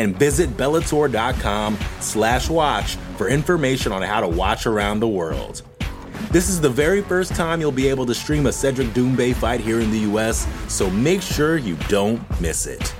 And 0.00 0.18
visit 0.18 0.56
Bellator.com 0.56 1.76
slash 2.00 2.48
watch 2.48 2.96
for 3.18 3.28
information 3.28 3.92
on 3.92 4.00
how 4.00 4.22
to 4.22 4.28
watch 4.28 4.66
around 4.66 5.00
the 5.00 5.08
world. 5.08 5.60
This 6.30 6.48
is 6.48 6.58
the 6.58 6.70
very 6.70 7.02
first 7.02 7.34
time 7.34 7.60
you'll 7.60 7.70
be 7.70 7.86
able 7.86 8.06
to 8.06 8.14
stream 8.14 8.46
a 8.46 8.52
Cedric 8.52 8.88
Doumbé 8.88 9.34
fight 9.34 9.60
here 9.60 9.78
in 9.78 9.90
the 9.90 9.98
US, 10.10 10.46
so 10.72 10.88
make 10.88 11.20
sure 11.20 11.58
you 11.58 11.76
don't 11.88 12.18
miss 12.40 12.66
it. 12.66 12.94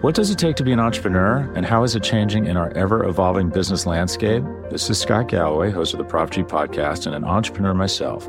What 0.00 0.16
does 0.16 0.30
it 0.30 0.38
take 0.38 0.56
to 0.56 0.64
be 0.64 0.72
an 0.72 0.80
entrepreneur, 0.80 1.48
and 1.54 1.64
how 1.64 1.84
is 1.84 1.94
it 1.94 2.02
changing 2.02 2.46
in 2.46 2.56
our 2.56 2.70
ever 2.76 3.04
evolving 3.04 3.50
business 3.50 3.86
landscape? 3.86 4.42
This 4.68 4.90
is 4.90 5.00
Scott 5.00 5.28
Galloway, 5.28 5.70
host 5.70 5.94
of 5.94 5.98
the 5.98 6.04
Prop 6.04 6.30
G 6.30 6.42
podcast, 6.42 7.06
and 7.06 7.14
an 7.14 7.24
entrepreneur 7.24 7.72
myself. 7.72 8.28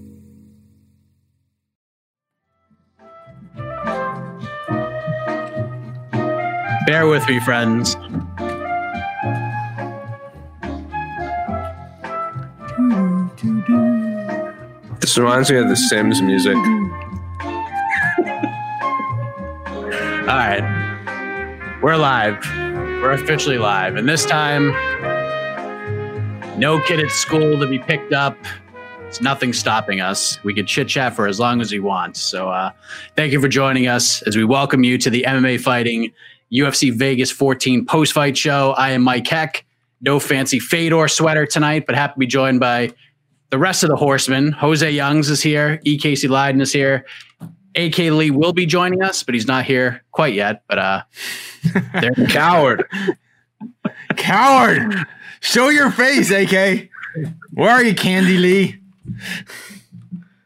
Bear 6.87 7.05
with 7.05 7.27
me, 7.27 7.39
friends. 7.39 7.95
This 14.99 15.15
reminds 15.15 15.51
me 15.51 15.57
of 15.57 15.69
the 15.69 15.75
Sims 15.75 16.23
music. 16.23 16.55
All 16.55 16.63
right. 20.37 21.77
We're 21.83 21.97
live. 21.97 22.43
We're 22.55 23.11
officially 23.11 23.59
live. 23.59 23.95
And 23.95 24.09
this 24.09 24.25
time, 24.25 24.69
no 26.59 26.81
kid 26.81 26.99
at 26.99 27.11
school 27.11 27.59
to 27.59 27.67
be 27.67 27.77
picked 27.77 28.11
up. 28.13 28.35
It's 29.07 29.21
nothing 29.21 29.53
stopping 29.53 30.01
us. 30.01 30.43
We 30.43 30.55
can 30.55 30.65
chit 30.65 30.87
chat 30.87 31.15
for 31.15 31.27
as 31.27 31.39
long 31.39 31.61
as 31.61 31.71
we 31.71 31.79
want. 31.79 32.17
So, 32.17 32.49
uh, 32.49 32.71
thank 33.15 33.33
you 33.33 33.39
for 33.39 33.47
joining 33.47 33.85
us 33.87 34.23
as 34.23 34.35
we 34.35 34.43
welcome 34.43 34.83
you 34.83 34.97
to 34.97 35.11
the 35.11 35.25
MMA 35.27 35.59
Fighting 35.59 36.11
UFC 36.53 36.93
Vegas 36.93 37.31
14 37.31 37.85
post 37.85 38.13
fight 38.13 38.37
show. 38.37 38.71
I 38.71 38.91
am 38.91 39.01
Mike 39.01 39.27
Heck. 39.27 39.65
No 40.01 40.19
fancy 40.19 40.59
Fedor 40.59 41.07
sweater 41.07 41.45
tonight, 41.45 41.85
but 41.85 41.95
happy 41.95 42.13
to 42.13 42.19
be 42.19 42.27
joined 42.27 42.59
by 42.59 42.91
the 43.51 43.59
rest 43.59 43.83
of 43.83 43.89
the 43.89 43.95
horsemen. 43.95 44.51
Jose 44.53 44.89
Youngs 44.89 45.29
is 45.29 45.41
here. 45.41 45.79
E. 45.83 45.97
Casey 45.97 46.27
Leydon 46.27 46.61
is 46.61 46.73
here. 46.73 47.05
AK 47.75 47.97
Lee 47.97 48.31
will 48.31 48.53
be 48.53 48.65
joining 48.65 49.01
us, 49.01 49.23
but 49.23 49.35
he's 49.35 49.47
not 49.47 49.65
here 49.65 50.03
quite 50.11 50.33
yet. 50.33 50.63
But 50.67 50.79
uh, 50.79 51.03
they're 51.93 52.27
coward, 52.27 52.85
coward. 54.17 55.05
Show 55.39 55.69
your 55.69 55.91
face, 55.91 56.31
AK. 56.31 56.89
Where 57.53 57.69
are 57.69 57.83
you, 57.83 57.95
Candy 57.95 58.37
Lee? 58.37 58.79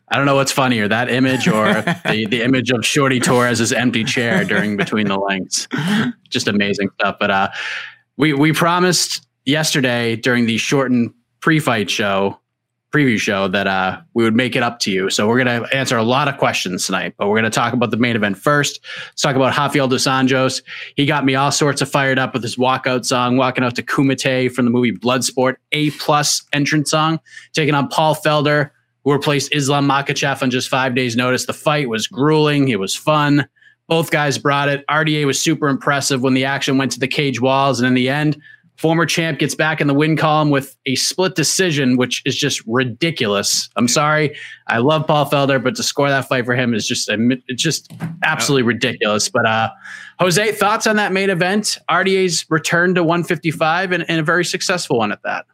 I 0.10 0.18
don't 0.18 0.26
know 0.26 0.36
what's 0.36 0.52
funnier, 0.52 0.88
that 0.88 1.10
image 1.10 1.48
or 1.48 1.66
the, 2.06 2.26
the 2.30 2.44
image 2.44 2.72
of 2.72 2.86
Shorty 2.86 3.20
Torres' 3.20 3.72
empty 3.74 4.04
chair 4.04 4.44
during 4.44 4.78
between 4.78 5.08
the 5.08 5.18
links. 5.18 5.68
Just 6.30 6.48
amazing 6.48 6.90
stuff. 7.00 7.18
But 7.20 7.32
uh, 7.32 7.50
we 8.18 8.34
we 8.34 8.54
promised 8.54 9.26
yesterday 9.46 10.16
during 10.16 10.46
the 10.46 10.58
shortened 10.58 11.14
pre-fight 11.42 11.90
show 11.90 12.40
preview 12.96 13.20
show 13.20 13.50
that 13.50 13.68
uh, 13.68 14.00
we 14.14 14.24
would 14.24 14.36
make 14.36 14.56
it 14.56 14.64
up 14.64 14.80
to 14.80 14.90
you. 14.90 15.10
So 15.10 15.28
we're 15.28 15.44
going 15.44 15.62
to 15.62 15.76
answer 15.76 15.98
a 15.98 16.04
lot 16.04 16.30
of 16.30 16.38
questions 16.38 16.86
tonight, 16.86 17.14
but 17.18 17.28
we're 17.28 17.36
going 17.36 17.44
to 17.44 17.50
talk 17.50 17.74
about 17.74 17.92
the 17.92 17.98
main 17.98 18.16
event 18.16 18.38
first. 18.38 18.80
Let's 19.08 19.22
talk 19.22 19.36
about 19.36 19.58
Rafael 19.58 19.90
dos 19.90 20.06
Anjos. 20.06 20.62
He 20.96 21.06
got 21.06 21.26
me 21.26 21.36
all 21.36 21.52
sorts 21.52 21.82
of 21.82 21.92
fired 21.92 22.18
up 22.18 22.34
with 22.34 22.42
his 22.42 22.56
walkout 22.56 23.04
song, 23.04 23.36
walking 23.36 23.66
out 23.66 23.76
to 23.76 23.84
Kumite 23.84 24.50
from 24.54 24.64
the 24.64 24.72
movie 24.72 24.94
Bloodsport, 24.94 25.58
A 25.74 25.92
plus 25.92 26.42
entrance 26.54 26.90
song, 26.90 27.20
taking 27.52 27.76
on 27.76 27.90
Paul 27.90 28.16
Felder, 28.16 28.72
who 29.06 29.14
replaced 29.14 29.56
Islam 29.56 29.88
Makhachev 29.88 30.42
on 30.42 30.52
just 30.52 30.68
five 30.68 30.94
days' 30.94 31.16
notice. 31.16 31.46
The 31.46 31.54
fight 31.54 31.88
was 31.88 32.08
grueling. 32.08 32.68
It 32.68 32.80
was 32.80 32.94
fun. 32.94 33.48
Both 33.88 34.12
guys 34.12 34.38
brought 34.38 34.68
it. 34.68 34.86
RDA 34.88 35.26
was 35.26 35.40
super 35.40 35.70
impressive 35.70 36.22
when 36.22 36.34
the 36.34 36.44
action 36.44 36.78
went 36.78 36.92
to 36.94 37.00
the 37.00 37.08
cage 37.08 37.40
walls, 37.40 37.80
and 37.80 37.88
in 37.88 37.94
the 37.94 38.10
end, 38.10 38.42
Former 38.78 39.06
champ 39.06 39.40
gets 39.40 39.56
back 39.56 39.80
in 39.80 39.88
the 39.88 39.94
win 39.94 40.18
column 40.18 40.50
with 40.50 40.76
a 40.86 40.96
split 40.96 41.36
decision, 41.36 41.96
which 41.96 42.22
is 42.26 42.36
just 42.36 42.62
ridiculous. 42.68 43.70
I'm 43.78 43.88
sorry. 43.88 44.36
I 44.68 44.80
love 44.80 45.08
Paul 45.08 45.30
Felder, 45.30 45.64
but 45.64 45.76
to 45.76 45.84
score 45.84 46.10
that 46.10 46.28
fight 46.28 46.46
for 46.46 46.56
him 46.56 46.74
is 46.74 46.86
just 46.86 47.10
it's 47.10 47.64
just 47.64 47.94
absolutely 48.24 48.64
ridiculous. 48.64 49.30
But 49.30 49.46
uh, 49.46 49.70
Jose, 50.20 50.52
thoughts 50.54 50.88
on 50.88 50.98
that 50.98 51.14
main 51.14 51.30
event? 51.30 51.78
RDA's 51.90 52.46
return 52.50 52.96
to 52.96 53.04
155 53.04 53.94
and, 53.94 54.06
and 54.10 54.20
a 54.20 54.24
very 54.24 54.44
successful 54.44 54.98
one 54.98 55.14
at 55.14 55.24
that. 55.24 55.46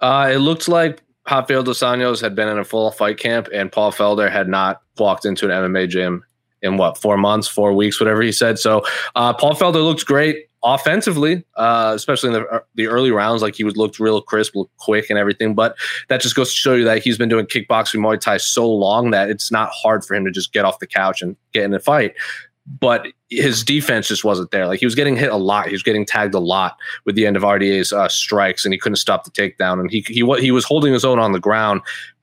Uh, 0.00 0.30
it 0.32 0.38
looked 0.38 0.68
like 0.68 1.02
Rafael 1.30 1.62
dos 1.62 1.80
Anjos 1.80 2.20
had 2.20 2.34
been 2.34 2.48
in 2.48 2.58
a 2.58 2.64
full 2.64 2.90
fight 2.90 3.18
camp, 3.18 3.48
and 3.52 3.70
Paul 3.70 3.92
Felder 3.92 4.30
had 4.30 4.48
not 4.48 4.80
walked 4.98 5.24
into 5.24 5.46
an 5.46 5.50
MMA 5.50 5.88
gym 5.88 6.24
in 6.62 6.76
what 6.76 6.98
four 6.98 7.16
months, 7.16 7.46
four 7.46 7.72
weeks, 7.72 8.00
whatever 8.00 8.22
he 8.22 8.32
said. 8.32 8.58
So 8.58 8.84
uh, 9.14 9.32
Paul 9.32 9.54
Felder 9.54 9.84
looked 9.84 10.06
great 10.06 10.48
offensively, 10.64 11.44
uh, 11.56 11.92
especially 11.94 12.28
in 12.28 12.32
the 12.34 12.46
uh, 12.48 12.60
the 12.74 12.86
early 12.88 13.10
rounds, 13.10 13.42
like 13.42 13.54
he 13.54 13.64
was 13.64 13.76
looked 13.76 14.00
real 14.00 14.20
crisp, 14.20 14.54
looked 14.54 14.76
quick, 14.78 15.08
and 15.10 15.18
everything. 15.18 15.54
But 15.54 15.76
that 16.08 16.20
just 16.20 16.34
goes 16.34 16.50
to 16.50 16.56
show 16.56 16.74
you 16.74 16.84
that 16.84 17.02
he's 17.02 17.18
been 17.18 17.28
doing 17.28 17.46
kickboxing, 17.46 18.00
Muay 18.00 18.20
Thai 18.20 18.38
so 18.38 18.68
long 18.68 19.10
that 19.10 19.30
it's 19.30 19.52
not 19.52 19.70
hard 19.72 20.04
for 20.04 20.14
him 20.14 20.24
to 20.24 20.30
just 20.30 20.52
get 20.52 20.64
off 20.64 20.78
the 20.78 20.86
couch 20.86 21.22
and 21.22 21.36
get 21.52 21.64
in 21.64 21.74
a 21.74 21.80
fight. 21.80 22.14
But 22.80 23.06
his 23.30 23.64
defense 23.64 24.08
just 24.08 24.24
wasn't 24.24 24.50
there. 24.50 24.66
Like 24.66 24.80
he 24.80 24.86
was 24.86 24.94
getting 24.94 25.16
hit 25.16 25.30
a 25.30 25.36
lot. 25.36 25.66
He 25.66 25.72
was 25.72 25.82
getting 25.82 26.04
tagged 26.04 26.34
a 26.34 26.38
lot 26.38 26.76
with 27.04 27.14
the 27.14 27.26
end 27.26 27.36
of 27.36 27.42
RDA's 27.42 27.92
uh, 27.92 28.08
strikes, 28.08 28.64
and 28.64 28.74
he 28.74 28.78
couldn't 28.78 28.96
stop 28.96 29.24
the 29.24 29.30
takedown. 29.30 29.80
And 29.80 29.90
he 29.90 30.04
he 30.06 30.24
he 30.40 30.50
was 30.50 30.64
holding 30.64 30.92
his 30.92 31.04
own 31.04 31.18
on 31.18 31.32
the 31.32 31.40
ground, 31.40 31.80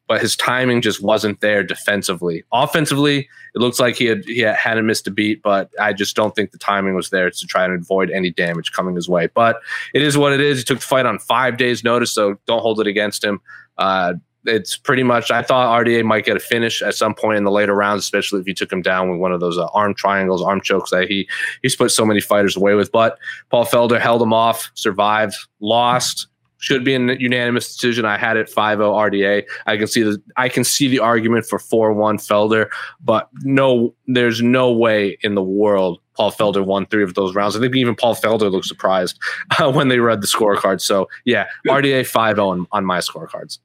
but 0.07 0.21
his 0.21 0.35
timing 0.35 0.81
just 0.81 1.01
wasn't 1.01 1.41
there 1.41 1.63
defensively. 1.63 2.43
Offensively, 2.51 3.27
it 3.55 3.59
looks 3.59 3.79
like 3.79 3.95
he 3.95 4.05
had 4.05 4.23
he 4.25 4.41
hadn't 4.41 4.85
missed 4.85 5.07
a 5.07 5.11
beat, 5.11 5.41
but 5.41 5.71
I 5.79 5.93
just 5.93 6.15
don't 6.15 6.35
think 6.35 6.51
the 6.51 6.57
timing 6.57 6.95
was 6.95 7.09
there 7.09 7.29
to 7.31 7.47
try 7.47 7.65
and 7.65 7.81
avoid 7.81 8.11
any 8.11 8.29
damage 8.29 8.71
coming 8.71 8.95
his 8.95 9.09
way. 9.09 9.27
But 9.27 9.61
it 9.93 10.01
is 10.01 10.17
what 10.17 10.33
it 10.33 10.41
is. 10.41 10.59
He 10.59 10.63
took 10.63 10.79
the 10.79 10.85
fight 10.85 11.05
on 11.05 11.17
five 11.19 11.57
days' 11.57 11.83
notice, 11.83 12.11
so 12.11 12.39
don't 12.45 12.61
hold 12.61 12.79
it 12.79 12.87
against 12.87 13.23
him. 13.23 13.41
Uh, 13.77 14.13
it's 14.45 14.77
pretty 14.77 15.03
much. 15.03 15.31
I 15.31 15.41
thought 15.41 15.85
RDA 15.85 16.03
might 16.03 16.25
get 16.25 16.37
a 16.37 16.39
finish 16.39 16.81
at 16.81 16.95
some 16.95 17.13
point 17.13 17.37
in 17.37 17.43
the 17.43 17.51
later 17.51 17.73
rounds, 17.73 18.03
especially 18.03 18.39
if 18.39 18.47
you 18.47 18.53
took 18.53 18.71
him 18.71 18.81
down 18.81 19.09
with 19.09 19.19
one 19.19 19.31
of 19.31 19.39
those 19.39 19.57
uh, 19.57 19.67
arm 19.73 19.93
triangles, 19.93 20.41
arm 20.41 20.61
chokes 20.61 20.91
that 20.91 21.07
he 21.07 21.27
he's 21.61 21.75
put 21.75 21.91
so 21.91 22.05
many 22.05 22.21
fighters 22.21 22.55
away 22.55 22.75
with. 22.75 22.91
But 22.91 23.17
Paul 23.49 23.65
Felder 23.65 23.99
held 23.99 24.21
him 24.21 24.33
off, 24.33 24.71
survived, 24.73 25.35
lost 25.59 26.27
should 26.57 26.83
be 26.83 26.95
a 26.95 26.99
unanimous 26.99 27.75
decision. 27.75 28.05
I 28.05 28.17
had 28.17 28.37
it 28.37 28.49
5-0 28.49 28.79
RDA. 28.79 29.43
I 29.67 29.77
can 29.77 29.85
see 29.85 30.01
the 30.01 30.21
I 30.35 30.49
can 30.49 30.63
see 30.63 30.87
the 30.87 30.99
argument 30.99 31.45
for 31.45 31.59
4-1 31.59 32.15
Felder, 32.15 32.69
but 33.03 33.29
no 33.43 33.93
there's 34.07 34.41
no 34.41 34.71
way 34.71 35.17
in 35.21 35.35
the 35.35 35.43
world 35.43 35.99
Paul 36.15 36.31
Felder 36.31 36.65
won 36.65 36.85
three 36.87 37.03
of 37.03 37.13
those 37.13 37.35
rounds. 37.35 37.55
I 37.55 37.59
think 37.59 37.75
even 37.75 37.95
Paul 37.95 38.15
Felder 38.15 38.51
looked 38.51 38.65
surprised 38.65 39.19
uh, 39.59 39.71
when 39.73 39.89
they 39.89 39.99
read 39.99 40.21
the 40.21 40.27
scorecard. 40.27 40.81
So 40.81 41.07
yeah, 41.25 41.45
RDA 41.67 42.01
5-0 42.01 42.39
on, 42.39 42.67
on 42.71 42.85
my 42.85 42.99
scorecards. 42.99 43.59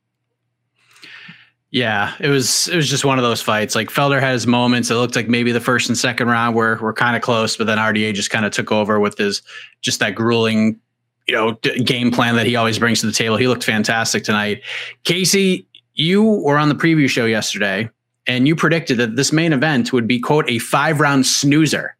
Yeah, 1.72 2.14
it 2.18 2.28
was 2.28 2.66
it 2.66 2.74
was 2.74 2.88
just 2.88 3.04
one 3.04 3.18
of 3.18 3.22
those 3.22 3.40
fights. 3.40 3.76
Like 3.76 3.90
Felder 3.90 4.18
had 4.20 4.32
his 4.32 4.46
moments. 4.46 4.90
It 4.90 4.94
looked 4.96 5.14
like 5.14 5.28
maybe 5.28 5.52
the 5.52 5.60
first 5.60 5.88
and 5.88 5.96
second 5.96 6.26
round 6.26 6.56
were 6.56 6.76
were 6.78 6.92
kind 6.92 7.14
of 7.14 7.22
close, 7.22 7.56
but 7.56 7.68
then 7.68 7.78
RDA 7.78 8.12
just 8.14 8.30
kind 8.30 8.44
of 8.44 8.50
took 8.50 8.72
over 8.72 8.98
with 8.98 9.16
his 9.18 9.40
just 9.80 10.00
that 10.00 10.16
grueling 10.16 10.80
you 11.28 11.34
know 11.34 11.52
d- 11.62 11.82
game 11.84 12.10
plan 12.10 12.34
that 12.34 12.46
he 12.46 12.56
always 12.56 12.80
brings 12.80 13.00
to 13.00 13.06
the 13.06 13.12
table. 13.12 13.36
He 13.36 13.46
looked 13.46 13.62
fantastic 13.62 14.24
tonight. 14.24 14.62
Casey, 15.04 15.64
you 15.94 16.24
were 16.24 16.58
on 16.58 16.68
the 16.68 16.74
preview 16.74 17.08
show 17.08 17.24
yesterday, 17.24 17.88
and 18.26 18.48
you 18.48 18.56
predicted 18.56 18.98
that 18.98 19.14
this 19.14 19.32
main 19.32 19.52
event 19.52 19.92
would 19.92 20.08
be 20.08 20.18
quote 20.18 20.50
a 20.50 20.58
five 20.58 20.98
round 20.98 21.24
snoozer. 21.24 21.94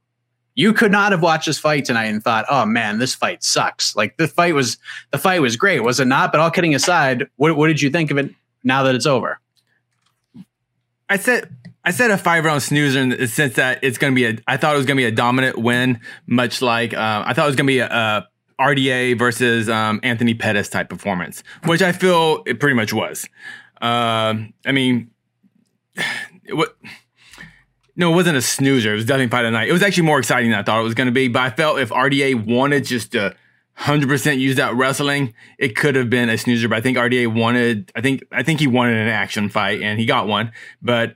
you 0.57 0.73
could 0.73 0.91
not 0.91 1.13
have 1.13 1.23
watched 1.23 1.47
this 1.47 1.61
fight 1.61 1.85
tonight 1.85 2.07
and 2.07 2.25
thought, 2.25 2.45
"Oh 2.51 2.67
man, 2.67 2.99
this 2.99 3.15
fight 3.15 3.45
sucks." 3.45 3.95
Like 3.95 4.17
the 4.17 4.27
fight 4.27 4.57
was 4.57 4.79
the 5.13 5.19
fight 5.19 5.43
was 5.43 5.55
great, 5.55 5.85
was 5.85 6.01
it 6.01 6.07
not? 6.09 6.33
But 6.33 6.41
all 6.41 6.51
kidding 6.51 6.75
aside, 6.75 7.29
what 7.37 7.57
what 7.57 7.69
did 7.69 7.81
you 7.81 7.89
think 7.89 8.11
of 8.11 8.19
it 8.19 8.35
now 8.65 8.83
that 8.83 8.97
it's 8.97 9.07
over? 9.07 9.39
I 11.11 11.17
said 11.17 11.55
I 11.85 11.91
said 11.91 12.11
a 12.11 12.17
five 12.17 12.45
round 12.45 12.63
snoozer 12.63 13.01
in 13.01 13.09
the 13.11 13.27
sense 13.27 13.55
that 13.55 13.81
it's 13.83 13.99
going 13.99 14.13
to 14.13 14.15
be 14.15 14.27
a. 14.27 14.39
I 14.47 14.57
thought 14.57 14.75
it 14.75 14.79
was 14.79 14.87
going 14.87 14.97
to 14.97 15.01
be 15.03 15.07
a 15.07 15.11
dominant 15.11 15.59
win, 15.59 16.01
much 16.27 16.63
like 16.63 16.95
uh, 16.95 17.25
I 17.27 17.35
thought 17.35 17.45
it 17.45 17.49
was 17.49 17.57
going 17.57 17.67
to 17.67 17.73
be 17.73 17.81
a, 17.81 17.89
a 17.89 18.29
RDA 18.61 19.19
versus 19.19 19.69
um, 19.69 19.99
Anthony 20.03 20.35
Pettis 20.35 20.69
type 20.69 20.89
performance, 20.89 21.43
which 21.65 21.83
I 21.83 21.93
feel 21.93 22.43
it 22.47 22.61
pretty 22.61 22.77
much 22.77 22.93
was. 22.93 23.27
Um, 23.83 24.53
I 24.65 24.73
mean, 24.73 25.11
what? 26.51 26.77
No, 27.97 28.13
it 28.13 28.15
wasn't 28.15 28.37
a 28.37 28.43
snoozer. 28.43 28.93
It 28.93 28.97
was 28.97 29.05
definitely 29.05 29.31
fight 29.31 29.45
of 29.45 29.53
the 29.53 29.59
night. 29.59 29.69
It 29.69 29.73
was 29.73 29.83
actually 29.83 30.05
more 30.05 30.19
exciting 30.19 30.51
than 30.51 30.61
I 30.61 30.63
thought 30.63 30.81
it 30.81 30.85
was 30.85 30.95
going 30.95 31.09
to 31.09 31.13
be. 31.13 31.29
But 31.29 31.43
I 31.43 31.51
felt 31.51 31.81
if 31.81 31.91
RDA 31.91 32.47
wanted 32.47 32.85
just 32.85 33.13
to 33.13 33.35
hundred 33.81 34.09
percent 34.09 34.39
used 34.39 34.59
that 34.59 34.75
wrestling, 34.75 35.35
it 35.59 35.75
could 35.75 35.95
have 35.95 36.11
been 36.11 36.29
a 36.29 36.37
snoozer. 36.37 36.69
But 36.69 36.77
I 36.77 36.81
think 36.83 36.99
RDA 36.99 37.35
wanted. 37.35 37.91
I 37.97 38.01
think 38.01 38.23
I 38.31 38.43
think 38.43 38.61
he 38.61 38.67
wanted 38.67 38.97
an 38.97 39.09
action 39.09 39.49
fight, 39.49 39.81
and 39.81 39.99
he 39.99 40.07
got 40.07 40.29
one. 40.29 40.53
But 40.83 41.15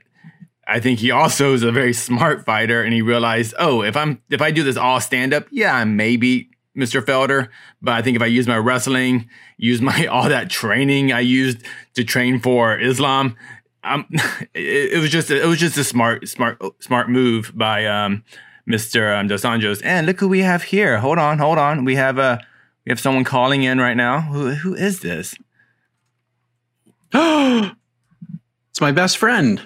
I 0.67 0.79
think 0.79 0.99
he 0.99 1.11
also 1.11 1.53
is 1.53 1.63
a 1.63 1.71
very 1.71 1.93
smart 1.93 2.43
fighter, 2.43 2.81
and 2.81 2.93
he 2.93 3.01
realized, 3.01 3.53
oh, 3.59 3.83
if 3.83 3.95
I'm 3.95 4.21
if 4.29 4.41
I 4.41 4.51
do 4.51 4.63
this 4.63 4.77
all 4.77 4.99
stand 4.99 5.33
up, 5.33 5.45
yeah, 5.51 5.75
I 5.75 5.83
may 5.85 6.17
beat 6.17 6.49
Mr. 6.75 7.01
Felder. 7.01 7.49
But 7.81 7.93
I 7.93 8.01
think 8.01 8.15
if 8.15 8.21
I 8.21 8.27
use 8.27 8.47
my 8.47 8.57
wrestling, 8.57 9.29
use 9.57 9.81
my 9.81 10.05
all 10.11 10.27
that 10.27 10.49
training 10.49 11.11
I 11.11 11.19
used 11.19 11.59
to 11.93 12.03
train 12.03 12.39
for 12.39 12.79
Islam, 12.79 13.35
um, 13.83 14.07
it, 14.55 14.93
it 14.93 14.99
was 14.99 15.11
just 15.11 15.29
it 15.29 15.45
was 15.45 15.59
just 15.59 15.77
a 15.77 15.83
smart 15.83 16.27
smart 16.27 16.59
smart 16.81 17.09
move 17.09 17.51
by 17.55 17.85
um, 17.85 18.23
Mr. 18.67 19.17
Um, 19.17 19.27
Dos 19.27 19.43
Anjos. 19.43 19.81
And 19.83 20.07
look 20.07 20.19
who 20.19 20.27
we 20.27 20.39
have 20.39 20.63
here. 20.63 20.97
Hold 20.97 21.19
on, 21.19 21.37
hold 21.37 21.59
on. 21.59 21.85
We 21.85 21.95
have 21.95 22.17
a 22.17 22.41
we 22.85 22.91
have 22.91 22.99
someone 22.99 23.23
calling 23.23 23.63
in 23.63 23.79
right 23.79 23.97
now. 23.97 24.21
Who 24.21 24.49
who 24.53 24.73
is 24.75 24.99
this? 24.99 25.35
it's 27.13 28.81
my 28.81 28.91
best 28.91 29.17
friend. 29.17 29.59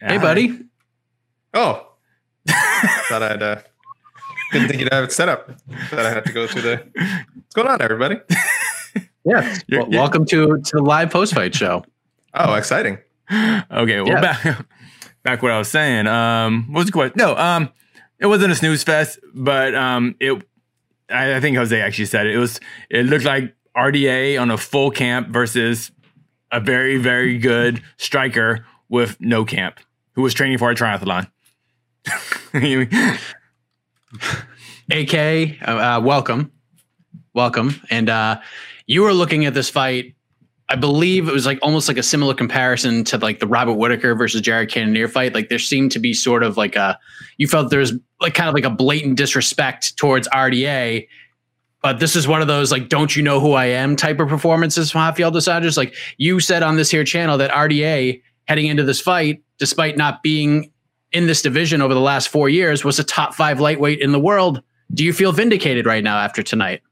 Hey, 0.00 0.16
Hi. 0.16 0.18
buddy. 0.18 0.60
Oh, 1.54 1.86
thought 3.08 3.22
I'd 3.22 3.42
uh, 3.42 3.60
didn't 4.52 4.68
think 4.68 4.80
you'd 4.80 4.92
have 4.92 5.04
it 5.04 5.12
set 5.12 5.28
up. 5.28 5.50
Thought 5.90 5.98
I 6.06 6.10
had 6.10 6.24
to 6.24 6.32
go 6.32 6.46
through 6.46 6.62
the. 6.62 6.76
What's 7.34 7.54
going 7.54 7.68
on, 7.68 7.82
everybody? 7.82 8.16
Yeah. 9.24 9.58
You're- 9.66 9.82
Well, 9.82 9.90
welcome 9.90 10.24
to 10.26 10.58
to 10.58 10.76
the 10.76 10.82
live 10.82 11.10
post 11.10 11.34
fight 11.34 11.54
show. 11.54 11.84
Oh, 12.32 12.54
exciting! 12.54 12.96
Okay, 13.30 14.00
well 14.00 14.06
Yeah. 14.06 14.20
back 14.22 14.66
back 15.22 15.42
what 15.42 15.50
I 15.52 15.58
was 15.58 15.68
saying. 15.68 16.06
Um, 16.06 16.66
what 16.72 16.78
was 16.78 16.86
the 16.86 16.92
question? 16.92 17.14
No, 17.16 17.36
um, 17.36 17.68
it 18.20 18.26
wasn't 18.26 18.52
a 18.52 18.54
snooze 18.54 18.84
fest, 18.84 19.18
but 19.34 19.74
um, 19.74 20.14
it. 20.18 20.42
I, 21.10 21.36
I 21.36 21.40
think 21.40 21.56
Jose 21.56 21.80
actually 21.80 22.06
said 22.06 22.26
it. 22.26 22.34
It 22.34 22.38
was. 22.38 22.60
It 22.90 23.06
looked 23.06 23.24
like 23.24 23.54
RDA 23.76 24.40
on 24.40 24.50
a 24.50 24.58
full 24.58 24.90
camp 24.90 25.28
versus 25.28 25.90
a 26.50 26.60
very 26.60 26.96
very 26.96 27.38
good 27.38 27.82
striker 27.96 28.64
with 28.88 29.20
no 29.20 29.44
camp 29.44 29.80
who 30.12 30.22
was 30.22 30.34
training 30.34 30.58
for 30.58 30.70
a 30.70 30.74
triathlon. 30.74 31.30
AK, 34.90 35.14
uh, 35.14 35.70
uh, 35.70 36.00
welcome, 36.02 36.50
welcome. 37.34 37.80
And 37.90 38.08
uh, 38.08 38.40
you 38.86 39.02
were 39.02 39.12
looking 39.12 39.44
at 39.44 39.54
this 39.54 39.68
fight. 39.68 40.14
I 40.70 40.76
believe 40.76 41.28
it 41.28 41.32
was 41.32 41.46
like 41.46 41.58
almost 41.62 41.88
like 41.88 41.96
a 41.96 42.02
similar 42.02 42.34
comparison 42.34 43.02
to 43.04 43.18
like 43.18 43.40
the 43.40 43.46
Robert 43.46 43.74
Whitaker 43.74 44.14
versus 44.14 44.42
Jared 44.42 44.70
Cannonier 44.70 45.08
fight. 45.08 45.34
Like 45.34 45.48
there 45.48 45.58
seemed 45.58 45.92
to 45.92 45.98
be 45.98 46.12
sort 46.12 46.42
of 46.42 46.58
like 46.58 46.76
a, 46.76 46.98
you 47.38 47.48
felt 47.48 47.70
there 47.70 47.80
was 47.80 47.94
like 48.20 48.34
kind 48.34 48.48
of 48.48 48.54
like 48.54 48.64
a 48.64 48.70
blatant 48.70 49.16
disrespect 49.16 49.96
towards 49.96 50.28
RDA. 50.28 51.08
But 51.80 52.00
this 52.00 52.14
is 52.14 52.28
one 52.28 52.42
of 52.42 52.48
those 52.48 52.70
like, 52.70 52.90
don't 52.90 53.16
you 53.16 53.22
know 53.22 53.40
who 53.40 53.52
I 53.52 53.66
am 53.66 53.96
type 53.96 54.20
of 54.20 54.28
performances 54.28 54.90
from 54.90 55.02
Rafael 55.02 55.30
dos 55.30 55.46
Anjos. 55.46 55.78
Like 55.78 55.94
you 56.18 56.38
said 56.38 56.62
on 56.62 56.76
this 56.76 56.90
here 56.90 57.04
channel 57.04 57.38
that 57.38 57.50
RDA 57.50 58.20
heading 58.44 58.66
into 58.66 58.82
this 58.82 59.00
fight, 59.00 59.42
despite 59.58 59.96
not 59.96 60.22
being 60.22 60.70
in 61.12 61.26
this 61.26 61.40
division 61.40 61.80
over 61.80 61.94
the 61.94 62.00
last 62.00 62.28
four 62.28 62.50
years, 62.50 62.84
was 62.84 62.98
a 62.98 63.04
top 63.04 63.32
five 63.32 63.58
lightweight 63.58 64.00
in 64.00 64.12
the 64.12 64.20
world. 64.20 64.62
Do 64.92 65.02
you 65.02 65.14
feel 65.14 65.32
vindicated 65.32 65.86
right 65.86 66.04
now 66.04 66.18
after 66.18 66.42
tonight? 66.42 66.82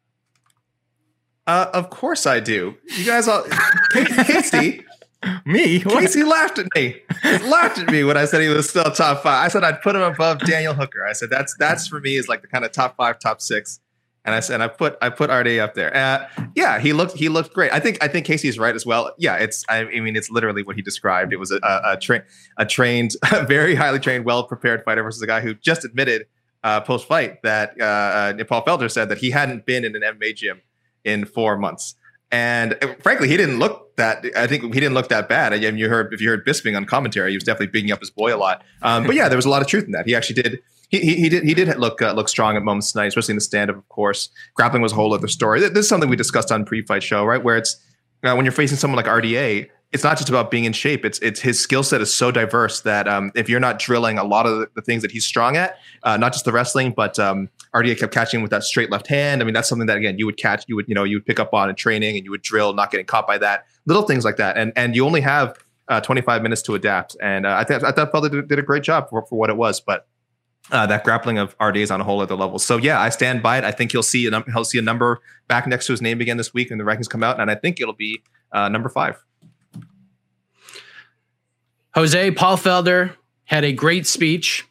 Uh, 1.47 1.71
of 1.73 1.91
course 1.91 2.27
I 2.27 2.41
do. 2.41 2.77
You 2.97 3.05
guys 3.05 3.29
all, 3.29 3.45
Casey, 3.93 4.85
Me? 5.45 5.81
What? 5.81 6.01
Casey 6.01 6.23
laughed 6.23 6.59
at 6.59 6.67
me. 6.75 6.97
Laughed 7.25 7.79
at 7.79 7.91
me 7.91 8.05
when 8.05 8.17
I 8.17 8.25
said 8.25 8.43
he 8.43 8.49
was 8.49 8.69
still 8.69 8.85
top 8.85 9.23
five. 9.23 9.45
I 9.45 9.49
said 9.49 9.65
I'd 9.65 9.81
put 9.81 9.97
him 9.97 10.03
above 10.03 10.41
Daniel 10.41 10.75
Hooker. 10.75 11.07
I 11.07 11.13
said 11.13 11.31
that's 11.31 11.55
that's 11.59 11.87
for 11.87 12.01
me 12.01 12.17
is 12.17 12.29
like 12.29 12.43
the 12.43 12.49
kind 12.49 12.65
of 12.65 12.73
top 12.73 12.97
five, 12.97 13.19
top 13.19 13.41
six. 13.41 13.81
And 14.25 14.35
I 14.35 14.41
said 14.41 14.61
I 14.61 14.69
put 14.69 14.97
I 15.01 15.09
put 15.09 15.31
RDA 15.31 15.61
up 15.61 15.75
there. 15.75 15.97
Uh, 15.97 16.27
yeah, 16.55 16.79
he 16.79 16.93
looked 16.93 17.17
he 17.17 17.29
looked 17.29 17.55
great. 17.55 17.73
I 17.73 17.81
think 17.81 18.03
I 18.03 18.09
think 18.09 18.27
Casey's 18.27 18.59
right 18.59 18.75
as 18.75 18.85
well. 18.85 19.15
Yeah, 19.19 19.37
it's 19.37 19.65
I, 19.69 19.79
I 19.79 20.01
mean 20.01 20.17
it's 20.17 20.31
literally 20.31 20.63
what 20.63 20.77
he 20.77 20.83
described. 20.83 21.33
It 21.33 21.39
was 21.39 21.51
a 21.51 21.61
a, 21.63 21.93
a, 21.93 21.97
tra- 21.97 22.25
a 22.59 22.67
trained, 22.67 23.13
very 23.47 23.75
highly 23.75 24.01
trained, 24.01 24.25
well 24.25 24.45
prepared 24.45 24.85
fighter 24.85 25.03
versus 25.03 25.23
a 25.23 25.27
guy 25.27 25.41
who 25.41 25.55
just 25.55 25.85
admitted 25.85 26.27
uh, 26.65 26.81
post 26.81 27.07
fight 27.07 27.41
that 27.43 27.81
uh, 27.81 27.85
uh, 27.85 28.45
Paul 28.45 28.65
Felder 28.65 28.91
said 28.91 29.09
that 29.09 29.19
he 29.19 29.31
hadn't 29.31 29.65
been 29.65 29.85
in 29.85 29.95
an 29.95 30.03
MMA 30.03 30.35
gym 30.35 30.61
in 31.07 31.25
four 31.25 31.57
months. 31.57 31.95
And 32.31 32.77
uh, 32.83 32.95
frankly, 33.01 33.29
he 33.29 33.37
didn't 33.37 33.59
look 33.59 33.97
that. 33.97 34.27
I 34.37 34.47
think 34.47 34.63
he 34.65 34.81
didn't 34.81 34.95
look 34.95 35.09
that 35.09 35.29
bad. 35.29 35.55
I 35.55 35.59
mean, 35.59 35.79
you 35.79 35.89
heard 35.89 36.13
if 36.13 36.21
you 36.21 36.29
heard 36.29 36.45
Bisping 36.45 36.77
on 36.77 36.85
commentary, 36.85 37.31
he 37.31 37.37
was 37.37 37.45
definitely 37.45 37.69
bigging 37.69 37.93
up 37.93 38.01
his 38.01 38.11
boy 38.11 38.35
a 38.35 38.37
lot. 38.37 38.63
Um, 38.83 39.07
but 39.07 39.15
yeah, 39.15 39.29
there 39.29 39.39
was 39.39 39.47
a 39.47 39.49
lot 39.49 39.63
of 39.63 39.69
truth 39.69 39.85
in 39.85 39.93
that. 39.93 40.07
He 40.07 40.15
actually 40.15 40.43
did. 40.43 40.59
He, 40.89 41.01
he, 41.01 41.15
he 41.17 41.29
did 41.29 41.45
he 41.45 41.55
did 41.55 41.79
look 41.79 42.03
uh, 42.03 42.13
look 42.13 42.29
strong 42.29 42.57
at 42.57 42.63
moments 42.63 42.93
tonight, 42.93 43.07
especially 43.07 43.33
in 43.33 43.37
the 43.37 43.43
stand 43.43 43.71
up. 43.71 43.77
Of 43.77 43.89
course, 43.89 44.29
grappling 44.55 44.83
was 44.83 44.93
a 44.93 44.97
whole 44.97 45.15
other 45.15 45.29
story. 45.29 45.61
This 45.61 45.71
is 45.71 45.89
something 45.89 46.11
we 46.11 46.17
discussed 46.17 46.53
on 46.53 46.65
pre 46.65 46.83
fight 46.83 47.03
show, 47.03 47.25
right? 47.25 47.43
Where 47.43 47.57
it's 47.57 47.77
uh, 48.25 48.35
when 48.35 48.45
you're 48.45 48.53
facing 48.53 48.77
someone 48.77 48.97
like 48.97 49.07
RDA, 49.07 49.69
it's 49.93 50.03
not 50.03 50.17
just 50.17 50.29
about 50.29 50.51
being 50.51 50.65
in 50.65 50.73
shape. 50.73 51.05
It's 51.05 51.19
it's 51.21 51.41
his 51.41 51.61
skill 51.61 51.83
set 51.83 52.01
is 52.01 52.13
so 52.13 52.31
diverse 52.31 52.81
that 52.81 53.07
um, 53.07 53.31
if 53.35 53.49
you're 53.49 53.61
not 53.61 53.79
drilling 53.79 54.19
a 54.19 54.25
lot 54.25 54.47
of 54.47 54.69
the, 54.75 54.83
things 54.83 55.03
that 55.03 55.11
he's 55.11 55.25
strong 55.25 55.57
at, 55.57 55.79
uh, 56.03 56.17
not 56.17 56.33
just 56.33 56.45
the 56.45 56.53
wrestling, 56.53 56.93
but 56.95 57.19
um, 57.19 57.49
RDA 57.75 57.99
kept 57.99 58.13
catching 58.13 58.43
with 58.43 58.51
that 58.51 58.65
straight 58.65 58.91
left 58.91 59.07
hand. 59.07 59.41
I 59.41 59.45
mean, 59.45 59.55
that's 59.55 59.69
something 59.69 59.87
that 59.87 59.97
again 59.97 60.19
you 60.19 60.27
would 60.27 60.37
catch, 60.37 60.65
you 60.67 60.77
would 60.77 60.89
you 60.89 60.95
know 60.95 61.05
you 61.05 61.17
would 61.17 61.27
pick 61.27 61.39
up 61.39 61.55
on 61.55 61.71
in 61.71 61.77
training, 61.77 62.17
and 62.17 62.25
you 62.25 62.31
would 62.31 62.43
drill, 62.43 62.73
not 62.75 62.91
getting 62.91 63.07
caught 63.07 63.27
by 63.27 63.39
that. 63.39 63.67
Little 63.87 64.03
things 64.03 64.25
like 64.25 64.37
that, 64.37 64.59
and 64.59 64.73
and 64.77 64.97
you 64.97 65.07
only 65.07 65.21
have 65.21 65.57
uh, 65.89 66.01
25 66.01 66.43
minutes 66.43 66.63
to 66.63 66.75
adapt. 66.75 67.17
And 67.23 67.47
uh, 67.47 67.57
I 67.57 67.65
think 67.65 67.85
I 67.85 67.93
thought 67.93 68.13
Felder 68.13 68.31
did, 68.31 68.49
did 68.49 68.59
a 68.59 68.63
great 68.63 68.83
job 68.83 69.09
for, 69.09 69.25
for 69.27 69.39
what 69.39 69.51
it 69.51 69.57
was, 69.57 69.81
but. 69.81 70.07
Uh, 70.73 70.85
that 70.85 71.05
grappling 71.05 71.39
of 71.39 71.57
RDA 71.59 71.77
is 71.77 71.93
on 71.93 72.01
a 72.01 72.05
whole 72.05 72.21
other 72.21 72.35
level. 72.35 72.59
So 72.59 72.77
yeah, 72.77 73.01
I 73.01 73.09
stand 73.11 73.41
by 73.41 73.57
it. 73.57 73.63
I 73.63 73.71
think 73.71 73.93
he'll 73.93 74.03
see 74.03 74.27
a 74.27 74.31
num- 74.33 74.43
he'll 74.53 74.65
see 74.65 74.79
a 74.79 74.83
number 74.83 75.21
back 75.47 75.65
next 75.69 75.87
to 75.87 75.93
his 75.93 76.03
name 76.03 76.21
again 76.21 76.39
this 76.39 76.53
week 76.53 76.71
when 76.71 76.79
the 76.81 76.85
rankings 76.85 77.09
come 77.09 77.23
out, 77.23 77.39
and 77.39 77.53
I 77.53 77.55
think 77.55 77.81
it'll 77.81 77.95
be 77.95 78.21
uh, 78.51 78.69
number 78.69 78.89
five. 78.89 79.25
Jose 81.97 82.31
Paul 82.33 82.59
Felder 82.59 83.17
had 83.45 83.65
a 83.65 83.73
great 83.73 84.07
speech 84.07 84.69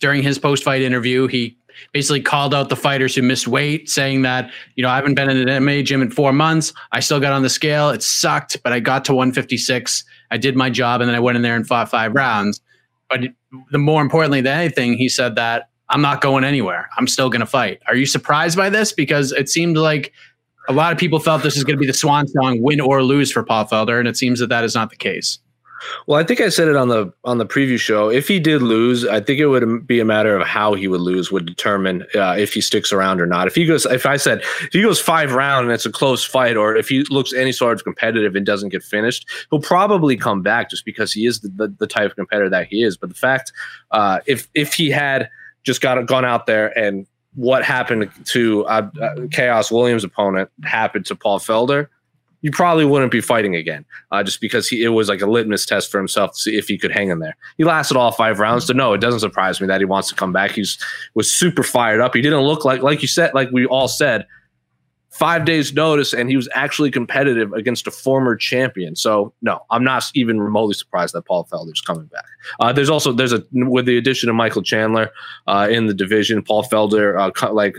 during 0.00 0.22
his 0.22 0.38
post 0.38 0.62
fight 0.62 0.82
interview. 0.82 1.26
He 1.26 1.56
basically 1.94 2.20
called 2.20 2.54
out 2.54 2.68
the 2.68 2.76
fighters 2.76 3.14
who 3.14 3.22
missed 3.22 3.48
weight, 3.48 3.88
saying 3.88 4.20
that, 4.22 4.50
you 4.74 4.82
know, 4.82 4.90
I 4.90 4.96
haven't 4.96 5.14
been 5.14 5.30
in 5.30 5.48
an 5.48 5.64
MMA 5.64 5.86
gym 5.86 6.02
in 6.02 6.10
four 6.10 6.30
months. 6.30 6.74
I 6.92 7.00
still 7.00 7.20
got 7.20 7.32
on 7.32 7.40
the 7.40 7.48
scale. 7.48 7.88
It 7.88 8.02
sucked, 8.02 8.62
but 8.62 8.74
I 8.74 8.80
got 8.80 9.06
to 9.06 9.14
156. 9.14 10.04
I 10.30 10.36
did 10.36 10.56
my 10.56 10.68
job 10.68 11.00
and 11.00 11.08
then 11.08 11.14
I 11.14 11.20
went 11.20 11.36
in 11.36 11.42
there 11.42 11.56
and 11.56 11.66
fought 11.66 11.88
five 11.88 12.12
rounds. 12.14 12.60
But 13.08 13.20
the 13.70 13.78
more 13.78 14.02
importantly 14.02 14.42
than 14.42 14.58
anything, 14.58 14.92
he 14.92 15.08
said 15.08 15.36
that 15.36 15.70
I'm 15.88 16.02
not 16.02 16.20
going 16.20 16.44
anywhere. 16.44 16.90
I'm 16.98 17.06
still 17.06 17.30
going 17.30 17.40
to 17.40 17.46
fight. 17.46 17.80
Are 17.88 17.96
you 17.96 18.04
surprised 18.04 18.58
by 18.58 18.68
this? 18.68 18.92
Because 18.92 19.32
it 19.32 19.48
seemed 19.48 19.78
like 19.78 20.12
a 20.68 20.74
lot 20.74 20.92
of 20.92 20.98
people 20.98 21.18
felt 21.18 21.42
this 21.42 21.56
is 21.56 21.64
going 21.64 21.76
to 21.76 21.80
be 21.80 21.86
the 21.86 21.94
swan 21.94 22.28
song, 22.28 22.60
win 22.60 22.78
or 22.78 23.02
lose 23.02 23.32
for 23.32 23.42
Paul 23.42 23.64
Felder, 23.64 23.98
and 23.98 24.06
it 24.06 24.18
seems 24.18 24.38
that 24.40 24.50
that 24.50 24.64
is 24.64 24.74
not 24.74 24.90
the 24.90 24.96
case. 24.96 25.38
Well, 26.06 26.18
I 26.18 26.24
think 26.24 26.40
I 26.40 26.48
said 26.48 26.68
it 26.68 26.76
on 26.76 26.88
the 26.88 27.12
on 27.24 27.38
the 27.38 27.46
preview 27.46 27.78
show. 27.78 28.10
If 28.10 28.28
he 28.28 28.40
did 28.40 28.62
lose, 28.62 29.06
I 29.06 29.20
think 29.20 29.40
it 29.40 29.46
would 29.46 29.86
be 29.86 30.00
a 30.00 30.04
matter 30.04 30.36
of 30.36 30.46
how 30.46 30.74
he 30.74 30.88
would 30.88 31.00
lose 31.00 31.30
would 31.30 31.46
determine 31.46 32.04
uh, 32.14 32.36
if 32.38 32.52
he 32.52 32.60
sticks 32.60 32.92
around 32.92 33.20
or 33.20 33.26
not. 33.26 33.46
If 33.46 33.54
he 33.54 33.66
goes, 33.66 33.86
if 33.86 34.06
I 34.06 34.16
said 34.16 34.40
if 34.62 34.72
he 34.72 34.82
goes 34.82 35.00
five 35.00 35.32
round 35.32 35.64
and 35.64 35.72
it's 35.72 35.86
a 35.86 35.92
close 35.92 36.24
fight, 36.24 36.56
or 36.56 36.76
if 36.76 36.88
he 36.88 37.04
looks 37.10 37.32
any 37.32 37.52
sort 37.52 37.74
of 37.74 37.84
competitive 37.84 38.34
and 38.34 38.44
doesn't 38.44 38.70
get 38.70 38.82
finished, 38.82 39.28
he'll 39.50 39.60
probably 39.60 40.16
come 40.16 40.42
back 40.42 40.70
just 40.70 40.84
because 40.84 41.12
he 41.12 41.26
is 41.26 41.40
the, 41.40 41.48
the, 41.48 41.68
the 41.78 41.86
type 41.86 42.10
of 42.10 42.16
competitor 42.16 42.50
that 42.50 42.66
he 42.68 42.82
is. 42.82 42.96
But 42.96 43.10
the 43.10 43.16
fact, 43.16 43.52
uh, 43.90 44.20
if 44.26 44.48
if 44.54 44.74
he 44.74 44.90
had 44.90 45.28
just 45.64 45.80
got 45.80 46.04
gone 46.06 46.24
out 46.24 46.46
there 46.46 46.76
and 46.78 47.06
what 47.34 47.62
happened 47.62 48.10
to 48.24 48.64
uh, 48.66 48.90
uh, 49.00 49.14
Khaos 49.26 49.70
Williams' 49.70 50.02
opponent 50.02 50.50
happened 50.64 51.06
to 51.06 51.14
Paul 51.14 51.38
Felder, 51.38 51.88
you 52.42 52.50
probably 52.50 52.84
wouldn't 52.84 53.10
be 53.10 53.20
fighting 53.20 53.56
again, 53.56 53.84
uh, 54.12 54.22
just 54.22 54.40
because 54.40 54.68
he, 54.68 54.84
it 54.84 54.88
was 54.88 55.08
like 55.08 55.20
a 55.20 55.26
litmus 55.26 55.66
test 55.66 55.90
for 55.90 55.98
himself 55.98 56.32
to 56.32 56.38
see 56.38 56.56
if 56.56 56.68
he 56.68 56.78
could 56.78 56.92
hang 56.92 57.08
in 57.08 57.18
there. 57.18 57.36
He 57.56 57.64
lasted 57.64 57.96
all 57.96 58.12
five 58.12 58.38
rounds, 58.38 58.66
so 58.66 58.72
no, 58.72 58.92
it 58.92 59.00
doesn't 59.00 59.20
surprise 59.20 59.60
me 59.60 59.66
that 59.66 59.80
he 59.80 59.84
wants 59.84 60.08
to 60.08 60.14
come 60.14 60.32
back. 60.32 60.52
He's 60.52 60.78
was 61.14 61.32
super 61.32 61.62
fired 61.62 62.00
up. 62.00 62.14
He 62.14 62.22
didn't 62.22 62.40
look 62.40 62.64
like, 62.64 62.82
like 62.82 63.02
you 63.02 63.08
said, 63.08 63.34
like 63.34 63.50
we 63.50 63.66
all 63.66 63.88
said, 63.88 64.26
five 65.10 65.44
days 65.44 65.72
notice 65.72 66.12
and 66.12 66.28
he 66.28 66.36
was 66.36 66.48
actually 66.54 66.90
competitive 66.90 67.52
against 67.52 67.86
a 67.86 67.90
former 67.90 68.36
champion. 68.36 68.94
So 68.94 69.32
no, 69.42 69.60
I'm 69.70 69.82
not 69.82 70.04
even 70.14 70.40
remotely 70.40 70.74
surprised 70.74 71.14
that 71.14 71.22
Paul 71.22 71.48
Felder's 71.50 71.80
coming 71.80 72.06
back. 72.06 72.24
Uh, 72.60 72.72
there's 72.72 72.90
also 72.90 73.12
there's 73.12 73.32
a 73.32 73.42
with 73.52 73.86
the 73.86 73.96
addition 73.96 74.28
of 74.28 74.36
Michael 74.36 74.62
Chandler 74.62 75.10
uh, 75.46 75.66
in 75.70 75.86
the 75.86 75.94
division, 75.94 76.42
Paul 76.42 76.62
Felder 76.62 77.18
uh, 77.18 77.52
like 77.52 77.78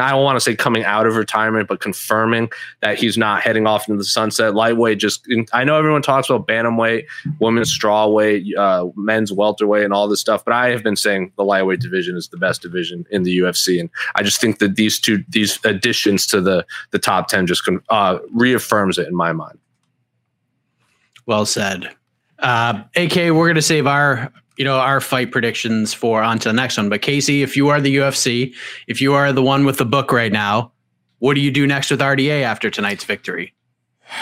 I 0.00 0.10
don't 0.10 0.24
want 0.24 0.36
to 0.36 0.40
say 0.40 0.56
coming 0.56 0.84
out 0.84 1.06
of 1.06 1.16
retirement, 1.16 1.68
but 1.68 1.80
confirming 1.80 2.50
that 2.80 2.98
he's 2.98 3.18
not 3.18 3.42
heading 3.42 3.66
off 3.66 3.88
into 3.88 3.98
the 3.98 4.04
sunset. 4.04 4.54
Lightweight, 4.54 4.98
just 4.98 5.26
I 5.52 5.64
know 5.64 5.76
everyone 5.76 6.02
talks 6.02 6.30
about 6.30 6.46
bantamweight, 6.46 7.04
women's 7.40 7.76
strawweight, 7.76 8.56
uh, 8.56 8.86
men's 8.96 9.32
welterweight, 9.32 9.84
and 9.84 9.92
all 9.92 10.08
this 10.08 10.20
stuff, 10.20 10.44
but 10.44 10.54
I 10.54 10.70
have 10.70 10.82
been 10.82 10.96
saying 10.96 11.32
the 11.36 11.44
lightweight 11.44 11.80
division 11.80 12.16
is 12.16 12.28
the 12.28 12.38
best 12.38 12.62
division 12.62 13.06
in 13.10 13.22
the 13.22 13.38
UFC, 13.38 13.78
and 13.80 13.90
I 14.14 14.22
just 14.22 14.40
think 14.40 14.58
that 14.60 14.76
these 14.76 14.98
two 14.98 15.24
these 15.28 15.58
additions 15.64 16.26
to 16.28 16.40
the 16.40 16.64
the 16.90 16.98
top 16.98 17.28
ten 17.28 17.46
just 17.46 17.68
uh, 17.90 18.18
reaffirms 18.32 18.98
it 18.98 19.08
in 19.08 19.14
my 19.14 19.32
mind. 19.32 19.58
Well 21.26 21.46
said. 21.46 21.94
Uh, 22.38 22.82
AK, 22.96 23.14
we're 23.14 23.46
going 23.46 23.54
to 23.54 23.62
save 23.62 23.86
our 23.86 24.32
you 24.56 24.64
know 24.64 24.78
our 24.78 25.00
fight 25.00 25.30
predictions 25.30 25.94
for 25.94 26.22
on 26.22 26.38
to 26.40 26.48
the 26.48 26.52
next 26.52 26.76
one. 26.76 26.88
But 26.88 27.02
Casey, 27.02 27.42
if 27.42 27.56
you 27.56 27.68
are 27.68 27.80
the 27.80 27.96
UFC, 27.96 28.54
if 28.86 29.00
you 29.00 29.14
are 29.14 29.32
the 29.32 29.42
one 29.42 29.64
with 29.64 29.78
the 29.78 29.84
book 29.84 30.12
right 30.12 30.32
now, 30.32 30.72
what 31.18 31.34
do 31.34 31.40
you 31.40 31.50
do 31.50 31.66
next 31.66 31.90
with 31.90 32.00
RDA 32.00 32.42
after 32.42 32.70
tonight's 32.70 33.04
victory? 33.04 33.54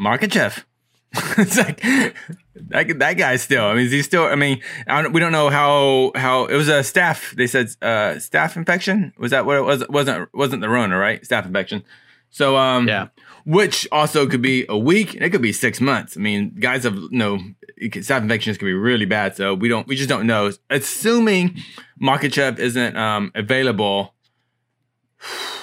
Makhachev. 0.00 0.64
it's 1.38 1.56
like 1.56 1.80
that, 1.80 2.98
that 2.98 3.14
guy 3.14 3.36
still. 3.36 3.64
I 3.64 3.74
mean, 3.74 3.86
is 3.86 3.92
he 3.92 4.02
still? 4.02 4.24
I 4.24 4.34
mean, 4.34 4.60
I 4.86 5.02
don't, 5.02 5.12
we 5.12 5.20
don't 5.20 5.32
know 5.32 5.48
how 5.48 6.12
how 6.14 6.44
it 6.44 6.54
was 6.54 6.68
a 6.68 6.80
staph. 6.80 7.34
They 7.34 7.46
said 7.46 7.68
uh, 7.80 8.16
staph 8.16 8.56
infection. 8.56 9.14
Was 9.18 9.30
that 9.30 9.46
what 9.46 9.56
it 9.56 9.62
was? 9.62 9.88
wasn't 9.88 10.28
wasn't 10.34 10.60
the 10.60 10.68
Rona 10.68 10.98
right? 10.98 11.22
Staph 11.22 11.46
infection. 11.46 11.82
So 12.30 12.56
um, 12.58 12.86
yeah 12.86 13.08
which 13.48 13.88
also 13.90 14.26
could 14.26 14.42
be 14.42 14.66
a 14.68 14.76
week 14.76 15.14
and 15.14 15.22
it 15.22 15.30
could 15.30 15.40
be 15.40 15.54
six 15.54 15.80
months. 15.80 16.18
I 16.18 16.20
mean, 16.20 16.54
guys 16.60 16.84
have 16.84 16.96
you 16.96 17.08
know 17.12 17.38
staph 17.80 18.20
infections 18.20 18.58
can 18.58 18.66
be 18.66 18.74
really 18.74 19.06
bad, 19.06 19.36
so 19.36 19.54
we 19.54 19.68
don't 19.70 19.88
we 19.88 19.96
just 19.96 20.10
don't 20.10 20.26
know. 20.26 20.52
Assuming 20.68 21.56
Makhachev 22.00 22.58
isn't 22.58 22.96
um, 22.96 23.32
available. 23.34 24.14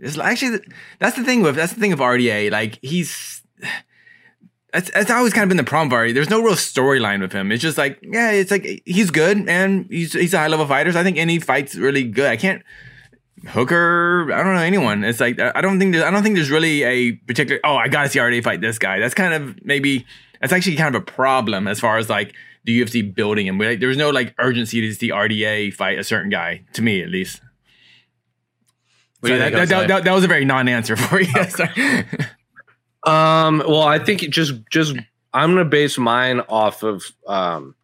It's 0.00 0.16
actually 0.16 0.60
that's 0.98 1.16
the 1.16 1.24
thing 1.24 1.42
with 1.42 1.56
that's 1.56 1.72
the 1.72 1.80
thing 1.80 1.92
of 1.92 1.98
RDA. 1.98 2.50
Like 2.50 2.78
he's 2.82 3.42
that's, 4.72 4.90
that's 4.92 5.10
always 5.10 5.32
kind 5.32 5.42
of 5.42 5.48
been 5.48 5.56
the 5.56 5.64
problem 5.64 5.90
for. 5.90 6.10
There's 6.12 6.30
no 6.30 6.40
real 6.40 6.54
storyline 6.54 7.20
with 7.20 7.32
him. 7.32 7.52
It's 7.52 7.62
just 7.62 7.76
like 7.76 7.98
yeah, 8.02 8.30
it's 8.30 8.50
like 8.50 8.82
he's 8.86 9.10
good 9.10 9.48
and 9.48 9.86
he's 9.90 10.12
he's 10.14 10.32
a 10.34 10.38
high 10.38 10.46
level 10.46 10.66
fighter. 10.66 10.92
So 10.92 11.00
I 11.00 11.04
think 11.04 11.18
any 11.18 11.38
fight's 11.38 11.74
really 11.74 12.04
good. 12.04 12.30
I 12.30 12.36
can't 12.36 12.62
Hooker, 13.46 14.32
I 14.32 14.42
don't 14.42 14.54
know 14.54 14.60
anyone. 14.60 15.04
It's 15.04 15.20
like 15.20 15.38
I 15.40 15.60
don't 15.60 15.78
think 15.78 15.96
I 15.96 16.10
don't 16.10 16.22
think 16.22 16.36
there's 16.36 16.50
really 16.50 16.82
a 16.82 17.12
particular. 17.12 17.60
Oh, 17.64 17.76
I 17.76 17.88
gotta 17.88 18.08
see 18.08 18.18
RDA 18.18 18.42
fight 18.42 18.60
this 18.60 18.78
guy. 18.78 18.98
That's 18.98 19.14
kind 19.14 19.34
of 19.34 19.64
maybe 19.64 20.06
that's 20.40 20.52
actually 20.52 20.76
kind 20.76 20.94
of 20.94 21.02
a 21.02 21.04
problem 21.04 21.68
as 21.68 21.80
far 21.80 21.98
as 21.98 22.08
like 22.08 22.34
the 22.64 22.80
UFC 22.80 23.14
building 23.14 23.46
him. 23.46 23.58
Like, 23.58 23.80
there's 23.80 23.96
no 23.96 24.10
like 24.10 24.34
urgency 24.38 24.80
to 24.80 24.94
see 24.94 25.10
RDA 25.10 25.74
fight 25.74 25.98
a 25.98 26.04
certain 26.04 26.30
guy 26.30 26.64
to 26.74 26.82
me 26.82 27.02
at 27.02 27.08
least. 27.08 27.40
So 29.24 29.36
that, 29.36 29.52
that, 29.52 29.68
that, 29.68 29.88
that, 29.88 30.04
that, 30.04 30.12
was 30.12 30.22
a 30.22 30.28
very 30.28 30.44
non-answer 30.44 30.96
for 30.96 31.20
you. 31.20 31.34
um. 33.10 33.62
Well, 33.66 33.82
I 33.82 33.98
think 33.98 34.22
it 34.22 34.30
just 34.30 34.54
just 34.70 34.96
I'm 35.32 35.50
gonna 35.50 35.64
base 35.64 35.98
mine 35.98 36.40
off 36.40 36.82
of 36.82 37.04
um 37.26 37.74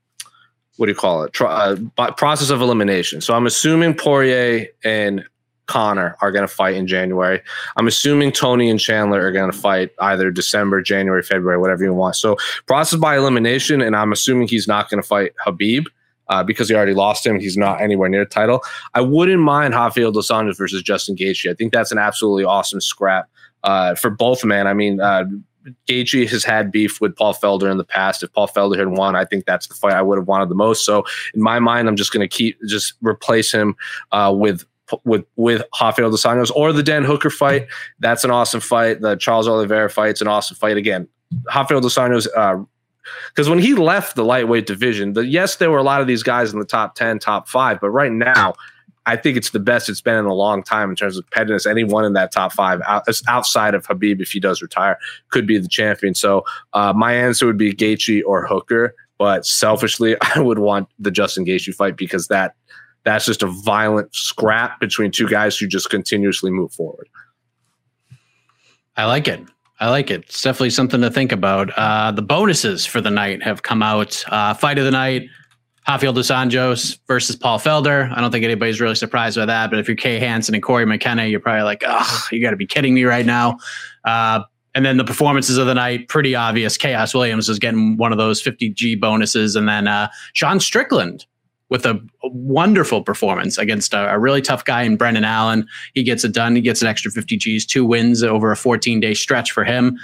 what 0.76 0.86
do 0.86 0.92
you 0.92 0.96
call 0.96 1.22
it? 1.22 1.40
uh, 1.40 1.76
process 2.16 2.50
of 2.50 2.60
elimination. 2.60 3.20
So 3.20 3.34
I'm 3.34 3.46
assuming 3.46 3.94
Poirier 3.94 4.66
and 4.82 5.24
Conor 5.66 6.16
are 6.20 6.30
going 6.30 6.46
to 6.46 6.52
fight 6.52 6.74
in 6.74 6.86
January. 6.86 7.40
I'm 7.76 7.86
assuming 7.86 8.32
Tony 8.32 8.70
and 8.70 8.78
Chandler 8.78 9.24
are 9.24 9.32
going 9.32 9.50
to 9.50 9.56
fight 9.56 9.90
either 10.00 10.30
December, 10.30 10.82
January, 10.82 11.22
February, 11.22 11.58
whatever 11.58 11.84
you 11.84 11.94
want. 11.94 12.16
So 12.16 12.36
process 12.66 12.98
by 12.98 13.16
elimination, 13.16 13.80
and 13.80 13.96
I'm 13.96 14.12
assuming 14.12 14.48
he's 14.48 14.68
not 14.68 14.90
going 14.90 15.02
to 15.02 15.06
fight 15.06 15.32
Habib. 15.40 15.86
Uh, 16.30 16.42
because 16.42 16.70
he 16.70 16.74
already 16.74 16.94
lost 16.94 17.26
him, 17.26 17.38
he's 17.38 17.54
not 17.54 17.82
anywhere 17.82 18.08
near 18.08 18.24
the 18.24 18.30
title. 18.30 18.62
I 18.94 19.02
wouldn't 19.02 19.42
mind 19.42 19.74
Rafael 19.74 20.10
dos 20.10 20.28
Anjos 20.28 20.56
versus 20.56 20.82
Justin 20.82 21.16
Gaethje. 21.16 21.50
I 21.50 21.54
think 21.54 21.70
that's 21.70 21.92
an 21.92 21.98
absolutely 21.98 22.44
awesome 22.44 22.80
scrap 22.80 23.28
uh, 23.62 23.94
for 23.94 24.08
both 24.08 24.42
men. 24.42 24.66
I 24.66 24.72
mean, 24.72 25.02
uh, 25.02 25.24
Gaethje 25.88 26.28
has 26.28 26.44
had 26.44 26.70
beef 26.70 27.00
with 27.00 27.16
Paul 27.16 27.34
Felder 27.34 27.70
in 27.70 27.78
the 27.78 27.84
past. 27.84 28.22
If 28.22 28.32
Paul 28.32 28.48
Felder 28.48 28.78
had 28.78 28.88
won, 28.88 29.16
I 29.16 29.24
think 29.24 29.46
that's 29.46 29.66
the 29.66 29.74
fight 29.74 29.94
I 29.94 30.02
would 30.02 30.18
have 30.18 30.28
wanted 30.28 30.48
the 30.48 30.54
most. 30.54 30.84
So 30.84 31.04
in 31.34 31.42
my 31.42 31.58
mind, 31.58 31.88
I'm 31.88 31.96
just 31.96 32.12
going 32.12 32.26
to 32.26 32.36
keep 32.36 32.58
just 32.66 32.94
replace 33.00 33.52
him 33.52 33.76
uh, 34.12 34.32
with 34.36 34.64
with 35.04 35.24
with 35.36 35.62
Rafael 35.80 36.10
dos 36.10 36.24
Anjos 36.24 36.50
or 36.54 36.72
the 36.72 36.82
Dan 36.82 37.04
Hooker 37.04 37.30
fight. 37.30 37.66
That's 38.00 38.24
an 38.24 38.30
awesome 38.30 38.60
fight. 38.60 39.00
The 39.00 39.16
Charles 39.16 39.48
Oliveira 39.48 39.90
fight's 39.90 40.20
an 40.20 40.28
awesome 40.28 40.56
fight. 40.56 40.76
Again, 40.76 41.08
Rafael 41.54 41.80
dos 41.80 41.94
Anjos, 41.96 42.26
because 43.28 43.48
uh, 43.48 43.50
when 43.50 43.58
he 43.58 43.74
left 43.74 44.16
the 44.16 44.24
lightweight 44.24 44.66
division, 44.66 45.14
the, 45.14 45.26
yes, 45.26 45.56
there 45.56 45.70
were 45.70 45.78
a 45.78 45.82
lot 45.82 46.00
of 46.00 46.06
these 46.06 46.22
guys 46.22 46.52
in 46.52 46.58
the 46.58 46.66
top 46.66 46.94
10, 46.94 47.18
top 47.18 47.48
five, 47.48 47.80
but 47.80 47.90
right 47.90 48.12
now, 48.12 48.54
I 49.06 49.16
think 49.16 49.36
it's 49.36 49.50
the 49.50 49.60
best 49.60 49.88
it's 49.88 50.00
been 50.00 50.16
in 50.16 50.24
a 50.24 50.34
long 50.34 50.62
time 50.62 50.88
in 50.88 50.96
terms 50.96 51.18
of 51.18 51.28
competitiveness. 51.28 51.70
Anyone 51.70 52.04
in 52.04 52.14
that 52.14 52.32
top 52.32 52.52
five 52.52 52.80
out, 52.86 53.06
outside 53.28 53.74
of 53.74 53.84
Habib, 53.84 54.20
if 54.20 54.30
he 54.30 54.40
does 54.40 54.62
retire, 54.62 54.98
could 55.28 55.46
be 55.46 55.58
the 55.58 55.68
champion. 55.68 56.14
So 56.14 56.44
uh, 56.72 56.92
my 56.94 57.12
answer 57.12 57.46
would 57.46 57.58
be 57.58 57.74
Gaethje 57.74 58.22
or 58.26 58.46
Hooker. 58.46 58.94
But 59.18 59.46
selfishly, 59.46 60.16
I 60.34 60.40
would 60.40 60.58
want 60.58 60.88
the 60.98 61.10
Justin 61.10 61.44
Gaethje 61.44 61.74
fight 61.74 61.96
because 61.96 62.28
that 62.28 62.54
that's 63.04 63.26
just 63.26 63.42
a 63.42 63.46
violent 63.46 64.14
scrap 64.14 64.80
between 64.80 65.10
two 65.10 65.28
guys 65.28 65.56
who 65.56 65.66
just 65.66 65.90
continuously 65.90 66.50
move 66.50 66.72
forward. 66.72 67.08
I 68.96 69.04
like 69.06 69.28
it. 69.28 69.40
I 69.80 69.90
like 69.90 70.10
it. 70.10 70.22
It's 70.22 70.42
definitely 70.42 70.70
something 70.70 71.00
to 71.00 71.10
think 71.10 71.32
about. 71.32 71.70
Uh, 71.76 72.12
the 72.12 72.22
bonuses 72.22 72.86
for 72.86 73.00
the 73.00 73.10
night 73.10 73.42
have 73.42 73.62
come 73.62 73.82
out. 73.82 74.24
Uh, 74.28 74.54
fight 74.54 74.78
of 74.78 74.84
the 74.84 74.90
night, 74.90 75.28
Rafael 75.88 76.12
dos 76.12 76.30
Anjos 76.30 76.98
versus 77.06 77.36
Paul 77.36 77.58
Felder. 77.58 78.10
I 78.16 78.20
don't 78.20 78.30
think 78.30 78.44
anybody's 78.44 78.80
really 78.80 78.94
surprised 78.94 79.36
by 79.36 79.46
that. 79.46 79.70
But 79.70 79.80
if 79.80 79.88
you're 79.88 79.96
Kay 79.96 80.18
Hansen 80.18 80.54
and 80.54 80.62
Cory 80.62 80.86
McKenna, 80.86 81.26
you're 81.26 81.40
probably 81.40 81.64
like, 81.64 81.82
oh, 81.86 82.26
you 82.30 82.40
got 82.40 82.50
to 82.50 82.56
be 82.56 82.66
kidding 82.66 82.94
me 82.94 83.04
right 83.04 83.26
now. 83.26 83.58
Uh, 84.04 84.44
and 84.76 84.84
then 84.84 84.96
the 84.96 85.04
performances 85.04 85.58
of 85.58 85.66
the 85.66 85.74
night, 85.74 86.08
pretty 86.08 86.34
obvious. 86.34 86.78
Khaos 86.78 87.14
Williams 87.14 87.48
is 87.48 87.58
getting 87.58 87.96
one 87.96 88.12
of 88.12 88.18
those 88.18 88.42
50G 88.42 88.98
bonuses. 88.98 89.56
And 89.56 89.68
then 89.68 89.86
uh, 89.86 90.08
Sean 90.32 90.58
Strickland 90.58 91.26
with 91.70 91.86
a, 91.86 91.94
a 92.22 92.28
wonderful 92.28 93.02
performance 93.02 93.58
against 93.58 93.94
a, 93.94 94.12
a, 94.12 94.18
really 94.18 94.42
tough 94.42 94.64
guy 94.64 94.82
in 94.82 94.96
Brendan 94.96 95.24
Allen. 95.24 95.66
He 95.94 96.02
gets 96.02 96.22
it 96.22 96.32
done. 96.32 96.54
He 96.54 96.60
gets 96.60 96.82
an 96.82 96.88
extra 96.88 97.10
50 97.10 97.36
Gs, 97.38 97.64
two 97.64 97.84
wins 97.84 98.22
over 98.22 98.52
a 98.52 98.56
14 98.56 99.00
day 99.00 99.14
stretch 99.14 99.50
for 99.50 99.64
him. 99.64 99.98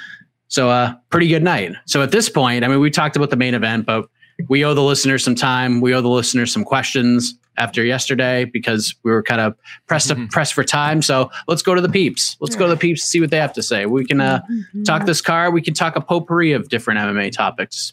So, 0.49 0.69
a 0.69 0.73
uh, 0.73 0.95
pretty 1.11 1.29
good 1.29 1.45
night. 1.45 1.73
So, 1.87 2.03
at 2.03 2.11
this 2.11 2.29
point, 2.29 2.65
I 2.65 2.69
mean, 2.69 2.81
we 2.81 2.91
talked 2.91 3.15
about 3.15 3.31
the 3.31 3.37
main 3.37 3.55
event, 3.55 3.87
but 3.87 4.09
we 4.49 4.65
owe 4.65 4.75
the 4.75 4.83
listeners 4.83 5.23
some 5.23 5.35
time. 5.35 5.81
We 5.81 5.95
owe 5.95 6.01
the 6.01 6.09
listeners 6.09 6.53
some 6.53 6.65
questions 6.65 7.35
after 7.57 7.85
yesterday 7.85 8.47
because 8.47 8.95
we 9.03 9.13
were 9.13 9.23
kind 9.23 9.41
of 9.41 9.55
pressed 9.87 10.11
mm-hmm. 10.11 10.27
pressed 10.27 10.55
for 10.55 10.65
time. 10.65 11.03
So 11.03 11.31
let's 11.47 11.63
go 11.63 11.75
to 11.75 11.81
the 11.81 11.89
peeps. 11.89 12.37
Let's 12.41 12.57
go 12.57 12.67
to 12.67 12.75
the 12.75 12.79
peeps 12.79 13.03
see 13.03 13.21
what 13.21 13.31
they 13.31 13.37
have 13.37 13.53
to 13.53 13.63
say. 13.63 13.87
We 13.87 14.05
can 14.05 14.21
uh, 14.21 14.41
mm-hmm. 14.51 14.83
talk 14.83 15.07
this 15.07 15.21
car. 15.21 15.51
We 15.51 15.63
can 15.63 15.75
talk 15.75 15.95
a 15.95 16.01
potpourri 16.01 16.53
of 16.53 16.69
different 16.69 17.01
MMA 17.01 17.33
topics. 17.33 17.93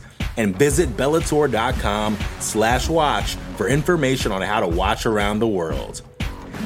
and 0.37 0.55
visit 0.55 0.89
bellator.com 0.97 2.17
slash 2.39 2.89
watch 2.89 3.35
for 3.55 3.67
information 3.67 4.31
on 4.31 4.41
how 4.41 4.59
to 4.59 4.67
watch 4.67 5.05
around 5.05 5.39
the 5.39 5.47
world. 5.47 6.01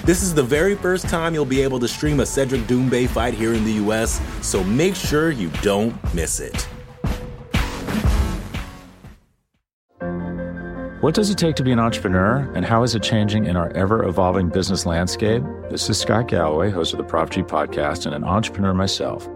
This 0.03 0.21
is 0.21 0.33
the 0.33 0.43
very 0.43 0.75
first 0.75 1.09
time 1.09 1.33
you'll 1.33 1.45
be 1.45 1.61
able 1.61 1.79
to 1.79 1.87
stream 1.87 2.19
a 2.19 2.25
Cedric 2.25 2.61
Doumbé 2.61 3.07
fight 3.07 3.33
here 3.33 3.53
in 3.53 3.63
the 3.63 3.73
US, 3.85 4.21
so 4.45 4.63
make 4.63 4.95
sure 4.95 5.31
you 5.31 5.49
don't 5.61 5.95
miss 6.13 6.39
it. 6.39 6.67
What 11.01 11.13
does 11.13 11.29
it 11.29 11.37
take 11.37 11.55
to 11.57 11.63
be 11.63 11.71
an 11.71 11.79
entrepreneur, 11.79 12.51
and 12.55 12.65
how 12.65 12.81
is 12.81 12.95
it 12.95 13.03
changing 13.03 13.45
in 13.45 13.55
our 13.55 13.69
ever 13.73 14.03
evolving 14.05 14.49
business 14.49 14.87
landscape? 14.87 15.43
This 15.69 15.87
is 15.87 15.99
Scott 15.99 16.27
Galloway, 16.27 16.71
host 16.71 16.93
of 16.93 16.97
the 16.97 17.03
Prop 17.03 17.29
G 17.29 17.43
podcast, 17.43 18.07
and 18.07 18.15
an 18.15 18.23
entrepreneur 18.23 18.73
myself. 18.73 19.27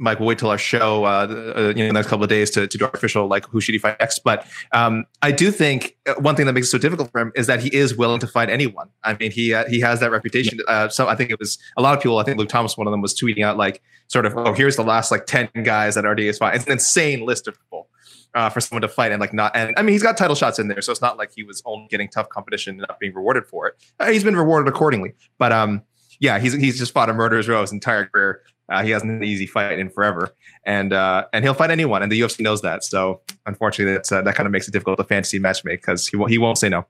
Mike, 0.00 0.18
we'll 0.18 0.28
wait 0.28 0.38
till 0.38 0.48
our 0.48 0.56
show, 0.56 1.04
uh, 1.04 1.52
uh, 1.54 1.60
you 1.68 1.74
know, 1.74 1.86
the 1.88 1.92
next 1.92 2.08
couple 2.08 2.24
of 2.24 2.30
days 2.30 2.50
to, 2.52 2.66
to 2.66 2.78
do 2.78 2.86
our 2.86 2.90
official, 2.94 3.26
like, 3.26 3.46
who 3.46 3.60
should 3.60 3.74
he 3.74 3.78
fight 3.78 3.96
next? 4.00 4.20
But 4.20 4.46
um, 4.72 5.04
I 5.20 5.30
do 5.30 5.50
think 5.50 5.94
uh, 6.08 6.14
one 6.14 6.36
thing 6.36 6.46
that 6.46 6.54
makes 6.54 6.68
it 6.68 6.70
so 6.70 6.78
difficult 6.78 7.12
for 7.12 7.20
him 7.20 7.32
is 7.36 7.46
that 7.48 7.60
he 7.60 7.68
is 7.68 7.94
willing 7.94 8.18
to 8.20 8.26
fight 8.26 8.48
anyone. 8.48 8.88
I 9.04 9.14
mean, 9.14 9.30
he 9.30 9.52
uh, 9.52 9.68
he 9.68 9.78
has 9.80 10.00
that 10.00 10.10
reputation. 10.10 10.58
Uh, 10.66 10.88
so 10.88 11.06
I 11.06 11.16
think 11.16 11.30
it 11.30 11.38
was 11.38 11.58
a 11.76 11.82
lot 11.82 11.94
of 11.94 12.02
people, 12.02 12.18
I 12.18 12.24
think 12.24 12.38
Luke 12.38 12.48
Thomas, 12.48 12.78
one 12.78 12.86
of 12.86 12.92
them, 12.92 13.02
was 13.02 13.14
tweeting 13.14 13.44
out, 13.44 13.58
like, 13.58 13.82
sort 14.08 14.24
of, 14.24 14.34
oh, 14.38 14.54
here's 14.54 14.76
the 14.76 14.84
last, 14.84 15.10
like, 15.10 15.26
10 15.26 15.50
guys 15.64 15.96
that 15.96 16.04
RDA 16.04 16.30
is 16.30 16.38
fighting. 16.38 16.60
It's 16.60 16.66
an 16.66 16.72
insane 16.72 17.26
list 17.26 17.46
of 17.46 17.58
people. 17.60 17.88
Uh, 18.32 18.48
for 18.48 18.60
someone 18.60 18.80
to 18.80 18.86
fight 18.86 19.10
and 19.10 19.20
like 19.20 19.32
not 19.32 19.50
and 19.56 19.74
I 19.76 19.82
mean 19.82 19.92
he's 19.92 20.04
got 20.04 20.16
title 20.16 20.36
shots 20.36 20.60
in 20.60 20.68
there 20.68 20.80
so 20.82 20.92
it's 20.92 21.00
not 21.00 21.18
like 21.18 21.32
he 21.34 21.42
was 21.42 21.60
only 21.64 21.88
getting 21.88 22.06
tough 22.06 22.28
competition 22.28 22.74
and 22.74 22.86
not 22.88 23.00
being 23.00 23.12
rewarded 23.12 23.44
for 23.44 23.66
it 23.66 23.74
uh, 23.98 24.08
he's 24.08 24.22
been 24.22 24.36
rewarded 24.36 24.72
accordingly 24.72 25.14
but 25.36 25.50
um 25.50 25.82
yeah 26.20 26.38
he's 26.38 26.52
he's 26.52 26.78
just 26.78 26.92
fought 26.92 27.10
a 27.10 27.12
murderer's 27.12 27.48
row 27.48 27.60
his 27.60 27.72
entire 27.72 28.06
career 28.06 28.42
uh, 28.70 28.82
he 28.82 28.90
hasn't 28.90 29.10
had 29.10 29.18
an 29.18 29.24
easy 29.24 29.46
fight 29.46 29.78
in 29.78 29.90
forever, 29.90 30.34
and 30.64 30.92
uh, 30.92 31.26
and 31.32 31.44
he'll 31.44 31.54
fight 31.54 31.70
anyone, 31.70 32.02
and 32.02 32.10
the 32.10 32.20
UFC 32.20 32.40
knows 32.40 32.62
that. 32.62 32.84
So 32.84 33.20
unfortunately, 33.46 33.94
that's 33.94 34.12
uh, 34.12 34.22
that 34.22 34.34
kind 34.34 34.46
of 34.46 34.52
makes 34.52 34.68
it 34.68 34.70
difficult 34.70 34.98
to 34.98 35.04
fantasy 35.04 35.38
match 35.38 35.64
make 35.64 35.80
because 35.80 36.06
he 36.06 36.16
won't 36.16 36.30
he 36.30 36.38
won't 36.38 36.58
say 36.58 36.68
no. 36.68 36.86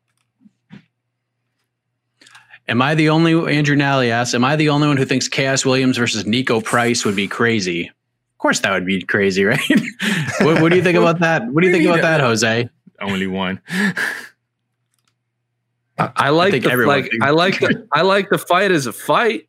Am 2.69 2.81
I 2.81 2.95
the 2.95 3.09
only 3.09 3.57
Andrew 3.57 3.75
Nally 3.75 4.13
asks? 4.13 4.35
Am 4.35 4.45
I 4.45 4.55
the 4.55 4.69
only 4.69 4.87
one 4.87 4.97
who 4.97 5.05
thinks 5.05 5.29
Khaos 5.29 5.65
Williams 5.65 5.97
versus 5.97 6.25
Niko 6.25 6.63
Price 6.63 7.05
would 7.05 7.17
be 7.17 7.27
crazy? 7.27 7.89
Of 7.89 8.39
course, 8.39 8.61
that 8.61 8.71
would 8.71 8.87
be 8.87 9.03
crazy, 9.03 9.45
right? 9.47 9.61
what, 10.41 10.63
what, 10.63 10.69
do 10.71 10.77
you 10.77 10.83
think 10.83 10.97
about 10.97 11.19
that? 11.19 11.47
What 11.49 11.63
do 11.63 11.67
you 11.67 11.73
think 11.73 11.87
about 11.87 12.03
that, 12.03 12.21
Jose? 12.21 12.69
Only 13.01 13.27
one. 13.27 13.61
I 15.99 16.31
like 16.31 16.55
I 16.55 16.77
the, 16.77 16.87
like 16.87 17.11
I 17.21 17.31
like 17.31 17.59
the 17.59 17.87
I 17.93 18.03
like 18.03 18.31
the 18.31 18.39
fight 18.39 18.71
as 18.71 18.87
a 18.87 18.93
fight, 18.93 19.49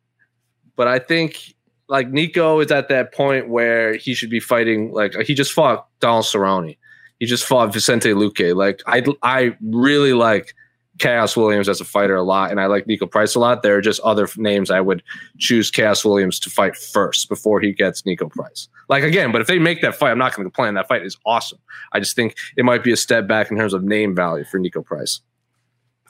but 0.76 0.88
I 0.88 0.98
think 0.98 1.54
like 1.88 2.08
Niko 2.08 2.64
is 2.64 2.70
at 2.70 2.88
that 2.88 3.12
point 3.12 3.48
where 3.48 3.94
he 3.94 4.14
should 4.14 4.30
be 4.30 4.40
fighting. 4.40 4.92
Like 4.92 5.14
he 5.22 5.34
just 5.34 5.52
fought 5.52 5.86
Donald 6.00 6.24
Cerrone, 6.24 6.76
he 7.18 7.26
just 7.26 7.44
fought 7.44 7.72
Vicente 7.72 8.10
Luque. 8.10 8.54
Like 8.54 8.82
I, 8.86 9.04
I 9.22 9.56
really 9.60 10.12
like 10.12 10.54
Khaos 10.98 11.36
Williams 11.36 11.68
as 11.68 11.80
a 11.80 11.84
fighter 11.84 12.14
a 12.16 12.22
lot, 12.22 12.50
and 12.50 12.60
I 12.60 12.66
like 12.66 12.86
Niko 12.86 13.10
Price 13.10 13.34
a 13.34 13.40
lot. 13.40 13.62
There 13.62 13.76
are 13.76 13.80
just 13.80 14.00
other 14.00 14.28
names 14.36 14.70
I 14.70 14.80
would 14.80 15.02
choose 15.38 15.70
Khaos 15.70 16.04
Williams 16.04 16.38
to 16.40 16.50
fight 16.50 16.76
first 16.76 17.28
before 17.28 17.60
he 17.60 17.72
gets 17.72 18.02
Niko 18.02 18.30
Price. 18.30 18.68
Like 18.88 19.02
again, 19.02 19.32
but 19.32 19.40
if 19.40 19.46
they 19.46 19.58
make 19.58 19.80
that 19.82 19.94
fight, 19.94 20.10
I'm 20.10 20.18
not 20.18 20.34
going 20.34 20.44
to 20.46 20.50
complain. 20.50 20.74
That 20.74 20.88
fight 20.88 21.04
is 21.04 21.16
awesome. 21.24 21.58
I 21.92 22.00
just 22.00 22.14
think 22.14 22.36
it 22.56 22.64
might 22.64 22.84
be 22.84 22.92
a 22.92 22.96
step 22.96 23.26
back 23.26 23.50
in 23.50 23.56
terms 23.56 23.72
of 23.72 23.82
name 23.82 24.14
value 24.14 24.44
for 24.44 24.60
Niko 24.60 24.84
Price. 24.84 25.20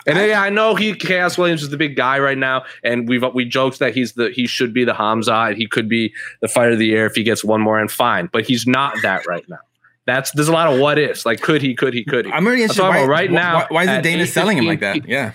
And 0.07 0.19
I, 0.19 0.27
yeah, 0.27 0.43
I 0.43 0.51
know 0.51 0.75
he 0.75 0.95
Khaos 0.95 1.39
Williams 1.39 1.63
is 1.63 1.71
the 1.71 1.77
big 1.77 1.97
guy 1.97 2.19
right 2.19 2.39
now, 2.39 2.65
and 2.83 3.09
we've 3.09 3.25
we 3.35 3.45
joked 3.45 3.79
that 3.79 3.95
he's 3.95 4.15
the 4.15 4.31
he 4.31 4.47
should 4.47 4.75
be 4.75 4.85
the 4.85 4.95
Hamza 4.95 5.35
and 5.35 5.57
he 5.57 5.67
could 5.67 5.89
be 5.89 6.13
the 6.41 6.49
fighter 6.49 6.73
of 6.73 6.79
the 6.79 6.87
year 6.87 7.07
if 7.07 7.15
he 7.15 7.23
gets 7.23 7.45
one 7.45 7.61
more 7.61 7.79
and 7.79 7.91
fine, 7.91 8.29
but 8.33 8.45
he's 8.45 8.67
not 8.67 8.97
that 9.03 9.27
right 9.27 9.49
now. 9.49 9.59
That's 10.07 10.33
there's 10.33 10.49
a 10.49 10.53
lot 10.53 10.73
of 10.73 10.81
what 10.81 10.99
ifs. 10.99 11.25
Like 11.25 11.41
could 11.41 11.63
he? 11.63 11.75
Could 11.75 11.95
he? 11.95 12.05
Could 12.05 12.27
he? 12.27 12.33
I'm 12.33 12.47
really 12.47 12.63
interested. 12.63 12.83
Why, 12.83 13.05
right 13.05 13.31
now, 13.31 13.61
why, 13.71 13.87
why 13.87 13.97
is 13.97 14.03
Dana 14.03 14.27
selling 14.27 14.59
him 14.59 14.67
like 14.67 14.81
that? 14.81 15.09
Yeah, 15.09 15.33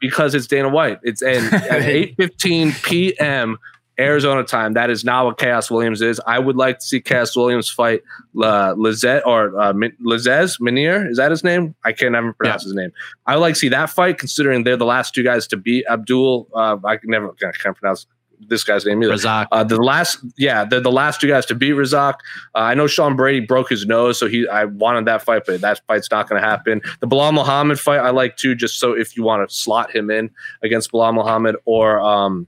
because 0.00 0.34
it's 0.34 0.46
Dana 0.46 0.68
White. 0.68 0.98
It's 1.02 1.22
and 1.22 1.46
at 1.54 1.82
8:15 1.82 2.82
p.m. 2.82 3.58
Arizona 3.98 4.44
time. 4.44 4.74
That 4.74 4.90
is 4.90 5.04
not 5.04 5.24
what 5.24 5.38
Khaos 5.38 5.70
Williams 5.70 6.00
is. 6.00 6.20
I 6.26 6.38
would 6.38 6.56
like 6.56 6.78
to 6.78 6.84
see 6.84 7.00
Khaos 7.00 7.36
Williams 7.36 7.68
fight 7.68 8.02
uh, 8.42 8.74
Lizette 8.76 9.26
or 9.26 9.58
uh, 9.60 9.72
Lizez 9.72 10.60
Minier. 10.60 11.10
Is 11.10 11.18
that 11.18 11.30
his 11.30 11.44
name? 11.44 11.74
I 11.84 11.92
can't 11.92 12.14
ever 12.14 12.32
pronounce 12.32 12.62
yeah. 12.62 12.68
his 12.68 12.74
name. 12.74 12.92
I 13.26 13.36
would 13.36 13.42
like 13.42 13.54
to 13.54 13.60
see 13.60 13.68
that 13.68 13.90
fight, 13.90 14.18
considering 14.18 14.64
they're 14.64 14.76
the 14.76 14.86
last 14.86 15.14
two 15.14 15.22
guys 15.22 15.46
to 15.48 15.56
beat 15.56 15.84
Abdul. 15.88 16.48
Uh, 16.54 16.78
I 16.84 16.96
can 16.96 17.10
never 17.10 17.28
I 17.28 17.52
can't 17.52 17.76
pronounce 17.76 18.06
this 18.48 18.64
guy's 18.64 18.84
name 18.84 19.02
either. 19.02 19.14
Razak. 19.14 19.46
Uh, 19.52 19.64
the 19.64 19.76
last, 19.76 20.18
yeah, 20.36 20.64
they're 20.64 20.80
the 20.80 20.92
last 20.92 21.20
two 21.20 21.28
guys 21.28 21.46
to 21.46 21.54
beat 21.54 21.72
Razak. 21.72 22.14
Uh, 22.54 22.58
I 22.58 22.74
know 22.74 22.86
Sean 22.86 23.16
Brady 23.16 23.40
broke 23.40 23.68
his 23.68 23.86
nose, 23.86 24.18
so 24.18 24.26
he 24.26 24.48
I 24.48 24.64
wanted 24.64 25.04
that 25.06 25.22
fight, 25.22 25.42
but 25.46 25.60
that 25.60 25.80
fight's 25.86 26.10
not 26.10 26.28
going 26.28 26.40
to 26.40 26.48
happen. 26.48 26.80
The 27.00 27.06
Belal 27.06 27.32
Muhammad 27.32 27.78
fight 27.78 27.98
I 27.98 28.10
like 28.10 28.36
too, 28.36 28.54
just 28.54 28.78
so 28.78 28.92
if 28.92 29.16
you 29.16 29.22
want 29.22 29.48
to 29.48 29.54
slot 29.54 29.94
him 29.94 30.10
in 30.10 30.30
against 30.62 30.92
Belal 30.92 31.14
Muhammad 31.14 31.56
or 31.64 32.00
um, 32.00 32.46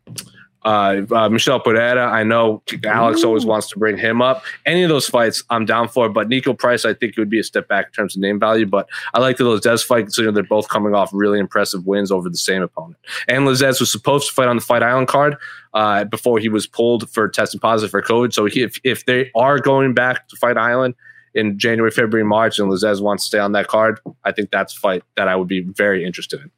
uh, 0.64 1.02
uh, 1.10 1.28
Michel 1.28 1.60
Pereira, 1.60 2.06
I 2.06 2.22
know 2.22 2.62
Alex 2.84 3.22
Ooh. 3.22 3.28
always 3.28 3.44
wants 3.44 3.68
to 3.68 3.78
bring 3.78 3.98
him 3.98 4.22
up. 4.22 4.44
Any 4.64 4.82
of 4.82 4.88
those 4.88 5.06
fights, 5.06 5.42
I'm 5.50 5.66
down 5.66 5.88
for. 5.88 6.08
But 6.08 6.28
Niko 6.28 6.56
Price, 6.58 6.84
I 6.84 6.94
think 6.94 7.12
it 7.12 7.18
would 7.18 7.30
be 7.30 7.38
a 7.38 7.44
step 7.44 7.68
back 7.68 7.86
in 7.86 7.92
terms 7.92 8.16
of 8.16 8.22
name 8.22 8.40
value. 8.40 8.66
But 8.66 8.88
I 9.12 9.20
like 9.20 9.36
the 9.36 9.44
Lazzez 9.44 9.84
fight, 9.84 10.02
considering 10.04 10.34
they're 10.34 10.42
both 10.42 10.68
coming 10.68 10.94
off 10.94 11.10
really 11.12 11.38
impressive 11.38 11.86
wins 11.86 12.10
over 12.10 12.30
the 12.30 12.36
same 12.36 12.62
opponent. 12.62 12.96
And 13.28 13.46
Lazzez 13.46 13.80
was 13.80 13.92
supposed 13.92 14.28
to 14.28 14.34
fight 14.34 14.48
on 14.48 14.56
the 14.56 14.62
Fight 14.62 14.82
Island 14.82 15.08
card 15.08 15.36
uh, 15.74 16.04
before 16.04 16.38
he 16.38 16.48
was 16.48 16.66
pulled 16.66 17.10
for 17.10 17.28
testing 17.28 17.60
positive 17.60 17.90
for 17.90 18.02
COVID. 18.02 18.32
So 18.32 18.46
he, 18.46 18.62
if, 18.62 18.80
if 18.84 19.04
they 19.04 19.30
are 19.34 19.58
going 19.58 19.92
back 19.92 20.28
to 20.28 20.36
Fight 20.36 20.56
Island, 20.56 20.94
in 21.34 21.58
January, 21.58 21.90
February, 21.90 22.24
March, 22.24 22.60
and 22.60 22.70
Lazzez 22.70 23.02
wants 23.02 23.24
to 23.24 23.26
stay 23.26 23.38
on 23.40 23.52
that 23.52 23.66
card, 23.66 23.98
I 24.24 24.30
think 24.30 24.52
that's 24.52 24.76
a 24.76 24.78
fight 24.78 25.02
that 25.16 25.26
I 25.26 25.34
would 25.34 25.48
be 25.48 25.62
very 25.62 26.04
interested 26.04 26.40
in. 26.40 26.50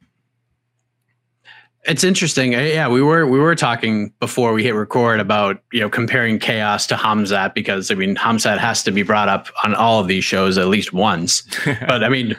It's 1.87 2.03
interesting. 2.03 2.51
Yeah, 2.51 2.89
we 2.89 3.01
were 3.01 3.25
we 3.25 3.39
were 3.39 3.55
talking 3.55 4.13
before 4.19 4.51
we 4.53 4.63
hit 4.63 4.75
record 4.75 5.19
about 5.19 5.61
you 5.71 5.79
know 5.79 5.89
comparing 5.89 6.37
Khaos 6.37 6.87
to 6.89 6.95
Hamzat 6.95 7.53
because 7.53 7.89
I 7.89 7.95
mean 7.95 8.15
Hamzat 8.15 8.57
has 8.57 8.83
to 8.83 8.91
be 8.91 9.03
brought 9.03 9.29
up 9.29 9.47
on 9.63 9.73
all 9.73 10.01
of 10.01 10.07
these 10.07 10.23
shows 10.25 10.57
at 10.57 10.67
least 10.67 10.91
once. 10.91 11.43
but 11.65 12.03
I 12.03 12.09
mean, 12.09 12.35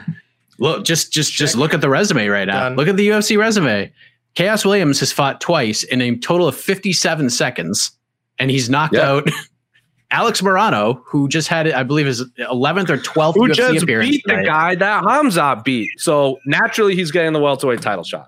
look 0.59 0.85
just 0.85 1.11
just 1.11 1.33
just 1.33 1.55
look 1.55 1.73
at 1.73 1.81
the 1.81 1.89
resume 1.89 2.27
right 2.27 2.47
now. 2.47 2.69
Done. 2.69 2.75
Look 2.75 2.87
at 2.87 2.97
the 2.97 3.09
UFC 3.09 3.37
resume. 3.37 3.91
Khaos 4.35 4.63
Williams 4.63 4.99
has 4.99 5.11
fought 5.11 5.41
twice 5.41 5.83
in 5.83 6.01
a 6.01 6.15
total 6.17 6.47
of 6.47 6.55
57 6.55 7.29
seconds, 7.31 7.91
and 8.37 8.51
he's 8.51 8.69
knocked 8.69 8.93
yep. 8.93 9.03
out 9.03 9.29
Alex 10.11 10.41
Morono, 10.41 11.01
who 11.05 11.27
just 11.27 11.47
had, 11.47 11.71
I 11.71 11.83
believe, 11.83 12.07
his 12.07 12.23
11th 12.39 12.89
or 12.89 12.97
12th 12.97 13.33
who 13.35 13.47
UFC 13.47 13.55
just 13.55 13.83
appearance. 13.83 14.09
Beat 14.09 14.23
the 14.25 14.43
guy 14.43 14.75
that 14.75 15.03
Hamza 15.07 15.61
beat. 15.63 15.89
So 15.97 16.39
naturally, 16.45 16.95
he's 16.95 17.11
getting 17.11 17.33
the 17.33 17.39
welterweight 17.39 17.81
title 17.81 18.03
shot. 18.03 18.27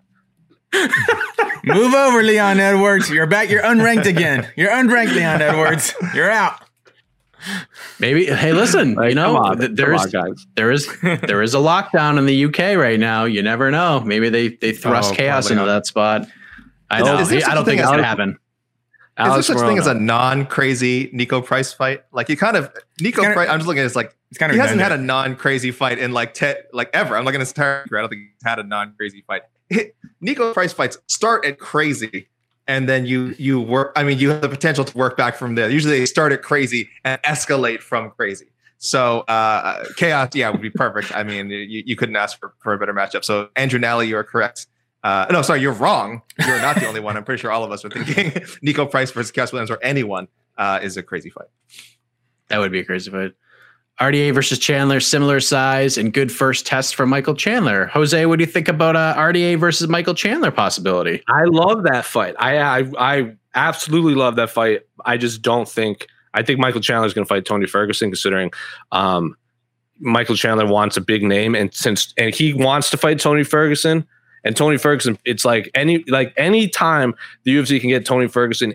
Move 1.63 1.93
over, 1.93 2.23
Leon 2.23 2.59
Edwards. 2.59 3.09
You're 3.09 3.27
back. 3.27 3.49
You're 3.49 3.63
unranked 3.63 4.05
again. 4.05 4.49
You're 4.55 4.71
unranked, 4.71 5.13
Leon 5.13 5.41
Edwards. 5.41 5.93
You're 6.13 6.31
out. 6.31 6.61
Maybe. 7.99 8.25
Hey, 8.25 8.53
listen. 8.53 8.89
you 9.01 9.15
know, 9.15 9.37
on, 9.37 9.75
there 9.75 9.93
is 9.93 10.13
on, 10.13 10.35
there 10.55 10.71
is 10.71 10.87
there 11.01 11.41
is 11.41 11.53
a 11.53 11.57
lockdown 11.57 12.17
in 12.17 12.25
the 12.25 12.45
UK 12.45 12.77
right 12.77 12.99
now. 12.99 13.25
You 13.25 13.41
never 13.41 13.71
know. 13.71 13.99
Maybe 14.01 14.29
they 14.29 14.49
they 14.49 14.71
thrust 14.71 15.13
oh, 15.13 15.15
Khaos 15.15 15.49
into 15.49 15.55
not. 15.55 15.65
that 15.65 15.85
spot. 15.85 16.27
I 16.89 17.01
know. 17.01 17.15
I 17.15 17.53
don't 17.55 17.65
think 17.65 17.79
it's 17.79 17.89
gonna 17.89 18.03
happen. 18.03 18.37
Alex 19.17 19.41
is 19.41 19.47
there 19.47 19.57
such 19.57 19.67
thing 19.67 19.77
as 19.77 19.87
a 19.87 19.93
non-crazy 19.93 21.09
Niko 21.09 21.43
Price 21.43 21.73
fight? 21.73 22.03
Like 22.11 22.29
you 22.29 22.37
kind 22.37 22.55
of 22.55 22.73
Niko 22.99 23.17
kind 23.17 23.27
of, 23.27 23.33
Price. 23.33 23.49
I'm 23.49 23.59
just 23.59 23.67
looking 23.67 23.81
at 23.81 23.83
it, 23.83 23.87
it's 23.87 23.95
like 23.95 24.15
it's 24.29 24.37
kind 24.37 24.51
of 24.51 24.55
he 24.55 24.61
hasn't 24.61 24.81
had 24.81 24.91
a 24.91 24.97
non-crazy 24.97 25.71
fight 25.71 25.99
in 25.99 26.11
like 26.11 26.33
te- 26.33 26.53
like 26.73 26.89
ever. 26.93 27.17
I'm 27.17 27.25
looking 27.25 27.39
at 27.39 27.41
his 27.41 27.51
entire 27.51 27.85
career. 27.87 27.99
I 27.99 28.01
don't 28.03 28.09
think 28.09 28.21
he's 28.21 28.43
had 28.43 28.59
a 28.59 28.63
non-crazy 28.63 29.23
fight. 29.27 29.43
Niko 30.23 30.53
Price 30.53 30.73
fights 30.73 30.97
start 31.07 31.45
at 31.45 31.59
crazy 31.59 32.27
and 32.67 32.87
then 32.87 33.05
you 33.05 33.35
you 33.37 33.59
work 33.59 33.91
i 33.95 34.03
mean 34.03 34.19
you 34.19 34.29
have 34.29 34.41
the 34.41 34.49
potential 34.49 34.85
to 34.85 34.97
work 34.97 35.17
back 35.17 35.35
from 35.35 35.55
there. 35.55 35.69
Usually 35.69 35.99
they 35.99 36.05
start 36.05 36.31
at 36.31 36.41
crazy 36.41 36.89
and 37.03 37.21
escalate 37.23 37.81
from 37.81 38.11
crazy. 38.11 38.47
So 38.77 39.21
uh 39.21 39.83
Khaos 39.97 40.33
yeah 40.35 40.49
would 40.49 40.61
be 40.61 40.69
perfect. 40.69 41.15
I 41.15 41.23
mean 41.23 41.49
you, 41.49 41.83
you 41.85 41.95
couldn't 41.95 42.15
ask 42.15 42.39
for, 42.39 42.53
for 42.59 42.73
a 42.73 42.77
better 42.77 42.93
matchup. 42.93 43.23
So 43.23 43.49
andrew 43.55 43.79
nally 43.79 44.07
you 44.07 44.17
are 44.17 44.23
correct. 44.23 44.67
Uh 45.03 45.25
no 45.31 45.41
sorry 45.41 45.61
you're 45.61 45.73
wrong. 45.73 46.21
You're 46.39 46.61
not 46.61 46.75
the 46.77 46.87
only 46.87 46.99
one. 46.99 47.17
I'm 47.17 47.23
pretty 47.23 47.41
sure 47.41 47.51
all 47.51 47.63
of 47.63 47.71
us 47.71 47.83
are 47.83 47.89
thinking 47.89 48.31
Niko 48.65 48.89
Price 48.89 49.11
versus 49.11 49.31
Khaos 49.31 49.51
Williams 49.51 49.71
or 49.71 49.79
anyone 49.83 50.27
uh 50.57 50.79
is 50.81 50.97
a 50.97 51.03
crazy 51.03 51.29
fight. 51.29 51.49
That 52.49 52.59
would 52.59 52.71
be 52.71 52.79
a 52.79 52.85
crazy 52.85 53.09
fight 53.11 53.33
RDA 54.01 54.33
versus 54.33 54.57
Chandler, 54.57 54.99
similar 54.99 55.39
size 55.39 55.97
and 55.97 56.11
good 56.11 56.31
first 56.31 56.65
test 56.65 56.95
for 56.95 57.05
Michael 57.05 57.35
Chandler. 57.35 57.85
Jose, 57.87 58.25
what 58.25 58.39
do 58.39 58.43
you 58.43 58.51
think 58.51 58.67
about 58.67 58.95
uh, 58.95 59.13
RDA 59.15 59.59
versus 59.59 59.87
Michael 59.87 60.15
Chandler 60.15 60.49
possibility? 60.49 61.21
I 61.27 61.43
love 61.43 61.83
that 61.83 62.03
fight. 62.03 62.35
I, 62.39 62.57
I 62.57 62.91
I 62.97 63.35
absolutely 63.53 64.15
love 64.15 64.37
that 64.37 64.49
fight. 64.49 64.81
I 65.05 65.17
just 65.17 65.43
don't 65.43 65.69
think 65.69 66.07
I 66.33 66.41
think 66.41 66.59
Michael 66.59 66.81
Chandler 66.81 67.05
is 67.05 67.13
going 67.13 67.25
to 67.25 67.29
fight 67.29 67.45
Tony 67.45 67.67
Ferguson, 67.67 68.09
considering 68.09 68.51
um, 68.91 69.35
Michael 69.99 70.35
Chandler 70.35 70.65
wants 70.65 70.97
a 70.97 71.01
big 71.01 71.21
name, 71.23 71.53
and 71.53 71.71
since 71.73 72.11
and 72.17 72.33
he 72.33 72.53
wants 72.53 72.89
to 72.89 72.97
fight 72.97 73.19
Tony 73.19 73.43
Ferguson, 73.43 74.07
And 74.43 74.57
Tony 74.57 74.77
Ferguson, 74.77 75.19
it's 75.25 75.45
like 75.45 75.69
any 75.75 76.03
like 76.07 76.33
any 76.37 76.67
time 76.67 77.13
the 77.43 77.55
UFC 77.55 77.79
can 77.79 77.89
get 77.89 78.05
Tony 78.05 78.27
Ferguson 78.27 78.73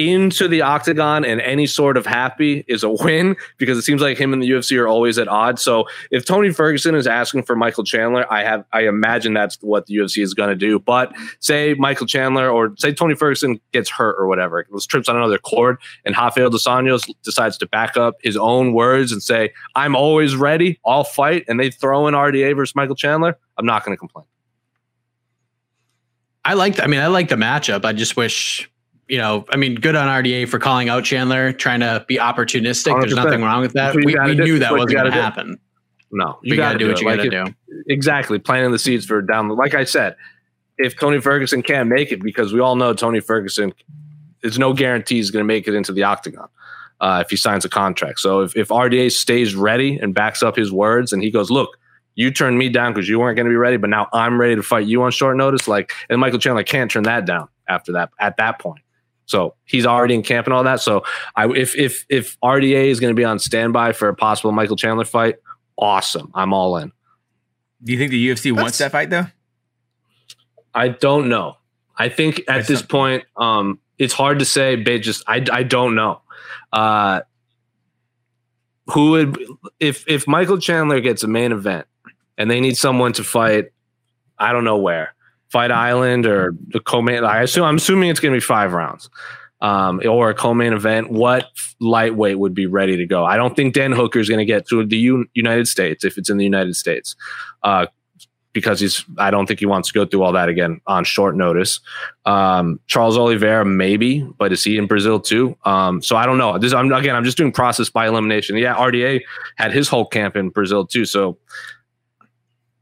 into 0.00 0.48
the 0.48 0.62
octagon 0.62 1.26
and 1.26 1.42
any 1.42 1.66
sort 1.66 1.98
of 1.98 2.06
happy 2.06 2.64
is 2.66 2.82
a 2.82 2.88
win 2.88 3.36
because 3.58 3.76
it 3.76 3.82
seems 3.82 4.00
like 4.00 4.16
him 4.16 4.32
and 4.32 4.42
the 4.42 4.48
UFC 4.48 4.78
are 4.80 4.88
always 4.88 5.18
at 5.18 5.28
odds. 5.28 5.60
So 5.60 5.86
if 6.10 6.24
Tony 6.24 6.50
Ferguson 6.50 6.94
is 6.94 7.06
asking 7.06 7.42
for 7.42 7.54
Michael 7.54 7.84
Chandler, 7.84 8.30
I 8.32 8.42
have 8.42 8.64
I 8.72 8.88
imagine 8.88 9.34
that's 9.34 9.58
what 9.60 9.86
the 9.86 9.96
UFC 9.96 10.22
is 10.22 10.32
going 10.32 10.48
to 10.48 10.56
do. 10.56 10.78
But 10.78 11.14
say 11.40 11.74
Michael 11.74 12.06
Chandler 12.06 12.48
or 12.48 12.74
say 12.78 12.94
Tony 12.94 13.14
Ferguson 13.14 13.60
gets 13.72 13.90
hurt 13.90 14.16
or 14.18 14.26
whatever, 14.26 14.60
it 14.60 14.68
trips 14.88 15.08
on 15.08 15.16
another 15.16 15.38
cord, 15.38 15.76
and 16.06 16.16
Rafael 16.16 16.48
dos 16.48 16.64
Anjos 16.64 17.06
decides 17.22 17.58
to 17.58 17.66
back 17.66 17.98
up 17.98 18.14
his 18.22 18.38
own 18.38 18.72
words 18.72 19.12
and 19.12 19.22
say, 19.22 19.52
"I'm 19.74 19.94
always 19.94 20.34
ready, 20.34 20.80
I'll 20.86 21.04
fight," 21.04 21.44
and 21.46 21.60
they 21.60 21.70
throw 21.70 22.08
in 22.08 22.14
RDA 22.14 22.56
versus 22.56 22.74
Michael 22.74 22.96
Chandler, 22.96 23.36
I'm 23.58 23.66
not 23.66 23.84
going 23.84 23.94
to 23.94 23.98
complain. 23.98 24.24
I 26.42 26.54
like. 26.54 26.80
I 26.80 26.86
mean, 26.86 27.00
I 27.00 27.08
like 27.08 27.28
the 27.28 27.36
matchup. 27.36 27.84
I 27.84 27.92
just 27.92 28.16
wish 28.16 28.70
you 29.10 29.18
know, 29.18 29.44
I 29.50 29.56
mean, 29.56 29.74
good 29.74 29.96
on 29.96 30.06
RDA 30.06 30.48
for 30.48 30.60
calling 30.60 30.88
out 30.88 31.02
Chandler, 31.04 31.52
trying 31.52 31.80
to 31.80 32.04
be 32.06 32.16
opportunistic. 32.16 32.92
100%. 32.92 33.00
There's 33.00 33.14
nothing 33.14 33.42
wrong 33.42 33.60
with 33.60 33.72
that. 33.72 33.96
We, 33.96 34.04
we 34.04 34.34
knew 34.36 34.60
that 34.60 34.70
wasn't 34.70 34.92
going 34.92 35.06
to 35.06 35.12
happen. 35.12 35.58
No, 36.12 36.38
you, 36.42 36.56
got 36.56 36.72
to 36.72 36.78
do, 36.78 36.88
what 36.88 37.00
you 37.00 37.06
got 37.06 37.16
to 37.16 37.28
do. 37.28 37.54
Exactly, 37.88 38.38
planting 38.38 38.70
the 38.70 38.78
seeds 38.78 39.06
for 39.06 39.20
down. 39.20 39.48
Like 39.48 39.74
I 39.74 39.82
said, 39.84 40.16
if 40.78 40.96
Tony 40.96 41.20
Ferguson 41.20 41.62
can't 41.62 41.88
make 41.88 42.12
it, 42.12 42.22
because 42.22 42.52
we 42.52 42.60
all 42.60 42.76
know 42.76 42.94
Tony 42.94 43.20
Ferguson, 43.20 43.72
there's 44.42 44.58
no 44.58 44.72
guarantee 44.72 45.16
he's 45.16 45.30
going 45.30 45.42
to 45.42 45.46
make 45.46 45.66
it 45.66 45.74
into 45.74 45.92
the 45.92 46.04
octagon 46.04 46.48
uh, 47.00 47.22
if 47.24 47.30
he 47.30 47.36
signs 47.36 47.64
a 47.64 47.68
contract. 47.68 48.20
So 48.20 48.40
if, 48.40 48.56
if 48.56 48.68
RDA 48.68 49.10
stays 49.12 49.54
ready 49.56 49.98
and 49.98 50.14
backs 50.14 50.42
up 50.42 50.56
his 50.56 50.72
words, 50.72 51.12
and 51.12 51.22
he 51.22 51.30
goes, 51.30 51.50
look, 51.50 51.76
you 52.14 52.30
turned 52.30 52.58
me 52.58 52.68
down 52.68 52.92
because 52.92 53.08
you 53.08 53.18
weren't 53.18 53.36
going 53.36 53.46
to 53.46 53.50
be 53.50 53.56
ready, 53.56 53.76
but 53.76 53.90
now 53.90 54.08
I'm 54.12 54.40
ready 54.40 54.56
to 54.56 54.62
fight 54.62 54.86
you 54.86 55.02
on 55.02 55.10
short 55.10 55.36
notice. 55.36 55.66
Like, 55.66 55.92
and 56.08 56.20
Michael 56.20 56.38
Chandler 56.38 56.64
can't 56.64 56.90
turn 56.90 57.04
that 57.04 57.24
down 57.24 57.48
after 57.68 57.92
that. 57.92 58.10
At 58.18 58.36
that 58.38 58.58
point, 58.58 58.82
so 59.30 59.54
he's 59.64 59.86
already 59.86 60.14
in 60.14 60.22
camp 60.22 60.48
and 60.48 60.54
all 60.54 60.64
that. 60.64 60.80
So 60.80 61.04
I 61.36 61.48
if 61.50 61.76
if 61.76 62.04
if 62.08 62.36
RDA 62.40 62.86
is 62.86 62.98
going 62.98 63.12
to 63.12 63.16
be 63.16 63.24
on 63.24 63.38
standby 63.38 63.92
for 63.92 64.08
a 64.08 64.14
possible 64.14 64.50
Michael 64.50 64.74
Chandler 64.74 65.04
fight, 65.04 65.36
awesome. 65.78 66.32
I'm 66.34 66.52
all 66.52 66.76
in. 66.78 66.90
Do 67.84 67.92
you 67.92 67.98
think 67.98 68.10
the 68.10 68.28
UFC 68.28 68.52
That's, 68.52 68.62
wants 68.62 68.78
that 68.78 68.90
fight 68.90 69.08
though? 69.08 69.26
I 70.74 70.88
don't 70.88 71.28
know. 71.28 71.58
I 71.96 72.08
think 72.08 72.42
at 72.48 72.66
this 72.66 72.82
point, 72.82 73.24
um, 73.36 73.78
it's 73.98 74.12
hard 74.12 74.40
to 74.40 74.44
say. 74.44 74.74
But 74.74 74.98
just 74.98 75.22
I 75.28 75.46
I 75.52 75.62
don't 75.62 75.94
know. 75.94 76.22
Uh, 76.72 77.20
who 78.88 79.12
would 79.12 79.44
if 79.78 80.04
if 80.08 80.26
Michael 80.26 80.58
Chandler 80.58 81.00
gets 81.00 81.22
a 81.22 81.28
main 81.28 81.52
event 81.52 81.86
and 82.36 82.50
they 82.50 82.60
need 82.60 82.76
someone 82.76 83.12
to 83.12 83.22
fight? 83.22 83.66
I 84.40 84.52
don't 84.52 84.64
know 84.64 84.78
where. 84.78 85.14
Fight 85.50 85.70
Island 85.70 86.26
or 86.26 86.54
the 86.68 86.80
co-main. 86.80 87.24
I 87.24 87.42
assume 87.42 87.64
I'm 87.64 87.76
assuming 87.76 88.08
it's 88.10 88.20
going 88.20 88.32
to 88.32 88.36
be 88.36 88.40
five 88.40 88.72
rounds, 88.72 89.10
um, 89.60 90.00
or 90.08 90.30
a 90.30 90.34
co-main 90.34 90.72
event. 90.72 91.10
What 91.10 91.46
lightweight 91.80 92.38
would 92.38 92.54
be 92.54 92.66
ready 92.66 92.96
to 92.96 93.06
go? 93.06 93.24
I 93.24 93.36
don't 93.36 93.56
think 93.56 93.74
Dan 93.74 93.92
Hooker 93.92 94.20
is 94.20 94.28
going 94.28 94.38
to 94.38 94.44
get 94.44 94.68
to 94.68 94.84
the 94.86 94.96
U- 94.96 95.26
United 95.34 95.66
States 95.66 96.04
if 96.04 96.18
it's 96.18 96.30
in 96.30 96.36
the 96.36 96.44
United 96.44 96.76
States, 96.76 97.16
uh, 97.64 97.86
because 98.52 98.80
he's. 98.80 99.04
I 99.18 99.30
don't 99.30 99.46
think 99.46 99.58
he 99.60 99.66
wants 99.66 99.88
to 99.88 99.94
go 99.94 100.06
through 100.06 100.22
all 100.22 100.32
that 100.32 100.48
again 100.48 100.80
on 100.86 101.04
short 101.04 101.36
notice. 101.36 101.80
Um, 102.26 102.78
Charles 102.86 103.18
Oliveira 103.18 103.64
maybe, 103.64 104.20
but 104.38 104.52
is 104.52 104.62
he 104.62 104.78
in 104.78 104.86
Brazil 104.86 105.18
too? 105.18 105.56
Um, 105.64 106.00
so 106.00 106.16
I 106.16 106.26
don't 106.26 106.38
know. 106.38 106.58
This, 106.58 106.72
I'm 106.72 106.92
again. 106.92 107.16
I'm 107.16 107.24
just 107.24 107.36
doing 107.36 107.52
process 107.52 107.90
by 107.90 108.06
elimination. 108.06 108.56
Yeah, 108.56 108.74
RDA 108.76 109.22
had 109.56 109.72
his 109.72 109.88
whole 109.88 110.06
camp 110.06 110.36
in 110.36 110.50
Brazil 110.50 110.86
too. 110.86 111.04
So 111.04 111.38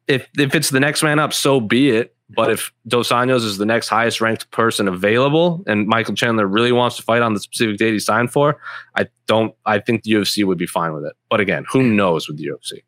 if 0.07 0.27
if 0.39 0.55
it's 0.55 0.71
the 0.71 0.81
next 0.81 1.03
man 1.03 1.19
up, 1.19 1.33
so 1.33 1.61
be 1.61 1.91
it. 1.91 2.15
But 2.31 2.51
if 2.51 2.73
Dos 2.87 3.09
Anjos 3.09 3.45
is 3.45 3.57
the 3.57 3.65
next 3.65 3.89
highest 3.89 4.21
ranked 4.21 4.51
person 4.51 4.87
available 4.87 5.63
and 5.67 5.87
Michael 5.87 6.15
Chandler 6.15 6.47
really 6.47 6.73
wants 6.73 6.97
to 6.97 7.03
fight 7.03 7.23
on 7.23 7.33
the 7.33 7.41
specific 7.41 7.79
date 7.79 7.93
he 7.93 7.99
signed 7.99 8.31
for, 8.31 8.61
I 8.97 9.07
don't 9.27 9.55
I 9.65 9.79
think 9.79 10.03
the 10.03 10.13
UFC 10.13 10.45
would 10.45 10.59
be 10.59 10.67
fine 10.67 10.93
with 10.93 11.05
it. 11.05 11.15
But 11.31 11.41
again, 11.41 11.65
who 11.71 11.83
knows 11.83 12.29
with 12.29 12.37
the 12.37 12.47
UFC? 12.47 12.83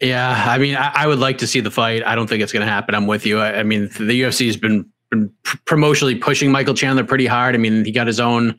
Yeah, 0.00 0.44
I 0.46 0.58
mean, 0.58 0.76
I, 0.76 0.92
I 0.94 1.06
would 1.06 1.18
like 1.18 1.38
to 1.38 1.46
see 1.46 1.60
the 1.60 1.70
fight. 1.70 2.04
I 2.04 2.14
don't 2.14 2.26
think 2.26 2.42
it's 2.42 2.52
going 2.52 2.66
to 2.66 2.70
happen. 2.70 2.94
I'm 2.94 3.06
with 3.06 3.24
you. 3.24 3.38
I, 3.38 3.60
I 3.60 3.62
mean, 3.62 3.88
the 3.98 4.22
UFC 4.22 4.46
has 4.46 4.56
been, 4.56 4.84
been 5.10 5.32
promotionally 5.44 6.20
pushing 6.20 6.50
Michael 6.50 6.74
Chandler 6.74 7.04
pretty 7.04 7.26
hard. 7.26 7.54
I 7.54 7.58
mean, 7.58 7.84
he 7.84 7.92
got 7.92 8.06
his 8.06 8.20
own 8.20 8.58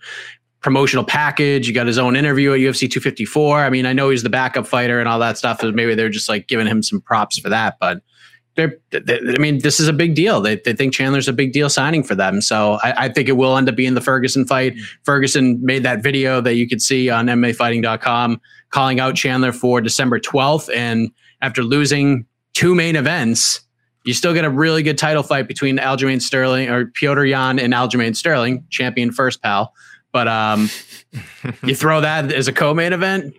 promotional 0.62 1.04
package. 1.04 1.68
He 1.68 1.74
got 1.74 1.88
his 1.88 1.98
own 1.98 2.16
interview 2.16 2.54
at 2.54 2.60
UFC 2.60 2.90
254. 2.90 3.60
I 3.60 3.70
mean, 3.70 3.86
I 3.86 3.94
know 3.94 4.10
he's 4.10 4.24
the 4.24 4.30
backup 4.30 4.68
fighter 4.68 5.00
and 5.00 5.08
all 5.08 5.20
that 5.20 5.38
stuff. 5.38 5.62
Maybe 5.62 5.96
they're 5.96 6.10
just 6.10 6.30
like 6.30 6.48
giving 6.48 6.68
him 6.68 6.84
some 6.84 7.02
props 7.02 7.38
for 7.38 7.50
that, 7.50 7.78
but 7.80 8.02
they're, 8.60 9.02
they, 9.02 9.20
I 9.20 9.38
mean, 9.38 9.60
this 9.60 9.80
is 9.80 9.88
a 9.88 9.94
big 9.94 10.16
deal. 10.16 10.42
They, 10.42 10.58
they 10.58 10.74
think 10.74 10.94
Chandler's 10.94 11.28
a 11.28 11.34
big 11.34 11.54
deal 11.54 11.70
signing 11.70 12.04
for 12.04 12.16
them. 12.16 12.42
So 12.42 12.74
I, 12.84 13.06
I, 13.06 13.10
think 13.10 13.30
it 13.30 13.34
will 13.34 13.56
end 13.56 13.70
up 13.70 13.76
being 13.76 13.94
the 13.94 14.02
Ferguson 14.02 14.46
fight. 14.46 14.76
Ferguson 15.04 15.64
made 15.64 15.84
that 15.84 16.04
video 16.04 16.42
that 16.42 16.56
you 16.56 16.68
could 16.68 16.82
see 16.82 17.10
on 17.10 17.28
MMAfighting.com 17.28 18.42
calling 18.72 19.00
out 19.00 19.16
Chandler 19.16 19.54
for 19.54 19.80
December 19.80 20.20
12th. 20.20 20.70
And 20.76 21.12
after 21.42 21.64
losing 21.64 22.26
two 22.54 22.76
main 22.76 22.96
events, 22.96 23.62
you 24.04 24.14
still 24.14 24.34
get 24.34 24.44
a 24.44 24.50
really 24.50 24.84
good 24.84 24.98
title 24.98 25.24
fight 25.24 25.48
between 25.48 25.78
Aljamain 25.78 26.22
Sterling 26.22 26.70
or 26.70 26.86
Petr 26.88 27.30
Yan 27.30 27.60
and 27.60 27.74
Aljamain 27.74 28.16
Sterling, 28.16 28.66
champion 28.70 29.12
first 29.12 29.42
pal. 29.42 29.74
But 30.12 30.28
um, 30.28 30.70
you 31.64 31.76
throw 31.76 32.02
that 32.02 32.32
as 32.32 32.48
a 32.48 32.54
co-main 32.54 32.94
event, 32.94 33.36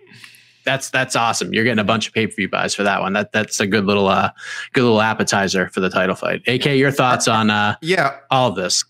that's 0.63 0.89
that's 0.89 1.15
awesome. 1.15 1.53
You're 1.53 1.63
getting 1.63 1.79
a 1.79 1.83
bunch 1.83 2.07
of 2.07 2.13
pay 2.13 2.27
per 2.27 2.33
view 2.33 2.49
buys 2.49 2.75
for 2.75 2.83
that 2.83 3.01
one. 3.01 3.13
That 3.13 3.31
that's 3.31 3.59
a 3.59 3.67
good 3.67 3.85
little 3.85 4.07
uh 4.07 4.31
good 4.73 4.83
little 4.83 5.01
appetizer 5.01 5.69
for 5.69 5.79
the 5.79 5.89
title 5.89 6.15
fight. 6.15 6.41
AK, 6.47 6.65
your 6.65 6.91
thoughts 6.91 7.27
on 7.27 7.49
uh 7.49 7.75
yeah 7.81 8.17
all 8.29 8.49
of 8.49 8.55
this? 8.55 8.83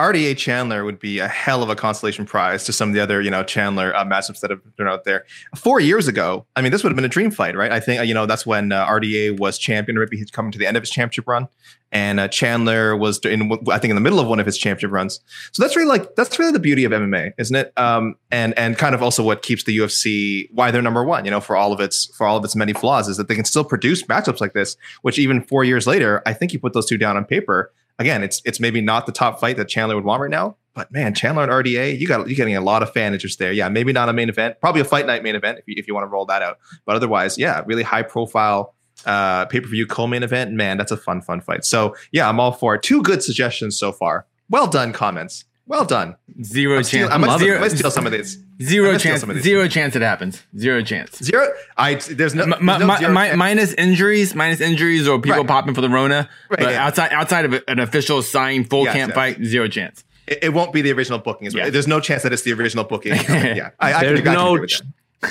RDA 0.00 0.38
Chandler 0.38 0.86
would 0.86 0.98
be 0.98 1.18
a 1.18 1.28
hell 1.28 1.62
of 1.62 1.68
a 1.68 1.76
consolation 1.76 2.24
prize 2.24 2.64
to 2.64 2.72
some 2.72 2.88
of 2.88 2.94
the 2.94 3.00
other, 3.00 3.20
you 3.20 3.30
know, 3.30 3.44
Chandler 3.44 3.94
uh, 3.94 4.02
matchups 4.02 4.40
that 4.40 4.50
have 4.50 4.76
been 4.76 4.88
out 4.88 5.04
there. 5.04 5.26
Four 5.54 5.78
years 5.78 6.08
ago, 6.08 6.46
I 6.56 6.62
mean, 6.62 6.72
this 6.72 6.82
would 6.82 6.90
have 6.90 6.96
been 6.96 7.04
a 7.04 7.08
dream 7.08 7.30
fight, 7.30 7.54
right? 7.54 7.70
I 7.70 7.80
think, 7.80 8.02
you 8.08 8.14
know, 8.14 8.24
that's 8.24 8.46
when 8.46 8.72
uh, 8.72 8.86
RDA 8.86 9.38
was 9.38 9.58
champion. 9.58 9.98
Maybe 9.98 10.16
he's 10.16 10.30
coming 10.30 10.52
to 10.52 10.58
the 10.58 10.66
end 10.66 10.78
of 10.78 10.82
his 10.82 10.88
championship 10.88 11.28
run, 11.28 11.48
and 11.92 12.18
uh, 12.18 12.28
Chandler 12.28 12.96
was 12.96 13.18
in, 13.26 13.52
I 13.70 13.78
think, 13.78 13.90
in 13.90 13.94
the 13.94 14.00
middle 14.00 14.20
of 14.20 14.26
one 14.26 14.40
of 14.40 14.46
his 14.46 14.56
championship 14.56 14.90
runs. 14.90 15.20
So 15.52 15.62
that's 15.62 15.76
really 15.76 15.88
like 15.88 16.14
that's 16.14 16.38
really 16.38 16.52
the 16.52 16.60
beauty 16.60 16.84
of 16.84 16.92
MMA, 16.92 17.34
isn't 17.36 17.54
it? 17.54 17.70
Um, 17.76 18.14
and 18.30 18.58
and 18.58 18.78
kind 18.78 18.94
of 18.94 19.02
also 19.02 19.22
what 19.22 19.42
keeps 19.42 19.64
the 19.64 19.76
UFC 19.76 20.48
why 20.52 20.70
they're 20.70 20.80
number 20.80 21.04
one. 21.04 21.26
You 21.26 21.30
know, 21.30 21.40
for 21.40 21.56
all 21.56 21.74
of 21.74 21.80
its 21.80 22.06
for 22.16 22.26
all 22.26 22.38
of 22.38 22.44
its 22.44 22.56
many 22.56 22.72
flaws, 22.72 23.06
is 23.06 23.18
that 23.18 23.28
they 23.28 23.34
can 23.34 23.44
still 23.44 23.64
produce 23.64 24.02
matchups 24.04 24.40
like 24.40 24.54
this. 24.54 24.78
Which 25.02 25.18
even 25.18 25.42
four 25.42 25.62
years 25.62 25.86
later, 25.86 26.22
I 26.24 26.32
think 26.32 26.54
you 26.54 26.58
put 26.58 26.72
those 26.72 26.86
two 26.86 26.96
down 26.96 27.18
on 27.18 27.26
paper 27.26 27.70
again, 28.00 28.24
it's 28.24 28.42
it's 28.44 28.58
maybe 28.58 28.80
not 28.80 29.06
the 29.06 29.12
top 29.12 29.38
fight 29.38 29.56
that 29.58 29.68
Chandler 29.68 29.94
would 29.94 30.04
want 30.04 30.22
right 30.22 30.30
now, 30.30 30.56
but 30.74 30.90
man, 30.90 31.14
Chandler 31.14 31.44
and 31.44 31.52
RDA, 31.52 32.00
you 32.00 32.08
got 32.08 32.26
you're 32.26 32.34
getting 32.34 32.56
a 32.56 32.60
lot 32.60 32.82
of 32.82 32.92
fan 32.92 33.12
interest 33.12 33.38
there. 33.38 33.52
Yeah, 33.52 33.68
maybe 33.68 33.92
not 33.92 34.08
a 34.08 34.12
main 34.12 34.28
event, 34.28 34.60
probably 34.60 34.80
a 34.80 34.84
fight 34.84 35.06
night 35.06 35.22
main 35.22 35.36
event 35.36 35.58
if 35.58 35.68
you, 35.68 35.74
if 35.76 35.86
you 35.86 35.94
want 35.94 36.04
to 36.04 36.08
roll 36.08 36.26
that 36.26 36.42
out. 36.42 36.58
But 36.86 36.96
otherwise, 36.96 37.38
yeah, 37.38 37.62
really 37.66 37.84
high 37.84 38.02
profile 38.02 38.74
uh, 39.04 39.44
pay 39.46 39.60
per 39.60 39.68
view 39.68 39.86
co-main 39.86 40.22
event. 40.22 40.52
Man, 40.52 40.78
that's 40.78 40.90
a 40.90 40.96
fun 40.96 41.20
fun 41.20 41.40
fight. 41.40 41.64
So 41.64 41.94
yeah, 42.10 42.28
I'm 42.28 42.40
all 42.40 42.52
for 42.52 42.74
it. 42.74 42.82
Two 42.82 43.02
good 43.02 43.22
suggestions 43.22 43.78
so 43.78 43.92
far. 43.92 44.26
Well 44.48 44.66
done, 44.66 44.92
comments. 44.92 45.44
Well 45.70 45.84
done. 45.84 46.16
Zero 46.42 46.78
I'm 46.78 46.82
chance. 46.82 47.12
I 47.12 47.16
might, 47.16 47.38
zero, 47.38 47.58
I 47.58 47.60
might 47.60 47.70
steal 47.70 47.92
some 47.92 48.04
of 48.04 48.10
these. 48.10 48.42
Zero 48.60 48.98
chance. 48.98 49.24
Zero 49.40 49.68
chance 49.68 49.94
it 49.94 50.02
happens. 50.02 50.42
Zero 50.58 50.82
chance. 50.82 51.16
Zero. 51.22 51.46
I 51.76 51.94
there's 51.94 52.34
no, 52.34 52.44
there's 52.44 53.00
no 53.00 53.08
mi- 53.08 53.36
minus 53.36 53.72
injuries, 53.74 54.34
minus 54.34 54.60
injuries, 54.60 55.06
or 55.06 55.20
people 55.20 55.38
right. 55.38 55.46
popping 55.46 55.74
for 55.74 55.80
the 55.80 55.88
Rona. 55.88 56.28
Right, 56.48 56.58
but 56.58 56.70
yeah. 56.72 56.84
outside 56.84 57.12
outside 57.12 57.44
of 57.44 57.62
an 57.68 57.78
official 57.78 58.20
signed 58.20 58.68
full 58.68 58.82
yes, 58.82 58.94
camp 58.94 59.10
yes. 59.10 59.14
fight, 59.14 59.44
zero 59.44 59.68
chance. 59.68 60.02
It, 60.26 60.40
it, 60.42 60.48
won't 60.54 60.72
be 60.72 60.82
the 60.82 60.90
original 60.92 61.20
booking. 61.20 61.46
as 61.46 61.54
Yeah. 61.54 61.70
There's 61.70 61.86
no 61.86 62.00
chance 62.00 62.24
that 62.24 62.32
it's 62.32 62.42
the 62.42 62.52
original 62.52 62.82
booking. 62.82 63.12
yeah, 63.28 63.70
I, 63.78 63.92
I 63.92 64.00
there's 64.00 64.24
no. 64.24 64.66
Ch- 64.66 64.82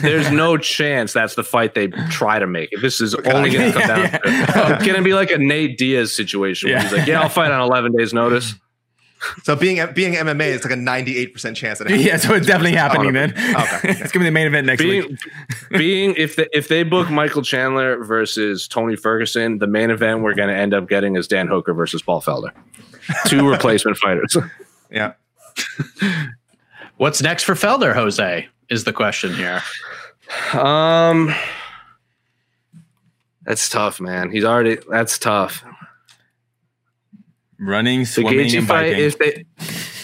there's 0.01 0.31
no 0.31 0.55
chance 0.55 1.11
that's 1.11 1.35
the 1.35 1.43
fight 1.43 1.73
they 1.73 1.87
try 1.87 2.39
to 2.39 2.47
make. 2.47 2.69
This 2.81 3.01
is 3.01 3.13
only 3.25 3.49
going 3.49 3.73
to 3.73 3.77
come 3.77 3.87
down. 3.89 3.99
yeah, 4.03 4.19
yeah. 4.23 4.75
It's 4.75 4.85
going 4.85 4.97
to 4.97 5.03
be 5.03 5.13
like 5.13 5.31
a 5.31 5.37
Nate 5.37 5.77
Diaz 5.77 6.15
situation. 6.15 6.69
Where 6.69 6.79
he's 6.79 6.93
like, 6.93 7.07
"Yeah, 7.07 7.21
I'll 7.21 7.27
fight 7.27 7.51
on 7.51 7.59
11 7.59 7.91
days' 7.97 8.13
notice." 8.13 8.55
So 9.43 9.55
being 9.55 9.85
being 9.93 10.13
MMA, 10.13 10.53
it's 10.53 10.63
like 10.63 10.73
a 10.73 10.77
ninety 10.77 11.17
eight 11.17 11.33
percent 11.33 11.57
chance 11.57 11.79
that 11.79 11.89
it 11.91 11.99
yeah. 12.05 12.17
So 12.17 12.33
it's 12.33 12.47
definitely 12.47 12.77
happening 12.77 13.13
then. 13.13 13.31
Okay, 13.31 13.79
it's 13.83 14.11
gonna 14.11 14.23
be 14.23 14.29
the 14.29 14.31
main 14.31 14.47
event 14.47 14.67
next 14.67 14.81
being, 14.81 15.07
week. 15.09 15.19
being 15.71 16.13
if 16.15 16.35
they, 16.35 16.47
if 16.53 16.67
they 16.67 16.83
book 16.83 17.09
Michael 17.09 17.41
Chandler 17.41 18.03
versus 18.03 18.67
Tony 18.67 18.95
Ferguson, 18.95 19.57
the 19.57 19.67
main 19.67 19.89
event 19.91 20.21
we're 20.21 20.35
gonna 20.35 20.53
end 20.53 20.73
up 20.73 20.87
getting 20.87 21.15
is 21.15 21.27
Dan 21.27 21.47
Hooker 21.47 21.73
versus 21.73 22.01
Paul 22.01 22.21
Felder, 22.21 22.51
two 23.27 23.47
replacement 23.47 23.97
fighters. 23.97 24.37
Yeah. 24.89 25.13
What's 26.97 27.21
next 27.21 27.43
for 27.43 27.55
Felder, 27.55 27.93
Jose? 27.93 28.47
Is 28.69 28.83
the 28.83 28.93
question 28.93 29.33
here. 29.33 29.61
Um, 30.53 31.33
that's 33.43 33.67
tough, 33.69 33.99
man. 33.99 34.31
He's 34.31 34.43
already 34.45 34.77
that's 34.89 35.17
tough 35.17 35.63
running, 37.59 38.05
swimming, 38.05 38.55
and 38.55 38.67
fight, 38.67 38.93
If 38.97 39.17
they, 39.17 39.45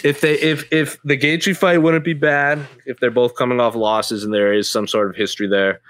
if 0.04 0.22
they, 0.22 0.40
if 0.40 0.72
if 0.72 1.02
the 1.04 1.18
Gaethje 1.18 1.56
fight 1.58 1.80
wouldn't 1.80 2.06
be 2.06 2.14
bad, 2.14 2.60
if 2.86 3.00
they're 3.00 3.12
both 3.12 3.36
coming 3.36 3.60
off 3.60 3.76
losses 3.76 4.24
and 4.24 4.34
there 4.34 4.54
is 4.54 4.72
some 4.72 4.88
sort 4.88 5.10
of 5.10 5.16
history 5.16 5.48
there, 5.48 5.82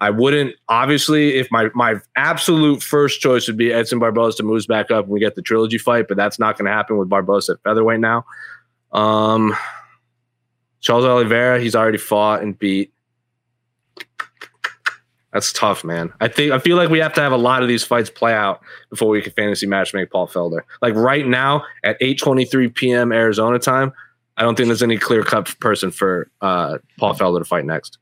I 0.00 0.10
wouldn't 0.10 0.56
obviously 0.68 1.36
if 1.36 1.48
my 1.50 1.70
my 1.74 1.94
absolute 2.16 2.82
first 2.82 3.20
choice 3.20 3.46
would 3.46 3.56
be 3.56 3.72
Edson 3.72 4.00
Barboza 4.00 4.42
moves 4.42 4.66
back 4.66 4.90
up 4.90 5.04
and 5.04 5.12
we 5.12 5.20
get 5.20 5.36
the 5.36 5.42
trilogy 5.42 5.78
fight, 5.78 6.08
but 6.08 6.16
that's 6.16 6.38
not 6.38 6.58
going 6.58 6.66
to 6.66 6.72
happen 6.72 6.98
with 6.98 7.08
Barboza 7.08 7.52
at 7.52 7.62
featherweight 7.62 8.00
now. 8.00 8.24
Um, 8.90 9.54
Charles 10.80 11.04
Oliveira, 11.04 11.60
he's 11.60 11.76
already 11.76 11.98
fought 11.98 12.42
and 12.42 12.58
beat. 12.58 12.92
That's 15.32 15.52
tough, 15.52 15.82
man. 15.82 16.12
I 16.20 16.28
think 16.28 16.52
I 16.52 16.58
feel 16.58 16.76
like 16.76 16.90
we 16.90 16.98
have 16.98 17.14
to 17.14 17.22
have 17.22 17.32
a 17.32 17.38
lot 17.38 17.62
of 17.62 17.68
these 17.68 17.82
fights 17.82 18.10
play 18.10 18.34
out 18.34 18.60
before 18.90 19.08
we 19.08 19.22
can 19.22 19.32
fantasy 19.32 19.66
match 19.66 19.94
make 19.94 20.10
Paul 20.10 20.28
Felder. 20.28 20.60
Like 20.82 20.94
right 20.94 21.26
now 21.26 21.64
at 21.82 21.98
8:23 22.00 22.74
p.m. 22.74 23.12
Arizona 23.12 23.58
time, 23.58 23.92
I 24.36 24.42
don't 24.42 24.56
think 24.56 24.66
there's 24.66 24.82
any 24.82 24.98
clear 24.98 25.22
cut 25.22 25.58
person 25.58 25.90
for 25.90 26.30
uh, 26.42 26.78
Paul 26.98 27.14
Felder 27.14 27.38
to 27.38 27.44
fight 27.44 27.64
next. 27.64 27.98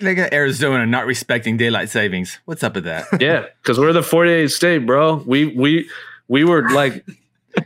They 0.00 0.14
got 0.14 0.34
Arizona 0.34 0.84
not 0.84 1.06
respecting 1.06 1.56
daylight 1.56 1.88
savings. 1.88 2.38
What's 2.44 2.62
up 2.62 2.74
with 2.74 2.84
that? 2.84 3.06
Yeah, 3.20 3.46
because 3.62 3.78
we're 3.78 3.92
the 3.92 4.02
48 4.02 4.48
state, 4.48 4.78
bro. 4.78 5.22
We 5.26 5.46
we 5.46 5.88
we 6.28 6.44
were 6.44 6.68
like 6.70 7.06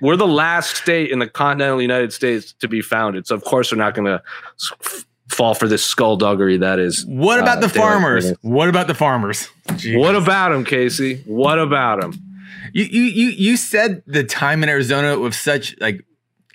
we're 0.01 0.17
the 0.17 0.27
last 0.27 0.77
state 0.77 1.11
in 1.11 1.19
the 1.19 1.27
continental 1.27 1.83
United 1.83 2.13
States 2.13 2.53
to 2.61 2.69
be 2.69 2.81
founded. 2.81 3.27
So 3.27 3.35
of 3.35 3.43
course 3.43 3.73
we're 3.73 3.79
not 3.79 3.95
going 3.95 4.07
to 4.07 4.23
fall 5.31 5.55
for 5.55 5.69
this 5.69 5.85
skullduggery 5.85 6.57
that 6.59 6.79
is. 6.79 7.05
What 7.07 7.39
about 7.41 7.59
uh, 7.59 7.63
the 7.63 7.69
farmers? 7.69 8.25
savings. 8.25 8.39
What 8.43 8.69
about 8.69 8.87
the 8.87 8.95
farmers? 8.95 9.49
What 9.87 10.15
about 10.17 10.51
them, 10.51 10.65
Casey? 10.65 11.23
What 11.27 11.59
about 11.59 12.01
them? 12.01 12.15
You 12.73 12.85
you 12.85 13.03
you 13.03 13.29
you 13.31 13.57
said 13.57 14.03
the 14.07 14.25
time 14.25 14.63
in 14.63 14.69
Arizona 14.69 15.19
with 15.19 15.35
such 15.35 15.75
like 15.81 16.05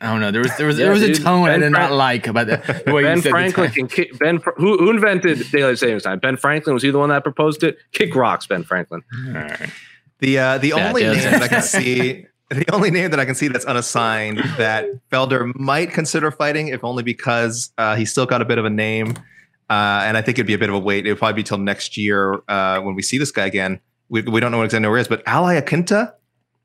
I 0.02 0.08
don't 0.12 0.20
know. 0.22 0.32
There 0.32 0.42
was 0.42 0.56
there 0.58 0.68
was 0.68 0.78
Yeah, 0.78 0.86
there 0.86 0.94
was 0.94 1.02
a 1.02 1.08
dude. 1.14 1.24
tone 1.24 1.48
I 1.48 1.54
Ben 1.54 1.62
did 1.62 1.72
not 1.72 1.92
like 1.92 2.28
about 2.28 2.48
the, 2.48 2.84
the 2.86 2.94
way 2.94 3.04
Ben 3.04 3.18
you 3.18 3.22
said 3.24 3.30
Franklin 3.32 3.70
the 3.70 3.74
can 3.76 3.88
kick 3.88 4.20
Ben. 4.20 4.40
Fr- 4.40 4.52
Who, 4.58 4.78
who 4.78 4.90
invented 4.92 5.50
daylight 5.52 5.78
savings 5.80 6.04
time? 6.04 6.20
Ben 6.20 6.36
Franklin 6.38 6.74
was 6.74 6.84
he 6.84 6.92
the 6.92 7.00
one 7.00 7.10
that 7.10 7.24
proposed 7.24 7.64
it? 7.64 7.78
Kick 7.94 8.14
rocks, 8.16 8.46
Ben 8.48 8.64
Franklin. 8.64 9.02
The 10.20 10.40
uh, 10.40 10.58
the 10.60 10.70
Yeah, 10.70 10.88
only 10.90 11.02
Dale 11.04 11.14
name 11.16 11.24
that 11.32 11.42
I 11.44 11.48
can 11.48 11.62
see, 11.62 12.26
the 12.66 12.72
only 12.74 12.92
name 12.92 13.12
that 13.12 13.20
I 13.20 13.26
can 13.26 13.36
see 13.36 13.48
that's 13.48 13.66
unassigned 13.66 14.40
that 14.58 14.86
Felder 15.12 15.54
might 15.56 15.92
consider 15.92 16.32
fighting, 16.32 16.68
if 16.70 16.84
only 16.84 17.04
because 17.04 17.72
uh, 17.78 17.96
he's 17.96 18.12
still 18.12 18.26
got 18.26 18.42
a 18.42 18.46
bit 18.46 18.58
of 18.58 18.66
a 18.66 18.70
name, 18.70 19.16
uh, 19.70 20.02
and 20.06 20.18
I 20.18 20.22
think 20.22 20.38
it'd 20.38 20.48
be 20.48 20.54
a 20.54 20.58
bit 20.58 20.70
of 20.70 20.76
a 20.76 20.80
wait. 20.80 21.06
It'll 21.06 21.18
probably 21.18 21.36
be 21.42 21.44
till 21.44 21.58
next 21.58 21.98
year 21.98 22.42
uh, 22.48 22.80
when 22.82 22.96
we 22.96 23.02
see 23.02 23.18
this 23.18 23.32
guy 23.32 23.46
again. 23.46 23.80
We, 24.10 24.22
we 24.22 24.40
don't 24.40 24.52
know 24.52 24.58
what 24.58 24.66
exactly 24.66 24.88
where 24.90 24.98
he 24.98 25.02
is, 25.02 25.08
but 25.08 25.24
Al 25.28 25.46
Iaquinta 25.46 26.14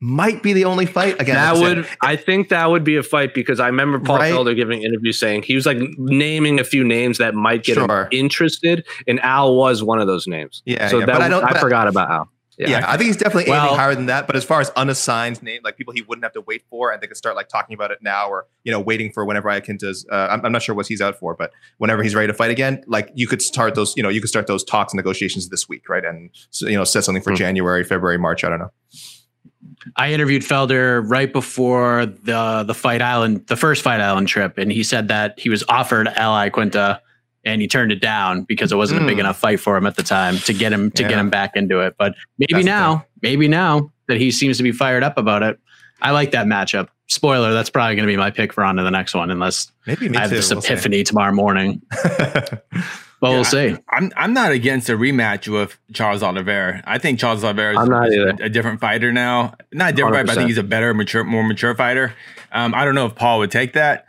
might 0.01 0.43
be 0.45 0.53
the 0.53 0.65
only 0.65 0.87
fight 0.87 1.21
again. 1.21 1.35
that 1.35 1.57
would, 1.57 1.89
I 2.03 2.15
think, 2.15 2.51
that 2.51 2.71
would 2.71 2.85
be 2.85 2.97
a 2.97 3.03
fight 3.03 3.35
because 3.35 3.59
I 3.59 3.67
remember 3.67 3.99
Paul 3.99 4.19
Right. 4.19 4.33
Felder 4.33 4.55
giving 4.55 4.83
interviews 4.83 5.19
saying 5.19 5.43
he 5.43 5.57
was 5.57 5.67
like 5.67 5.79
naming 5.97 6.61
a 6.61 6.65
few 6.65 6.85
names 6.85 7.19
that 7.19 7.35
might 7.35 7.65
get 7.65 7.75
Sure. 7.75 8.03
him 8.05 8.09
interested, 8.13 8.87
and 9.09 9.19
Al 9.21 9.57
was 9.57 9.83
one 9.83 10.01
of 10.01 10.07
those 10.07 10.27
names. 10.29 10.63
Yeah, 10.67 10.87
so 10.89 11.01
yeah, 11.01 11.07
that 11.07 11.13
but 11.15 11.23
I 11.23 11.29
don't- 11.29 11.45
I 11.45 11.59
forgot 11.59 11.89
about 11.89 12.11
Al. 12.11 12.29
Yeah, 12.59 12.85
I 12.89 12.97
think 12.97 13.07
he's 13.07 13.17
definitely 13.17 13.51
Well- 13.51 13.67
aiming 13.67 13.79
higher 13.79 13.95
than 13.95 14.07
that. 14.07 14.27
But 14.27 14.35
as 14.35 14.45
far 14.45 14.61
as 14.61 14.71
unassigned 14.71 15.41
name, 15.43 15.61
like 15.63 15.77
people 15.77 15.95
he 15.95 16.03
wouldn't 16.03 16.25
have 16.25 16.33
to 16.33 16.41
wait 16.41 16.65
for, 16.69 16.91
and 16.91 17.01
they 17.01 17.07
could 17.07 17.17
start 17.17 17.37
like 17.37 17.49
talking 17.49 17.75
about 17.75 17.91
it 17.93 17.99
now, 18.03 18.29
or 18.29 18.47
you 18.65 18.73
know, 18.73 18.81
waiting 18.81 19.13
for 19.13 19.25
whenever 19.25 19.49
Iaquinta's. 19.49 20.05
Uh, 20.11 20.27
I'm, 20.31 20.45
I'm 20.45 20.51
not 20.53 20.63
sure 20.63 20.75
what 20.75 20.87
he's 20.89 21.01
out 21.01 21.19
for, 21.19 21.35
but 21.35 21.53
whenever 21.77 22.03
he's 22.03 22.15
ready 22.17 22.27
to 22.27 22.35
fight 22.35 22.51
again, 22.51 22.83
like 22.89 23.11
you 23.15 23.27
could 23.29 23.41
start 23.43 23.75
those. 23.77 23.97
You 23.97 24.03
know, 24.03 24.09
you 24.09 24.21
could 24.21 24.29
start 24.31 24.47
those 24.49 24.65
talks 24.65 24.93
and 24.93 24.99
negotiations 24.99 25.49
this 25.51 25.69
week, 25.69 25.89
right? 25.89 26.05
And 26.05 26.31
you 26.61 26.77
know, 26.77 26.85
set 26.85 27.05
something 27.05 27.23
for 27.23 27.31
Hmm. 27.31 27.37
January, 27.37 27.85
February, 27.85 28.19
March. 28.19 28.43
I 28.43 28.49
don't 28.49 28.59
know. 28.59 28.73
I 29.97 30.13
interviewed 30.13 30.43
Felder 30.43 31.03
right 31.09 31.33
before 31.33 32.07
the 32.07 32.65
the 32.67 32.75
Fight 32.75 33.03
Island, 33.03 33.47
the 33.47 33.57
first 33.57 33.83
Fight 33.83 34.01
Island 34.01 34.29
trip, 34.29 34.59
and 34.59 34.71
he 34.73 34.83
said 34.83 35.09
that 35.09 35.39
he 35.39 35.49
was 35.49 35.65
offered 35.69 36.09
Al 36.09 36.33
Iaquinta, 36.35 37.01
and 37.49 37.61
he 37.63 37.67
turned 37.67 37.91
it 37.91 38.01
down 38.01 38.43
because 38.43 38.71
it 38.71 38.77
wasn't 38.77 39.03
a 39.03 39.07
big 39.07 39.17
Mm. 39.17 39.21
enough 39.21 39.39
fight 39.39 39.59
for 39.59 39.77
him 39.77 39.87
at 39.87 39.97
the 39.97 40.03
time 40.03 40.39
to 40.41 40.53
get 40.53 40.73
him 40.73 40.91
to 40.93 41.03
get 41.03 41.13
him 41.19 41.31
back 41.31 41.53
into 41.57 41.81
it. 41.81 41.95
But 41.99 42.15
maybe 42.39 42.53
That's 42.53 42.67
now, 42.67 43.07
maybe 43.23 43.49
now 43.49 43.91
that 44.07 44.19
he 44.19 44.31
seems 44.31 44.57
to 44.59 44.63
be 44.63 44.73
fired 44.73 45.03
up 45.03 45.17
about 45.19 45.43
it, 45.43 45.59
I 46.03 46.11
like 46.13 46.31
that 46.33 46.47
matchup. 46.47 46.89
Spoiler: 47.09 47.53
that's 47.55 47.71
probably 47.71 47.97
going 47.97 48.07
to 48.07 48.13
be 48.13 48.17
my 48.19 48.31
pick 48.31 48.53
for 48.53 48.63
on 48.63 48.77
to 48.77 48.83
the 48.83 48.91
next 48.91 49.15
one, 49.15 49.31
unless 49.31 49.73
Maybe 49.87 50.09
me 50.11 50.19
I 50.19 50.21
have 50.23 50.31
too. 50.31 50.37
this 50.37 50.53
we'll 50.53 50.61
see. 50.61 50.73
epiphany 50.75 51.03
tomorrow 51.05 51.33
morning. 51.33 51.81
But 53.21 53.31
Yeah, 53.31 53.35
we'll 53.35 53.45
see. 53.45 53.77
I'm 53.91 54.13
I'm 54.17 54.33
not 54.33 54.53
against 54.53 54.89
a 54.89 54.93
rematch 54.93 55.49
with 55.49 55.77
Charles 55.93 56.23
Oliveira. 56.23 56.83
I 56.87 56.99
think 56.99 57.19
Charles 57.19 57.43
Oliveira 57.43 57.83
is 57.83 57.89
not 57.89 58.09
a, 58.13 58.45
a 58.45 58.49
different 58.49 58.79
fighter 58.81 59.11
now. 59.13 59.55
Not 59.73 59.91
a 59.91 59.93
different 59.97 60.15
fighter, 60.15 60.27
but 60.27 60.33
I 60.33 60.35
think 60.37 60.49
he's 60.49 60.59
a 60.59 60.63
better, 60.63 60.95
mature, 60.95 61.25
more 61.25 61.43
mature 61.43 61.75
fighter. 61.75 62.15
Um, 62.53 62.75
I 62.77 62.85
don't 62.85 62.95
know 62.95 63.07
if 63.07 63.17
Paul 63.17 63.41
would 63.41 63.51
take 63.51 63.73
that. 63.73 64.07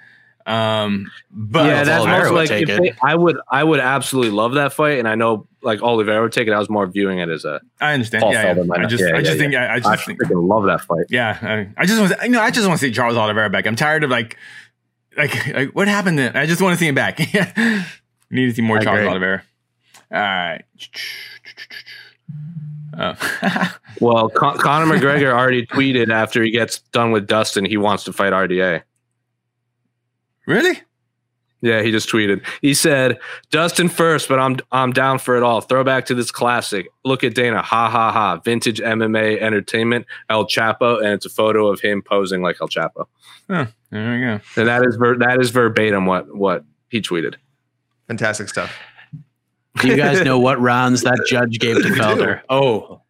Um, 0.49 1.12
but 1.29 1.65
yeah, 1.65 1.83
that's 1.83 1.99
Oliveira 1.99 2.23
most 2.23 2.31
would 2.31 2.38
like 2.38 2.49
take 2.49 2.69
it. 2.69 2.81
they, 2.81 2.93
I 3.03 3.13
would 3.13 3.38
I 3.51 3.63
would 3.63 3.79
absolutely 3.79 4.31
love 4.31 4.55
that 4.55 4.73
fight, 4.73 4.97
and 4.97 5.07
I 5.07 5.13
know 5.13 5.47
like 5.62 5.83
Oliveira 5.83 6.23
would 6.23 6.31
take 6.31 6.47
it. 6.47 6.51
I 6.53 6.57
was 6.57 6.71
more 6.71 6.88
viewing 6.88 7.19
it 7.19 7.29
as 7.29 7.45
a 7.45 7.62
I 7.79 7.93
understand. 7.93 8.23
Yeah, 8.23 8.31
yeah. 8.31 8.53
Felder 8.55 8.65
might 8.65 8.79
I 8.79 8.85
just, 8.88 9.03
yeah, 9.03 9.15
I 9.15 9.21
just 9.21 9.33
yeah. 9.33 9.38
think, 9.38 9.53
I, 9.53 9.65
I 9.65 9.73
I 9.75 9.79
just 9.79 10.05
think, 10.07 10.19
freaking 10.19 10.47
love 10.47 10.65
that 10.65 10.81
fight. 10.81 11.05
yeah, 11.09 11.38
I, 11.41 11.81
I 11.81 11.85
just 11.85 11.99
want, 11.99 12.19
to, 12.19 12.25
you 12.25 12.31
know, 12.31 12.41
I 12.41 12.49
just 12.49 12.67
want 12.67 12.79
to 12.79 12.88
see 12.88 12.91
Charles 12.91 13.15
Oliveira 13.15 13.51
back. 13.51 13.67
I'm 13.67 13.75
tired 13.75 14.03
of 14.03 14.09
like, 14.09 14.38
like, 15.15 15.47
like 15.53 15.69
what 15.75 15.88
happened? 15.88 16.17
To, 16.17 16.35
I 16.35 16.47
just 16.47 16.63
want 16.63 16.73
to 16.73 16.79
see 16.79 16.88
him 16.88 16.95
back. 16.95 17.19
Yeah, 17.33 17.85
need 18.31 18.47
to 18.47 18.55
see 18.55 18.63
more 18.63 18.79
I 18.79 18.83
Charles 18.83 18.99
agree. 19.01 19.09
Oliveira. 19.09 19.43
All 20.12 20.19
right. 20.19 20.63
Oh. 22.97 23.71
Well, 24.01 24.29
Con- 24.29 24.57
Conor 24.57 24.85
McGregor 24.85 25.33
already 25.33 25.65
tweeted 25.65 26.09
after 26.09 26.41
he 26.41 26.51
gets 26.51 26.79
done 26.79 27.12
with 27.12 27.27
Dustin, 27.27 27.65
he 27.65 27.75
wants 27.75 28.05
to 28.05 28.13
fight 28.13 28.31
RDA. 28.31 28.81
Really? 30.49 30.81
Yeah, 31.62 31.81
he 31.81 31.91
just 31.91 32.09
tweeted. 32.09 32.45
He 32.62 32.73
said, 32.73 33.19
"Dustin 33.51 33.89
first, 33.89 34.29
but 34.29 34.39
I'm 34.39 34.57
I'm 34.71 34.93
down 34.93 35.19
for 35.19 35.35
it 35.35 35.43
all. 35.43 35.59
Throwback 35.59 36.05
to 36.05 36.15
this 36.15 36.31
classic. 36.31 36.88
Look 37.03 37.21
at 37.25 37.35
Dana. 37.35 37.62
Ha 37.62 37.89
ha 37.89 38.12
ha. 38.13 38.38
Vintage 38.38 38.79
MMA 38.79 39.39
entertainment. 39.41 40.05
El 40.29 40.45
Chapo, 40.45 40.99
and 41.03 41.09
it's 41.09 41.25
a 41.25 41.29
photo 41.29 41.67
of 41.67 41.81
him 41.81 42.01
posing 42.01 42.41
like 42.41 42.55
El 42.62 42.69
Chapo. 42.69 43.07
There 43.49 43.67
we 43.91 44.21
go. 44.21 44.39
And 44.55 44.67
that 44.69 44.85
is 44.85 44.95
ver- 44.95 45.17
that 45.17 45.41
is 45.41 45.49
verbatim 45.49 46.05
what 46.05 46.33
what 46.33 46.63
he 46.89 47.01
tweeted. 47.01 47.35
Fantastic 48.07 48.47
stuff. 48.47 48.73
Do 49.81 49.89
you 49.89 49.97
guys 49.97 50.21
know 50.21 50.39
what 50.39 50.59
rounds 50.62 51.01
that 51.03 51.25
judge 51.27 51.59
gave 51.59 51.75
to 51.77 51.81
Felder? 51.89 52.41
Oh, 52.49 53.01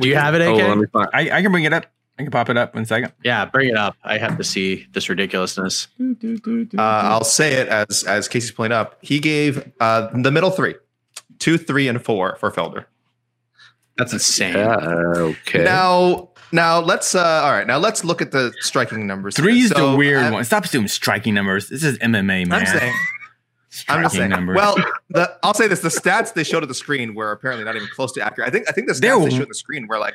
do 0.00 0.08
you 0.08 0.16
have 0.16 0.34
it, 0.34 0.40
Oh, 0.40 0.54
AK? 0.56 0.62
let 0.68 0.78
me 0.78 0.86
find. 0.92 1.08
I, 1.12 1.30
I 1.30 1.42
can 1.42 1.52
bring 1.52 1.64
it 1.64 1.72
up. 1.74 1.86
I 2.22 2.24
can 2.26 2.30
pop 2.30 2.48
it 2.50 2.56
up 2.56 2.74
one 2.74 2.84
second. 2.86 3.12
yeah, 3.24 3.44
bring 3.44 3.68
it 3.68 3.76
up. 3.76 3.96
I 4.04 4.16
have 4.18 4.38
to 4.38 4.44
see 4.44 4.86
this 4.92 5.08
ridiculousness. 5.08 5.88
Uh, 6.00 6.78
I'll 6.78 7.24
say 7.24 7.54
it 7.54 7.68
as 7.68 8.04
as 8.04 8.28
Casey's 8.28 8.52
pulling 8.52 8.72
up. 8.72 8.96
He 9.02 9.18
gave 9.18 9.72
uh, 9.80 10.08
the 10.14 10.30
middle 10.30 10.50
three, 10.50 10.74
two, 11.38 11.58
three, 11.58 11.88
and 11.88 12.02
four 12.02 12.36
for 12.36 12.50
Felder. 12.52 12.84
That's 13.98 14.12
insane. 14.12 14.54
Yeah, 14.54 14.76
okay. 14.76 15.64
Now, 15.64 16.30
now 16.52 16.78
let's. 16.80 17.14
Uh, 17.14 17.22
all 17.44 17.50
right, 17.52 17.66
now 17.66 17.78
let's 17.78 18.04
look 18.04 18.22
at 18.22 18.30
the 18.30 18.52
striking 18.60 19.06
numbers. 19.06 19.36
here. 19.36 19.44
Three's 19.44 19.70
So, 19.70 19.90
the 19.92 19.96
weird 19.96 20.22
I'm- 20.22 20.32
one. 20.32 20.44
Stop 20.44 20.68
doing 20.68 20.88
striking 20.88 21.34
numbers. 21.34 21.68
This 21.68 21.82
is 21.84 21.98
MMA, 21.98 22.46
man. 22.46 22.52
I'm 22.52 22.66
saying. 22.66 22.92
I'm 22.92 22.92
just 22.92 23.80
Striking 23.80 24.10
saying. 24.10 24.30
numbers. 24.30 24.56
Well, 24.56 24.76
the, 25.10 25.36
I'll 25.42 25.54
say 25.54 25.66
this: 25.66 25.80
the 25.80 25.88
stats 25.88 26.34
they 26.34 26.44
showed 26.44 26.62
at 26.62 26.68
the 26.68 26.74
screen 26.74 27.14
were 27.14 27.32
apparently 27.32 27.64
not 27.64 27.74
even 27.74 27.88
close 27.88 28.12
to 28.12 28.22
accurate. 28.22 28.48
I 28.48 28.50
think. 28.52 28.68
I 28.68 28.72
think 28.72 28.86
the 28.86 28.94
They 28.94 29.08
stats 29.08 29.18
were- 29.18 29.24
they 29.24 29.30
showed 29.36 29.42
at 29.42 29.48
the 29.48 29.54
screen 29.54 29.86
were 29.88 29.98
like, 29.98 30.14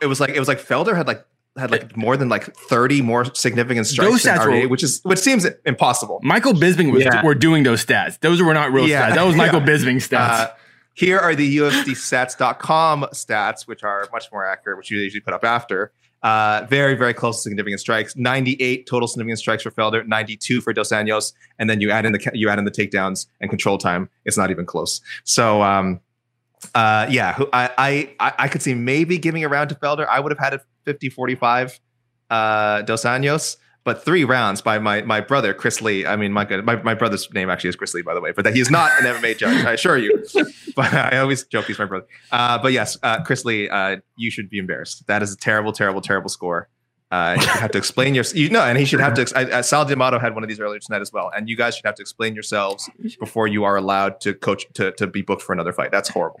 it 0.00 0.06
was 0.06 0.20
like 0.20 0.30
it 0.30 0.38
was 0.38 0.48
like 0.48 0.58
Felder 0.60 0.96
had 0.96 1.06
like 1.06 1.24
had 1.58 1.70
like 1.70 1.96
more 1.96 2.16
than 2.16 2.28
like 2.28 2.54
30 2.56 3.02
more 3.02 3.24
significant 3.34 3.86
strikes 3.86 4.10
Those 4.10 4.22
than 4.22 4.38
stats 4.38 4.62
were- 4.62 4.68
which 4.68 4.82
is 4.82 5.00
which 5.02 5.18
seems 5.18 5.46
impossible. 5.66 6.20
Michael 6.22 6.52
Bisping 6.52 6.92
was 6.92 7.04
Yeah. 7.04 7.22
were 7.24 7.34
doing 7.34 7.64
those 7.64 7.84
stats. 7.84 8.18
Those 8.20 8.40
were 8.40 8.54
not 8.54 8.72
real 8.72 8.86
Yeah. 8.88 9.10
stats. 9.10 9.14
That 9.16 9.26
was 9.26 9.36
Michael 9.36 9.60
Yeah. 9.60 9.66
Bisping 9.66 9.96
stats. 9.96 10.30
Uh, 10.30 10.48
here 10.94 11.18
are 11.18 11.34
the 11.34 11.46
UFCstats.com 11.58 13.06
stats, 13.12 13.66
which 13.66 13.82
are 13.82 14.08
much 14.12 14.26
more 14.32 14.44
accurate, 14.46 14.76
which 14.78 14.90
you 14.90 14.98
usually 14.98 15.20
put 15.20 15.34
up 15.34 15.44
after. 15.44 15.92
Uh, 16.22 16.66
very, 16.68 16.94
very 16.94 17.14
close 17.14 17.36
to 17.38 17.42
significant 17.42 17.80
strikes. 17.80 18.14
98 18.14 18.86
total 18.86 19.08
significant 19.08 19.38
strikes 19.38 19.62
for 19.62 19.70
Felder, 19.70 20.06
92 20.06 20.60
for 20.60 20.72
Dos 20.74 20.90
Anjos, 20.90 21.32
and 21.58 21.70
then 21.70 21.80
you 21.80 21.90
add 21.90 22.04
in 22.04 22.12
the 22.12 22.30
you 22.34 22.48
add 22.50 22.58
in 22.58 22.66
the 22.66 22.70
takedowns 22.70 23.26
and 23.40 23.48
control 23.48 23.78
time. 23.78 24.10
It's 24.26 24.36
not 24.36 24.50
even 24.50 24.66
close. 24.66 25.00
So, 25.24 25.62
um, 25.62 26.00
uh, 26.74 27.06
yeah, 27.10 27.34
who- 27.34 27.48
I, 27.52 27.70
I 27.78 28.14
I 28.20 28.32
I 28.44 28.48
could 28.48 28.62
see 28.62 28.74
maybe 28.74 29.18
giving 29.18 29.44
a 29.44 29.48
round 29.48 29.68
to 29.70 29.74
Felder. 29.76 30.06
I 30.08 30.20
would 30.20 30.32
have 30.32 30.38
had 30.38 30.54
it 30.54 30.62
50-45 30.86 31.78
uh, 32.30 32.82
Dos 32.82 33.04
Anjos. 33.04 33.56
But 33.82 34.04
three 34.04 34.24
rounds 34.24 34.60
by 34.60 34.78
my 34.78 35.00
my 35.02 35.22
brother 35.22 35.54
Chris 35.54 35.80
Lee. 35.80 36.04
I 36.04 36.14
mean, 36.14 36.34
my 36.34 36.44
my, 36.60 36.76
my 36.82 36.92
brother's 36.92 37.32
name 37.32 37.48
actually 37.48 37.70
is 37.70 37.76
Chris 37.76 37.94
Lee, 37.94 38.02
by 38.02 38.12
the 38.12 38.20
way. 38.20 38.30
But 38.30 38.44
that 38.44 38.54
he's 38.54 38.70
not 38.70 38.90
an 39.00 39.06
MMA 39.06 39.38
judge, 39.38 39.64
I 39.64 39.72
assure 39.72 39.96
you. 39.96 40.22
But 40.76 40.92
I 40.92 41.18
always 41.18 41.44
joke 41.44 41.64
he's 41.64 41.78
my 41.78 41.86
brother. 41.86 42.06
Uh, 42.30 42.58
but 42.58 42.72
yes, 42.72 42.96
uh, 43.02 43.22
Chris 43.24 43.44
Lee, 43.46 43.68
uh, 43.70 43.96
you 44.16 44.30
should 44.30 44.48
be 44.50 44.58
embarrassed. 44.58 45.06
That 45.08 45.22
is 45.22 45.32
a 45.32 45.36
terrible, 45.36 45.72
terrible, 45.72 46.00
terrible 46.02 46.28
score. 46.28 46.68
Uh, 47.10 47.36
you 47.40 47.46
have 47.48 47.70
to 47.72 47.78
explain 47.78 48.14
your, 48.14 48.22
you 48.34 48.50
know, 48.50 48.62
and 48.62 48.78
he 48.78 48.84
should 48.84 49.00
have 49.00 49.14
to. 49.14 49.26
I, 49.34 49.44
uh, 49.58 49.62
Sal 49.62 49.84
D'Amato 49.86 50.18
had 50.20 50.34
one 50.34 50.44
of 50.44 50.48
these 50.48 50.60
earlier 50.60 50.78
tonight 50.78 51.00
as 51.00 51.12
well, 51.12 51.30
and 51.34 51.48
you 51.48 51.56
guys 51.56 51.74
should 51.74 51.86
have 51.86 51.96
to 51.96 52.02
explain 52.02 52.34
yourselves 52.34 52.88
before 53.18 53.48
you 53.48 53.64
are 53.64 53.76
allowed 53.76 54.20
to 54.20 54.34
coach 54.34 54.66
to 54.74 54.92
to 54.92 55.06
be 55.06 55.22
booked 55.22 55.42
for 55.42 55.52
another 55.54 55.72
fight. 55.72 55.90
That's 55.90 56.08
horrible. 56.10 56.40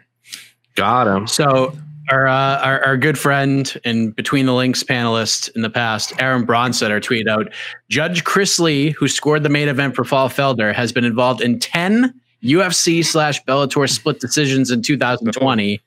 Got 0.74 1.06
him. 1.06 1.26
So 1.26 1.76
our, 2.10 2.26
uh, 2.26 2.58
our 2.60 2.84
our 2.84 2.96
good 2.96 3.18
friend 3.18 3.78
and 3.84 4.14
between 4.14 4.46
the 4.46 4.54
links 4.54 4.82
panelist 4.82 5.54
in 5.54 5.62
the 5.62 5.70
past, 5.70 6.12
Aaron 6.18 6.46
Bronsteter, 6.46 7.00
tweeted 7.00 7.28
out: 7.28 7.52
Judge 7.88 8.24
Chris 8.24 8.58
Lee, 8.58 8.90
who 8.90 9.08
scored 9.08 9.42
the 9.42 9.48
main 9.48 9.68
event 9.68 9.94
for 9.94 10.04
Fall 10.04 10.28
Felder, 10.28 10.74
has 10.74 10.92
been 10.92 11.04
involved 11.04 11.40
in 11.40 11.58
ten 11.58 12.14
UFC 12.42 13.04
slash 13.04 13.42
Bellator 13.44 13.88
split 13.88 14.20
decisions 14.20 14.70
in 14.70 14.82
2020, 14.82 15.80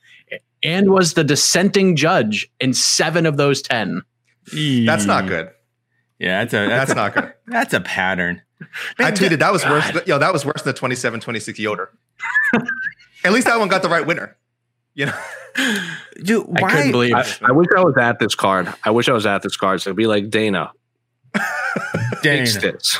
and 0.64 0.92
was 0.92 1.14
the 1.14 1.24
dissenting 1.24 1.96
judge 1.96 2.50
in 2.60 2.74
seven 2.74 3.26
of 3.26 3.38
those 3.38 3.62
ten. 3.62 4.02
That's 4.86 5.06
not 5.06 5.28
good. 5.28 5.50
Yeah, 6.20 6.40
that's 6.40 6.54
a 6.54 6.68
that's, 6.68 6.94
That's 6.94 6.96
not 6.96 7.14
good. 7.14 7.34
that's 7.48 7.74
a 7.74 7.82
pattern. 7.82 8.42
I 8.98 9.12
tweeted 9.12 9.40
that 9.40 9.52
was 9.52 9.66
worse. 9.66 10.08
Yo, 10.08 10.20
that 10.20 10.32
was 10.32 10.46
worse 10.46 10.62
than 10.62 10.74
the 10.74 10.80
27 10.80 11.20
26 11.20 11.60
Yoder. 11.60 11.92
At 13.26 13.34
least 13.34 13.48
that 13.48 13.60
one 13.60 13.68
got 13.68 13.82
the 13.82 13.90
right 13.90 14.06
winner. 14.06 14.38
You 14.96 15.08
know, 15.08 15.14
Dude, 16.24 16.48
I 16.58 16.70
couldn't 16.70 16.92
believe. 16.92 17.14
I, 17.16 17.26
I 17.44 17.52
wish 17.52 17.68
I 17.76 17.82
was 17.84 17.96
at 17.98 18.20
this 18.20 18.36
card. 18.36 18.72
I 18.84 18.92
wish 18.92 19.10
I 19.10 19.14
was 19.14 19.26
at 19.26 19.42
this 19.42 19.58
card. 19.58 19.82
So 19.82 19.90
it'd 19.90 19.98
be 19.98 20.08
like 20.08 20.30
Dana, 20.30 20.72
Dana, 22.22 22.46
fix 22.46 22.58
this. 22.58 23.00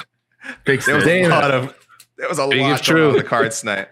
fix 0.66 0.86
there 0.86 0.96
was 0.96 1.06
it. 1.06 1.26
a 1.26 1.28
lot 1.30 1.52
of 1.52 1.76
there 2.18 2.30
was 2.30 2.40
a 2.40 2.48
Big 2.48 2.62
lot 2.62 2.82
is 2.82 2.88
going 2.88 2.98
true. 2.98 3.10
on 3.12 3.18
the 3.18 3.24
cards 3.24 3.60
tonight. 3.62 3.88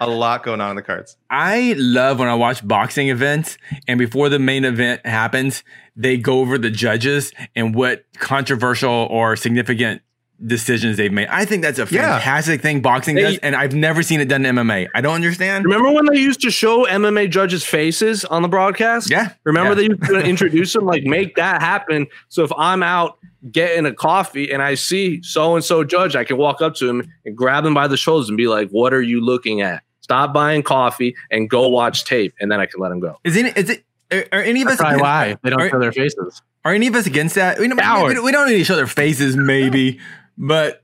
A 0.00 0.06
lot 0.08 0.42
going 0.42 0.60
on 0.60 0.70
in 0.70 0.76
the 0.76 0.82
cards. 0.82 1.16
I 1.30 1.74
love 1.78 2.18
when 2.18 2.28
I 2.28 2.34
watch 2.34 2.66
boxing 2.66 3.08
events 3.08 3.56
and 3.88 3.98
before 3.98 4.28
the 4.28 4.38
main 4.38 4.66
event 4.66 5.06
happens, 5.06 5.64
they 5.96 6.18
go 6.18 6.40
over 6.40 6.58
the 6.58 6.68
judges 6.70 7.32
and 7.56 7.74
what 7.74 8.04
controversial 8.18 8.90
or 9.10 9.36
significant 9.36 10.02
decisions 10.46 10.96
they've 10.96 11.12
made. 11.12 11.28
I 11.28 11.44
think 11.44 11.62
that's 11.62 11.78
a 11.78 11.86
Yeah. 11.90 12.14
fantastic 12.18 12.62
thing 12.62 12.80
boxing 12.80 13.14
They- 13.16 13.22
does, 13.22 13.38
and 13.38 13.54
I've 13.54 13.74
never 13.74 14.02
seen 14.02 14.20
it 14.20 14.28
done 14.28 14.44
in 14.46 14.56
MMA. 14.56 14.88
I 14.94 15.00
don't 15.00 15.14
understand. 15.14 15.64
Remember 15.64 15.90
when 15.92 16.06
they 16.06 16.18
used 16.18 16.40
to 16.42 16.50
show 16.50 16.84
MMA 16.86 17.26
judges' 17.28 17.64
faces 17.64 18.24
on 18.24 18.42
the 18.42 18.48
broadcast? 18.48 19.10
Yeah. 19.10 19.30
Remember 19.44 19.70
Yeah. 19.70 19.74
they 19.74 19.82
used 19.94 20.04
to 20.04 20.20
introduce 20.24 20.72
them, 20.72 20.84
like 20.86 21.04
make 21.04 21.36
that 21.36 21.60
happen. 21.62 22.06
So 22.28 22.42
if 22.44 22.52
I'm 22.56 22.82
out 22.82 23.16
getting 23.52 23.86
a 23.86 23.92
coffee 23.92 24.50
and 24.52 24.62
I 24.62 24.74
see 24.74 25.20
so 25.22 25.54
and 25.56 25.64
so 25.64 25.84
judge, 25.84 26.16
I 26.16 26.24
can 26.24 26.36
walk 26.36 26.60
up 26.62 26.74
to 26.76 26.88
him 26.88 27.06
and 27.24 27.36
grab 27.36 27.64
him 27.66 27.74
by 27.74 27.86
the 27.88 27.96
shoulders 27.96 28.28
and 28.28 28.36
be 28.36 28.48
like, 28.48 28.68
"What 28.70 28.92
are 28.94 29.02
you 29.02 29.20
looking 29.20 29.60
at? 29.60 29.82
Stop 30.00 30.32
buying 30.32 30.62
coffee 30.62 31.14
and 31.30 31.48
go 31.50 31.68
watch 31.68 32.04
tape." 32.04 32.34
And 32.40 32.50
then 32.50 32.60
I 32.60 32.66
can 32.66 32.80
let 32.80 32.92
him 32.92 33.00
go. 33.00 33.18
Is 33.24 33.36
it? 33.36 33.56
Is 33.56 33.70
it? 33.70 33.84
Are, 34.12 34.24
are 34.32 34.42
any 34.42 34.62
of 34.62 34.66
us? 34.68 34.72
That's 34.72 34.80
probably 34.80 35.02
why 35.02 35.36
they 35.42 35.50
don't 35.50 35.60
Are- 35.60 35.70
show 35.70 35.78
their 35.78 35.92
faces. 35.92 36.42
Are 36.64 36.74
any 36.74 36.88
of 36.88 36.94
us 36.94 37.06
against 37.06 37.36
that? 37.36 37.58
We 37.58 37.68
don't, 37.68 37.78
we, 38.08 38.20
we 38.20 38.32
don't 38.32 38.46
need 38.50 38.58
to 38.58 38.64
show 38.64 38.76
their 38.76 38.86
faces, 38.86 39.34
maybe, 39.34 39.98
but 40.40 40.82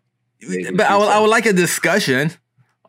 but 0.77 0.87
I 0.87 0.97
would, 0.99 1.09
I 1.09 1.19
would 1.21 1.31
like 1.31 1.47
a 1.47 1.53
discussion 1.53 2.31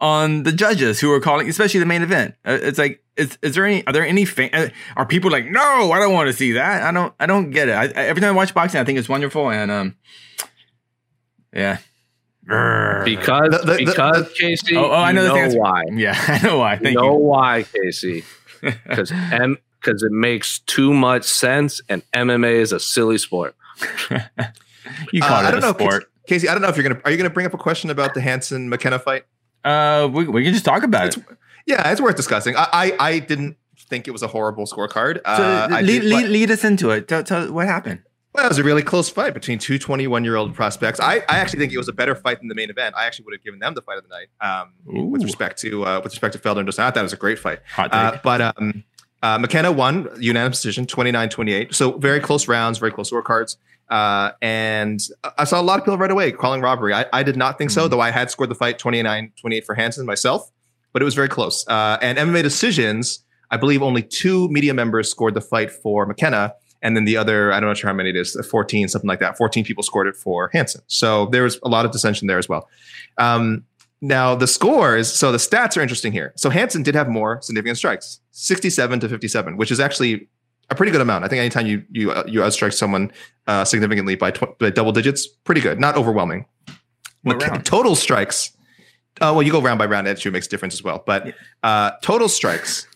on 0.02 0.44
the 0.44 0.52
judges 0.52 1.00
who 1.00 1.12
are 1.14 1.20
calling, 1.22 1.48
especially 1.50 1.80
the 1.80 1.86
main 1.88 2.02
event. 2.04 2.36
Uh, 2.46 2.60
It's 2.62 2.78
like, 2.78 3.02
is, 3.16 3.38
is 3.42 3.56
there 3.56 3.66
any? 3.66 3.88
Are 3.88 3.94
there 3.94 4.06
any? 4.06 4.26
Fan, 4.26 4.50
uh, 4.54 4.68
are 4.98 5.06
people 5.08 5.32
like, 5.32 5.46
no, 5.50 5.92
I 5.92 5.98
don't 6.00 6.14
want 6.14 6.28
to 6.28 6.34
see 6.34 6.52
that. 6.52 6.84
I 6.84 6.92
don't. 6.92 7.14
I 7.20 7.26
don't 7.26 7.50
get 7.52 7.70
it. 7.70 7.72
I, 7.72 7.86
I- 7.86 8.06
every 8.10 8.22
time 8.22 8.30
I 8.34 8.38
watch 8.38 8.54
boxing, 8.54 8.80
I 8.82 8.84
think 8.84 9.00
it's 9.00 9.10
wonderful, 9.10 9.50
and 9.50 9.72
um, 9.72 9.96
yeah. 11.54 11.78
Because 12.46 13.50
The- 13.52 13.58
the- 13.66 13.66
the- 13.74 13.86
because 13.86 14.18
the- 14.28 14.34
Casey, 14.40 14.76
Oh, 14.78 14.92
oh, 14.92 14.96
I 14.96 15.12
know 15.12 15.24
the 15.24 15.30
know 15.30 15.36
answer. 15.38 15.60
why. 15.60 15.84
yeah, 15.94 16.16
I 16.28 16.40
know 16.46 16.58
why. 16.60 16.80
You 16.82 16.92
know 16.92 17.12
you. 17.18 17.24
why, 17.26 17.64
Casey? 17.64 18.24
Because 18.62 19.12
M 19.12 19.58
because 19.80 20.02
it 20.04 20.12
makes 20.12 20.60
too 20.60 20.92
much 20.94 21.24
sense, 21.24 21.80
and 21.90 22.02
MMA 22.14 22.54
is 22.54 22.72
a 22.72 22.80
silly 22.80 23.18
sport. 23.18 23.56
You 25.12 25.22
Uh, 25.22 25.28
call 25.28 25.44
I 25.46 25.50
it 25.50 25.52
don't 25.52 25.58
a 25.58 25.62
know, 25.68 25.74
sport. 25.74 26.10
Casey. 26.28 26.48
I 26.48 26.54
don't 26.54 26.62
know 26.62 26.70
if 26.70 26.78
you're 26.78 26.88
gonna. 26.88 27.02
Are 27.06 27.12
you 27.12 27.18
gonna 27.18 27.30
bring 27.30 27.46
up 27.48 27.54
a 27.54 27.58
question 27.58 27.90
about 27.90 28.13
the 28.13 28.22
Hansen 28.22 28.70
McKenna 28.70 29.00
fight? 29.00 29.24
Uh, 29.66 30.08
we, 30.12 30.28
we 30.28 30.44
can 30.44 30.54
just 30.54 30.66
talk 30.66 30.84
about 30.84 31.18
it. 31.18 31.24
Yeah, 31.66 31.92
it's 31.92 32.00
worth 32.00 32.16
discussing. 32.16 32.56
I 32.56 32.68
I, 32.72 32.94
I 33.00 33.20
didn't 33.20 33.58
think 33.90 34.08
it 34.08 34.12
was 34.12 34.22
a 34.22 34.28
horrible 34.28 34.66
scorecard. 34.66 35.20
Uh, 35.26 35.68
lead, 35.82 35.86
did- 35.86 36.04
lead, 36.04 36.22
but- 36.24 36.30
lead 36.30 36.52
us 36.52 36.63
into 36.63 36.92
it. 36.92 37.08
Tell, 37.08 37.24
tell 37.24 37.52
what 37.52 37.66
happened. 37.66 38.04
Well, 38.34 38.46
it 38.46 38.50
was 38.50 38.60
a 38.60 38.63
really 38.63 38.84
close 38.84 39.10
fight 39.10 39.34
between 39.34 39.58
two 39.58 39.80
21 39.80 40.24
year 40.24 40.36
old 40.36 40.54
prospects. 40.54 41.00
I, 41.00 41.16
I 41.28 41.40
actually 41.40 41.60
think 41.60 41.74
it 41.74 41.78
was 41.80 41.88
a 41.88 41.94
better 41.94 42.13
fight 42.13 42.38
than 42.40 42.50
the 42.50 42.56
main 42.56 42.70
event. 42.70 42.94
I 42.96 43.06
actually 43.08 43.26
would 43.26 43.34
have 43.34 43.44
given 43.44 43.60
them 43.60 43.74
the 43.74 43.82
fight 43.82 43.98
of 43.98 44.04
the 44.04 44.10
night 44.10 44.28
um, 44.42 44.74
with 45.10 45.24
respect 45.24 45.60
to 45.62 45.86
uh, 45.86 46.02
with 46.04 46.12
respect 46.13 46.34
to 46.34 46.40
Felder 46.40 46.58
and 46.58 46.68
Dos 46.68 46.76
Anjos. 46.78 46.94
That 46.94 47.02
was 47.02 47.13
a 47.13 47.18
great 47.18 47.40
fight. 47.40 47.60
Uh, 47.78 48.18
but 48.24 48.42
um, 48.42 48.84
uh, 49.24 49.40
McKenna 49.40 49.72
won 49.72 50.08
unanimous 50.20 50.58
decision 50.60 50.86
29 50.86 51.30
28. 51.30 51.74
So 51.74 51.94
very 51.98 52.20
close 52.20 52.48
rounds, 52.48 52.78
very 52.78 52.92
close 52.92 53.10
scorecards. 53.10 53.58
Uh, 53.89 54.32
and 54.41 55.00
I 55.38 55.45
saw 55.45 55.60
a 55.60 55.63
lot 55.63 55.80
of 55.80 55.86
people 55.86 55.97
right 55.97 56.12
away 56.12 56.32
calling 56.32 56.62
robbery. 56.62 56.93
I, 56.93 57.06
I 57.13 57.23
did 57.23 57.38
not 57.38 57.58
think 57.58 57.71
so, 57.71 57.88
though 57.88 58.02
I 58.02 58.12
had 58.12 58.30
scored 58.30 58.50
the 58.50 58.56
fight 58.56 58.80
29 58.80 59.32
28 59.39 59.65
for 59.65 59.76
Hansen 59.76 60.06
myself, 60.06 60.52
but 60.93 61.02
it 61.02 61.06
was 61.06 61.15
very 61.15 61.30
close. 61.30 61.65
Uh, 61.67 61.97
and 62.02 62.17
MMA 62.17 62.43
decisions, 62.43 63.23
I 63.50 63.58
believe 63.58 63.82
only 63.82 64.02
two 64.02 64.50
media 64.50 64.73
members 64.73 65.10
scored 65.10 65.34
the 65.34 65.41
fight 65.41 65.71
for 65.71 66.06
McKenna. 66.06 66.54
And 66.82 66.95
then 66.95 67.06
the 67.06 67.17
other, 67.17 67.52
I 67.52 67.60
don't 67.60 67.69
know 67.69 67.73
sure 67.73 67.89
how 67.89 67.95
many 67.95 68.10
it 68.10 68.15
is, 68.15 68.36
14, 68.36 68.88
something 68.88 69.08
like 69.08 69.19
that. 69.19 69.36
14 69.36 69.63
people 69.63 69.84
scored 69.84 70.08
it 70.08 70.15
for 70.15 70.50
Hansen. 70.54 70.82
So 70.88 71.26
there 71.28 71.43
was 71.43 71.60
a 71.63 71.69
lot 71.69 71.86
of 71.86 71.91
dissension 71.91 72.28
there 72.28 72.38
as 72.38 72.47
well. 72.47 72.69
Um, 73.17 73.65
now 74.00 74.36
the 74.36 74.45
scores, 74.45 75.12
so 75.12 75.32
the 75.32 75.39
stats 75.39 75.76
are 75.76 75.82
interesting 75.82 76.12
here. 76.12 76.34
So 76.36 76.52
Hansen 76.52 76.84
did 76.84 76.93
have 76.93 77.10
more 77.10 77.41
significant 77.41 77.78
strikes, 77.78 78.19
67 78.32 79.00
to 79.00 79.10
57, 79.10 79.58
which 79.58 79.71
is 79.71 79.80
actually 79.80 80.28
a 80.70 80.76
pretty 80.76 80.92
good 80.92 81.02
amount. 81.02 81.24
I 81.24 81.28
think 81.28 81.40
anytime 81.40 81.68
you 81.68 81.84
you 81.92 82.12
uh, 82.12 82.24
you 82.28 82.42
outstrike 82.42 82.74
someone 82.74 83.12
uh, 83.48 83.64
significantly 83.66 84.16
by, 84.16 84.32
tw- 84.32 84.58
by 84.60 84.70
double 84.70 84.92
digits, 84.92 85.28
pretty 85.28 85.62
good, 85.62 85.80
not 85.80 85.96
overwhelming. 85.96 86.46
What 87.24 87.42
round? 87.42 87.66
Total 87.66 87.96
strikes. 87.96 88.52
Uh, 89.20 89.34
well, 89.34 89.42
you 89.42 89.52
go 89.52 89.62
round 89.62 89.80
by 89.80 89.86
round. 89.86 90.08
That 90.08 90.20
too 90.20 90.32
makes 90.32 90.48
a 90.48 90.50
difference 90.50 90.74
as 90.74 90.84
well. 90.84 91.04
But 91.06 91.34
uh, 91.64 91.92
total 92.02 92.30
strikes. 92.30 92.88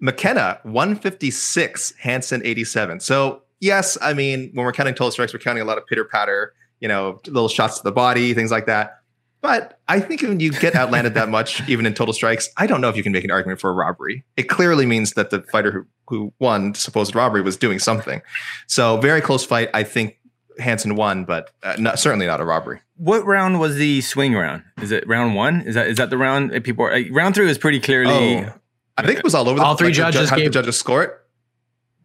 McKenna 0.00 0.58
156, 0.64 1.94
Hansen 2.00 2.42
87. 2.44 2.98
So 2.98 3.42
yes, 3.60 3.96
I 4.02 4.14
mean 4.14 4.50
when 4.52 4.66
we're 4.66 4.72
counting 4.72 4.94
total 4.94 5.12
strikes, 5.12 5.32
we're 5.32 5.38
counting 5.38 5.62
a 5.62 5.66
lot 5.66 5.78
of 5.78 5.86
pitter 5.86 6.04
patter, 6.04 6.54
you 6.80 6.88
know, 6.88 7.20
little 7.26 7.48
shots 7.48 7.78
to 7.78 7.84
the 7.84 7.92
body, 7.92 8.34
things 8.34 8.50
like 8.50 8.66
that. 8.66 9.01
But 9.42 9.80
I 9.88 10.00
think 10.00 10.22
when 10.22 10.40
you 10.40 10.52
get 10.52 10.74
outlanded 10.74 11.14
that 11.14 11.28
much, 11.28 11.60
even 11.68 11.84
in 11.84 11.92
total 11.94 12.14
strikes, 12.14 12.48
I 12.56 12.66
don't 12.66 12.80
know 12.80 12.88
if 12.88 12.96
you 12.96 13.02
can 13.02 13.12
make 13.12 13.24
an 13.24 13.30
argument 13.30 13.60
for 13.60 13.68
a 13.70 13.74
robbery. 13.74 14.24
It 14.36 14.44
clearly 14.44 14.86
means 14.86 15.12
that 15.12 15.30
the 15.30 15.42
fighter 15.42 15.70
who, 15.72 15.86
who 16.08 16.32
won 16.38 16.74
supposed 16.74 17.14
robbery 17.14 17.42
was 17.42 17.56
doing 17.56 17.78
something. 17.78 18.22
So 18.68 18.96
very 18.98 19.20
close 19.20 19.44
fight. 19.44 19.68
I 19.74 19.82
think 19.82 20.18
Hansen 20.58 20.94
won, 20.94 21.24
but 21.24 21.50
uh, 21.62 21.76
not, 21.78 21.98
certainly 21.98 22.26
not 22.26 22.40
a 22.40 22.44
robbery. 22.44 22.80
What 22.96 23.26
round 23.26 23.58
was 23.58 23.76
the 23.76 24.00
swing 24.00 24.34
round? 24.34 24.62
Is 24.80 24.92
it 24.92 25.06
round 25.08 25.34
one? 25.34 25.62
Is 25.62 25.74
that 25.74 25.88
is 25.88 25.96
that 25.96 26.10
the 26.10 26.18
round 26.18 26.52
that 26.52 26.62
people 26.62 26.84
are, 26.86 26.92
like, 26.92 27.08
round 27.10 27.34
three 27.34 27.46
was 27.46 27.58
pretty 27.58 27.80
clearly 27.80 28.44
Oh, 28.44 28.52
I 28.96 29.04
think 29.06 29.18
it 29.18 29.24
was 29.24 29.34
all 29.34 29.48
over. 29.48 29.58
The, 29.58 29.64
All 29.64 29.74
three 29.74 29.88
like 29.88 29.96
the 29.96 29.96
ju- 29.96 30.12
judges 30.12 30.30
the 30.30 30.36
gave- 30.36 30.52
judges 30.52 30.78
score 30.78 31.02
it. 31.02 31.10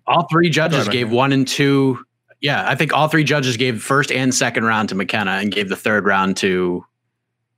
All 0.07 0.25
three 0.31 0.49
judges 0.49 0.85
Sorry, 0.85 0.97
gave 0.97 1.11
one 1.11 1.33
and 1.33 1.47
two. 1.47 2.03
Yeah, 2.39 2.67
I 2.67 2.75
think 2.75 2.93
all 2.93 3.09
three 3.09 3.25
judges 3.25 3.57
gave 3.57 3.83
first 3.83 4.11
and 4.11 4.33
second 4.33 4.63
round 4.63 4.89
to 4.89 4.95
McKenna 4.95 5.31
and 5.31 5.51
gave 5.51 5.69
the 5.69 5.75
third 5.75 6.05
round 6.05 6.37
to 6.37 6.85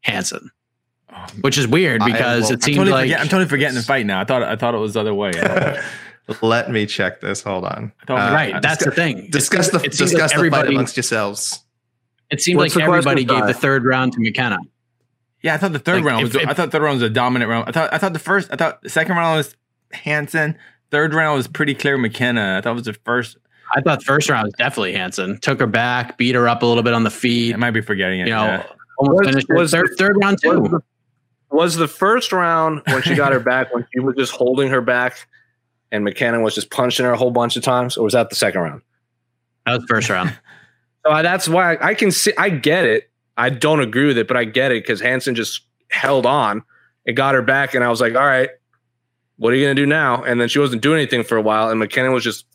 Hansen, 0.02 0.52
which 1.42 1.58
is 1.58 1.68
weird 1.68 2.02
I- 2.02 2.12
because 2.12 2.44
well, 2.44 2.54
it 2.54 2.64
seems 2.64 2.78
totally, 2.78 2.92
like 2.94 3.04
forget, 3.06 3.20
I'm 3.22 3.28
totally 3.28 3.50
forgetting 3.50 3.76
the 3.76 3.84
fight 3.84 4.06
now. 4.06 4.22
I 4.22 4.26
thought 4.26 4.44
I 4.44 4.56
thought 4.56 4.74
it 4.76 4.80
was 4.80 4.94
the 4.94 5.02
other 5.02 5.14
way. 5.14 5.32
Let 6.42 6.70
me 6.70 6.86
check 6.86 7.22
this. 7.22 7.42
Hold 7.42 7.66
on. 7.66 7.92
Uh, 8.08 8.14
right. 8.14 8.62
That's 8.62 8.86
the 8.86 8.92
thing. 8.92 9.30
Discuss 9.32 9.72
seems- 9.72 9.82
the 9.82 9.88
it 9.88 9.92
discuss 9.98 10.36
like 10.36 10.44
the 10.44 10.50
fight 10.52 10.68
amongst 10.68 10.96
yourselves. 10.96 11.64
It 12.30 12.42
seemed 12.42 12.58
What's 12.60 12.76
like 12.76 12.84
everybody 12.86 13.24
gave 13.24 13.48
the 13.48 13.54
third 13.56 13.84
round 13.86 14.14
to 14.14 14.20
McKenna. 14.20 14.60
yeah, 15.42 15.56
I 15.56 15.58
thought 15.58 15.74
the 15.74 15.80
third 15.80 16.04
Like, 16.04 16.06
round 16.06 16.24
was. 16.24 16.36
if- 16.36 16.48
I 16.48 16.54
thought 16.54 16.72
third 16.72 16.84
round 16.84 17.02
was 17.02 17.10
a 17.10 17.10
dominant 17.10 17.50
round. 17.50 17.68
I 17.68 17.72
thought 17.72 17.92
I 17.92 17.98
thought 17.98 18.14
the 18.14 18.20
first. 18.20 18.50
I 18.52 18.56
thought 18.56 18.82
the 18.84 18.90
second 18.90 19.16
round 19.18 19.38
was 19.38 19.56
Hansen. 19.92 20.56
Third 20.92 21.14
round 21.16 21.36
was 21.38 21.48
pretty 21.48 21.74
clear 21.74 21.98
McKenna. 21.98 22.58
I 22.58 22.62
thought 22.62 22.72
it 22.72 22.76
was 22.76 22.84
the 22.86 22.94
first. 22.94 23.38
I 23.76 23.82
thought 23.82 24.04
first 24.04 24.30
round 24.30 24.46
was 24.46 24.54
definitely 24.54 24.94
Hansen. 24.94 25.40
Took 25.40 25.60
her 25.60 25.68
back, 25.68 26.18
beat 26.20 26.36
her 26.36 26.48
up 26.48 26.62
a 26.62 26.66
little 26.68 26.84
bit 26.84 26.94
on 26.94 27.04
the 27.04 27.12
feet. 27.12 27.54
I 27.54 27.58
might 27.58 27.72
be 27.72 27.82
forgetting 27.82 28.20
it. 28.20 28.28
You 28.28 28.34
know, 28.36 28.44
yeah. 28.46 28.66
Almost 29.00 29.18
Was- 29.20 29.28
finished 29.28 29.48
her. 29.50 29.56
was 29.56 29.72
third, 29.72 29.90
the- 29.92 29.96
third 29.96 30.18
round 30.18 30.38
Was 30.44 30.54
too. 30.56 30.64
the, 30.70 30.82
was 31.56 31.76
the 31.78 31.88
first 31.88 32.32
round 32.32 32.82
when 32.88 33.02
she 33.02 33.16
got 33.16 33.32
her 33.32 33.40
back 33.40 33.74
when 33.74 33.86
she 33.94 34.00
was 34.00 34.16
just 34.16 34.32
holding 34.34 34.70
her 34.70 34.82
back 34.82 35.28
and 35.92 36.04
McKenna 36.04 36.40
was 36.42 36.54
just 36.54 36.70
punching 36.70 37.06
her 37.06 37.14
a 37.14 37.18
whole 37.18 37.32
bunch 37.32 37.56
of 37.58 37.64
times, 37.64 37.98
or 37.98 38.04
was 38.04 38.14
that 38.14 38.30
the 38.30 38.36
second 38.36 38.62
round? 38.62 38.82
That 39.66 39.74
was 39.80 39.86
first 39.90 40.10
round. 40.10 40.38
So 41.06 41.12
I- 41.14 41.22
that's 41.22 41.48
why 41.48 41.76
I, 41.76 41.88
I 41.88 41.94
can 41.94 42.12
see. 42.12 42.34
I 42.38 42.50
get 42.50 42.84
it. 42.84 43.10
I 43.38 43.50
don't 43.50 43.80
agree 43.80 44.06
with 44.08 44.18
it, 44.18 44.28
but 44.28 44.36
I 44.36 44.44
get 44.44 44.74
it 44.74 44.84
because 44.84 45.00
Hansen 45.00 45.34
just 45.34 45.62
held 45.90 46.26
on 46.26 46.62
and 47.08 47.16
got 47.16 47.36
her 47.36 47.42
back, 47.42 47.74
and 47.74 47.86
I 47.86 47.90
was 47.90 48.02
like, 48.02 48.16
"All 48.16 48.26
right, 48.26 48.50
what 49.38 49.54
are 49.54 49.56
you 49.56 49.64
gonna 49.64 49.76
do 49.76 49.86
now?" 49.86 50.22
And 50.24 50.42
then 50.42 50.50
she 50.50 50.60
wasn't 50.60 50.82
doing 50.82 50.98
anything 51.00 51.24
for 51.24 51.38
a 51.38 51.42
while, 51.42 51.70
and 51.70 51.80
McKenna 51.80 52.12
was 52.12 52.26
just 52.26 52.46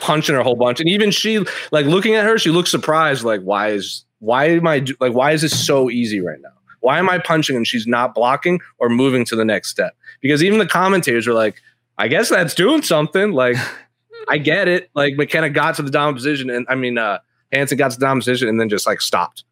punching 0.00 0.36
her 0.36 0.40
a 0.40 0.44
whole 0.44 0.54
bunch, 0.54 0.78
and 0.78 0.88
even 0.88 1.10
she, 1.10 1.44
like 1.72 1.84
looking 1.86 2.14
at 2.14 2.24
her, 2.24 2.38
she 2.38 2.50
looked 2.50 2.68
surprised, 2.68 3.24
like, 3.24 3.40
"Why 3.40 3.70
is 3.70 4.04
why 4.24 4.46
am 4.46 4.66
I 4.66 4.84
like 5.00 5.12
why 5.12 5.32
is 5.32 5.42
this 5.42 5.66
so 5.66 5.90
easy 5.90 6.20
right 6.20 6.40
now? 6.40 6.50
Why 6.80 6.98
am 6.98 7.08
I 7.08 7.18
punching 7.18 7.56
and 7.56 7.66
she's 7.66 7.86
not 7.86 8.14
blocking 8.14 8.60
or 8.78 8.88
moving 8.88 9.24
to 9.26 9.36
the 9.36 9.44
next 9.44 9.70
step?" 9.70 9.96
Because 10.20 10.42
even 10.42 10.58
the 10.58 10.66
commentators 10.66 11.26
are 11.28 11.34
like, 11.34 11.56
"I 11.98 12.08
guess 12.08 12.28
that's 12.28 12.54
doing 12.54 12.82
something." 12.82 13.32
Like, 13.32 13.56
I 14.28 14.38
get 14.38 14.68
it. 14.68 14.90
Like 14.94 15.16
McKenna 15.16 15.50
got 15.50 15.76
to 15.76 15.82
the 15.82 15.90
dominant 15.90 16.16
position, 16.16 16.50
and 16.50 16.66
I 16.68 16.74
mean. 16.74 16.98
uh 16.98 17.18
Hansen 17.54 17.78
got 17.78 17.92
to 17.92 17.98
the 17.98 18.04
dominant 18.04 18.24
position 18.24 18.48
and 18.48 18.60
then 18.60 18.68
just 18.68 18.86
like 18.86 19.00
stopped 19.00 19.44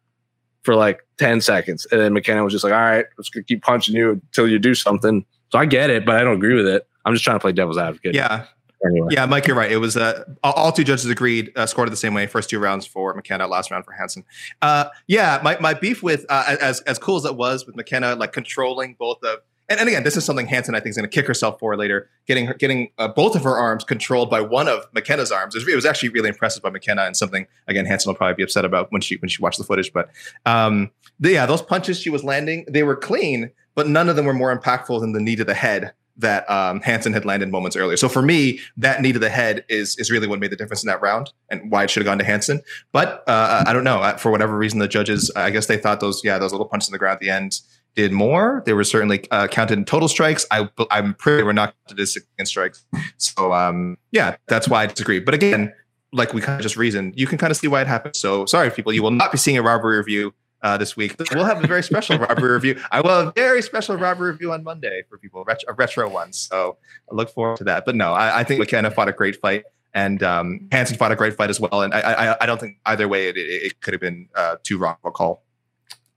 for 0.63 0.75
like 0.75 0.99
10 1.17 1.41
seconds. 1.41 1.87
And 1.91 1.99
then 1.99 2.13
McKenna 2.13 2.43
was 2.43 2.53
just 2.53 2.63
like, 2.63 2.73
all 2.73 2.79
right, 2.79 3.05
let's 3.17 3.29
keep 3.29 3.61
punching 3.61 3.95
you 3.95 4.11
until 4.11 4.47
you 4.47 4.59
do 4.59 4.75
something. 4.75 5.25
So 5.51 5.59
I 5.59 5.65
get 5.65 5.89
it, 5.89 6.05
but 6.05 6.15
I 6.15 6.23
don't 6.23 6.35
agree 6.35 6.55
with 6.55 6.67
it. 6.67 6.87
I'm 7.05 7.13
just 7.13 7.23
trying 7.23 7.35
to 7.35 7.39
play 7.39 7.51
devil's 7.51 7.77
advocate. 7.77 8.15
Yeah. 8.15 8.45
Anyway. 8.85 9.09
Yeah, 9.11 9.25
Mike, 9.25 9.47
you're 9.47 9.55
right. 9.55 9.71
It 9.71 9.77
was 9.77 9.95
uh, 9.95 10.23
all- 10.43 10.71
two 10.71 10.83
judges 10.83 11.05
agreed, 11.05 11.51
uh, 11.55 11.65
scored 11.65 11.87
it 11.87 11.91
the 11.91 11.97
same 11.97 12.13
way. 12.13 12.27
First 12.27 12.49
two 12.49 12.59
rounds 12.59 12.85
for 12.85 13.13
McKenna, 13.13 13.47
last 13.47 13.71
round 13.71 13.85
for 13.85 13.91
Hansen. 13.91 14.25
Uh, 14.61 14.85
yeah, 15.07 15.39
my, 15.43 15.57
my 15.59 15.73
beef 15.73 16.03
with 16.03 16.25
uh, 16.29 16.57
as 16.59 16.81
as 16.81 16.97
cool 16.97 17.15
as 17.17 17.25
it 17.25 17.35
was 17.35 17.65
with 17.65 17.75
McKenna, 17.75 18.15
like 18.15 18.33
controlling 18.33 18.95
both 18.99 19.23
of. 19.23 19.39
And, 19.69 19.79
and 19.79 19.87
again, 19.87 20.03
this 20.03 20.17
is 20.17 20.25
something 20.25 20.45
Hansen 20.45 20.75
I 20.75 20.79
think 20.79 20.89
is 20.89 20.97
going 20.97 21.09
to 21.09 21.15
kick 21.15 21.25
herself 21.25 21.59
for 21.59 21.77
later. 21.77 22.09
Getting 22.27 22.47
her, 22.47 22.53
getting 22.53 22.89
uh, 22.97 23.07
both 23.07 23.35
of 23.35 23.43
her 23.43 23.55
arms 23.55 23.85
controlled 23.85 24.29
by 24.29 24.41
one 24.41 24.67
of 24.67 24.85
McKenna's 24.93 25.31
arms. 25.31 25.55
It 25.55 25.59
was, 25.59 25.67
it 25.69 25.75
was 25.75 25.85
actually 25.85 26.09
really 26.09 26.29
impressive 26.29 26.61
by 26.61 26.69
McKenna, 26.69 27.03
and 27.03 27.15
something 27.15 27.47
again 27.67 27.85
Hansen 27.85 28.09
will 28.09 28.15
probably 28.15 28.35
be 28.35 28.43
upset 28.43 28.65
about 28.65 28.91
when 28.91 29.01
she 29.01 29.15
when 29.17 29.29
she 29.29 29.41
watched 29.41 29.59
the 29.59 29.63
footage. 29.63 29.93
But 29.93 30.09
um, 30.45 30.91
yeah, 31.19 31.45
those 31.45 31.61
punches 31.61 31.99
she 31.99 32.09
was 32.09 32.23
landing, 32.23 32.65
they 32.67 32.83
were 32.83 32.95
clean, 32.95 33.51
but 33.75 33.87
none 33.87 34.09
of 34.09 34.15
them 34.15 34.25
were 34.25 34.33
more 34.33 34.57
impactful 34.57 34.99
than 34.99 35.13
the 35.13 35.21
knee 35.21 35.37
to 35.37 35.45
the 35.45 35.53
head 35.53 35.93
that 36.17 36.49
um, 36.49 36.81
Hansen 36.81 37.13
had 37.13 37.25
landed 37.25 37.51
moments 37.51 37.75
earlier. 37.75 37.97
So 37.97 38.07
for 38.07 38.21
me, 38.21 38.59
that 38.77 39.01
knee 39.01 39.13
to 39.13 39.19
the 39.19 39.29
head 39.29 39.65
is 39.69 39.97
is 39.97 40.11
really 40.11 40.27
what 40.27 40.39
made 40.39 40.51
the 40.51 40.55
difference 40.55 40.83
in 40.83 40.87
that 40.87 41.01
round 41.01 41.31
and 41.49 41.71
why 41.71 41.83
it 41.83 41.89
should 41.89 42.01
have 42.01 42.05
gone 42.05 42.19
to 42.19 42.23
Hansen. 42.23 42.61
But 42.91 43.23
uh, 43.27 43.63
I 43.65 43.73
don't 43.73 43.83
know 43.83 44.15
for 44.17 44.31
whatever 44.31 44.57
reason, 44.57 44.79
the 44.79 44.87
judges, 44.87 45.31
I 45.35 45.49
guess 45.49 45.67
they 45.67 45.77
thought 45.77 45.99
those 45.99 46.21
yeah 46.23 46.37
those 46.37 46.51
little 46.51 46.67
punches 46.67 46.89
in 46.89 46.93
the 46.93 46.99
ground 46.99 47.15
at 47.15 47.19
the 47.19 47.29
end 47.29 47.59
did 47.95 48.11
more. 48.11 48.63
They 48.65 48.73
were 48.73 48.83
certainly 48.83 49.29
uh, 49.31 49.47
counted 49.47 49.77
in 49.77 49.85
total 49.85 50.07
strikes. 50.07 50.45
I 50.51 50.69
I'm 50.91 51.13
pretty 51.15 51.43
were 51.43 51.53
not 51.53 51.75
counted 51.87 52.01
as 52.01 52.13
significant 52.13 52.47
strikes. 52.47 52.85
So 53.17 53.53
um, 53.53 53.97
yeah, 54.11 54.35
that's 54.47 54.67
why 54.67 54.83
I 54.83 54.87
disagree. 54.87 55.19
But 55.19 55.33
again, 55.33 55.73
like 56.11 56.33
we 56.33 56.41
kind 56.41 56.59
of 56.59 56.61
just 56.61 56.77
reasoned, 56.77 57.13
you 57.17 57.27
can 57.27 57.37
kind 57.37 57.51
of 57.51 57.57
see 57.57 57.67
why 57.67 57.81
it 57.81 57.87
happened. 57.87 58.15
So 58.15 58.45
sorry, 58.45 58.69
people, 58.69 58.93
you 58.93 59.01
will 59.01 59.11
not 59.11 59.31
be 59.31 59.37
seeing 59.37 59.57
a 59.57 59.63
robbery 59.63 59.97
review 59.97 60.33
uh, 60.63 60.77
this 60.77 60.95
week. 60.97 61.15
We'll 61.31 61.43
have 61.45 61.63
a 61.63 61.67
very 61.67 61.83
special 61.83 62.17
robbery 62.17 62.51
review. 62.53 62.81
I 62.91 63.01
will 63.01 63.09
have 63.09 63.27
a 63.27 63.31
very 63.33 63.61
special 63.61 63.97
robbery 63.97 64.31
review 64.31 64.51
on 64.53 64.63
Monday 64.63 65.03
for 65.09 65.17
people, 65.17 65.43
ret- 65.43 65.63
a 65.67 65.73
retro 65.73 66.09
one. 66.09 66.33
So 66.33 66.77
I 67.11 67.15
look 67.15 67.29
forward 67.29 67.57
to 67.57 67.63
that. 67.65 67.85
But 67.85 67.95
no, 67.95 68.13
I, 68.13 68.39
I 68.39 68.43
think 68.43 68.59
McKenna 68.59 68.89
fought 68.89 69.09
a 69.09 69.13
great 69.13 69.35
fight, 69.35 69.65
and 69.93 70.23
um, 70.23 70.67
Hansen 70.71 70.97
fought 70.97 71.11
a 71.11 71.15
great 71.15 71.35
fight 71.35 71.49
as 71.49 71.59
well. 71.59 71.81
And 71.83 71.93
I, 71.93 71.99
I, 72.31 72.37
I 72.41 72.45
don't 72.45 72.59
think 72.59 72.77
either 72.85 73.07
way 73.07 73.27
it, 73.27 73.37
it, 73.37 73.41
it 73.41 73.81
could 73.81 73.93
have 73.93 74.01
been 74.01 74.29
uh, 74.35 74.55
too 74.63 74.77
wrong 74.77 74.95
of 75.03 75.09
a 75.09 75.11
call. 75.11 75.43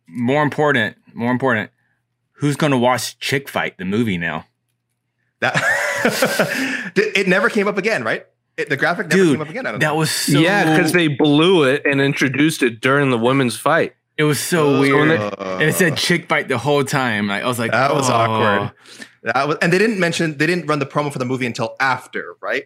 More 0.06 0.42
important, 0.42 0.96
more 1.12 1.32
important. 1.32 1.70
Who's 2.34 2.54
going 2.56 2.70
to 2.70 2.78
watch 2.78 3.18
Chick 3.18 3.48
Fight, 3.48 3.78
the 3.78 3.84
movie 3.84 4.18
now? 4.18 4.46
That 5.40 5.54
it 6.96 7.26
never 7.26 7.50
came 7.50 7.66
up 7.68 7.76
again, 7.78 8.04
right? 8.04 8.26
It, 8.56 8.68
the 8.70 8.76
graphic 8.76 9.08
never 9.08 9.22
Dude, 9.22 9.34
came 9.34 9.42
up 9.42 9.48
again. 9.50 9.66
I 9.66 9.72
don't 9.72 9.80
know 9.80 9.86
That 9.86 9.92
know. 9.92 9.98
was 9.98 10.10
so 10.10 10.38
yeah, 10.38 10.76
because 10.76 10.92
they 10.92 11.08
blew 11.08 11.64
it 11.64 11.82
and 11.84 12.00
introduced 12.00 12.62
it 12.62 12.80
during 12.80 13.10
the 13.10 13.18
women's 13.18 13.56
fight. 13.56 13.94
It 14.18 14.24
was 14.24 14.40
so 14.40 14.80
weird. 14.80 15.10
Uh, 15.20 15.58
and 15.60 15.64
it 15.64 15.74
said 15.74 15.96
Chick 15.96 16.28
Fight 16.28 16.48
the 16.48 16.58
whole 16.58 16.84
time. 16.84 17.28
Like 17.28 17.42
I 17.42 17.46
was 17.46 17.58
like, 17.58 17.72
that 17.72 17.94
was 17.94 18.08
oh. 18.08 18.14
awkward. 18.14 18.72
That 19.22 19.48
was, 19.48 19.56
and 19.60 19.72
they 19.72 19.78
didn't 19.78 19.98
mention 19.98 20.38
they 20.38 20.46
didn't 20.46 20.66
run 20.66 20.78
the 20.78 20.86
promo 20.86 21.12
for 21.12 21.18
the 21.18 21.24
movie 21.24 21.46
until 21.46 21.76
after, 21.80 22.36
right? 22.40 22.64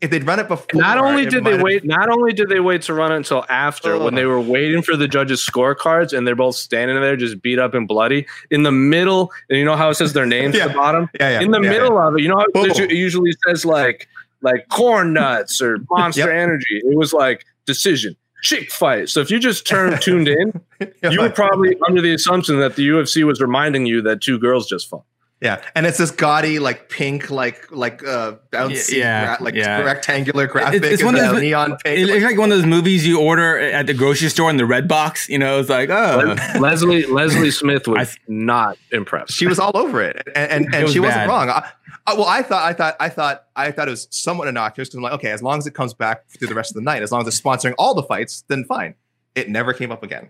If 0.00 0.08
they'd 0.08 0.26
run 0.26 0.38
it 0.38 0.48
before, 0.48 0.80
Not 0.80 0.96
only 0.96 1.26
did 1.26 1.44
they 1.44 1.52
have- 1.52 1.60
wait, 1.60 1.84
not 1.84 2.08
only 2.08 2.32
did 2.32 2.48
they 2.48 2.58
wait 2.58 2.80
to 2.82 2.94
run 2.94 3.12
it 3.12 3.16
until 3.16 3.44
after, 3.50 3.98
when 3.98 4.14
they 4.14 4.24
were 4.24 4.40
waiting 4.40 4.80
for 4.80 4.96
the 4.96 5.06
judges' 5.06 5.46
scorecards, 5.46 6.16
and 6.16 6.26
they're 6.26 6.34
both 6.34 6.54
standing 6.54 6.98
there 6.98 7.16
just 7.16 7.42
beat 7.42 7.58
up 7.58 7.74
and 7.74 7.86
bloody 7.86 8.26
in 8.50 8.62
the 8.62 8.72
middle. 8.72 9.30
And 9.50 9.58
you 9.58 9.64
know 9.66 9.76
how 9.76 9.90
it 9.90 9.96
says 9.96 10.14
their 10.14 10.24
names 10.24 10.56
Yeah. 10.56 10.64
at 10.64 10.68
the 10.68 10.74
bottom 10.74 11.10
yeah, 11.20 11.30
yeah, 11.32 11.40
in 11.42 11.50
the 11.50 11.60
yeah, 11.60 11.68
middle 11.68 11.98
of 11.98 12.16
it. 12.16 12.22
You 12.22 12.28
know 12.30 12.38
how 12.38 12.46
Boom. 12.54 12.70
it 12.70 12.90
usually 12.92 13.32
says 13.46 13.66
like 13.66 14.08
like 14.40 14.66
corn 14.70 15.12
nuts 15.12 15.60
or 15.60 15.76
Monster 15.90 16.20
Yep. 16.22 16.28
Energy. 16.30 16.80
It 16.82 16.96
was 16.96 17.12
like 17.12 17.44
decision. 17.66 18.16
Chick 18.42 18.70
fight. 18.70 19.08
So 19.08 19.20
if 19.20 19.30
you 19.30 19.38
just 19.38 19.66
turned 19.66 20.00
tuned 20.02 20.28
in, 20.28 20.60
you 21.02 21.20
were 21.20 21.30
probably 21.30 21.76
under 21.86 22.00
the 22.00 22.14
assumption 22.14 22.60
that 22.60 22.76
the 22.76 22.88
UFC 22.88 23.24
was 23.24 23.40
reminding 23.40 23.86
you 23.86 24.02
that 24.02 24.20
two 24.20 24.38
girls 24.38 24.68
just 24.68 24.88
fought. 24.88 25.04
Yeah, 25.42 25.62
and 25.74 25.86
it's 25.86 25.96
this 25.96 26.10
gaudy, 26.10 26.58
like 26.58 26.90
pink, 26.90 27.30
like 27.30 27.72
like 27.72 28.06
uh, 28.06 28.34
bouncy, 28.52 28.98
Yeah, 28.98 29.36
gra- 29.38 29.44
like 29.44 29.54
yeah. 29.54 29.80
rectangular 29.80 30.46
graphic. 30.46 30.82
it's 30.84 31.00
and 31.00 31.06
one 31.06 31.14
of 31.14 31.30
those- 31.32 31.40
neon 31.40 31.78
pink. 31.82 31.98
It 31.98 32.06
looks 32.06 32.22
like 32.22 32.36
one 32.36 32.52
of 32.52 32.58
those 32.58 32.66
movies 32.66 33.06
you 33.06 33.18
order 33.18 33.58
at 33.58 33.86
the 33.86 33.94
grocery 33.94 34.28
store 34.28 34.50
in 34.50 34.58
the 34.58 34.66
red 34.66 34.86
box. 34.86 35.30
You 35.30 35.38
know, 35.38 35.58
it's 35.58 35.70
like, 35.70 35.88
oh, 35.88 36.36
Leslie 36.58 37.06
Leslie 37.06 37.50
Smith 37.62 37.88
was 37.88 38.18
I- 38.18 38.20
not 38.28 38.76
impressed. 38.92 39.32
she 39.32 39.46
was 39.46 39.58
all 39.58 39.74
over 39.74 40.02
it, 40.02 40.22
and 40.36 40.50
and, 40.66 40.74
and 40.74 40.84
was 40.84 40.92
she 40.92 41.00
wasn't 41.00 41.20
bad. 41.20 41.28
wrong. 41.28 41.48
I, 41.48 41.70
I, 42.06 42.14
well, 42.14 42.26
I 42.26 42.42
thought, 42.42 42.62
I 42.62 42.72
thought, 42.74 42.96
I 43.00 43.08
thought, 43.08 43.44
I 43.56 43.70
thought 43.70 43.88
it 43.88 43.92
was 43.92 44.08
somewhat 44.10 44.48
innocuous 44.48 44.88
because 44.88 44.96
I'm 44.98 45.02
like, 45.04 45.12
okay, 45.14 45.30
as 45.30 45.42
long 45.42 45.56
as 45.58 45.66
it 45.66 45.72
comes 45.74 45.94
back 45.94 46.28
through 46.28 46.48
the 46.48 46.54
rest 46.54 46.70
of 46.70 46.74
the 46.74 46.80
night, 46.82 47.02
as 47.02 47.12
long 47.12 47.22
as 47.22 47.28
it's 47.28 47.40
sponsoring 47.40 47.74
all 47.78 47.94
the 47.94 48.02
fights, 48.02 48.44
then 48.48 48.64
fine. 48.64 48.94
It 49.34 49.48
never 49.48 49.72
came 49.72 49.90
up 49.90 50.02
again. 50.02 50.28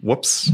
Whoops. 0.00 0.50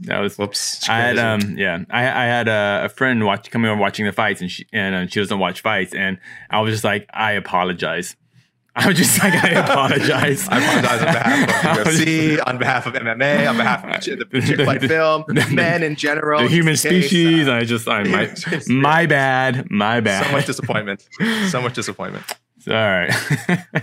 That 0.00 0.20
was. 0.20 0.36
Whoops. 0.38 0.88
I 0.88 0.98
had 0.98 1.18
um 1.18 1.56
yeah 1.56 1.84
I 1.90 2.00
I 2.02 2.24
had 2.24 2.48
a, 2.48 2.82
a 2.84 2.88
friend 2.88 3.24
watch 3.24 3.50
coming 3.50 3.70
over 3.70 3.80
watching 3.80 4.04
the 4.06 4.12
fights 4.12 4.40
and 4.40 4.50
she 4.50 4.66
and 4.72 4.94
uh, 4.94 5.06
she 5.06 5.20
doesn't 5.20 5.38
watch 5.38 5.60
fights 5.62 5.94
and 5.94 6.18
I 6.50 6.60
was 6.60 6.74
just 6.74 6.84
like 6.84 7.08
I 7.12 7.32
apologize 7.32 8.14
I 8.76 8.88
was 8.88 8.98
just 8.98 9.22
like 9.22 9.32
I 9.32 9.48
apologize 9.52 10.46
I 10.50 10.58
apologize 10.58 11.00
on 11.00 11.14
behalf 11.14 11.78
of 11.78 11.86
UFC, 11.86 12.46
on 12.46 12.58
behalf 12.58 12.86
of 12.86 12.92
MMA, 12.92 13.48
on 13.48 13.56
behalf 13.56 13.84
of 13.84 14.00
Ch- 14.02 14.18
the 14.18 14.40
Chick 14.42 14.66
Fight 14.66 14.82
film, 14.82 15.24
men 15.54 15.82
in 15.82 15.96
general, 15.96 16.42
the 16.42 16.48
human 16.48 16.74
just 16.74 16.84
in 16.84 16.90
case, 17.00 17.06
species 17.08 17.48
uh, 17.48 17.54
I 17.54 17.64
just 17.64 17.88
I 17.88 18.02
my 18.02 18.34
my 18.68 19.06
bad 19.06 19.70
my 19.70 20.00
bad 20.00 20.26
so 20.26 20.32
much 20.32 20.44
disappointment. 20.44 21.08
So 21.48 21.62
much 21.62 21.72
disappointment. 21.72 22.24
all 22.68 22.74
right 22.74 23.10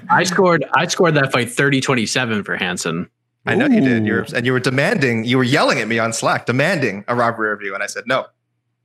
I 0.09 0.23
scored 0.25 0.63
I 0.75 0.85
scored 0.87 1.15
that 1.15 1.31
fight 1.31 1.47
30-27 1.47 2.45
for 2.45 2.55
Hansen. 2.55 3.09
I 3.45 3.55
know 3.55 3.67
you 3.67 3.81
did. 3.81 4.03
Ooh. 4.03 4.05
You're 4.05 4.25
and 4.35 4.45
you 4.45 4.53
were 4.53 4.59
demanding. 4.59 5.25
You 5.25 5.37
were 5.37 5.43
yelling 5.43 5.79
at 5.79 5.87
me 5.87 5.99
on 5.99 6.13
Slack, 6.13 6.45
demanding 6.45 7.03
a 7.07 7.15
robbery 7.15 7.49
review, 7.49 7.73
and 7.73 7.83
I 7.83 7.87
said 7.87 8.03
no. 8.07 8.25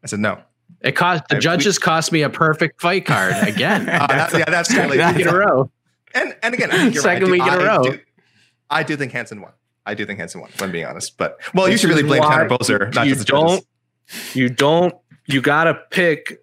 I 0.03 0.07
said 0.07 0.19
no. 0.21 0.41
It 0.81 0.93
cost 0.93 1.25
the 1.29 1.37
I- 1.37 1.41
judges 1.41 1.79
cost 1.79 2.13
me 2.13 2.23
a 2.23 2.31
perfect 2.31 2.81
fight 2.81 3.07
card 3.07 3.35
again. 3.49 3.89
Uh, 3.89 4.07
that- 4.09 4.33
yeah, 4.33 4.45
that's 4.49 4.69
Second 4.75 4.91
really. 4.91 5.13
week 5.15 5.27
in 5.27 5.29
a 5.29 5.37
row. 5.37 5.71
And 6.15 6.37
and 6.43 6.55
again, 6.55 6.71
I 6.71 6.77
think 6.79 6.95
right. 6.95 6.99
I 6.99 7.01
Second 7.01 7.25
do- 7.27 7.31
week 7.33 7.43
in 7.43 7.49
a 7.49 7.53
I 7.53 7.67
row. 7.77 7.83
Do, 7.85 7.99
I 8.71 8.83
do 8.83 8.97
think 8.97 9.13
Hansen 9.13 9.41
won. 9.41 9.53
I 9.87 9.95
do 9.95 10.05
think 10.05 10.19
Hansen 10.19 10.41
won. 10.41 10.51
When 10.59 10.71
being 10.73 10.85
honest, 10.87 11.17
but 11.19 11.39
well, 11.55 11.69
you 11.69 11.77
should 11.79 11.89
really 11.91 12.03
blame 12.03 12.21
why 12.23 12.37
Tanner 12.37 12.49
Boser, 12.49 12.95
not 12.95 13.07
just 13.07 13.21
the 13.21 13.25
judges. 13.25 13.65
don't 13.65 13.65
you 14.35 14.49
don't 14.49 14.95
you 15.27 15.41
gotta 15.41 15.75
pick 15.91 16.39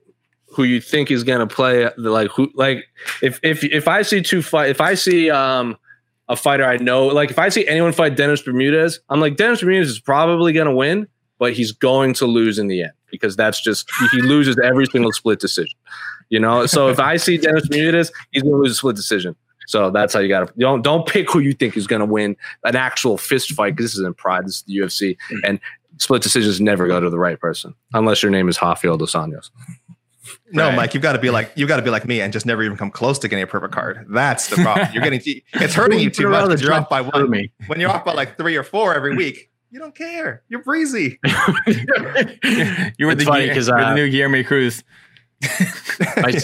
who 0.48 0.64
you 0.64 0.80
think 0.80 1.12
is 1.12 1.24
gonna 1.24 1.48
play 1.48 1.84
the 1.98 2.10
like 2.12 2.32
who 2.32 2.50
like 2.56 2.86
if 3.22 3.40
if 3.44 3.64
if 3.64 3.88
I 3.88 4.02
see 4.04 4.22
two 4.22 4.42
fight 4.42 4.70
if 4.70 4.80
I 4.82 4.94
see 4.96 5.30
um 5.30 5.78
a 6.28 6.36
fighter 6.36 6.66
I 6.66 6.78
know 6.78 7.08
like 7.08 7.30
if 7.30 7.40
I 7.40 7.50
see 7.50 7.68
anyone 7.68 7.92
fight 7.92 8.16
Dennis 8.16 8.42
Bermudez, 8.42 9.00
I'm 9.10 9.20
like 9.20 9.38
Dennis 9.38 9.62
Bermudez 9.62 9.90
is 9.90 10.00
probably 10.00 10.54
gonna 10.54 10.76
win, 10.76 11.08
but 11.40 11.54
he's 11.54 11.72
going 11.72 12.14
to 12.16 12.26
lose 12.26 12.58
in 12.58 12.68
the 12.68 12.84
end 12.84 12.94
because 13.12 13.36
that's 13.36 13.62
just 13.62 13.90
he 14.12 14.22
loses 14.22 14.58
every 14.64 14.86
single 14.88 15.12
split 15.12 15.40
decision. 15.40 15.78
You 16.30 16.40
know, 16.40 16.66
so 16.66 16.90
if 16.90 17.00
I 17.00 17.18
see 17.18 17.38
Dennis 17.38 17.68
Bermudez, 17.68 18.12
he's 18.32 18.44
gonna 18.44 18.56
lose 18.56 18.72
a 18.72 18.76
split 18.76 18.96
decision. 18.96 19.36
So 19.68 19.90
that's 19.90 20.14
how 20.14 20.20
you 20.20 20.30
got 20.30 20.48
to 20.48 20.54
don't 20.58 20.82
don't 20.82 21.08
pick 21.08 21.32
who 21.32 21.40
you 21.40 21.54
think 21.54 21.76
is 21.78 21.88
going 21.88 22.02
to 22.02 22.06
win 22.06 22.36
an 22.64 22.76
actual 22.76 23.18
fist 23.18 23.52
fight 23.54 23.76
because 23.76 23.92
this 23.92 24.00
isn't 24.00 24.18
Pride, 24.18 24.46
this 24.46 24.58
is 24.58 24.64
the 24.64 24.78
UFC, 24.78 25.18
and 25.44 25.60
split 25.98 26.22
decisions 26.22 26.60
never 26.62 26.88
go 26.88 27.00
to 27.00 27.10
the 27.10 27.18
right 27.18 27.40
person 27.40 27.74
unless 27.94 28.22
your 28.22 28.32
name 28.32 28.50
is 28.50 28.62
Rafael 28.62 28.98
dos 28.98 29.14
Anjos. 29.14 29.50
No, 30.52 30.68
Right. 30.70 30.76
Mike, 30.76 30.94
you've 30.94 31.04
got 31.04 31.14
to 31.14 31.20
be 31.20 31.30
like 31.30 31.52
you've 31.56 31.68
got 31.70 31.78
to 31.78 31.82
be 31.82 31.90
like 31.90 32.06
me 32.06 32.22
and 32.22 32.32
just 32.34 32.46
never 32.46 32.64
even 32.64 32.78
come 32.78 32.92
close 32.92 33.20
to 33.20 33.28
getting 33.28 33.44
a 33.44 33.48
perfect 33.48 33.74
card. 33.74 34.06
That's 34.10 34.48
the 34.50 34.58
problem. 34.58 34.88
You're 34.94 35.04
getting 35.04 35.22
it's 35.54 35.74
hurting 35.76 36.00
you 36.00 36.10
too 36.10 36.30
much 36.30 36.46
because 36.48 36.62
you're 36.62 36.74
off 36.74 36.90
by 36.90 37.02
one. 37.02 37.30
me. 37.30 37.52
When 37.68 37.80
you're 37.80 37.90
off 37.92 38.06
by 38.06 38.14
like 38.14 38.38
three 38.38 38.56
or 38.56 38.64
four 38.64 38.94
every 38.96 39.16
week, 39.16 39.50
you 39.72 39.80
don't 39.80 39.96
care. 39.96 40.44
You're 40.50 40.64
breezy. 40.64 41.20
you 41.28 41.36
were 43.06 43.12
It's 43.12 43.24
the, 43.24 43.26
funny 43.26 43.48
Guil- 43.50 43.54
'cause, 43.54 43.68
you 43.68 43.74
were 43.74 43.80
uh, 43.80 43.90
the 43.90 43.96
new 43.96 44.10
Guillermo 44.10 44.44
Cruz 44.44 44.84
my, 46.18 46.40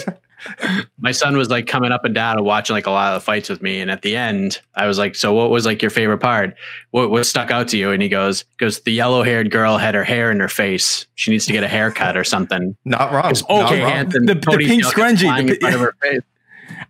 my 0.98 1.12
son 1.12 1.36
was 1.36 1.48
like 1.50 1.66
coming 1.66 1.92
up 1.92 2.04
and 2.04 2.14
down 2.14 2.36
and 2.36 2.44
watching 2.44 2.74
like 2.74 2.86
a 2.86 2.90
lot 2.90 3.12
of 3.14 3.20
the 3.20 3.24
fights 3.24 3.48
with 3.48 3.62
me. 3.62 3.80
And 3.80 3.90
at 3.90 4.02
the 4.02 4.16
end, 4.16 4.60
I 4.74 4.86
was 4.86 4.98
like, 4.98 5.14
"So 5.14 5.32
what 5.32 5.50
was 5.50 5.66
like 5.66 5.82
your 5.82 5.90
favorite 5.90 6.18
part? 6.18 6.54
What 6.90 7.10
what 7.10 7.24
stuck 7.26 7.50
out 7.50 7.68
to 7.68 7.76
you?" 7.78 7.90
And 7.90 8.02
he 8.02 8.08
goes, 8.08 8.44
"Goes 8.58 8.80
the 8.80 8.92
yellow 8.92 9.22
haired 9.22 9.50
girl 9.50 9.78
had 9.78 9.94
her 9.94 10.04
hair 10.04 10.30
in 10.30 10.40
her 10.40 10.48
face. 10.48 11.06
She 11.14 11.30
needs 11.30 11.46
to 11.46 11.52
get 11.52 11.62
a 11.64 11.68
haircut 11.68 12.16
or 12.16 12.24
something." 12.24 12.76
Not 12.84 13.12
wrong. 13.12 13.32
Oh, 13.48 13.60
Not 13.60 13.72
okay, 13.72 13.82
wrong. 13.82 13.90
Hansen 13.92 14.26
The- 14.26 14.34
the 14.34 14.40
pink 14.58 14.82
kept 14.84 14.94
scrunchie, 14.96 15.46
the 15.46 15.54
in 15.54 15.60
front 15.60 15.74
of 15.74 15.80
her 15.80 15.94
face. 16.02 16.22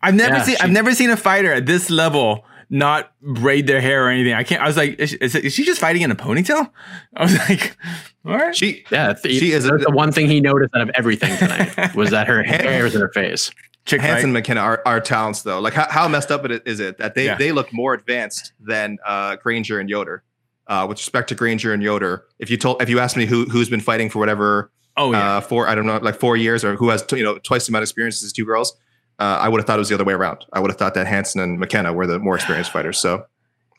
I've 0.03 0.15
never 0.15 0.37
Yeah, 0.37 0.43
seen 0.43 0.57
she- 0.57 0.61
I've 0.63 0.71
never 0.71 0.95
seen 0.95 1.11
a 1.11 1.17
fighter 1.17 1.53
at 1.53 1.67
this 1.67 1.91
level 1.91 2.45
not 2.73 3.13
braid 3.21 3.67
their 3.67 3.83
hair 3.83 4.07
or 4.07 4.09
anything. 4.09 4.33
I 4.33 4.43
can't. 4.45 4.63
I 4.63 4.67
was 4.67 4.79
like, 4.79 4.99
is, 4.99 5.13
is, 5.13 5.35
is 5.37 5.53
she 5.53 5.63
just 5.63 5.79
fighting 5.79 6.01
in 6.03 6.11
a 6.11 6.17
ponytail? 6.17 6.71
I 7.17 7.23
was 7.23 7.37
like, 7.49 7.77
all 8.25 8.35
right. 8.37 8.57
She 8.57 8.85
Yeah, 8.91 9.13
th- 9.13 9.39
She 9.39 9.53
is 9.53 9.67
a- 9.67 9.77
the 9.77 9.91
one 9.91 10.11
thing 10.11 10.27
he 10.27 10.41
noticed 10.41 10.75
out 10.75 10.81
of 10.81 10.91
everything 10.95 11.37
tonight 11.37 11.95
was 11.95 12.11
that 12.11 12.27
her 12.29 12.43
hair 12.43 12.83
was 12.83 12.95
in 12.95 13.03
her 13.03 13.11
face. 13.11 13.51
Chick 13.85 14.01
Hansen 14.01 14.31
fight. 14.31 14.33
McKenna 14.33 14.61
are, 14.61 14.83
are 14.87 15.01
talents 15.01 15.43
though. 15.43 15.61
Like 15.61 15.75
how, 15.75 15.87
how 15.91 16.09
messed 16.09 16.31
up 16.31 16.45
it 16.47 16.63
is 16.67 16.81
it 16.81 16.97
that 16.99 17.15
they 17.15 17.27
Yeah. 17.27 17.37
they 17.37 17.53
look 17.53 17.73
more 17.75 17.93
advanced 17.95 18.53
than 18.59 18.99
uh, 19.07 19.37
Granger 19.37 19.79
and 19.79 19.91
Yoder. 19.91 20.23
Uh, 20.69 20.87
with 20.89 20.97
respect 20.99 21.29
to 21.29 21.35
Granger 21.35 21.75
and 21.75 21.83
Yoder, 21.83 22.25
if 22.39 22.49
you 22.49 22.57
told 22.57 22.81
if 22.81 22.89
you 22.89 23.01
asked 23.01 23.17
me 23.19 23.27
who 23.27 23.45
who's 23.47 23.69
been 23.69 23.81
fighting 23.81 24.09
for 24.09 24.19
whatever 24.21 24.71
Oh 24.97 25.11
yeah. 25.13 25.37
uh, 25.37 25.41
for 25.43 25.69
I 25.69 25.75
don't 25.75 25.85
know 25.87 25.97
like 25.99 26.15
four 26.15 26.37
years 26.37 26.65
or 26.65 26.77
who 26.77 26.89
has 26.91 27.05
you 27.13 27.25
know 27.25 27.37
twice 27.39 27.67
the 27.67 27.73
amount 27.73 27.83
of 27.83 27.87
experience 27.89 28.23
as 28.23 28.33
two 28.33 28.45
girls, 28.47 28.75
uh, 29.19 29.39
I 29.41 29.49
would 29.49 29.59
have 29.61 29.67
thought 29.67 29.77
it 29.77 29.81
was 29.81 29.89
the 29.89 29.95
other 29.95 30.05
way 30.05 30.15
around. 30.15 30.45
I 30.53 30.61
would 30.61 30.71
have 30.71 30.79
thought 30.79 30.95
that 30.95 31.07
Hansen 31.07 31.41
and 31.41 31.59
McKenna 31.59 31.93
were 31.93 32.07
the 32.07 32.19
more 32.19 32.35
experienced 32.35 32.71
fighters. 32.73 32.99
So 32.99 33.27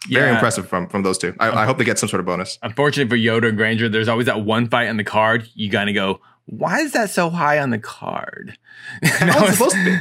very 0.10 0.28
Yeah. 0.28 0.34
impressive 0.34 0.68
from 0.68 0.88
from 0.90 1.04
those 1.04 1.18
two. 1.18 1.34
I, 1.40 1.50
I 1.52 1.66
hope 1.66 1.78
they 1.78 1.86
get 1.86 2.00
some 2.00 2.10
sort 2.10 2.20
of 2.20 2.26
bonus. 2.26 2.60
Unfortunately 2.62 3.10
for 3.10 3.16
Yoder 3.16 3.50
and 3.50 3.58
Granger, 3.58 3.90
there's 3.90 4.08
always 4.08 4.26
that 4.28 4.42
one 4.42 4.68
fight 4.70 4.88
on 4.90 4.98
the 4.98 5.04
card. 5.04 5.48
You 5.54 5.70
gotta 5.70 5.94
go. 5.94 6.20
Why 6.46 6.80
is 6.80 6.92
that 6.92 7.10
so 7.10 7.30
high 7.30 7.60
on 7.60 7.70
the 7.70 7.80
card? 7.80 8.58
That 9.02 9.22
it 9.38 9.42
was- 9.42 9.54
supposed 9.58 9.76
to 9.76 9.86
be? 9.86 9.98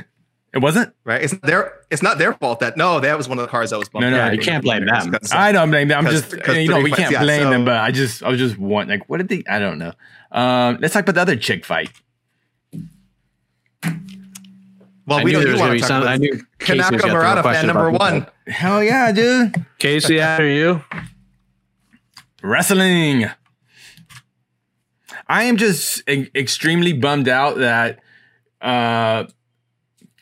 It 0.54 0.58
wasn't. 0.60 0.92
right? 1.04 1.22
It's 1.22 1.32
their 1.38 1.72
it's 1.90 2.02
not 2.02 2.18
their 2.18 2.34
fault 2.34 2.60
that 2.60 2.76
no, 2.76 3.00
that 3.00 3.16
was 3.16 3.26
one 3.26 3.38
of 3.38 3.42
the 3.42 3.48
cars 3.48 3.70
that 3.70 3.78
was 3.78 3.88
bumped. 3.88 4.02
No, 4.02 4.10
no, 4.10 4.20
out. 4.20 4.34
you 4.34 4.38
can't 4.38 4.62
blame 4.62 4.84
them. 4.84 5.14
I 5.32 5.50
don't 5.50 5.70
blame 5.70 5.88
them. 5.88 6.04
I'm 6.04 6.12
just 6.12 6.32
you 6.32 6.68
know 6.68 6.80
we 6.82 6.90
fights, 6.90 7.00
can't 7.00 7.12
yeah, 7.12 7.22
blame 7.22 7.44
so- 7.44 7.50
them, 7.50 7.64
but 7.64 7.76
I 7.76 7.90
just 7.90 8.22
I 8.22 8.28
was 8.28 8.38
just 8.38 8.58
want 8.58 8.90
like 8.90 9.08
what 9.08 9.16
did 9.16 9.28
they? 9.30 9.44
I 9.50 9.58
don't 9.58 9.78
know. 9.78 9.92
Um, 10.30 10.76
let's 10.82 10.92
talk 10.92 11.04
about 11.04 11.14
the 11.14 11.22
other 11.22 11.36
chick 11.36 11.64
fight. 11.64 11.90
Well, 15.06 15.18
I 15.18 15.24
we 15.24 15.32
knew 15.32 15.38
don't 15.38 15.42
there 15.44 15.52
was 15.52 15.60
want 15.60 15.70
going 15.70 15.80
to 15.80 15.86
to 15.86 15.86
be 15.86 15.88
talk 15.88 15.88
some. 15.88 16.02
about 16.02 16.12
I 16.12 16.16
knew 16.16 16.40
Casey 16.58 16.78
Kanako 16.78 16.90
gonna 16.90 16.98
throw 17.00 17.10
a 17.10 17.12
Murata 17.14 17.42
fan 17.42 17.66
number 17.66 17.88
about 17.88 18.00
one. 18.00 18.26
Hell 18.46 18.82
yeah, 18.84 19.12
dude! 19.12 19.66
Casey, 19.78 20.20
after 20.20 20.46
you. 20.48 20.82
Wrestling. 22.42 23.26
I 25.28 25.44
am 25.44 25.56
just 25.56 26.08
e- 26.08 26.30
extremely 26.34 26.92
bummed 26.92 27.28
out 27.28 27.58
that 27.58 28.00
uh 28.60 29.24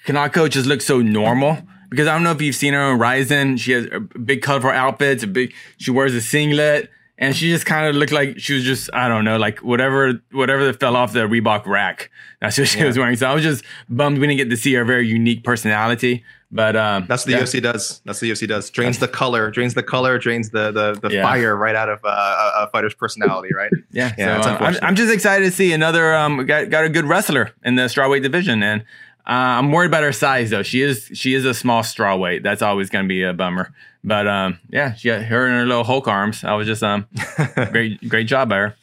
Kanako 0.07 0.49
just 0.49 0.67
looks 0.67 0.85
so 0.87 1.01
normal 1.01 1.59
because 1.91 2.07
I 2.07 2.13
don't 2.15 2.23
know 2.23 2.31
if 2.33 2.41
you've 2.43 2.55
seen 2.55 2.75
her 2.75 2.81
on 2.81 2.99
Rizin. 2.99 3.57
She 3.57 3.73
has 3.73 3.87
a 3.93 4.01
big 4.01 4.43
colorful 4.43 4.71
outfits, 4.71 5.23
a 5.23 5.27
big 5.27 5.53
she 5.79 5.91
wears 5.91 6.15
a 6.15 6.21
singlet, 6.21 6.91
and 7.21 7.37
she 7.37 7.51
just 7.51 7.67
kind 7.67 7.87
of 7.87 7.95
looked 7.95 8.13
like 8.13 8.41
she 8.41 8.55
was 8.55 8.65
just 8.65 8.91
I 8.93 9.07
don't 9.07 9.25
know, 9.25 9.37
like 9.37 9.61
whatever 9.61 10.21
whatever 10.33 10.65
that 10.65 10.81
fell 10.81 10.97
off 10.97 11.13
the 11.13 11.21
Reebok 11.21 11.67
rack. 11.67 12.11
That's 12.41 12.59
what 12.59 12.67
she 12.67 12.83
was 12.83 12.99
wearing. 12.99 13.15
So 13.17 13.29
I 13.31 13.35
was 13.35 13.45
just 13.45 13.63
bummed 13.89 14.19
we 14.19 14.27
didn't 14.27 14.39
get 14.39 14.51
to 14.51 14.57
see 14.57 14.73
her 14.75 14.85
very 14.85 15.07
unique 15.07 15.45
personality. 15.45 16.25
But 16.53 16.75
um 16.75 17.05
That's 17.07 17.23
what 17.25 17.31
the 17.33 17.39
yeah. 17.39 17.45
UFC 17.45 17.63
does. 17.63 18.01
That's 18.05 18.21
what 18.21 18.27
the 18.27 18.31
UFC 18.33 18.49
does. 18.49 18.71
Drains 18.71 18.99
the 18.99 19.07
color, 19.07 19.51
drains 19.53 19.75
the 19.75 19.85
color, 19.85 20.19
drains 20.19 20.51
the 20.51 20.73
the, 20.73 20.95
the 21.01 21.15
Yeah. 21.15 21.23
fire 21.23 21.55
right 21.55 21.77
out 21.77 21.89
of 21.89 22.01
uh, 22.05 22.09
a, 22.09 22.65
a 22.65 22.71
fighter's 22.73 22.95
personality, 22.95 23.55
right? 23.55 23.71
Yeah, 23.93 24.13
Yeah, 24.19 24.39
it's 24.39 24.47
so, 24.47 24.53
uh, 24.55 24.59
I'm. 24.61 24.77
I'm 24.83 24.97
just 24.97 25.13
excited 25.15 25.45
to 25.45 25.51
see 25.53 25.73
another 25.73 26.13
um 26.15 26.45
got, 26.47 26.71
got 26.71 26.85
a 26.85 26.89
good 26.89 27.05
wrestler 27.05 27.53
in 27.63 27.77
the 27.77 27.83
strawweight 27.83 28.23
division, 28.23 28.63
and 28.65 28.81
uh, 29.27 29.59
I'm 29.61 29.71
worried 29.71 29.89
about 29.89 30.03
her 30.03 30.13
size 30.13 30.51
though. 30.51 30.63
She 30.65 30.81
is 30.83 31.09
she 31.15 31.35
is 31.35 31.45
a 31.45 31.55
small 31.55 31.83
strawweight. 31.83 32.43
That's 32.43 32.63
always 32.63 32.89
going 32.91 33.05
to 33.05 33.09
be 33.09 33.23
a 33.23 33.33
bummer. 33.33 33.73
But 34.03 34.27
um 34.27 34.59
yeah, 34.71 34.95
she 34.95 35.09
got 35.09 35.23
her 35.23 35.47
and 35.47 35.57
her 35.57 35.67
little 35.67 35.85
Hulk 35.85 36.09
arms. 36.09 36.43
I 36.45 36.55
was 36.55 36.67
just 36.67 36.83
um 36.83 37.07
great 37.71 38.07
great 38.09 38.27
job 38.27 38.49
by 38.49 38.57
her. 38.57 38.77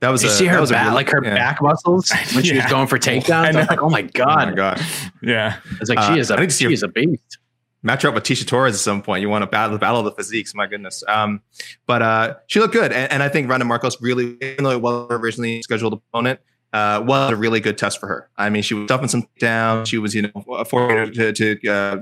That 0.00 0.08
was 0.08 0.22
Did 0.22 0.28
you 0.28 0.32
a, 0.32 0.36
see 0.36 0.44
that 0.46 0.54
her 0.54 0.60
was 0.62 0.70
a 0.70 0.74
back, 0.74 0.84
real- 0.86 0.94
like 0.94 1.10
her 1.10 1.20
yeah. 1.22 1.34
back 1.34 1.60
muscles 1.60 2.10
when 2.34 2.42
she 2.42 2.56
was 2.56 2.64
going 2.70 2.86
for 2.86 2.98
takedowns? 2.98 3.30
I, 3.30 3.48
I 3.52 3.56
was 3.60 3.68
like, 3.68 3.82
oh 3.82 3.90
my 3.90 4.00
Oh 4.02 4.08
god! 4.14 4.48
my 4.48 4.54
god! 4.54 4.80
Yeah, 5.22 5.56
I 5.62 5.76
was 5.78 5.90
like, 5.90 5.98
Uh, 5.98 6.14
she 6.14 6.20
is 6.20 6.30
I 6.30 6.36
a 6.36 6.40
need 6.40 6.52
she 6.52 6.72
is 6.72 6.82
a 6.82 6.88
beast. 6.88 7.36
match 7.82 8.00
her 8.02 8.08
up 8.08 8.14
with 8.14 8.24
Tecia 8.24 8.46
Torres 8.46 8.72
at 8.74 8.80
some 8.80 9.02
point. 9.02 9.20
You 9.20 9.28
want 9.28 9.42
to 9.42 9.46
battle 9.46 9.72
the 9.72 9.78
battle 9.78 9.98
of 9.98 10.06
the 10.06 10.12
physiques. 10.12 10.54
My 10.54 10.66
goodness. 10.66 11.04
Um, 11.06 11.42
but 11.86 12.00
uh, 12.00 12.34
she 12.46 12.60
looked 12.60 12.72
good, 12.72 12.92
and, 12.92 13.12
and 13.12 13.22
I 13.22 13.28
think 13.28 13.50
Randa 13.50 13.66
Markos 13.66 13.96
really, 14.00 14.38
even 14.40 14.64
though 14.64 14.70
it 14.70 14.80
wasn't 14.80 15.10
her 15.10 15.16
originally 15.18 15.60
scheduled 15.60 15.92
opponent, 15.92 16.40
uh, 16.72 17.02
was 17.04 17.30
a 17.32 17.36
really 17.36 17.60
good 17.60 17.76
test 17.76 18.00
for 18.00 18.06
her. 18.06 18.30
I 18.38 18.48
mean, 18.48 18.62
she 18.62 18.72
was 18.72 18.86
stuffing 18.86 19.08
some 19.08 19.26
down. 19.38 19.84
She 19.84 19.98
was, 19.98 20.14
you 20.14 20.22
know, 20.22 20.64
forward 20.64 21.12
to, 21.12 21.32
to 21.34 21.68
uh, 21.68 21.96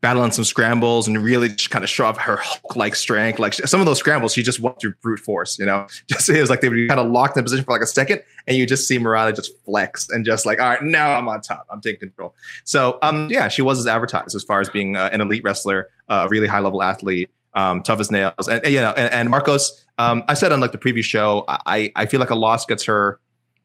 battle 0.00 0.22
on 0.22 0.32
some 0.32 0.44
scrambles 0.44 1.08
and 1.08 1.18
really 1.22 1.48
just 1.48 1.70
kind 1.70 1.84
of 1.84 1.90
show 1.90 2.06
off 2.06 2.18
her 2.18 2.36
Hulk-like 2.36 2.94
strength. 2.94 3.38
Like 3.38 3.54
some 3.54 3.80
of 3.80 3.86
those 3.86 3.98
scrambles, 3.98 4.32
she 4.32 4.42
just 4.42 4.60
went 4.60 4.80
through 4.80 4.94
brute 5.02 5.20
force. 5.20 5.58
You 5.58 5.66
know, 5.66 5.86
just 6.08 6.28
it 6.28 6.40
was 6.40 6.50
like 6.50 6.60
they 6.60 6.68
were 6.68 6.86
kind 6.88 7.00
of 7.00 7.10
locked 7.10 7.36
in 7.36 7.40
the 7.40 7.44
position 7.44 7.64
for 7.64 7.72
like 7.72 7.82
a 7.82 7.86
second, 7.86 8.22
and 8.46 8.56
you 8.56 8.66
just 8.66 8.86
see 8.88 8.98
Murata 8.98 9.32
just 9.32 9.52
flex 9.64 10.08
and 10.10 10.24
just 10.24 10.46
like, 10.46 10.60
all 10.60 10.68
right, 10.68 10.82
now 10.82 11.16
I'm 11.16 11.28
on 11.28 11.40
top. 11.40 11.66
I'm 11.70 11.80
taking 11.80 12.00
control. 12.00 12.34
So, 12.64 12.98
um, 13.02 13.28
yeah, 13.30 13.48
she 13.48 13.62
was 13.62 13.78
as 13.78 13.86
advertised 13.86 14.34
as 14.34 14.44
far 14.44 14.60
as 14.60 14.68
being 14.68 14.96
uh, 14.96 15.10
an 15.12 15.20
elite 15.20 15.44
wrestler, 15.44 15.88
uh, 16.08 16.24
a 16.26 16.28
really 16.28 16.46
high 16.46 16.60
level 16.60 16.82
athlete, 16.82 17.30
um, 17.54 17.82
tough 17.82 18.00
as 18.00 18.10
nails, 18.10 18.48
and, 18.48 18.64
and, 18.64 18.72
you 18.72 18.80
know, 18.80 18.92
and, 18.96 19.12
and 19.12 19.28
Markos. 19.28 19.70
Um, 19.98 20.24
I 20.26 20.34
said 20.34 20.52
on 20.52 20.60
like 20.60 20.72
the 20.72 20.78
previous 20.78 21.06
show, 21.06 21.44
I 21.48 21.92
I 21.96 22.06
feel 22.06 22.18
like 22.20 22.30
a 22.30 22.34
loss 22.34 22.64
gets 22.66 22.84
her 22.84 23.20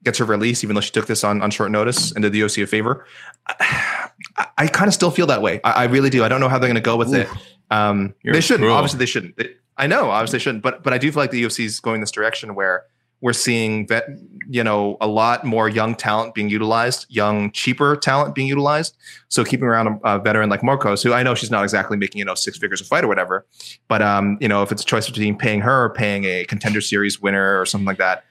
gets 0.08 0.18
her 0.20 0.26
release, 0.26 0.64
even 0.64 0.74
though 0.76 0.82
she 0.82 0.92
took 0.92 1.06
this 1.08 1.24
on 1.24 1.42
on 1.42 1.52
short 1.52 1.70
notice 1.72 2.12
and 2.14 2.22
did 2.24 2.32
the 2.34 2.44
OC 2.44 2.58
a 2.60 2.66
favor. 2.68 3.06
I, 3.48 4.10
I 4.58 4.68
kind 4.68 4.88
of 4.88 4.94
still 4.94 5.12
feel 5.12 5.28
that 5.28 5.42
way. 5.42 5.60
I, 5.64 5.72
I 5.72 5.84
really 5.86 6.10
do. 6.10 6.24
I 6.24 6.30
don't 6.30 6.40
know 6.40 6.50
how 6.50 6.58
they're 6.60 6.68
going 6.70 6.76
to 6.76 6.82
go 6.82 6.96
with 6.98 7.14
it. 7.14 7.28
Um, 7.70 8.14
they 8.24 8.42
shouldn't. 8.42 8.64
cruel. 8.66 8.76
Obviously, 8.76 9.00
they 9.00 9.06
shouldn't. 9.06 9.38
They- 9.38 9.56
I 9.80 9.86
know. 9.86 10.10
Obviously, 10.10 10.40
they 10.40 10.44
shouldn't. 10.44 10.64
But 10.64 10.84
but 10.84 10.94
I 10.94 10.98
do 10.98 11.12
feel 11.12 11.22
like 11.22 11.32
the 11.32 11.44
UFC 11.44 11.66
is 11.66 11.80
going 11.80 12.02
this 12.02 12.10
direction 12.12 12.56
where 12.56 12.86
we're 13.22 13.34
seeing 13.34 13.86
that 13.88 14.06
you 14.48 14.64
know 14.64 14.98
a 15.02 15.08
lot 15.08 15.44
more 15.44 15.70
young 15.70 15.94
talent 15.96 16.34
being 16.34 16.50
utilized, 16.50 17.06
young 17.10 17.52
cheaper 17.52 17.96
talent 17.96 18.34
being 18.34 18.48
utilized. 18.48 18.96
So 19.30 19.44
keeping 19.44 19.66
around 19.68 19.88
a, 20.04 20.16
a 20.16 20.20
veteran 20.20 20.50
like 20.50 20.62
Markos, 20.62 21.04
who 21.04 21.14
I 21.14 21.22
know 21.24 21.36
she's 21.36 21.52
not 21.52 21.64
exactly 21.64 21.96
making 21.98 22.18
you 22.20 22.26
know 22.26 22.34
six 22.36 22.58
figures 22.58 22.82
a 22.82 22.86
fight 22.86 23.04
or 23.04 23.08
whatever, 23.08 23.46
but 23.88 24.02
um 24.02 24.38
you 24.42 24.48
know 24.48 24.64
if 24.64 24.72
it's 24.72 24.82
a 24.82 24.86
choice 24.86 25.08
between 25.08 25.38
paying 25.38 25.62
her 25.62 25.84
or 25.86 25.90
paying 25.92 26.24
a 26.26 26.46
contender 26.46 26.82
series 26.82 27.22
winner 27.22 27.60
or 27.62 27.66
something 27.68 27.86
like 27.86 27.98
that, 28.00 28.24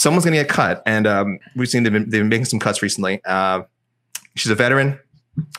someone's 0.00 0.24
going 0.24 0.34
to 0.34 0.40
get 0.42 0.48
cut. 0.48 0.82
And 0.86 1.06
um, 1.06 1.38
we've 1.54 1.68
seen 1.68 1.82
they've 1.82 1.92
been, 1.92 2.08
they've 2.08 2.22
been 2.22 2.28
making 2.28 2.46
some 2.46 2.58
cuts 2.58 2.80
recently. 2.80 3.20
Uh, 3.24 3.62
she's 4.34 4.50
a 4.50 4.54
veteran. 4.54 4.98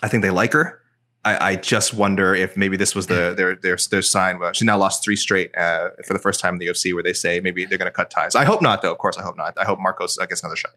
I 0.02 0.08
think 0.08 0.24
they 0.24 0.32
like 0.32 0.54
her. 0.54 0.80
I, 1.24 1.52
I 1.52 1.56
just 1.58 1.94
wonder 1.94 2.34
if 2.34 2.58
maybe 2.58 2.76
this 2.76 2.96
was 2.96 3.06
the 3.06 3.34
their 3.38 3.56
their 3.56 3.78
their 3.92 4.02
sign. 4.02 4.40
Well, 4.40 4.54
she 4.54 4.66
now 4.66 4.78
lost 4.78 5.04
three 5.04 5.16
straight 5.16 5.56
uh, 5.56 5.90
for 6.06 6.14
the 6.14 6.20
first 6.20 6.40
time 6.40 6.56
in 6.56 6.60
the 6.60 6.66
UFC, 6.66 6.94
where 6.96 7.04
they 7.04 7.14
say 7.14 7.40
maybe 7.40 7.66
they're 7.66 7.78
going 7.78 7.92
to 7.92 7.96
cut 7.96 8.10
ties. 8.10 8.34
I 8.36 8.44
hope 8.44 8.62
not, 8.64 8.82
though. 8.82 8.92
Of 8.92 8.98
course, 8.98 9.18
I 9.18 9.22
hope 9.22 9.38
not. 9.38 9.56
I 9.60 9.64
hope 9.64 9.78
Markos 9.78 10.20
uh, 10.20 10.26
gets 10.26 10.42
another 10.42 10.56
shot. 10.56 10.72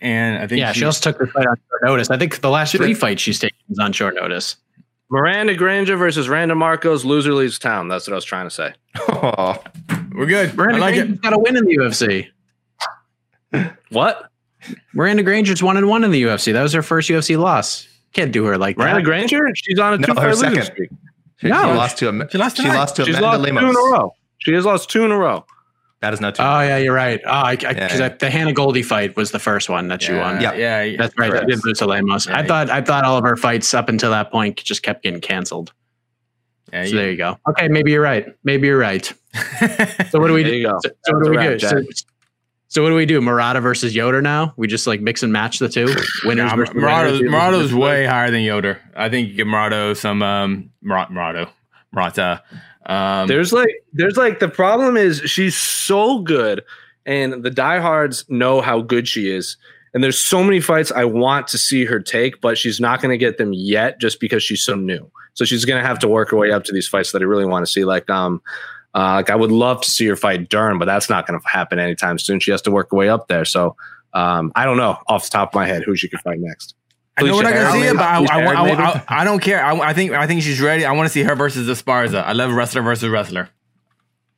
and 0.00 0.38
I 0.42 0.48
think 0.48 0.58
Yeah, 0.58 0.72
she 0.72 0.84
also 0.84 1.12
took 1.12 1.20
the 1.20 1.28
fight 1.28 1.46
on 1.46 1.56
short 1.68 1.82
notice. 1.84 2.10
I 2.10 2.18
think 2.18 2.40
the 2.40 2.50
last 2.50 2.74
three 2.74 2.94
fights 2.94 3.22
she's 3.22 3.38
taken 3.38 3.56
was 3.68 3.78
on 3.78 3.92
short 3.92 4.16
notice. 4.16 4.56
Miranda 5.08 5.54
Granger 5.54 5.96
versus 5.96 6.28
Randa 6.28 6.56
Markos. 6.56 7.04
Loser 7.04 7.32
leaves 7.32 7.60
town. 7.60 7.86
That's 7.86 8.08
what 8.08 8.14
I 8.14 8.16
was 8.16 8.24
trying 8.24 8.46
to 8.46 8.50
say. 8.50 8.74
Oh, 9.08 9.56
we're 10.16 10.26
good. 10.26 10.52
Miranda 10.56 10.78
I 10.78 10.80
like 10.80 10.94
Granger's 10.96 11.18
it. 11.18 11.22
got 11.22 11.32
a 11.32 11.38
win 11.38 11.56
in 11.56 11.64
the 11.64 11.76
UFC. 11.76 12.26
What? 13.90 14.30
Miranda 14.94 15.22
Granger's 15.22 15.62
one 15.62 15.76
and 15.76 15.88
one 15.88 16.02
in 16.04 16.10
the 16.10 16.22
UFC. 16.22 16.52
That 16.52 16.62
was 16.62 16.72
her 16.72 16.82
first 16.82 17.08
UFC 17.08 17.38
loss. 17.38 17.86
Can't 18.12 18.32
do 18.32 18.44
her 18.46 18.58
like 18.58 18.76
Miranda 18.78 19.00
that. 19.00 19.04
Granger? 19.04 19.40
She's 19.54 19.78
on 19.78 19.94
a 19.94 19.98
No, 19.98 20.06
two 20.06 20.12
her 20.14 20.16
fight 20.16 20.26
losing 20.28 20.48
second. 20.50 20.64
streak. 20.64 20.90
she, 21.38 21.48
No. 21.48 21.62
she 21.62 21.68
lost 21.76 21.98
to 21.98 22.08
a 22.08 22.30
She 22.30 22.38
lost 22.38 22.56
she 22.56 22.68
lost 22.68 22.96
to 22.96 23.04
She's 23.04 23.16
Amanda 23.16 23.38
lost 23.38 23.60
two 23.60 23.68
in 23.68 23.76
a 23.76 23.92
row. 23.92 24.14
She 24.38 24.52
has 24.54 24.64
lost 24.64 24.90
two 24.90 25.04
in 25.04 25.10
a 25.12 25.16
row. 25.18 25.44
That 26.00 26.12
is 26.14 26.20
not 26.20 26.34
too. 26.34 26.42
Oh 26.42 26.60
yeah, 26.60 26.76
you're 26.78 26.94
right. 26.94 27.20
Oh, 27.26 27.30
I, 27.30 27.50
I, 27.52 27.54
Yeah. 27.54 27.88
cause 27.88 28.18
the 28.18 28.30
Hannah 28.30 28.52
Goldy 28.52 28.82
fight 28.82 29.16
was 29.16 29.30
the 29.30 29.38
first 29.38 29.68
one 29.68 29.88
that 29.88 30.02
she 30.02 30.12
won. 30.12 30.40
Yeah. 30.40 30.54
yeah, 30.54 30.82
yeah. 30.82 30.96
That's 30.98 31.16
right. 31.18 31.26
She 31.26 31.30
Correct. 31.32 31.48
did 31.48 31.64
lose 31.64 31.78
to 31.78 31.86
Lemos. 31.86 32.26
Yeah, 32.26 32.36
I 32.36 32.40
yeah. 32.40 32.46
thought 32.46 32.70
I 32.70 32.80
thought 32.82 33.04
all 33.04 33.18
of 33.18 33.24
her 33.24 33.36
fights 33.36 33.72
up 33.74 33.88
until 33.88 34.10
that 34.10 34.30
point 34.30 34.56
just 34.56 34.82
kept 34.82 35.02
getting 35.02 35.20
canceled. 35.20 35.72
Yeah, 36.72 36.82
So 36.84 36.88
you- 36.90 36.96
there 36.96 37.10
you 37.12 37.16
go. 37.16 37.38
Okay, 37.50 37.68
maybe 37.68 37.92
you're 37.92 38.02
right. 38.02 38.26
Maybe 38.44 38.66
you're 38.66 38.78
right. 38.78 39.12
So 40.10 40.20
what 40.20 40.28
do 40.28 40.34
we 40.34 40.42
There 40.42 40.52
do? 40.52 40.56
you 40.58 40.66
go. 40.68 40.78
So, 40.82 40.90
so 41.04 41.14
what 41.16 41.24
do 41.24 41.30
we 41.30 41.36
do? 41.36 41.58
So, 41.58 41.76
wrap, 41.76 41.84
so 42.68 42.82
what 42.82 42.88
do 42.90 42.94
we 42.94 43.06
do? 43.06 43.20
Murata 43.20 43.60
versus 43.60 43.94
Yoder 43.94 44.20
now? 44.20 44.52
We 44.56 44.66
just 44.66 44.86
like 44.86 45.00
mix 45.00 45.22
and 45.22 45.32
match 45.32 45.58
the 45.58 45.68
two 45.68 45.86
winners. 46.24 46.50
Nah, 46.50 46.56
versus 46.56 46.74
Murato's, 46.74 47.18
winners. 47.20 47.30
Murato's 47.32 47.74
way 47.74 48.06
higher 48.06 48.30
than 48.30 48.42
Yoder. 48.42 48.80
I 48.96 49.08
think 49.08 49.28
you 49.28 49.34
give 49.34 49.46
Murato 49.46 49.96
some 49.96 50.22
um 50.22 50.70
Mur- 50.82 51.06
Murato. 51.10 51.50
Murata. 51.92 52.42
Um, 52.86 53.26
There's 53.26 53.52
like 53.52 53.84
there's 53.92 54.16
like 54.16 54.38
the 54.38 54.48
problem 54.48 54.96
is 54.96 55.20
she's 55.26 55.56
so 55.56 56.20
good 56.20 56.62
and 57.04 57.44
the 57.44 57.50
diehards 57.50 58.24
know 58.28 58.60
how 58.60 58.80
good 58.80 59.08
she 59.08 59.30
is. 59.30 59.56
And 59.94 60.04
there's 60.04 60.18
so 60.18 60.44
many 60.44 60.60
fights 60.60 60.92
I 60.92 61.04
want 61.04 61.48
to 61.48 61.58
see 61.58 61.86
her 61.86 62.00
take, 62.00 62.40
but 62.42 62.58
she's 62.58 62.78
not 62.80 63.00
going 63.00 63.12
to 63.12 63.16
get 63.16 63.38
them 63.38 63.52
yet 63.54 63.98
just 63.98 64.20
because 64.20 64.42
she's 64.42 64.62
so 64.62 64.74
new. 64.74 65.10
So 65.32 65.44
she's 65.46 65.64
going 65.64 65.80
to 65.80 65.86
have 65.86 65.98
to 66.00 66.08
work 66.08 66.30
her 66.30 66.36
way 66.36 66.50
up 66.50 66.64
to 66.64 66.72
these 66.72 66.86
fights 66.86 67.12
that 67.12 67.22
I 67.22 67.24
really 67.24 67.46
want 67.46 67.64
to 67.64 67.72
see. 67.72 67.84
Like, 67.84 68.10
um, 68.10 68.42
uh, 68.96 69.14
like 69.16 69.30
I 69.30 69.36
would 69.36 69.52
love 69.52 69.82
to 69.82 69.90
see 69.90 70.06
her 70.06 70.16
fight 70.16 70.48
Dern, 70.48 70.78
but 70.78 70.86
that's 70.86 71.08
not 71.10 71.26
going 71.26 71.38
to 71.38 71.46
happen 71.48 71.78
anytime 71.78 72.18
soon. 72.18 72.40
She 72.40 72.50
has 72.50 72.62
to 72.62 72.70
work 72.70 72.90
her 72.90 72.96
way 72.96 73.08
up 73.10 73.28
there. 73.28 73.44
So, 73.44 73.76
um, 74.14 74.50
I 74.56 74.64
don't 74.64 74.78
know 74.78 74.98
off 75.06 75.24
the 75.24 75.30
top 75.30 75.50
of 75.50 75.54
my 75.54 75.66
head 75.66 75.82
who 75.84 75.94
she 75.94 76.08
could 76.08 76.20
fight 76.20 76.38
next. 76.40 76.74
I 77.18 77.22
know 77.22 77.34
we're 77.36 77.42
not 77.44 77.54
gonna 77.54 77.72
see 77.72 77.86
it, 77.86 77.94
but 77.94 78.02
I, 78.02 78.24
I, 78.24 78.40
I, 78.52 78.70
I, 78.72 79.02
I 79.20 79.24
don't 79.24 79.40
care. 79.40 79.64
I, 79.64 79.74
I 79.78 79.92
think 79.94 80.12
I 80.12 80.26
think 80.26 80.42
she's 80.42 80.60
ready. 80.60 80.84
I 80.84 80.92
want 80.92 81.06
to 81.06 81.12
see 81.12 81.22
her 81.22 81.34
versus 81.34 81.66
Esparza. 81.68 82.22
I 82.22 82.32
love 82.32 82.52
wrestler 82.52 82.82
versus 82.82 83.08
wrestler. 83.08 83.48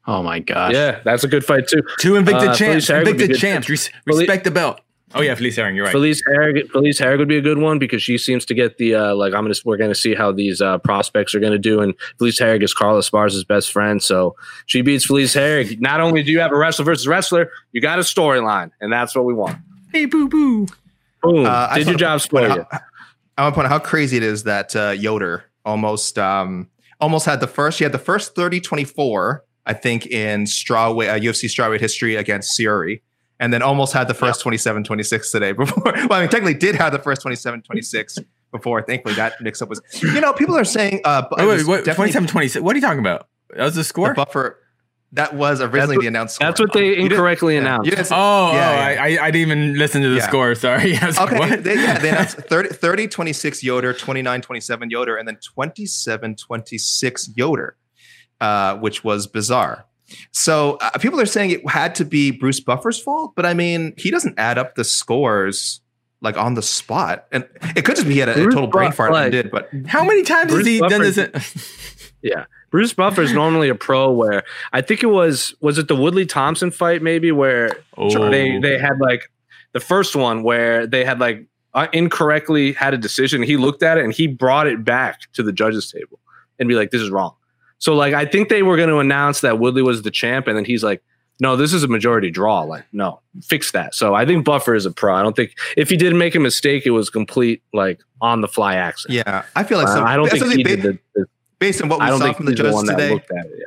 Oh 0.06 0.22
my 0.22 0.38
gosh. 0.38 0.72
Yeah, 0.74 1.00
that's 1.04 1.24
a 1.24 1.28
good 1.28 1.44
fight 1.44 1.66
too. 1.68 1.82
Two 1.98 2.12
Invicta 2.12 2.48
Uh, 2.50 2.54
champs. 2.54 2.86
Felice 2.86 2.88
Herrig 2.88 3.04
would 3.06 3.18
be 3.18 3.24
Invicta 3.24 3.28
good. 3.28 3.38
champs. 3.38 3.68
Res- 3.68 3.88
Felice- 4.06 4.18
respect 4.20 4.44
the 4.44 4.50
belt. 4.52 4.80
Oh 5.14 5.22
yeah, 5.22 5.34
Felice 5.34 5.56
Herrig. 5.56 5.74
You're 5.74 5.84
right. 5.86 5.92
Felice 5.92 6.20
Herrig, 6.28 6.70
Felice 6.70 7.00
Herrig 7.00 7.18
would 7.18 7.28
be 7.28 7.38
a 7.38 7.40
good 7.40 7.58
one 7.58 7.78
because 7.78 8.02
she 8.02 8.18
seems 8.18 8.44
to 8.44 8.54
get 8.54 8.76
the 8.76 8.94
uh, 8.94 9.14
like. 9.14 9.32
I'm 9.32 9.42
gonna 9.44 9.54
we're 9.64 9.78
gonna 9.78 9.94
see 9.94 10.14
how 10.14 10.32
these 10.32 10.60
uh, 10.60 10.78
prospects 10.78 11.34
are 11.34 11.40
gonna 11.40 11.58
do, 11.58 11.80
and 11.80 11.94
Felice 12.18 12.38
Herrig 12.40 12.62
is 12.62 12.74
Carla 12.74 13.00
Esparza's 13.00 13.44
best 13.44 13.72
friend, 13.72 14.02
so 14.02 14.36
she 14.66 14.82
beats 14.82 15.06
Felice 15.06 15.34
Herrig. 15.34 15.80
Not 15.80 16.00
only 16.00 16.22
do 16.22 16.30
you 16.30 16.40
have 16.40 16.52
a 16.52 16.56
wrestler 16.58 16.84
versus 16.84 17.06
wrestler, 17.08 17.50
you 17.72 17.80
got 17.80 17.98
a 17.98 18.02
storyline, 18.02 18.70
and 18.80 18.92
that's 18.92 19.14
what 19.16 19.24
we 19.24 19.32
want. 19.32 19.56
hey 19.92 20.04
boo 20.04 20.28
boo. 20.28 20.66
Boom! 21.22 21.46
Uh, 21.46 21.68
I 21.70 21.78
Did 21.78 21.88
your 21.88 21.96
job 21.96 22.08
wanna 22.10 22.20
spoil 22.20 22.54
you? 22.56 22.60
out- 22.60 22.82
I 23.38 23.42
want 23.42 23.54
to 23.54 23.54
point 23.54 23.66
out 23.66 23.70
how 23.70 23.78
crazy 23.78 24.16
it 24.16 24.22
is 24.24 24.42
that 24.44 24.74
uh, 24.76 24.90
Yoder 24.90 25.44
almost 25.64 26.18
um, 26.18 26.68
almost 27.00 27.24
had 27.24 27.40
the 27.40 27.46
first. 27.46 27.78
She 27.78 27.84
had 27.84 27.92
the 27.92 27.98
first 27.98 28.34
30-24, 28.34 29.40
I 29.64 29.72
think, 29.74 30.06
in 30.06 30.44
strawweight 30.44 31.08
uh, 31.08 31.18
UFC 31.20 31.44
strawweight 31.48 31.78
history 31.80 32.16
against 32.16 32.58
Syuri, 32.58 33.00
and 33.40 33.52
then 33.52 33.62
almost 33.62 33.92
had 33.92 34.08
the 34.08 34.14
first 34.14 34.44
27-26 34.44 35.30
today. 35.30 35.52
Before, 35.52 35.82
well, 35.86 36.12
I 36.12 36.20
mean, 36.20 36.28
technically 36.28 36.54
did 36.54 36.74
have 36.74 36.92
the 36.92 36.98
first 36.98 37.22
27-26 37.24 38.24
before. 38.52 38.82
Thankfully, 38.82 39.14
that 39.14 39.34
mix 39.40 39.62
up 39.62 39.68
was. 39.68 39.80
You 40.02 40.20
know, 40.20 40.32
people 40.32 40.56
are 40.56 40.64
saying. 40.64 41.00
Uh, 41.04 41.22
it 41.32 41.38
wait, 41.38 41.46
was 41.46 41.64
what, 41.66 41.84
27 41.84 42.28
26. 42.28 42.62
What 42.62 42.74
are 42.74 42.78
you 42.78 42.82
talking 42.84 43.00
about? 43.00 43.28
That 43.50 43.64
was 43.64 43.74
the 43.74 43.80
the 43.80 43.84
score? 43.84 44.14
buffer. 44.14 44.60
That 45.12 45.34
was 45.34 45.62
originally 45.62 45.96
what- 45.96 46.02
the 46.02 46.08
announced 46.08 46.34
score. 46.34 46.48
That's 46.48 46.60
what 46.60 46.72
they 46.74 46.88
You 46.88 46.94
didn't- 46.96 47.12
incorrectly 47.12 47.54
yeah, 47.54 47.60
announced. 47.60 47.90
you 47.90 47.96
Oh, 47.96 48.52
Yeah, 48.52 48.52
oh 48.52 48.52
yeah. 48.52 49.02
I, 49.02 49.08
I, 49.16 49.24
I 49.26 49.30
didn't 49.30 49.50
even 49.52 49.78
listen 49.78 50.02
to 50.02 50.10
the 50.10 50.16
Yeah. 50.16 50.28
score. 50.28 50.54
Sorry. 50.54 50.96
I 51.00 51.06
was 51.06 51.16
like, 51.16 51.28
Okay, 51.32 51.38
what? 51.38 51.64
they, 51.64 51.76
yeah, 51.76 51.98
they 51.98 52.10
announced 52.10 52.36
30, 52.50 52.68
30 52.74 53.08
26 53.08 53.62
Yoder, 53.62 53.94
29 53.94 54.42
27 54.42 54.90
Yoder, 54.90 55.16
and 55.16 55.26
then 55.26 55.36
27 55.36 56.36
26 56.36 57.30
Yoder, 57.36 57.76
uh, 58.42 58.76
which 58.76 59.02
was 59.02 59.26
bizarre. 59.26 59.86
So 60.32 60.78
uh, 60.80 60.90
people 60.98 61.20
are 61.20 61.26
saying 61.26 61.50
it 61.50 61.68
had 61.68 61.94
to 61.96 62.04
be 62.04 62.30
Bruce 62.30 62.60
Buffer's 62.60 63.00
fault, 63.00 63.32
but 63.36 63.44
I 63.46 63.54
mean, 63.54 63.94
he 63.96 64.10
doesn't 64.10 64.38
add 64.38 64.58
up 64.58 64.74
the 64.74 64.84
scores 64.84 65.80
like 66.20 66.36
on 66.36 66.54
the 66.54 66.62
spot. 66.62 67.26
And 67.30 67.46
it 67.76 67.84
could 67.84 67.94
just 67.96 68.06
be 68.08 68.14
he 68.14 68.18
had 68.20 68.28
a, 68.28 68.32
a 68.32 68.44
total 68.50 68.66
brain 68.66 68.88
Buff- 68.88 68.96
fart 68.96 69.10
and 69.10 69.14
like- 69.14 69.30
did, 69.32 69.50
but 69.50 69.68
How 69.86 70.04
many 70.04 70.22
times 70.22 70.50
has 70.52 70.62
Bruce 70.62 70.66
he 70.66 70.78
done 70.80 71.00
Buffer- 71.02 71.10
this? 71.32 71.74
Yeah. 72.22 72.46
Bruce 72.72 72.92
Buffer 72.92 73.22
is 73.22 73.32
normally 73.32 73.68
a 73.68 73.74
pro 73.76 74.10
where 74.10 74.42
I 74.72 74.80
think 74.80 75.04
it 75.04 75.06
was 75.06 75.54
was 75.60 75.78
it 75.78 75.86
the 75.86 75.94
Woodley 75.94 76.26
Thompson 76.26 76.72
fight 76.72 77.00
maybe 77.00 77.30
where 77.30 77.70
Oh. 77.96 78.28
they 78.30 78.58
they 78.58 78.76
had 78.76 78.98
like 79.00 79.30
the 79.72 79.78
first 79.80 80.16
one 80.16 80.42
where 80.42 80.84
they 80.86 81.04
had 81.04 81.20
like 81.20 81.46
uh, 81.74 81.86
incorrectly 81.92 82.72
had 82.72 82.92
a 82.92 82.98
decision. 82.98 83.40
He 83.42 83.56
looked 83.56 83.84
at 83.84 83.98
it 83.98 84.04
and 84.04 84.12
he 84.12 84.26
brought 84.26 84.66
it 84.66 84.84
back 84.84 85.30
to 85.34 85.44
the 85.44 85.52
judges 85.52 85.92
table 85.92 86.18
and 86.58 86.68
be 86.68 86.74
like, 86.74 86.90
"This 86.90 87.02
is 87.02 87.08
wrong." 87.10 87.34
So 87.78 87.94
like 87.94 88.14
I 88.14 88.24
think 88.24 88.48
they 88.48 88.62
were 88.62 88.76
going 88.76 88.88
to 88.88 88.98
announce 88.98 89.40
that 89.42 89.58
Woodley 89.58 89.82
was 89.82 90.02
the 90.02 90.10
champ, 90.10 90.46
and 90.46 90.56
then 90.56 90.64
he's 90.64 90.82
like, 90.82 91.02
"No, 91.40 91.56
this 91.56 91.72
is 91.72 91.82
a 91.84 91.88
majority 91.88 92.30
draw. 92.30 92.62
Like, 92.62 92.84
no, 92.92 93.20
fix 93.42 93.70
that." 93.72 93.94
So 93.94 94.14
I 94.14 94.26
think 94.26 94.44
Buffer 94.44 94.74
is 94.74 94.84
a 94.86 94.90
pro. 94.90 95.14
I 95.14 95.22
don't 95.22 95.36
think 95.36 95.54
if 95.76 95.88
he 95.88 95.96
did 95.96 96.14
make 96.14 96.34
a 96.34 96.40
mistake, 96.40 96.86
it 96.86 96.90
was 96.90 97.08
complete 97.10 97.62
like 97.72 98.00
on 98.20 98.40
the 98.40 98.48
fly 98.48 98.74
accident. 98.74 99.24
yeah, 99.26 99.44
I 99.54 99.62
feel 99.64 99.78
like 99.78 99.88
Uh, 99.88 99.94
some, 99.94 100.04
I 100.04 100.16
don't 100.16 100.28
think 100.28 100.44
he 100.52 100.62
ba- 100.64 100.68
did 100.68 100.82
the, 100.82 100.98
the 101.14 101.26
based 101.60 101.80
on 101.82 101.88
what 101.88 102.00
we 102.00 102.06
saw 102.08 102.32
from 102.32 102.46
the 102.46 102.54
judges 102.54 102.82
that 102.82 102.96
today. 102.96 103.10
looked 103.14 103.30
at 103.30 103.46
it. 103.46 103.52
Yeah. 103.58 103.64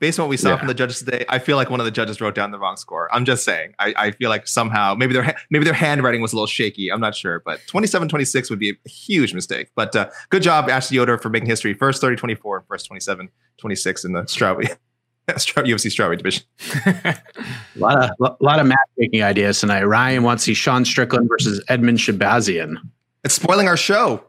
Based 0.00 0.18
on 0.20 0.24
what 0.26 0.30
we 0.30 0.36
saw 0.36 0.50
Yeah. 0.50 0.58
from 0.58 0.68
the 0.68 0.74
judges 0.74 1.00
today, 1.00 1.24
I 1.28 1.40
feel 1.40 1.56
like 1.56 1.70
one 1.70 1.80
of 1.80 1.84
the 1.84 1.90
judges 1.90 2.20
wrote 2.20 2.34
down 2.36 2.52
the 2.52 2.58
wrong 2.58 2.76
score. 2.76 3.12
I'm 3.12 3.24
just 3.24 3.44
saying. 3.44 3.74
I, 3.80 3.92
I 3.96 4.10
feel 4.12 4.30
like 4.30 4.46
somehow 4.46 4.94
maybe 4.94 5.12
their 5.12 5.34
maybe 5.50 5.64
their 5.64 5.74
handwriting 5.74 6.22
was 6.22 6.32
a 6.32 6.36
little 6.36 6.46
shaky. 6.46 6.90
I'm 6.92 7.00
not 7.00 7.16
sure, 7.16 7.42
but 7.44 7.60
27-26 7.66 8.48
would 8.50 8.60
be 8.60 8.70
a 8.70 8.88
huge 8.88 9.34
mistake. 9.34 9.70
But 9.74 9.96
uh, 9.96 10.08
good 10.30 10.42
job, 10.42 10.68
Ashley 10.70 10.96
Yoder, 10.98 11.18
for 11.18 11.30
making 11.30 11.48
history. 11.48 11.74
First 11.74 12.00
30-24 12.00 12.58
and 12.58 12.66
first 12.68 12.88
27-26 12.90 14.04
in 14.04 14.12
the 14.12 14.24
Stroud, 14.26 14.62
UFC 15.28 15.90
Strawberry 15.90 16.16
division. 16.16 16.44
A 16.86 17.16
lot 17.76 17.98
of 18.04 18.10
a 18.20 18.36
lot 18.44 18.60
of 18.60 18.66
matchmaking 18.66 19.22
ideas 19.22 19.58
tonight. 19.60 19.82
Ryan 19.82 20.22
wants 20.22 20.44
to 20.44 20.50
see 20.50 20.54
Sean 20.54 20.84
Strickland 20.84 21.28
versus 21.28 21.62
Edmen 21.68 21.96
Shahbazyan. 21.98 22.76
It's 23.24 23.34
spoiling 23.34 23.66
our 23.66 23.76
show. 23.76 24.22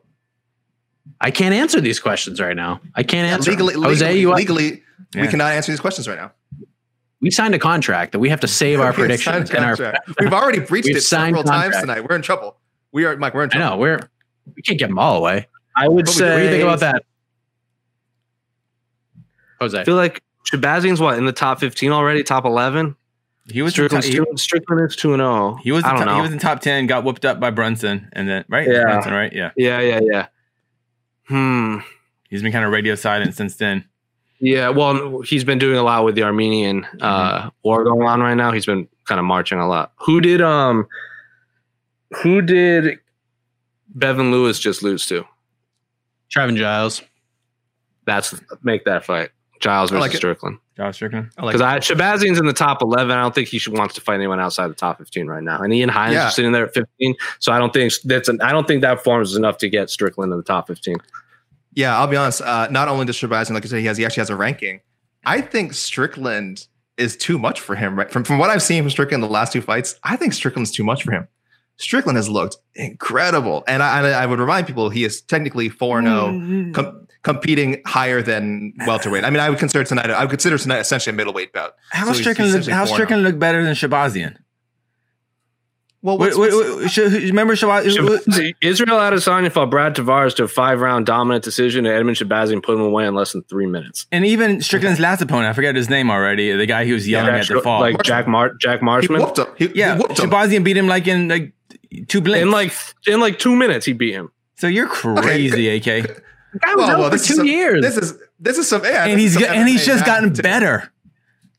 I 1.21 1.31
can't 1.31 1.53
answer 1.53 1.79
these 1.79 1.99
questions 1.99 2.39
right 2.41 2.55
now. 2.55 2.81
I 2.95 3.03
can't 3.03 3.27
answer. 3.31 3.51
legally. 3.51 3.75
Jose, 3.75 4.25
legally, 4.25 4.83
you 4.99 5.05
legally 5.21 5.27
we 5.27 5.31
cannot 5.31 5.51
answer 5.53 5.71
these 5.71 5.79
questions 5.79 6.07
right 6.07 6.17
now. 6.17 6.31
we 7.21 7.31
signed 7.31 7.53
a 7.55 7.59
contract 7.59 8.11
that 8.13 8.19
we 8.19 8.29
have 8.29 8.39
to 8.41 8.47
save 8.47 8.79
our 8.79 8.91
We 8.91 8.97
predictions 8.97 9.49
and 9.51 9.59
our. 9.65 9.75
contract. 9.75 10.11
We've 10.19 10.33
already 10.33 10.59
breached 10.69 10.87
We've 10.87 10.97
it 10.97 11.01
signed 11.01 11.35
several 11.35 11.43
times 11.43 11.77
tonight. 11.79 12.01
We're 12.07 12.15
in 12.15 12.21
trouble. 12.21 12.57
We 12.91 13.05
are, 13.05 13.15
Mike. 13.17 13.33
We're 13.33 13.43
in 13.43 13.49
I 13.51 13.57
trouble. 13.57 13.75
know 13.77 13.81
we're 13.81 14.09
we 14.55 14.61
can't 14.61 14.79
get 14.79 14.87
them 14.87 14.97
all 14.99 15.17
away. 15.17 15.47
I 15.75 15.87
would 15.87 16.07
What 16.07 16.15
say. 16.15 16.29
What 16.31 16.37
do 16.37 16.43
you 16.43 16.49
think 16.49 16.63
about 16.63 16.79
that, 16.81 17.03
Jose? 19.61 19.77
I 19.77 19.79
Jose? 19.79 19.83
feel 19.85 19.95
like 19.95 20.23
Shahbazyan's 20.51 20.99
what 20.99 21.17
in 21.17 21.25
the 21.25 21.31
top 21.33 21.59
fifteen 21.59 21.91
already, 21.91 22.23
top 22.23 22.45
eleven. 22.45 22.95
he 23.51 23.61
was 23.61 23.71
in 23.71 23.73
Strickland's 23.87 24.09
top- 24.09 24.27
he, 24.31 24.37
Strickland 24.37 24.89
is 24.89 24.95
two 24.95 25.13
and 25.13 25.19
zero. 25.19 25.57
he 25.61 25.71
was 25.71 25.83
I 25.83 25.91
in 25.91 25.95
don't 25.97 26.05
top, 26.05 26.07
know. 26.07 26.15
he 26.15 26.21
was 26.23 26.31
in 26.31 26.39
top 26.39 26.59
ten. 26.61 26.87
Got 26.87 27.03
whooped 27.03 27.25
up 27.25 27.39
by 27.39 27.51
Brunson, 27.51 28.09
and 28.13 28.27
then 28.27 28.45
right, 28.49 28.67
Yeah. 28.67 28.83
Brunson, 28.83 29.13
right, 29.13 29.31
yeah. 29.33 29.51
yeah, 29.55 29.79
yeah, 29.81 29.99
yeah. 30.01 30.27
Hmm. 31.27 31.77
He's 32.29 32.41
been 32.41 32.51
kind 32.51 32.65
of 32.65 32.71
radio 32.71 32.95
silent 32.95 33.35
since 33.35 33.55
then. 33.55 33.85
Yeah. 34.39 34.69
Well, 34.69 35.21
he's 35.21 35.43
been 35.43 35.59
doing 35.59 35.77
a 35.77 35.83
lot 35.83 36.05
with 36.05 36.15
the 36.15 36.23
Armenian 36.23 36.85
uh, 37.01 37.49
war 37.63 37.83
going 37.83 38.07
on 38.07 38.21
right 38.21 38.35
now. 38.35 38.51
He's 38.51 38.65
been 38.65 38.87
kind 39.05 39.19
of 39.19 39.25
marching 39.25 39.59
a 39.59 39.67
lot. 39.67 39.91
Who 40.05 40.21
did 40.21 40.41
um? 40.41 40.87
Who 42.23 42.41
did 42.41 42.99
Bevon 43.97 44.31
Lewis 44.31 44.59
just 44.59 44.81
lose 44.81 45.05
to? 45.07 45.25
Trevin 46.33 46.55
Giles. 46.57 47.01
That's 48.05 48.33
make 48.63 48.85
that 48.85 49.05
fight. 49.05 49.29
Giles 49.59 49.91
versus 49.91 50.07
like. 50.07 50.15
Strickland. 50.15 50.57
Josh 50.77 50.95
Strickland. 50.95 51.29
I 51.37 51.43
like 51.43 51.57
Because 51.57 51.89
it. 51.89 51.97
Shahbazyan's 51.97 52.39
in 52.39 52.45
the 52.45 52.53
top 52.53 52.81
eleven. 52.81 53.11
I 53.17 53.21
don't 53.21 53.35
think 53.35 53.49
he 53.49 53.59
should 53.59 53.77
wants 53.77 53.95
to 53.95 54.01
fight 54.01 54.15
anyone 54.15 54.39
outside 54.39 54.69
the 54.69 54.73
top 54.75 54.97
fifteen 54.97 55.27
right 55.27 55.43
now. 55.43 55.61
And 55.61 55.73
Ian 55.73 55.89
Hines 55.89 56.13
Yeah. 56.13 56.29
is 56.29 56.35
sitting 56.35 56.53
there 56.53 56.67
at 56.67 56.73
fifteen. 56.73 57.15
So 57.39 57.51
I 57.51 57.59
don't 57.59 57.73
think 57.73 57.91
that's 58.05 58.29
an, 58.29 58.39
I 58.41 58.53
don't 58.53 58.65
think 58.65 58.81
that 58.81 59.03
forms 59.03 59.31
is 59.31 59.35
enough 59.37 59.57
to 59.57 59.69
get 59.69 59.89
Strickland 59.89 60.31
in 60.31 60.37
the 60.37 60.43
top 60.43 60.67
fifteen. 60.67 60.95
Yeah, 61.73 61.97
I'll 61.97 62.07
be 62.07 62.17
honest. 62.17 62.41
Uh, 62.41 62.67
not 62.71 62.87
only 62.87 63.05
does 63.05 63.15
Shahbazyan, 63.15 63.51
like 63.51 63.65
I 63.65 63.67
said, 63.67 63.79
he 63.79 63.85
has 63.85 63.97
he 63.97 64.05
actually 64.05 64.21
has 64.21 64.29
a 64.29 64.35
ranking. 64.35 64.81
I 65.25 65.41
think 65.41 65.73
Strickland 65.73 66.67
is 66.97 67.15
too 67.15 67.37
much 67.37 67.61
for 67.61 67.75
him. 67.75 67.97
Right 67.97 68.09
from 68.11 68.23
from 68.23 68.37
what 68.39 68.49
I've 68.49 68.63
seen 68.63 68.83
from 68.83 68.89
Strickland 68.89 69.23
the 69.23 69.27
last 69.27 69.53
two 69.53 69.61
fights, 69.61 69.95
I 70.03 70.15
think 70.15 70.33
Strickland's 70.33 70.71
too 70.71 70.83
much 70.83 71.03
for 71.03 71.11
him. 71.11 71.27
Strickland 71.77 72.17
has 72.17 72.27
looked 72.27 72.57
incredible, 72.75 73.63
and 73.65 73.81
I, 73.81 74.09
I 74.09 74.25
would 74.25 74.39
remind 74.39 74.67
people 74.67 74.89
he 74.89 75.05
is 75.05 75.21
technically 75.21 75.69
four 75.69 76.01
zero, 76.01 76.71
com- 76.73 77.07
competing 77.23 77.81
higher 77.85 78.21
than 78.21 78.73
welterweight. 78.85 79.23
I 79.23 79.29
mean, 79.29 79.39
I 79.39 79.49
would 79.49 79.59
consider 79.59 79.85
tonight. 79.85 80.09
I 80.09 80.21
would 80.21 80.29
consider 80.29 80.57
tonight 80.57 80.79
essentially 80.79 81.13
a 81.13 81.17
middleweight 81.17 81.53
bout. 81.53 81.75
How 81.91 82.05
So 82.07 82.13
Strickland 82.13 82.51
look, 82.51 82.67
how 82.67 82.85
4-0. 82.85 82.87
Strickland 82.93 83.23
look 83.23 83.39
better 83.39 83.63
than 83.63 83.75
Shahbazyan? 83.75 84.35
Well, 86.01 86.17
Wait, 86.17 86.37
what's, 86.37 86.55
wait, 86.55 86.77
wait, 86.77 86.91
should- 86.91 87.11
remember 87.11 87.55
Shabazz- 87.55 88.53
Israel 88.61 88.97
Adesanya 88.99 89.51
fought 89.51 89.69
Brad 89.69 89.95
Tavares 89.95 90.33
to 90.37 90.43
a 90.43 90.47
five 90.47 90.79
round 90.79 91.05
dominant 91.05 91.43
decision, 91.43 91.85
and 91.85 91.93
Edmen 92.07 92.11
Shahbazyan 92.15 92.63
put 92.63 92.75
him 92.75 92.81
away 92.81 93.05
in 93.05 93.15
less 93.15 93.33
than 93.33 93.43
three 93.43 93.65
minutes. 93.65 94.07
And 94.11 94.25
even 94.25 94.61
Strickland's 94.61 94.99
last 95.01 95.21
opponent, 95.21 95.47
I 95.47 95.53
forget 95.53 95.75
his 95.75 95.89
name 95.89 96.09
already. 96.09 96.53
The 96.53 96.65
guy 96.65 96.85
who 96.85 96.93
was 96.93 97.05
yelling 97.07 97.35
at 97.35 97.47
the 97.49 97.59
fall. 97.61 97.81
like 97.81 98.01
Jack 98.03 98.27
Mar- 98.29 98.53
Jack 98.61 98.79
he 98.79 98.85
Marshman. 98.85 99.21
whooped 99.21 99.39
him. 99.39 99.47
He, 99.57 99.67
yeah, 99.75 99.95
he 99.95 100.01
whooped 100.01 100.19
him. 100.19 100.63
Beat 100.63 100.77
him 100.77 100.87
like 100.87 101.05
in 101.07 101.27
like 101.27 101.51
two 102.07 102.21
blinks. 102.21 102.43
in 102.43 102.51
like 102.51 102.71
in 103.05 103.19
like 103.19 103.37
two 103.37 103.55
minutes, 103.57 103.85
he 103.85 103.91
beat 103.91 104.13
him. 104.13 104.31
so 104.55 104.67
you're 104.67 104.87
crazy, 104.87 105.67
AK. 105.67 105.83
Guy 105.85 106.75
was 106.75 106.77
Well, 106.77 106.89
out 106.91 106.99
well, 106.99 107.11
for 107.11 107.17
two 107.17 107.33
some- 107.35 107.45
years. 107.45 107.81
This 107.83 107.97
is 107.97 108.13
this 108.39 108.57
is 108.57 108.67
some 108.69 108.83
yeah, 108.85 109.03
and 109.03 109.13
this 109.13 109.19
he's 109.19 109.35
is 109.35 109.43
some 109.45 109.53
and 109.57 109.67
he's 109.67 109.85
just 109.85 110.05
gotten 110.05 110.29
math. 110.29 110.41
better. 110.41 110.91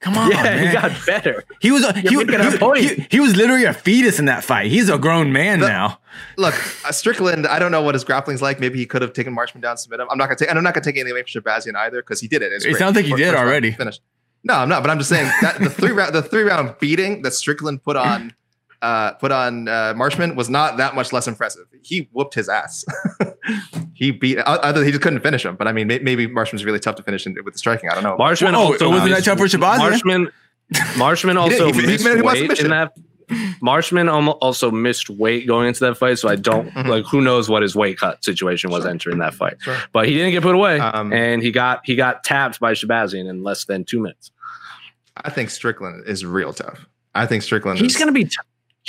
Come 0.00 0.16
on, 0.16 0.30
yeah, 0.30 0.42
man. 0.42 0.66
he 0.66 0.72
got 0.72 1.06
better. 1.06 1.44
He 1.60 1.70
was 1.70 1.86
he, 1.96 2.08
You're 2.08 2.22
a 2.22 2.50
he- 2.52 2.58
point. 2.58 2.78
he- 2.80 3.06
he 3.10 3.20
was 3.20 3.36
literally 3.36 3.64
a 3.64 3.74
fetus 3.74 4.18
in 4.18 4.24
that 4.24 4.42
fight. 4.42 4.70
He's 4.70 4.88
a 4.88 4.96
grown 4.96 5.30
man 5.32 5.60
The- 5.60 5.68
now. 5.68 5.98
Look, 6.38 6.54
uh, 6.86 6.92
Strickland. 6.92 7.46
I 7.46 7.58
don't 7.58 7.70
know 7.70 7.82
what 7.82 7.94
his 7.94 8.02
grappling's 8.04 8.40
like. 8.40 8.60
Maybe 8.60 8.78
he 8.78 8.86
could 8.86 9.02
have 9.02 9.12
taken 9.12 9.32
Marshman 9.34 9.60
down, 9.60 9.76
submit 9.76 10.00
him. 10.00 10.08
I'm 10.10 10.16
not 10.18 10.26
gonna 10.26 10.36
take. 10.36 10.48
And 10.48 10.56
I'm 10.58 10.64
not 10.64 10.72
gonna 10.74 10.84
take 10.84 10.96
anything 10.96 11.12
away 11.12 11.22
from 11.22 11.42
Shahbazyan 11.42 11.76
either 11.76 12.00
because 12.00 12.18
he 12.20 12.28
did 12.28 12.40
it. 12.42 12.50
It's 12.52 12.64
It 12.64 12.76
sounds 12.76 12.96
like 12.96 13.04
he 13.04 13.10
First- 13.10 13.18
did 13.22 13.30
first 13.32 13.38
already. 13.42 13.72
Finished. 13.72 14.00
No, 14.42 14.54
I'm 14.54 14.68
not. 14.70 14.82
But 14.82 14.90
I'm 14.90 14.96
just 14.98 15.10
saying 15.10 15.30
that 15.42 15.58
the 15.60 15.68
three 15.68 15.90
round 15.92 16.14
the 16.14 16.22
three 16.22 16.42
round 16.44 16.74
beating 16.80 17.20
that 17.22 17.34
Strickland 17.34 17.82
put 17.82 17.96
on 17.96 18.32
uh, 18.82 19.12
put 19.12 19.30
on 19.32 19.68
uh, 19.68 19.92
Marshman 19.96 20.36
was 20.36 20.48
not 20.48 20.76
that 20.78 20.94
much 20.94 21.12
less 21.12 21.26
impressive. 21.28 21.64
He 21.82 22.08
whooped 22.12 22.34
his 22.34 22.48
ass. 22.48 22.84
he 23.94 24.10
beat. 24.10 24.38
Other 24.38 24.84
he 24.84 24.90
just 24.90 25.02
couldn't 25.02 25.20
finish 25.20 25.44
him. 25.44 25.56
But 25.56 25.68
I 25.68 25.72
mean, 25.72 25.86
may, 25.86 25.98
maybe 25.98 26.26
Marshman's 26.26 26.64
really 26.64 26.78
tough 26.80 26.96
to 26.96 27.02
finish 27.02 27.26
in, 27.26 27.36
with 27.44 27.54
the 27.54 27.58
striking. 27.58 27.90
I 27.90 27.94
don't 27.94 28.02
know. 28.04 28.16
Marshman 28.16 28.54
Oh, 28.54 28.72
also 28.72 28.88
wasn't 28.90 29.10
that 29.10 29.24
tough 29.24 29.38
for 29.38 29.46
Shahbazyan? 29.46 29.78
Marshman 29.78 30.28
Marshman 30.96 31.36
He 31.42 31.48
did. 31.50 31.60
also 31.60 31.72
He- 31.72 31.80
he 31.82 31.86
missed 31.86 32.04
made 32.04 32.22
weight 32.22 32.60
in 32.60 32.70
that. 32.70 32.92
Marshman 33.62 34.08
also 34.08 34.72
missed 34.72 35.08
weight 35.08 35.46
going 35.46 35.68
into 35.68 35.80
that 35.80 35.96
fight, 35.96 36.18
so 36.18 36.28
I 36.28 36.34
don't 36.34 36.68
Mhm. 36.70 36.86
like. 36.88 37.04
Who 37.06 37.20
knows 37.20 37.48
what 37.48 37.62
his 37.62 37.76
weight 37.76 37.96
cut 37.98 38.24
situation 38.24 38.70
was 38.70 38.82
Sure. 38.82 38.90
entering 38.90 39.18
that 39.18 39.34
fight? 39.34 39.54
Sure. 39.60 39.76
But 39.92 40.08
he 40.08 40.14
didn't 40.14 40.32
get 40.32 40.42
put 40.42 40.54
away, 40.56 40.80
Um, 40.80 41.12
and 41.12 41.40
he 41.42 41.52
got 41.52 41.80
he 41.84 41.94
got 41.94 42.24
tapped 42.24 42.58
by 42.58 42.72
Shahbazyan 42.72 43.28
in 43.28 43.44
less 43.44 43.66
than 43.66 43.84
two 43.84 44.00
minutes. 44.00 44.32
I 45.16 45.30
think 45.30 45.50
Strickland 45.50 46.04
is 46.08 46.24
real 46.24 46.52
tough. 46.52 46.86
I 47.14 47.26
think 47.26 47.42
Strickland. 47.42 47.78
he's 47.78 47.92
is, 47.92 47.96
going 47.98 48.06
to 48.08 48.12
be. 48.12 48.24
T- 48.24 48.30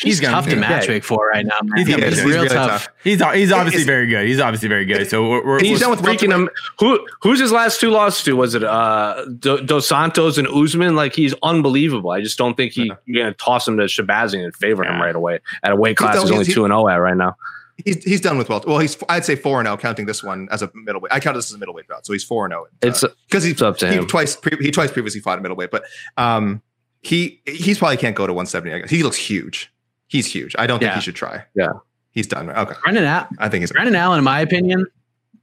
he's 0.01 0.19
He's 0.19 0.27
tough 0.27 0.45
to 0.47 0.55
be- 0.55 0.61
matchmake 0.61 1.03
for 1.03 1.27
right 1.29 1.45
now. 1.45 1.55
Man. 1.63 1.77
He's 1.77 1.87
He 1.87 1.93
gonna 1.93 2.05
is. 2.07 2.15
He's 2.17 2.25
real 2.25 2.35
really 2.43 2.49
tough. 2.49 2.85
tough. 2.85 2.89
He's 3.03 3.19
he's 3.33 3.51
obviously 3.51 3.81
It's- 3.81 3.85
very 3.85 4.07
good. 4.07 4.27
He's 4.27 4.39
obviously 4.39 4.67
very 4.69 4.85
good. 4.85 5.09
So 5.09 5.29
we're, 5.29 5.45
we're, 5.45 5.59
He's 5.59 5.69
we're- 5.71 5.79
done 5.79 5.91
with 5.91 6.01
freaking 6.01 6.31
him. 6.33 6.49
Who 6.79 7.05
who's 7.21 7.39
his 7.39 7.51
last 7.51 7.79
two 7.79 7.89
losses 7.89 8.23
to? 8.25 8.35
Was 8.35 8.55
it 8.55 8.63
uh 8.63 9.25
Do- 9.39 9.61
Dos 9.61 9.87
Santos 9.87 10.37
and 10.37 10.47
Usman? 10.47 10.95
Like 10.95 11.15
he's 11.15 11.33
unbelievable. 11.43 12.11
I 12.11 12.21
just 12.21 12.37
don't 12.37 12.55
think 12.57 12.73
he 12.73 12.85
Yeah. 12.87 12.93
you're 13.05 13.23
gonna 13.23 13.35
toss 13.35 13.67
him 13.67 13.77
to 13.77 13.83
Shahbazyan 13.83 14.43
and 14.45 14.55
favor 14.55 14.83
him 14.83 14.99
right 15.01 15.15
away 15.15 15.39
at 15.63 15.71
a 15.71 15.75
weight 15.75 15.97
class 15.97 16.15
done- 16.15 16.23
he's 16.23 16.31
only 16.31 16.45
he's- 16.45 16.55
two 16.55 16.65
and 16.65 16.71
zero 16.71 16.87
at 16.87 16.95
right 16.95 17.15
now. 17.17 17.35
He's 17.83 18.03
he's 18.03 18.21
done 18.21 18.37
with 18.37 18.47
well. 18.47 18.63
Well, 18.67 18.77
he's 18.77 18.95
I'd 19.09 19.25
say 19.25 19.35
four 19.35 19.59
and 19.59 19.65
zero, 19.67 19.75
counting 19.75 20.05
this 20.05 20.21
one 20.23 20.47
as 20.51 20.61
a 20.61 20.69
middleweight. 20.75 21.11
I 21.13 21.19
count 21.19 21.35
this 21.35 21.49
as 21.49 21.55
a 21.55 21.57
middleweight 21.57 21.87
bout, 21.87 22.05
so 22.05 22.13
he's 22.13 22.23
four 22.23 22.45
and 22.45 22.51
zero. 22.51 22.67
It's 22.83 23.03
because 23.27 23.43
he 23.43 23.51
it's 23.51 23.61
up 23.63 23.77
to 23.79 23.87
he 23.87 23.95
him. 23.95 24.05
twice 24.07 24.35
pre- 24.35 24.57
he 24.61 24.69
twice 24.69 24.91
previously 24.91 25.19
fought 25.21 25.39
a 25.39 25.41
middleweight, 25.41 25.71
but 25.71 25.83
um 26.17 26.61
he 27.01 27.41
he's 27.47 27.79
probably 27.79 27.97
can't 27.97 28.15
go 28.15 28.27
to 28.27 28.33
170. 28.33 28.75
I 28.75 28.79
guess 28.81 28.89
he 28.91 29.01
looks 29.01 29.17
huge. 29.17 29.70
He's 30.11 30.27
huge. 30.27 30.53
I 30.59 30.67
don't 30.67 30.79
think 30.79 30.89
Yeah. 30.91 30.95
he 30.95 31.01
should 31.01 31.15
try. 31.15 31.43
Yeah. 31.55 31.71
he's 32.11 32.27
done. 32.27 32.49
Okay, 32.49 32.73
Brendan, 32.83 33.05
Al- 33.05 33.29
I 33.39 33.47
think 33.47 33.61
he's. 33.61 33.71
Brendan 33.71 33.95
Allen, 33.95 34.17
in 34.17 34.25
my 34.25 34.41
opinion, 34.41 34.85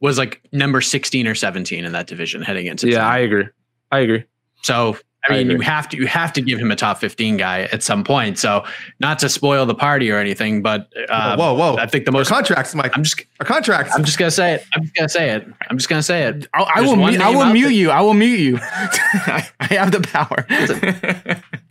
was 0.01 0.19
like 0.19 0.43
number 0.53 0.83
16 0.83 1.27
or 1.27 1.35
17 1.35 1.85
in 1.87 1.93
that 1.93 2.07
division 2.07 2.43
heading 2.43 2.67
into 2.67 2.89
yeah, 2.91 3.09
I 3.09 3.19
agree. 3.19 3.47
I 3.91 4.01
agree. 4.01 4.25
So 4.63 4.99
I 5.29 5.33
mean, 5.33 5.51
you 5.51 5.61
have 5.61 5.89
to 5.89 5.97
you 5.97 6.07
have 6.07 6.33
to 6.35 6.41
give 6.43 6.59
him 6.59 6.71
a 6.71 6.77
top 6.77 6.99
15 6.99 7.37
guy 7.39 7.63
at 7.73 7.83
some 7.83 8.05
point. 8.05 8.39
So 8.39 8.65
not 9.01 9.19
to 9.21 9.29
spoil 9.29 9.67
the 9.67 9.75
party 9.75 10.11
or 10.11 10.19
anything, 10.19 10.63
but 10.63 10.93
uh, 11.09 11.37
whoa, 11.37 11.55
whoa! 11.55 11.77
I 11.77 11.87
think 11.87 12.05
the 12.05 12.13
Our 12.13 12.19
most. 12.19 12.29
contracts, 12.29 12.75
Mike. 12.75 12.97
I'm 12.97 13.03
just 13.03 13.25
Our 13.41 13.47
contracts. 13.47 13.95
I'm 13.97 14.05
just 14.05 14.19
gonna 14.19 14.31
say 14.31 14.55
it. 14.55 14.65
I'm 14.75 14.83
just 14.83 14.95
gonna 14.95 15.09
say 15.09 15.31
it. 15.31 15.47
I'm 15.69 15.77
just 15.79 15.89
gonna 15.89 16.03
say 16.03 16.25
it. 16.25 16.47
I, 16.55 16.63
I 16.77 16.81
will 16.83 16.97
one 16.97 17.13
mute, 17.13 17.21
I 17.23 17.31
will 17.31 17.47
mute 17.53 17.63
there. 17.65 17.71
you. 17.73 17.91
I 17.91 18.01
will 18.03 18.15
mute 18.15 18.39
you. 18.39 18.59
I, 18.63 19.49
I 19.61 19.65
have 19.75 19.91
the 19.91 20.01
power. 20.01 20.47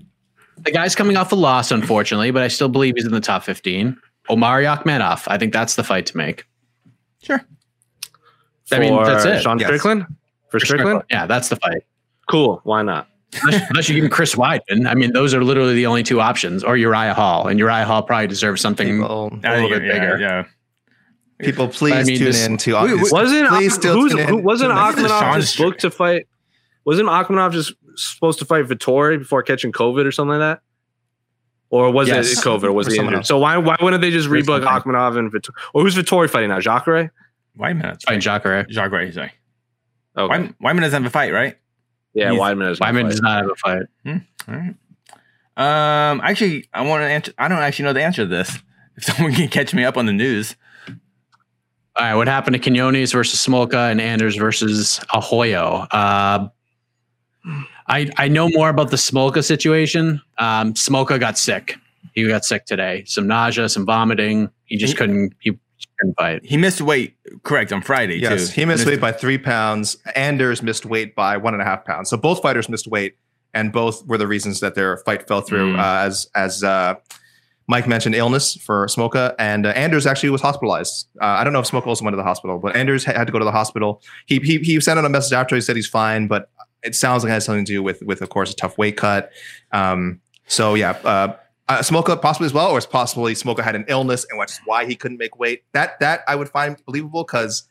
The 0.67 0.73
guy's 0.73 0.95
coming 0.95 1.15
off 1.15 1.31
a 1.31 1.35
loss, 1.35 1.71
unfortunately, 1.71 2.29
but 2.31 2.43
I 2.43 2.49
still 2.49 2.67
believe 2.67 2.95
he's 2.97 3.05
in 3.05 3.13
the 3.13 3.21
top 3.21 3.43
15. 3.43 3.97
Omari 4.29 4.65
Akhmedov. 4.65 5.23
I 5.27 5.37
think 5.37 5.53
that's 5.53 5.75
the 5.75 5.83
fight 5.83 6.05
to 6.07 6.17
make. 6.17 6.45
sure. 7.23 7.41
I 8.73 8.79
mean, 8.79 9.01
that's 9.01 9.23
it. 9.23 9.41
Sean 9.41 9.59
Yes. 9.59 9.67
Strickland? 9.67 10.05
For 10.49 10.59
Strickland? 10.59 11.03
Yeah, 11.09 11.25
that's 11.25 11.47
the 11.47 11.55
fight. 11.55 11.83
Cool. 12.29 12.59
Why 12.65 12.81
not? 12.81 13.07
Unless, 13.43 13.69
unless 13.69 13.87
you 13.87 13.95
give 13.95 14.03
him 14.03 14.09
Chris 14.09 14.35
Weidman. 14.35 14.89
I 14.89 14.93
mean, 14.93 15.13
those 15.13 15.33
are 15.33 15.41
literally 15.41 15.73
the 15.73 15.85
only 15.85 16.03
two 16.03 16.19
options, 16.19 16.65
or 16.65 16.75
Uriah 16.75 17.13
Hall. 17.13 17.47
And 17.47 17.57
Uriah 17.59 17.85
Hall 17.85 18.03
probably 18.03 18.27
deserves 18.27 18.59
something 18.61 18.99
people, 18.99 19.27
a 19.45 19.55
little 19.55 19.69
bit 19.69 19.83
yeah, 19.83 19.93
bigger. 19.93 20.17
Yeah. 20.19 20.43
people, 21.39 21.69
please 21.69 21.93
I 21.93 22.03
mean, 22.03 22.17
tune 22.17 22.25
this- 22.25 22.45
in 22.45 22.57
to. 22.57 22.73
Wait, 22.83 22.95
wait, 23.03 23.11
Wasn't 23.13 23.47
please 23.47 23.73
still 23.73 23.93
who's, 23.93 24.11
who, 24.11 24.37
wasn't 24.39 24.71
This 24.73 25.09
Akhmanov 25.09 25.35
just 25.35 25.57
booked 25.57 25.79
to 25.81 25.91
fight? 25.91 26.27
Wasn't 26.87 27.07
Akhmanov 27.09 27.51
just 27.51 27.73
supposed 27.95 28.39
to 28.39 28.45
fight 28.45 28.65
Vettori 28.65 29.19
before 29.19 29.43
catching 29.43 29.71
COVID 29.73 30.05
or 30.05 30.11
something 30.11 30.39
like 30.39 30.57
that? 30.57 30.61
Or 31.69 31.91
was 31.91 32.07
Yes. 32.07 32.31
it 32.31 32.37
COVID? 32.43 32.63
Or 32.63 32.71
was 32.71 32.87
Or 32.87 32.91
he 32.91 32.97
injured? 32.97 33.13
else. 33.15 33.27
So 33.27 33.37
why 33.37 33.57
why 33.57 33.75
wouldn't 33.81 34.01
they 34.01 34.09
just 34.09 34.29
rebook 34.29 34.63
something. 34.63 34.93
Akhmanov 34.93 35.17
and 35.19 35.29
Vettori? 35.31 35.53
Or 35.73 35.83
who's 35.83 35.95
Vettori 35.95 36.29
fighting 36.29 36.49
now? 36.49 36.59
Jacare? 36.61 37.11
Weidman. 37.59 37.81
That's 37.83 38.05
Fighting 38.05 38.19
right. 38.19 38.41
Jacare. 38.41 38.65
Jacques 38.69 38.91
Ray, 38.93 39.11
sorry. 39.11 39.33
Okay. 40.17 40.33
Weidman, 40.33 40.55
Weidman 40.63 40.79
doesn't 40.81 41.03
have 41.03 41.05
a 41.05 41.13
fight, 41.13 41.33
right? 41.33 41.57
yeah, 42.13 42.31
he's- 42.31 42.41
Weidman 42.41 42.71
is. 42.71 42.79
Weidman 42.79 43.09
does 43.09 43.21
not 43.21 43.41
have 43.43 43.51
a 43.51 43.55
fight. 43.55 43.83
All 44.47 44.55
right. 44.55 44.75
Um, 45.57 46.21
actually, 46.23 46.69
I 46.73 46.81
want 46.83 47.01
to 47.01 47.07
answer. 47.07 47.33
I 47.37 47.47
don't 47.49 47.59
actually 47.59 47.85
know 47.85 47.93
the 47.93 48.03
answer 48.03 48.21
to 48.23 48.27
this. 48.27 48.57
If 48.95 49.03
someone 49.15 49.33
can 49.33 49.47
catch 49.49 49.73
me 49.73 49.83
up 49.83 49.97
on 49.97 50.05
the 50.05 50.13
news, 50.13 50.55
All 50.87 52.05
right, 52.05 52.15
what 52.15 52.27
happened 52.27 52.53
to 52.53 52.59
Quinones 52.59 53.11
versus 53.11 53.45
Smolka 53.45 53.91
and 53.91 53.99
Anders 53.99 54.35
versus 54.35 55.01
Arroyo? 55.13 55.87
Uh, 55.91 56.49
I 57.87 58.09
I 58.17 58.27
know 58.27 58.49
more 58.49 58.69
about 58.69 58.89
the 58.91 58.97
Smolka 58.97 59.43
situation. 59.43 60.21
Um, 60.37 60.73
Smolka 60.73 61.19
got 61.19 61.37
sick. 61.37 61.75
He 62.13 62.27
got 62.27 62.45
sick 62.45 62.65
today. 62.65 63.03
Some 63.05 63.27
nausea, 63.27 63.69
some 63.69 63.85
vomiting. 63.85 64.49
He 64.65 64.77
just 64.77 64.93
He- 64.93 64.97
couldn't. 64.97 65.33
He 65.39 65.51
couldn't 65.99 66.15
fight. 66.17 66.41
he 66.45 66.57
missed 66.57 66.81
weight. 66.81 67.15
Correct 67.43 67.71
on 67.73 67.81
Friday 67.81 68.17
Yes, 68.19 68.47
too. 68.49 68.61
he 68.61 68.65
missed 68.65 68.85
weight 68.85 68.99
by 69.01 69.11
three 69.11 69.37
pounds. 69.37 69.97
Anders 70.15 70.61
missed 70.61 70.85
weight 70.85 71.15
by 71.15 71.37
one 71.37 71.53
and 71.53 71.61
a 71.61 71.65
half 71.65 71.85
pounds. 71.85 72.09
So 72.09 72.17
both 72.17 72.41
fighters 72.41 72.69
missed 72.69 72.87
weight, 72.87 73.15
and 73.53 73.71
both 73.71 74.05
were 74.05 74.17
the 74.17 74.27
reasons 74.27 74.59
that 74.59 74.75
their 74.75 74.97
fight 74.97 75.27
fell 75.27 75.41
through. 75.41 75.73
Mm. 75.73 75.79
Uh, 75.79 76.05
as 76.07 76.27
as 76.35 76.63
uh, 76.63 76.95
Mike 77.67 77.87
mentioned, 77.87 78.15
illness 78.15 78.55
for 78.55 78.85
Smolka, 78.87 79.35
and 79.39 79.65
uh, 79.65 79.69
Anders 79.69 80.05
actually 80.07 80.29
was 80.29 80.41
hospitalized. 80.41 81.07
Uh, 81.21 81.25
I 81.25 81.43
don't 81.43 81.53
know 81.53 81.59
if 81.59 81.69
Smolka 81.69 81.87
also 81.87 82.03
went 82.05 82.13
to 82.13 82.17
the 82.17 82.23
hospital, 82.23 82.59
but 82.59 82.75
Anders 82.75 83.03
ha- 83.05 83.13
had 83.13 83.25
to 83.27 83.33
go 83.33 83.39
to 83.39 83.45
the 83.45 83.51
hospital. 83.51 84.01
He 84.25 84.37
he 84.37 84.57
he 84.59 84.79
sent 84.79 84.97
out 84.99 85.05
a 85.05 85.09
message 85.09 85.33
after. 85.33 85.55
He 85.55 85.61
said 85.61 85.75
he's 85.75 85.87
fine, 85.87 86.27
but 86.27 86.49
it 86.87 86.95
sounds 86.95 87.23
like 87.23 87.29
it 87.29 87.33
has 87.33 87.45
something 87.45 87.65
to 87.65 87.73
do 87.73 87.83
with 87.83 88.01
with 88.01 88.21
of 88.21 88.29
course 88.29 88.51
a 88.51 88.55
tough 88.55 88.77
weight 88.77 88.97
cut. 88.97 89.31
Um, 89.71 90.21
so 90.47 90.73
yeah. 90.73 90.91
Uh, 91.03 91.35
uh, 91.69 91.79
Smolka 91.79 92.21
possibly 92.21 92.45
as 92.45 92.53
well, 92.53 92.71
or 92.71 92.77
it's 92.77 92.87
possibly 92.87 93.33
Smolka 93.33 93.61
had 93.61 93.75
an 93.75 93.83
illness 93.89 94.25
and 94.29 94.41
is 94.41 94.61
why 94.63 94.85
he 94.85 94.95
couldn't 94.95 95.17
make 95.17 95.37
weight. 95.37 95.63
That 95.73 95.99
that 95.99 96.21
I 96.25 96.35
would 96.35 96.47
find 96.47 96.77
believable 96.85 97.25
because 97.25 97.67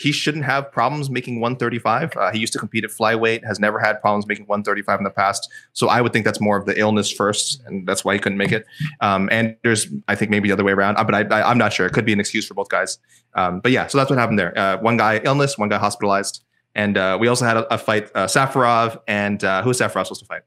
he 0.00 0.12
shouldn't 0.12 0.46
have 0.46 0.72
problems 0.72 1.10
making 1.10 1.40
135. 1.40 2.16
Uh, 2.16 2.30
he 2.32 2.38
used 2.38 2.54
to 2.54 2.58
compete 2.58 2.84
at 2.84 2.90
flyweight, 2.90 3.44
has 3.44 3.60
never 3.60 3.78
had 3.78 4.00
problems 4.00 4.26
making 4.26 4.46
135 4.46 4.98
in 4.98 5.04
the 5.04 5.10
past. 5.10 5.46
So 5.74 5.88
I 5.88 6.00
would 6.00 6.14
think 6.14 6.24
that's 6.24 6.40
more 6.40 6.56
of 6.56 6.64
the 6.64 6.78
illness 6.78 7.10
first, 7.10 7.60
and 7.66 7.86
that's 7.86 8.02
why 8.02 8.14
he 8.14 8.18
couldn't 8.18 8.38
make 8.38 8.50
it. 8.50 8.64
Um, 9.02 9.28
and 9.30 9.56
there's, 9.62 9.88
I 10.08 10.14
think, 10.14 10.30
maybe 10.30 10.48
the 10.48 10.54
other 10.54 10.64
way 10.64 10.72
around, 10.72 10.96
uh, 10.96 11.04
but 11.04 11.30
I, 11.30 11.42
I'm 11.42 11.58
not 11.58 11.74
sure. 11.74 11.84
It 11.84 11.92
could 11.92 12.06
be 12.06 12.14
an 12.14 12.20
excuse 12.20 12.46
for 12.46 12.54
both 12.54 12.70
guys. 12.70 12.98
Um, 13.34 13.60
but 13.60 13.72
yeah, 13.72 13.88
so 13.88 13.98
that's 13.98 14.08
what 14.08 14.18
happened 14.18 14.38
there. 14.38 14.56
Uh, 14.56 14.78
one 14.78 14.96
guy 14.96 15.20
illness, 15.22 15.58
one 15.58 15.68
guy 15.68 15.76
hospitalized, 15.76 16.42
and 16.74 16.96
uh, 16.96 17.16
we 17.20 17.28
also 17.28 17.44
had 17.44 17.56
a, 17.56 17.74
a 17.74 17.78
fight. 17.78 18.10
Uh, 18.14 18.26
Safarov 18.26 19.00
and 19.08 19.42
uh, 19.44 19.62
who 19.62 19.68
was 19.68 19.78
Safarov 19.80 20.04
supposed 20.06 20.20
to 20.20 20.26
fight? 20.26 20.42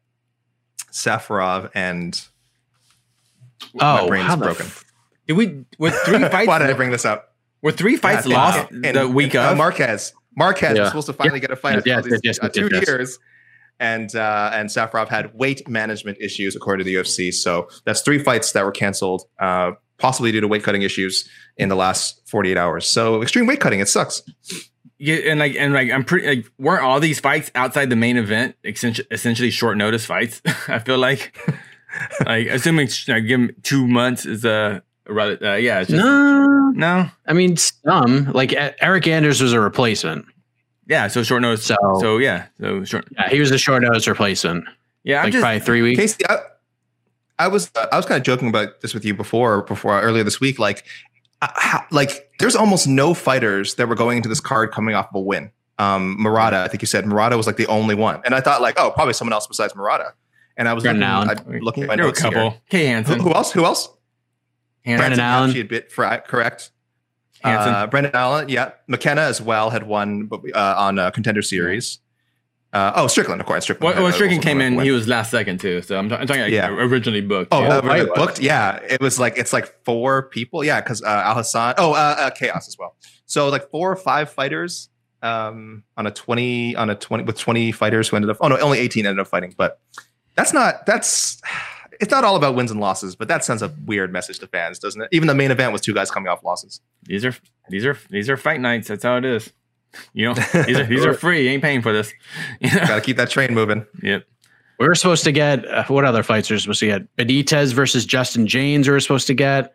Safarov 0.91 1.69
and 1.73 2.19
oh, 3.79 4.03
my 4.03 4.07
brain 4.07 4.23
how 4.25 4.33
is 4.33 4.39
the 4.39 4.45
broken. 4.45 4.65
f- 4.65 4.83
Did 5.27 5.33
we? 5.37 5.65
Were 5.79 5.91
three 5.91 6.19
fights? 6.29 6.47
Why 6.47 6.59
did 6.59 6.69
I 6.69 6.73
bring 6.73 6.91
this 6.91 7.05
up? 7.05 7.35
Were 7.61 7.71
three 7.71 7.95
fights 7.97 8.27
Yeah, 8.27 8.37
lost 8.37 8.71
and- 8.71 8.83
the 8.97 9.07
week 9.07 9.35
uh, 9.35 9.51
of? 9.51 9.57
Marquez. 9.57 10.13
Marquez 10.35 10.75
Yeah. 10.75 10.81
was 10.81 10.89
supposed 10.89 11.07
to 11.07 11.13
finally 11.13 11.39
get 11.39 11.51
a 11.51 11.55
fight 11.55 11.81
Yes, 11.85 11.97
after 11.97 12.09
yes, 12.09 12.11
all 12.11 12.11
these, 12.11 12.19
yes, 12.23 12.39
uh, 12.41 12.49
two 12.49 12.61
yes, 12.63 12.71
yes. 12.73 12.87
years. 12.87 13.19
And 13.79 14.15
uh, 14.15 14.51
and 14.53 14.69
Safarov 14.69 15.09
had 15.09 15.33
weight 15.33 15.67
management 15.67 16.17
issues 16.21 16.55
according 16.55 16.85
to 16.85 16.91
the 16.91 16.95
UFC. 16.97 17.33
So 17.33 17.67
that's 17.85 18.01
three 18.01 18.19
fights 18.19 18.51
that 18.53 18.63
were 18.63 18.71
canceled, 18.71 19.23
uh, 19.39 19.71
possibly 19.97 20.31
due 20.31 20.41
to 20.41 20.47
weight 20.47 20.63
cutting 20.63 20.83
issues 20.83 21.27
in 21.57 21.69
the 21.69 21.75
last 21.75 22.21
48 22.27 22.57
hours. 22.57 22.85
So 22.87 23.21
extreme 23.21 23.45
weight 23.47 23.59
cutting, 23.59 23.79
it 23.79 23.87
sucks. 23.89 24.21
Yeah, 25.05 25.31
and 25.31 25.39
like 25.39 25.55
and 25.55 25.73
like 25.73 25.91
I'm 25.91 26.05
pretty 26.05 26.27
like 26.27 26.51
weren't 26.57 26.81
all 26.83 26.99
these 27.01 27.19
fights 27.19 27.51
outside 27.55 27.89
the 27.89 27.95
main 27.97 28.15
event 28.15 28.55
essentially, 28.63 29.05
essentially 29.11 29.51
short 29.51 29.75
notice 29.77 30.05
fights? 30.05 30.41
I 30.69 30.79
feel 30.79 30.97
like 30.97 31.35
like 32.25 32.47
assuming 32.47 32.87
like 33.09 33.27
give 33.27 33.39
'em 33.39 33.51
two 33.63 33.85
months 33.87 34.25
is 34.25 34.45
a 34.45 34.81
rather 35.07 35.37
uh, 35.45 35.55
yeah 35.55 35.81
it's 35.81 35.89
just, 35.89 36.01
No, 36.03 36.71
no 36.73 37.09
I 37.27 37.33
mean 37.33 37.57
some. 37.57 38.31
Like 38.31 38.51
Eryk 38.51 39.07
Anders 39.07 39.41
was 39.41 39.51
a 39.51 39.59
replacement. 39.59 40.25
yeah 40.87 41.07
so 41.09 41.21
short 41.21 41.41
notice 41.41 41.65
So- 41.65 41.75
so 41.99 42.17
yeah 42.19 42.45
so 42.59 42.83
short 42.85 43.05
Yeah, 43.11 43.27
he 43.29 43.39
was 43.41 43.51
a 43.51 43.57
short 43.57 43.81
notice 43.83 44.07
replacement. 44.07 44.63
yeah 45.03 45.17
I'm 45.19 45.25
Like 45.25 45.33
just 45.33 45.41
probably 45.41 45.59
three 45.59 45.81
weeks. 45.81 45.99
Casey, 45.99 46.23
I, 46.29 46.37
I 47.39 47.47
was 47.49 47.69
uh, 47.75 47.87
I 47.91 47.97
was 47.97 48.05
kind 48.05 48.17
of 48.17 48.23
joking 48.23 48.47
about 48.47 48.79
this 48.81 48.93
with 48.93 49.03
you 49.03 49.13
before 49.13 49.63
before 49.63 49.99
earlier 50.01 50.23
this 50.23 50.39
week. 50.39 50.59
Like, 50.59 50.79
uh, 50.79 50.81
how, 51.55 51.85
like 51.91 52.31
there's 52.39 52.55
almost 52.55 52.87
no 52.87 53.13
fighters 53.13 53.75
that 53.75 53.87
were 53.87 53.95
going 53.95 54.17
into 54.17 54.29
this 54.29 54.39
card 54.39 54.71
coming 54.71 54.95
off 54.95 55.09
of 55.09 55.15
a 55.15 55.21
win. 55.21 55.51
Um, 55.79 56.15
Murata, 56.19 56.57
I 56.59 56.67
think 56.67 56.81
you 56.81 56.87
said 56.87 57.05
Murata 57.05 57.35
was 57.35 57.47
like 57.47 57.57
the 57.57 57.67
only 57.67 57.95
one, 57.95 58.21
and 58.25 58.35
I 58.35 58.41
thought 58.41 58.61
like, 58.61 58.79
oh, 58.79 58.91
probably 58.91 59.13
someone 59.13 59.33
else 59.33 59.47
besides 59.47 59.75
Murata. 59.75 60.13
And 60.55 60.69
I 60.69 60.73
was 60.73 60.83
looking, 60.83 61.01
Allen. 61.01 61.29
I, 61.29 61.57
looking 61.59 61.83
at 61.83 61.87
my 61.89 61.95
there 61.95 62.05
were 62.05 62.09
a 62.09 62.11
notes 62.11 62.21
couple 62.21 62.49
here. 62.51 62.61
Kay 62.69 62.85
Who, 62.85 62.91
Hansen 62.91 63.19
who 63.21 63.33
else? 63.33 63.51
Who 63.51 63.65
else? 63.65 63.89
Hansen 64.85 64.99
Brendan 64.99 65.19
Allen. 65.19 65.51
She 65.51 65.57
had 65.57 65.67
bit 65.67 65.91
fr- 65.91 66.17
correct. 66.27 66.71
Hansen. 67.41 67.73
Uh, 67.73 67.87
Brendan 67.87 68.15
Allen, 68.15 68.49
yeah. 68.49 68.71
McKenna 68.87 69.21
as 69.21 69.41
well 69.41 69.71
had 69.71 69.87
won 69.87 70.29
uh, 70.53 70.75
on 70.77 70.99
uh, 70.99 71.11
contender 71.11 71.41
series. 71.41 71.99
Uh, 72.73 72.91
oh, 72.95 73.07
Strickland, 73.07 73.39
of 73.39 73.45
course. 73.47 73.63
Strickland. 73.65 73.83
well, 73.85 73.95
had- 73.95 74.03
well 74.03 74.11
Strickland 74.11 74.41
came 74.41 74.59
in 74.59 74.75
win. 74.75 74.83
he 74.85 74.91
was 74.91 75.07
last 75.07 75.29
second 75.29 75.59
too 75.59 75.81
so 75.83 75.95
I'm, 75.97 76.09
t- 76.09 76.15
I'm 76.15 76.25
talking 76.25 76.41
like 76.41 76.51
Yeah. 76.51 76.69
originally 76.69 77.21
booked 77.21 77.53
Oh, 77.53 77.61
yeah. 77.61 77.79
right. 77.85 78.07
booked. 78.15 78.39
Yeah, 78.39 78.79
it 78.89 78.99
was 78.99 79.19
like 79.19 79.37
it's 79.37 79.53
like 79.53 79.73
four 79.85 80.23
people. 80.29 80.63
Yeah, 80.63 80.81
because 80.81 81.03
uh, 81.03 81.07
Al 81.25 81.35
Hassan. 81.35 81.75
Oh, 81.77 81.93
uh, 81.93 82.15
uh, 82.17 82.29
Khaos 82.31 82.67
as 82.67 82.75
well. 82.79 82.95
So 83.27 83.49
like 83.49 83.69
four 83.69 83.91
or 83.91 83.95
five 83.95 84.31
fighters 84.31 84.89
um, 85.21 85.83
on 85.97 86.07
a 86.07 86.11
twenty 86.11 86.75
on 86.75 86.89
a 86.89 86.95
twenty 86.95 87.23
with 87.23 87.37
twenty 87.37 87.71
fighters 87.71 88.09
who 88.09 88.15
ended 88.15 88.31
up. 88.31 88.37
Oh 88.41 88.47
no, 88.47 88.57
only 88.59 88.79
eighteen 88.79 89.05
ended 89.05 89.19
up 89.21 89.27
fighting. 89.27 89.53
But 89.57 89.79
that's 90.35 90.51
not. 90.51 90.85
That's 90.87 91.41
it's 92.01 92.09
not 92.11 92.23
all 92.23 92.35
about 92.35 92.55
wins 92.55 92.71
and 92.71 92.79
losses. 92.79 93.15
But 93.15 93.27
that 93.27 93.43
sends 93.45 93.61
a 93.61 93.71
weird 93.85 94.11
message 94.11 94.39
to 94.39 94.47
fans, 94.47 94.79
doesn't 94.79 94.99
it? 95.01 95.09
Even 95.11 95.27
the 95.27 95.35
main 95.35 95.51
event 95.51 95.71
was 95.71 95.81
two 95.81 95.93
guys 95.93 96.09
coming 96.11 96.27
off 96.27 96.43
losses. 96.43 96.81
these 97.03 97.23
are 97.23 97.35
these 97.69 97.85
are 97.85 97.97
these 98.09 98.29
are 98.29 98.35
fight 98.37 98.59
nights 98.59 98.87
that's 98.87 99.03
how 99.03 99.15
it 99.17 99.25
is 99.25 99.53
you 100.13 100.25
know 100.27 100.33
these 100.65 100.77
are 100.77 100.85
these 100.85 101.05
are 101.05 101.13
free 101.13 101.43
you 101.43 101.49
ain't 101.49 101.61
paying 101.63 101.81
for 101.81 101.93
this 101.93 102.13
Got 102.61 102.95
to 102.95 103.01
keep 103.01 103.17
that 103.17 103.29
train 103.29 103.53
moving. 103.53 103.85
yep 104.01 104.23
We 104.79 104.87
were 104.87 104.95
supposed 104.95 105.23
to 105.25 105.31
get 105.31 105.65
uh, 105.67 105.83
what 105.85 106.05
other 106.05 106.23
fights 106.23 106.49
are 106.51 106.59
supposed 106.59 106.79
to 106.81 106.85
get? 106.87 107.15
Benitez 107.17 107.73
versus 107.73 108.05
Justin 108.05 108.47
James. 108.47 108.87
We 108.87 108.93
were 108.93 108.99
supposed 108.99 109.27
to 109.27 109.33
get 109.33 109.73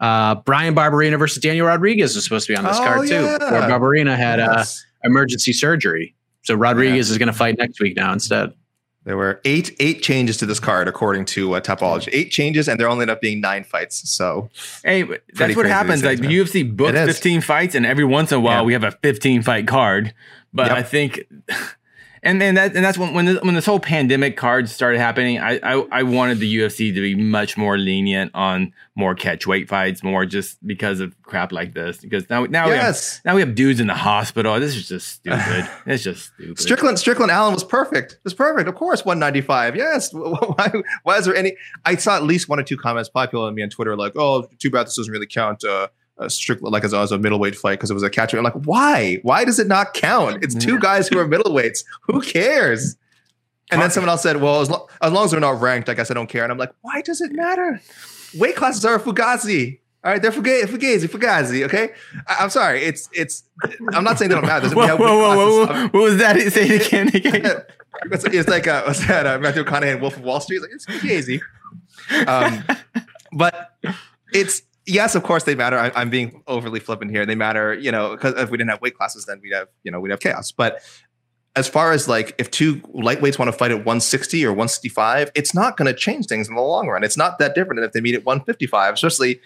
uh, 0.00 0.34
Bryan 0.36 0.74
Barberena 0.74 1.18
versus 1.18 1.42
Daniel 1.42 1.66
Rodriguez 1.66 2.14
was 2.14 2.24
supposed 2.24 2.46
to 2.46 2.52
be 2.52 2.56
on 2.56 2.64
this 2.64 2.78
Oh, 2.78 2.84
card 2.84 3.06
too. 3.08 3.14
yeah. 3.14 3.38
Barberena 3.38 4.16
had 4.16 4.40
uh, 4.40 4.64
emergency 5.04 5.52
surgery, 5.52 6.14
so 6.42 6.54
Rodriguez 6.54 7.10
is 7.10 7.18
going 7.18 7.26
to 7.28 7.32
fight 7.34 7.56
next 7.58 7.80
week 7.80 7.96
now 7.96 8.12
instead. 8.12 8.52
There 9.04 9.16
were 9.16 9.40
eight 9.46 9.74
eight 9.80 10.02
changes 10.02 10.36
to 10.38 10.46
this 10.46 10.60
card 10.60 10.86
according 10.86 11.24
to 11.26 11.54
uh, 11.54 11.60
Tapology. 11.60 12.10
Eight 12.12 12.30
changes, 12.30 12.68
and 12.68 12.78
there 12.78 12.86
only 12.88 13.02
ended 13.02 13.16
up 13.16 13.20
being 13.22 13.40
nine 13.40 13.64
fights. 13.64 14.10
So 14.10 14.50
Hey, 14.84 15.04
that's 15.34 15.56
what 15.56 15.66
happens. 15.66 16.02
these 16.02 16.04
Like 16.04 16.20
days, 16.20 16.52
the 16.52 16.62
UFC 16.64 16.76
books 16.76 16.92
15 16.98 17.40
fights, 17.40 17.74
and 17.74 17.86
every 17.86 18.04
once 18.04 18.30
in 18.30 18.36
a 18.38 18.40
while 18.40 18.58
Yeah. 18.60 18.64
we 18.66 18.72
have 18.74 18.84
a 18.84 18.90
15 18.92 19.42
fight 19.42 19.66
card. 19.66 20.12
But 20.52 20.66
Yep. 20.68 20.76
I 20.76 20.82
think, 20.82 21.20
and 22.22 22.40
then 22.40 22.54
that 22.54 22.76
and 22.76 22.84
that's 22.84 22.98
when 22.98 23.14
when 23.14 23.24
this, 23.24 23.42
when 23.42 23.54
this 23.54 23.64
whole 23.64 23.80
pandemic 23.80 24.36
cards 24.36 24.72
started 24.72 24.98
happening. 24.98 25.38
I, 25.38 25.58
I 25.62 25.86
I 25.90 26.02
wanted 26.02 26.38
the 26.38 26.56
UFC 26.58 26.94
to 26.94 27.00
be 27.00 27.14
much 27.14 27.56
more 27.56 27.78
lenient 27.78 28.32
on 28.34 28.72
more 28.94 29.14
catch 29.14 29.46
weight 29.46 29.68
fights, 29.68 30.02
more 30.02 30.26
just 30.26 30.64
because 30.66 31.00
of 31.00 31.20
crap 31.22 31.52
like 31.52 31.72
this. 31.72 31.98
Because 31.98 32.28
now 32.28 32.44
now 32.44 32.68
we 32.68 32.76
have 32.76 32.98
now 33.24 33.34
we 33.34 33.40
have 33.40 33.54
dudes 33.54 33.80
in 33.80 33.86
the 33.86 33.94
hospital. 33.94 34.60
This 34.60 34.76
is 34.76 34.88
just 34.88 35.08
stupid. 35.08 35.68
it's 35.86 36.04
just 36.04 36.32
stupid. 36.34 36.58
Strickland 36.58 36.98
Strickland 36.98 37.30
Allen 37.30 37.54
was 37.54 37.64
perfect. 37.64 38.12
It 38.12 38.20
was 38.24 38.34
perfect. 38.34 38.68
Of 38.68 38.74
course, 38.74 39.04
195. 39.04 39.76
Yes. 39.76 40.12
Why, 40.12 40.72
why 41.04 41.16
is 41.16 41.24
there 41.24 41.34
any? 41.34 41.56
I 41.84 41.96
saw 41.96 42.16
at 42.16 42.24
least 42.24 42.48
one 42.48 42.58
or 42.58 42.62
two 42.62 42.76
comments 42.76 43.08
popular 43.08 43.46
on 43.46 43.54
me 43.54 43.62
on 43.62 43.70
Twitter 43.70 43.96
like, 43.96 44.12
"Oh, 44.16 44.48
too 44.58 44.70
bad 44.70 44.86
this 44.86 44.96
doesn't 44.96 45.12
really 45.12 45.26
count." 45.26 45.64
Uh, 45.64 45.88
Strickland 46.28 46.72
like 46.72 46.84
as, 46.84 46.92
as 46.92 47.12
a 47.12 47.18
middleweight 47.18 47.56
fight 47.56 47.72
because 47.78 47.90
it 47.90 47.94
was 47.94 48.02
a 48.02 48.10
catch. 48.10 48.34
I'm 48.34 48.42
like, 48.44 48.52
why? 48.64 49.18
Why 49.22 49.44
does 49.44 49.58
it 49.58 49.66
not 49.66 49.94
count? 49.94 50.42
It's 50.44 50.54
two 50.54 50.78
guys 50.78 51.08
who 51.08 51.18
are 51.18 51.26
middleweights. 51.26 51.84
Who 52.02 52.20
cares? 52.20 52.96
And 53.72 53.80
then 53.80 53.90
someone 53.90 54.08
else 54.08 54.22
said, 54.22 54.38
"Well, 54.38 54.60
as, 54.60 54.68
lo- 54.68 54.88
as 55.00 55.12
long 55.12 55.26
as 55.26 55.30
they're 55.30 55.38
not 55.40 55.60
ranked, 55.60 55.88
I 55.88 55.94
guess 55.94 56.10
I 56.10 56.14
don't 56.14 56.26
care." 56.26 56.42
And 56.42 56.50
I'm 56.50 56.58
like, 56.58 56.72
"Why 56.80 57.02
does 57.02 57.20
it 57.20 57.30
matter? 57.32 57.80
Weight 58.36 58.56
classes 58.56 58.84
are 58.84 58.96
a 58.96 59.00
fugazi. 59.00 59.78
All 60.02 60.10
right, 60.10 60.20
they're 60.20 60.32
fugazi, 60.32 60.64
fugazi, 60.64 61.06
fugazi. 61.08 61.64
Okay, 61.66 61.90
I- 62.26 62.36
I'm 62.40 62.50
sorry. 62.50 62.82
It's 62.82 63.08
it's. 63.12 63.44
I'm 63.92 64.02
not 64.02 64.18
saying 64.18 64.30
they 64.30 64.34
don't 64.34 64.44
matter. 64.46 64.68
Whoa, 64.74 64.96
whoa, 64.96 65.18
whoa, 65.18 65.36
whoa, 65.36 65.66
whoa. 65.66 65.82
What 65.88 66.02
was 66.02 66.16
that? 66.16 66.36
Say 66.52 66.68
it 66.68 66.86
again. 66.88 67.08
again. 67.14 67.62
it's, 68.10 68.24
it's 68.24 68.48
like 68.48 68.66
uh, 68.66 68.82
what's 68.84 69.06
that? 69.06 69.24
Uh, 69.26 69.38
Matthew 69.38 69.62
McConaughey 69.62 70.00
Wolf 70.00 70.16
of 70.16 70.24
Wall 70.24 70.40
Street. 70.40 70.62
Like 70.62 70.70
it's 70.72 70.86
fugazi. 70.86 71.40
Um, 72.26 72.64
but 73.32 73.76
it's 74.32 74.62
yes, 74.90 75.14
of 75.14 75.22
course 75.22 75.44
they 75.44 75.54
matter. 75.54 75.78
I, 75.78 75.92
I'm 75.94 76.10
being 76.10 76.42
overly 76.46 76.80
flippant 76.80 77.10
here. 77.10 77.24
They 77.24 77.34
matter, 77.34 77.74
you 77.74 77.92
know, 77.92 78.10
because 78.10 78.34
if 78.34 78.50
we 78.50 78.58
didn't 78.58 78.70
have 78.70 78.80
weight 78.80 78.96
classes, 78.96 79.26
then 79.26 79.40
we'd 79.42 79.52
have, 79.52 79.68
you 79.82 79.90
know, 79.90 80.00
we'd 80.00 80.10
have 80.10 80.20
chaos. 80.20 80.52
But 80.52 80.82
as 81.56 81.68
far 81.68 81.92
as 81.92 82.08
like 82.08 82.34
if 82.38 82.50
two 82.50 82.76
lightweights 82.94 83.38
want 83.38 83.50
to 83.50 83.56
fight 83.56 83.70
at 83.70 83.78
160 83.78 84.44
or 84.44 84.50
165, 84.50 85.30
it's 85.34 85.54
not 85.54 85.76
going 85.76 85.86
to 85.86 85.98
change 85.98 86.26
things 86.26 86.48
in 86.48 86.54
the 86.54 86.60
long 86.60 86.88
run. 86.88 87.02
It's 87.02 87.16
not 87.16 87.38
that 87.38 87.54
different 87.54 87.76
than 87.76 87.84
if 87.84 87.92
they 87.92 88.00
meet 88.00 88.14
at 88.14 88.24
155. 88.24 88.94
Especially, 88.94 89.40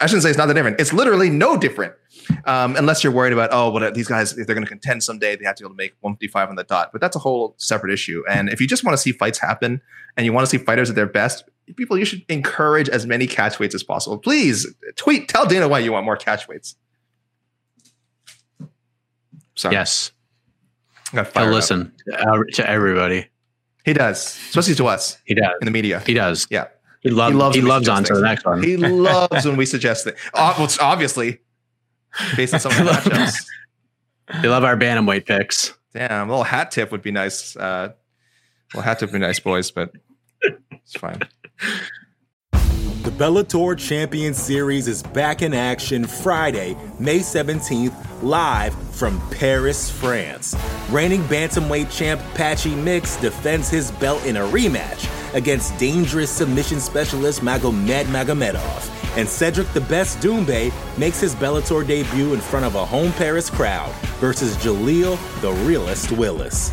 I 0.00 0.06
shouldn't 0.06 0.22
say 0.24 0.28
it's 0.28 0.38
not 0.38 0.46
that 0.46 0.54
different. 0.54 0.80
It's 0.80 0.92
literally 0.92 1.30
no 1.30 1.56
different. 1.56 1.94
Um, 2.44 2.76
unless 2.76 3.02
you're 3.02 3.12
worried 3.12 3.32
about, 3.32 3.48
oh, 3.52 3.70
well, 3.70 3.90
these 3.90 4.08
guys, 4.08 4.36
if 4.36 4.46
they're 4.46 4.54
going 4.54 4.66
to 4.66 4.68
contend 4.68 5.02
someday, 5.02 5.36
they 5.36 5.44
have 5.44 5.56
to 5.56 5.62
be 5.62 5.66
able 5.66 5.74
to 5.74 5.78
make 5.78 5.94
155 6.00 6.50
on 6.50 6.56
the 6.56 6.64
dot. 6.64 6.90
But 6.92 7.00
that's 7.00 7.16
a 7.16 7.18
whole 7.18 7.54
separate 7.56 7.92
issue. 7.92 8.22
And 8.28 8.50
if 8.50 8.60
you 8.60 8.66
just 8.66 8.84
want 8.84 8.96
to 8.96 9.02
see 9.02 9.12
fights 9.12 9.38
happen 9.38 9.80
and 10.16 10.26
you 10.26 10.32
want 10.32 10.46
to 10.46 10.50
see 10.50 10.62
fighters 10.62 10.90
at 10.90 10.96
their 10.96 11.06
best, 11.06 11.44
people, 11.76 11.98
you 11.98 12.04
should 12.04 12.24
encourage 12.28 12.88
as 12.88 13.06
many 13.06 13.26
catch 13.26 13.58
weights 13.58 13.74
as 13.74 13.82
possible. 13.82 14.18
Please 14.18 14.66
tweet, 14.96 15.28
tell 15.28 15.46
Dana 15.46 15.68
why 15.68 15.78
you 15.80 15.92
want 15.92 16.04
more 16.04 16.16
catch 16.16 16.48
weights. 16.48 16.76
Sorry. 19.54 19.74
Yes. 19.74 20.12
I 21.12 21.16
got 21.16 21.32
He'll 21.32 21.44
up. 21.44 21.52
listen 21.52 21.92
to, 22.06 22.44
to 22.54 22.68
everybody. 22.70 23.26
He 23.84 23.92
does, 23.92 24.18
especially 24.48 24.74
to 24.76 24.86
us 24.86 25.18
He 25.24 25.34
does. 25.34 25.50
in 25.60 25.64
the 25.64 25.70
media. 25.70 26.00
He 26.06 26.14
does. 26.14 26.46
Yeah. 26.50 26.66
He 27.00 27.10
loves. 27.10 27.32
He 27.32 27.38
loves 27.38 27.56
He 27.56 27.62
loves 27.62 27.88
on 27.88 28.04
to 28.04 28.14
the 28.14 28.20
next 28.20 28.44
one. 28.44 28.62
He 28.62 28.76
loves 28.76 29.46
when 29.46 29.56
we 29.56 29.64
suggest 29.66 30.04
things. 30.04 30.18
Well, 30.34 30.62
it's 30.64 30.78
obviously, 30.78 31.40
based 32.36 32.54
on 32.54 32.60
some 32.60 32.72
of 32.72 32.78
the 32.78 32.84
matchups. 33.10 33.34
They 34.42 34.48
love 34.48 34.62
our 34.62 34.76
bantamweight 34.76 35.24
picks. 35.24 35.72
Damn, 35.94 36.28
a 36.28 36.30
little 36.30 36.44
hat 36.44 36.70
tip 36.70 36.92
would 36.92 37.00
be 37.00 37.10
nice. 37.10 37.56
Uh, 37.56 37.92
little 38.74 38.82
hat 38.82 38.98
tip 38.98 39.10
would 39.10 39.18
be 39.18 39.26
nice, 39.26 39.40
boys, 39.40 39.70
but 39.70 39.90
it's 40.70 40.92
fine. 40.98 41.22
The 41.60 43.10
Bellator 43.10 43.76
Champion 43.76 44.32
Series 44.34 44.86
is 44.86 45.02
back 45.02 45.42
in 45.42 45.54
action 45.54 46.04
Friday, 46.06 46.76
May 47.00 47.18
17th, 47.18 48.22
live 48.22 48.74
from 48.94 49.20
Paris, 49.30 49.90
France. 49.90 50.54
Reigning 50.90 51.22
bantamweight 51.22 51.90
champ 51.90 52.20
Patchy 52.34 52.74
Mix 52.74 53.16
defends 53.16 53.68
his 53.68 53.90
belt 53.92 54.24
in 54.24 54.36
a 54.36 54.42
rematch 54.42 55.08
against 55.34 55.76
dangerous 55.78 56.30
submission 56.30 56.80
specialist 56.80 57.40
Magomed 57.40 58.04
Magomedov. 58.04 59.16
And 59.16 59.28
Cedric 59.28 59.72
the 59.72 59.80
Best 59.80 60.18
Doumbé 60.18 60.72
makes 60.96 61.18
his 61.18 61.34
Bellator 61.34 61.84
debut 61.84 62.34
in 62.34 62.40
front 62.40 62.66
of 62.66 62.76
a 62.76 62.84
home 62.84 63.12
Paris 63.12 63.50
crowd 63.50 63.92
versus 64.20 64.56
Jaleel 64.58 65.18
the 65.40 65.52
Realist 65.64 66.12
Willis. 66.12 66.72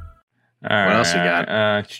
All 0.69 0.85
What 0.85 0.95
else 0.95 1.09
you 1.13 1.19
got? 1.19 1.49
Uh, 1.49 1.81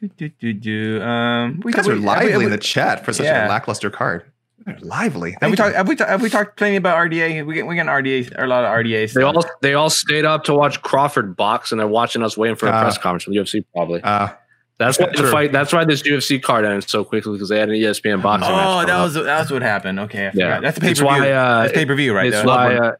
do, 0.00 0.08
do, 0.16 0.28
do, 0.28 0.52
do. 0.52 1.02
Um, 1.02 1.60
we 1.64 1.70
You 1.70 1.76
guys 1.76 1.86
we- 1.86 1.92
are 1.94 1.96
lively 1.96 2.26
we- 2.28 2.32
have 2.32 2.42
in 2.42 2.50
the 2.50 2.58
chat 2.58 3.04
for 3.04 3.12
such 3.12 3.26
Yeah. 3.26 3.46
a 3.46 3.48
lackluster 3.48 3.90
card. 3.90 4.24
They're 4.66 4.76
lively. 4.82 5.32
Have 5.40 5.50
we 5.50 5.56
Thank 5.56 5.56
talked? 5.56 5.74
Have 5.76 5.88
we, 5.88 5.96
ta- 5.96 6.06
have 6.06 6.20
we 6.22 6.28
talked 6.28 6.56
plenty 6.58 6.76
about 6.76 6.96
RDA? 6.98 7.46
We 7.46 7.54
get 7.54 7.66
we 7.66 7.76
got 7.76 7.82
an 7.82 7.86
RDA 7.88 8.38
or 8.38 8.44
a 8.44 8.46
lot 8.46 8.64
of 8.64 8.70
RDA. 8.70 9.10
They 9.14 9.22
all 9.22 9.42
they 9.62 9.72
all 9.72 9.88
stayed 9.88 10.26
up 10.26 10.44
to 10.44 10.54
watch 10.54 10.82
Crawford 10.82 11.34
box, 11.34 11.72
and 11.72 11.80
they're 11.80 11.88
watching 11.88 12.22
us 12.22 12.36
waiting 12.36 12.56
for 12.56 12.66
a 12.66 12.70
Ah. 12.70 12.82
press 12.82 12.98
conference 12.98 13.24
from 13.24 13.32
the 13.32 13.38
UFC. 13.40 13.64
Probably 13.74 14.02
Uh, 14.02 14.28
that's 14.76 14.98
why 14.98 15.06
the 15.16 15.22
fight. 15.28 15.50
That's 15.52 15.72
why 15.72 15.86
this 15.86 16.02
UFC 16.02 16.38
card 16.38 16.66
ended 16.66 16.88
so 16.90 17.04
quickly 17.04 17.32
because 17.32 17.48
they 17.48 17.58
had 17.58 17.70
an 17.70 17.74
ESPN 17.76 18.20
boxing. 18.20 18.50
Oh, 18.52 18.54
coming 18.54 18.86
that 18.88 18.96
up. 18.96 19.02
was 19.04 19.14
that 19.14 19.38
was 19.40 19.50
what 19.50 19.62
happened. 19.62 19.98
Okay, 20.00 20.26
I 20.26 20.30
Yeah. 20.34 20.56
forgot. 20.56 20.62
that's 20.62 20.78
pay 20.78 20.90
It's 20.90 21.00
per 21.00 21.06
view. 21.06 21.24
uh, 21.32 21.60
that's 21.62 21.72
pay 21.72 21.86
per 21.86 21.94
view, 21.94 22.14
right? 22.14 22.26
It's 22.26 22.36
there. 22.36 22.44
why 22.46 22.74
uh, 22.76 22.92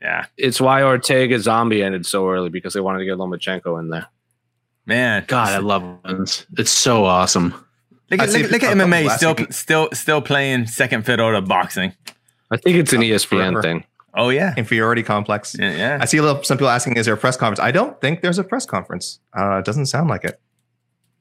yeah, 0.00 0.26
it's 0.36 0.60
why 0.60 0.82
Ortega 0.82 1.38
Zombie 1.38 1.82
ended 1.82 2.06
so 2.06 2.28
early 2.30 2.48
because 2.50 2.74
they 2.74 2.80
wanted 2.80 3.00
to 3.00 3.04
get 3.04 3.16
Lomachenko 3.16 3.78
in 3.80 3.88
there. 3.90 4.06
man. 4.86 5.24
God, 5.26 5.48
I 5.48 5.58
love 5.58 5.98
it. 6.04 6.46
It's 6.58 6.70
so 6.70 7.04
awesome. 7.04 7.52
look 8.10 8.20
at, 8.20 8.28
look, 8.30 8.50
look 8.50 8.62
at 8.62 8.76
MMA 8.76 9.10
still 9.16 9.34
week. 9.34 9.52
still 9.52 9.88
still 9.92 10.20
playing 10.20 10.66
second 10.66 11.04
fiddle 11.06 11.32
to 11.32 11.40
boxing. 11.40 11.92
I 12.50 12.56
think 12.56 12.76
it's 12.76 12.92
an 12.92 13.00
ESPN 13.00 13.28
forever. 13.28 13.62
thing. 13.62 13.84
Oh 14.16 14.28
yeah, 14.28 14.54
inferiority 14.56 15.02
complex. 15.02 15.56
yeah. 15.58 15.74
yeah. 15.74 15.98
I 16.00 16.04
see 16.04 16.18
a 16.18 16.22
little, 16.22 16.44
some 16.44 16.56
people 16.56 16.68
asking, 16.68 16.96
is 16.96 17.06
there 17.06 17.14
a 17.14 17.18
press 17.18 17.36
conference? 17.36 17.58
I 17.58 17.72
don't 17.72 18.00
think 18.00 18.20
there's 18.20 18.38
a 18.38 18.44
press 18.44 18.64
conference. 18.64 19.18
Uh, 19.36 19.56
it 19.56 19.64
doesn't 19.64 19.86
sound 19.86 20.08
like 20.08 20.22
it. 20.24 20.40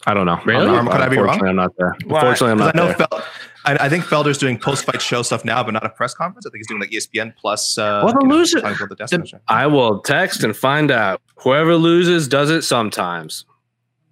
I 0.05 0.13
don't 0.13 0.25
know. 0.25 0.39
Really? 0.45 0.67
I'm 0.67 0.85
not, 0.85 0.91
Could 0.91 1.01
I 1.01 1.09
be 1.09 1.17
wrong? 1.17 1.43
I'm 1.47 1.55
not 1.55 1.71
there. 1.77 1.95
Well, 2.05 2.17
Unfortunately, 2.17 2.51
I'm 2.51 2.57
not 2.57 2.75
I 2.75 2.77
know 2.77 2.85
there. 2.87 3.07
Fel- 3.07 3.23
I, 3.65 3.85
I 3.85 3.89
think 3.89 4.03
Felder's 4.03 4.37
doing 4.37 4.57
post-fight 4.59 5.01
show 5.01 5.21
stuff 5.21 5.45
now, 5.45 5.63
but 5.63 5.71
not 5.71 5.85
a 5.85 5.89
press 5.89 6.13
conference. 6.13 6.45
I 6.45 6.49
think 6.49 6.59
he's 6.59 6.67
doing 6.67 6.81
like 6.81 6.91
ESPN 6.91 7.35
plus. 7.35 7.77
Uh, 7.77 8.01
Well, 8.03 8.13
the 8.13 8.19
you 8.21 8.27
know, 8.27 8.35
loser- 8.35 8.61
the 8.61 8.95
The- 9.09 9.41
I 9.47 9.67
will 9.67 9.99
text 10.01 10.43
and 10.43 10.55
find 10.55 10.91
out. 10.91 11.21
Whoever 11.37 11.75
loses 11.75 12.27
does 12.27 12.49
it 12.49 12.63
sometimes. 12.63 13.45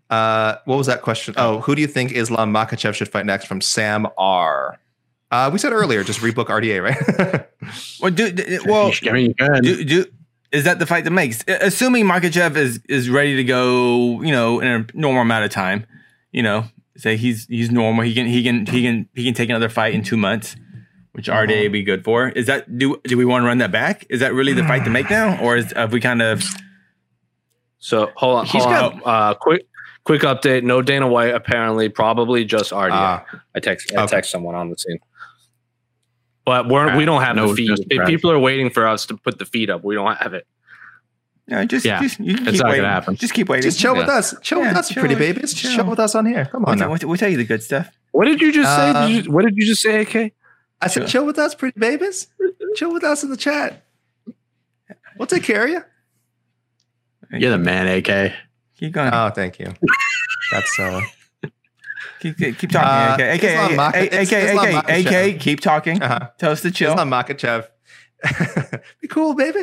Uh, 0.09 0.55
what 0.65 0.77
was 0.77 0.87
that 0.87 1.01
question? 1.01 1.33
Oh, 1.37 1.61
who 1.61 1.73
do 1.75 1.81
you 1.81 1.87
think 1.87 2.11
Islam 2.11 2.53
Makhachev 2.53 2.93
should 2.95 3.07
fight 3.09 3.25
next? 3.25 3.45
From 3.45 3.61
Sam 3.61 4.07
R. 4.17 4.77
Uh, 5.31 5.49
we 5.53 5.57
said 5.57 5.71
earlier, 5.71 6.03
just 6.03 6.19
rebook 6.19 6.47
RDA, 6.47 6.83
right? 6.83 7.47
Well, 8.01 8.11
do, 8.11 8.31
do- 8.31 8.59
well, 8.65 8.91
I 9.07 9.11
mean, 9.11 9.33
do, 9.61 9.83
do, 9.85 10.05
is 10.51 10.63
that 10.65 10.79
the 10.79 10.85
fight 10.85 11.03
that 11.05 11.11
makes? 11.11 11.43
Assuming 11.47 12.05
Makhachev 12.05 12.55
is 12.57 12.79
is 12.89 13.09
ready 13.09 13.35
to 13.37 13.43
go, 13.45 14.21
you 14.23 14.31
know, 14.31 14.59
in 14.59 14.67
a 14.67 14.85
normal 14.93 15.21
amount 15.21 15.45
of 15.45 15.51
time, 15.51 15.85
you 16.31 16.41
know, 16.43 16.65
say 17.01 17.17
he's 17.17 17.45
he's 17.47 17.71
normal, 17.71 18.03
he 18.03 18.13
can 18.13 18.25
he 18.27 18.43
can 18.43 18.65
he 18.65 18.81
can 18.83 19.09
he 19.15 19.23
can 19.25 19.33
take 19.33 19.49
another 19.49 19.69
fight 19.69 19.93
in 19.93 20.03
two 20.03 20.17
months, 20.17 20.55
which 21.13 21.27
RDA 21.27 21.63
would 21.63 21.71
be 21.71 21.83
good 21.83 22.03
for. 22.03 22.29
Is 22.29 22.45
that 22.47 22.77
do 22.77 22.99
do 23.03 23.17
we 23.17 23.25
want 23.25 23.43
to 23.43 23.47
run 23.47 23.57
that 23.59 23.71
back? 23.71 24.05
Is 24.09 24.19
that 24.21 24.33
really 24.33 24.53
the 24.53 24.63
fight 24.63 24.83
to 24.85 24.89
make 24.89 25.09
now, 25.09 25.41
or 25.43 25.57
is 25.57 25.71
have 25.73 25.91
we 25.91 25.99
kind 25.99 26.21
of? 26.21 26.43
So 27.79 28.11
hold 28.15 28.37
on. 28.39 28.45
He's 28.45 28.63
Hold 28.63 28.75
got- 28.75 28.93
on. 28.93 29.01
Uh, 29.05 29.33
quick, 29.33 29.65
quick 30.03 30.21
update. 30.21 30.63
No 30.63 30.81
Dana 30.83 31.07
White. 31.07 31.33
Apparently, 31.33 31.89
probably 31.89 32.45
just 32.45 32.71
RDA. 32.71 32.91
Ah. 32.93 33.25
I 33.55 33.59
text. 33.59 33.91
I 33.97 34.03
Okay. 34.03 34.11
text 34.17 34.29
someone 34.31 34.53
on 34.53 34.69
the 34.69 34.77
scene. 34.77 34.99
But 36.45 36.67
we're 36.67 36.95
we 36.97 37.05
don't 37.05 37.21
have 37.21 37.35
No, 37.35 37.49
the 37.49 37.55
feed. 37.55 37.85
If 37.89 38.05
people 38.07 38.31
are 38.31 38.39
waiting 38.39 38.69
for 38.69 38.87
us 38.87 39.05
to 39.07 39.17
put 39.17 39.39
the 39.39 39.45
feed 39.45 39.69
up. 39.69 39.83
We 39.83 39.95
don't 39.95 40.15
have 40.17 40.33
it. 40.33 40.45
No, 41.51 41.65
just, 41.65 41.85
Yeah, 41.85 42.01
just 42.01 42.19
you 42.19 42.33
it's 42.33 42.39
keep 42.39 42.45
not 42.45 42.57
gonna 42.59 42.69
waiting. 42.71 42.85
happen. 42.85 43.15
Just 43.17 43.33
keep 43.33 43.49
waiting. 43.49 43.63
just 43.69 43.77
chill 43.79 43.95
with 43.95 44.07
us. 44.07 44.33
Chill 44.41 44.61
with 44.61 44.75
us, 44.75 44.87
chill 44.89 45.01
pretty 45.01 45.15
with- 45.15 45.19
babies. 45.35 45.53
Just 45.53 45.57
chill. 45.73 45.75
chill 45.83 45.89
with 45.89 45.99
us 45.99 46.15
on 46.15 46.25
here. 46.25 46.45
Come 46.45 46.63
on 46.65 46.71
We'll, 46.71 46.79
now. 46.87 46.89
we'll, 46.91 47.09
we'll 47.09 47.17
tell 47.17 47.29
you 47.29 47.37
the 47.37 47.43
good 47.43 47.61
stuff. 47.61 47.91
What 48.11 48.25
did 48.25 48.39
you 48.41 48.51
just 48.53 48.73
say? 48.75 48.89
Uh, 48.89 49.07
Did 49.07 49.25
you- 49.25 49.31
what 49.31 49.43
did 49.45 49.55
you 49.57 49.65
just 49.65 49.81
say, 49.81 50.01
AK? 50.01 50.33
I 50.81 50.87
said, 50.87 51.01
Sure. 51.01 51.07
chill 51.07 51.25
with 51.25 51.37
us, 51.37 51.53
pretty 51.53 51.79
babies. 51.79 52.27
chill 52.75 52.91
with 52.93 53.03
us 53.03 53.21
in 53.23 53.29
the 53.29 53.37
chat. 53.37 53.83
We'll 55.17 55.27
take 55.27 55.43
care 55.43 55.65
of 55.65 55.69
you. 55.69 55.81
You're 57.39 57.51
the 57.51 57.57
man, 57.57 57.87
AK. 57.87 58.33
Keep 58.79 58.93
going. 58.93 59.11
Oh, 59.13 59.29
thank 59.29 59.59
you. 59.59 59.67
That's 60.51 60.79
uh, 60.79 61.01
keep, 62.19 62.37
keep 62.37 62.57
keep 62.57 62.75
uh, 62.75 62.81
talking. 63.17 63.25
AK, 63.27 63.43
Islam 63.43 63.75
Mak- 63.75 63.95
AK, 63.95 64.13
it's 64.13 64.31
AK, 64.31 64.37
Islam 64.43 64.75
AK, 64.87 65.05
AK, 65.35 65.39
keep 65.39 65.59
talking. 65.59 66.01
uh-huh. 66.01 66.29
Tell 66.37 66.51
us 66.51 66.61
to 66.61 66.71
chill. 66.71 66.91
Islam 66.91 67.09
Makhachev. 67.11 67.67
Be 69.01 69.07
cool, 69.07 69.33
baby. 69.35 69.61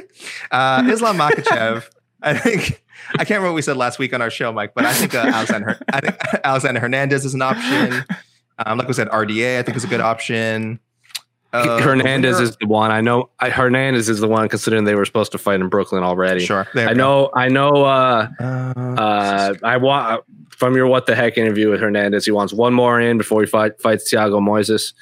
Uh, 0.51 0.85
Islam 0.89 1.17
Makhachev. 1.19 1.89
I 2.23 2.35
think 2.35 2.83
I 3.15 3.19
can't 3.19 3.31
remember 3.31 3.49
what 3.51 3.55
we 3.55 3.63
said 3.63 3.77
last 3.77 3.99
week 4.01 4.13
on 4.13 4.21
our 4.21 4.31
show, 4.31 4.53
Mike, 4.53 4.73
but 4.75 4.85
I 4.85 4.93
think 4.93 5.15
uh, 5.15 5.19
Alexander. 5.33 5.67
Her- 5.69 5.79
I 5.93 6.01
think 6.01 6.17
Alexander 6.45 6.81
Hernandez 6.81 7.25
is 7.25 7.35
an 7.35 7.43
option. 7.43 8.05
Um, 8.59 8.79
like 8.79 8.89
we 8.89 8.95
said, 8.95 9.09
RDA 9.09 9.59
I 9.61 9.63
think 9.63 9.77
is 9.77 9.85
a 9.85 9.89
good 9.89 10.01
option. 10.01 10.81
Uh, 11.53 11.81
Hernandez 11.81 12.41
is 12.41 12.57
the 12.59 12.67
one. 12.67 12.91
I 12.91 13.01
know. 13.01 13.31
I, 13.41 13.49
Hernandez 13.49 14.09
is 14.11 14.21
the 14.21 14.29
one, 14.29 14.49
considering 14.51 14.85
they 14.85 14.95
were 14.95 15.07
supposed 15.07 15.33
to 15.33 15.39
fight 15.39 15.61
in 15.61 15.69
Brooklyn 15.69 16.03
already. 16.03 16.45
sure. 16.45 16.67
I 16.75 16.93
know. 16.93 17.31
I 17.35 17.49
know. 17.49 17.85
Uh, 17.85 18.29
Uh, 18.39 18.73
uh, 18.99 19.55
I 19.63 19.77
want 19.79 20.25
from 20.51 20.75
your 20.77 20.89
what 20.89 21.07
the 21.07 21.15
heck 21.15 21.39
interview 21.39 21.71
with 21.71 21.81
Hernandez. 21.81 22.27
He 22.27 22.33
wants 22.33 22.53
one 22.53 22.75
more 22.75 23.01
in 23.01 23.17
before 23.17 23.41
he 23.41 23.47
fight, 23.47 23.81
fights 23.81 24.13
Thiago 24.13 24.41
Moises. 24.43 24.93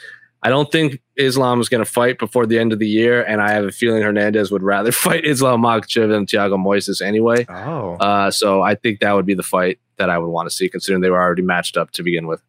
I 0.47 0.49
don't 0.49 0.71
think 0.71 1.03
Islam 1.17 1.61
is 1.61 1.69
going 1.69 1.85
to 1.85 1.91
fight 1.91 2.21
before 2.21 2.47
the 2.47 2.57
end 2.57 2.73
of 2.73 2.79
the 2.79 2.87
year, 2.87 3.21
and 3.21 3.43
I 3.43 3.51
have 3.51 3.65
a 3.65 3.73
feeling 3.73 4.01
Hernandez 4.01 4.53
would 4.53 4.63
rather 4.63 4.93
fight 5.07 5.25
Islam 5.25 5.63
Makhachev 5.63 6.09
than 6.09 6.25
Thiago 6.25 6.55
Moises 6.57 7.03
anyway. 7.05 7.45
oh, 7.49 7.95
Uh, 7.95 8.31
so 8.31 8.63
I 8.63 8.77
think 8.77 9.01
that 9.01 9.13
would 9.13 9.27
be 9.27 9.35
the 9.35 9.43
fight 9.43 9.81
that 9.97 10.09
I 10.09 10.19
would 10.19 10.29
want 10.29 10.49
to 10.49 10.55
see, 10.55 10.69
considering 10.69 11.01
they 11.01 11.11
were 11.11 11.21
already 11.21 11.43
matched 11.43 11.77
up 11.77 11.91
to 11.93 12.05
begin 12.05 12.29
with. 12.29 12.41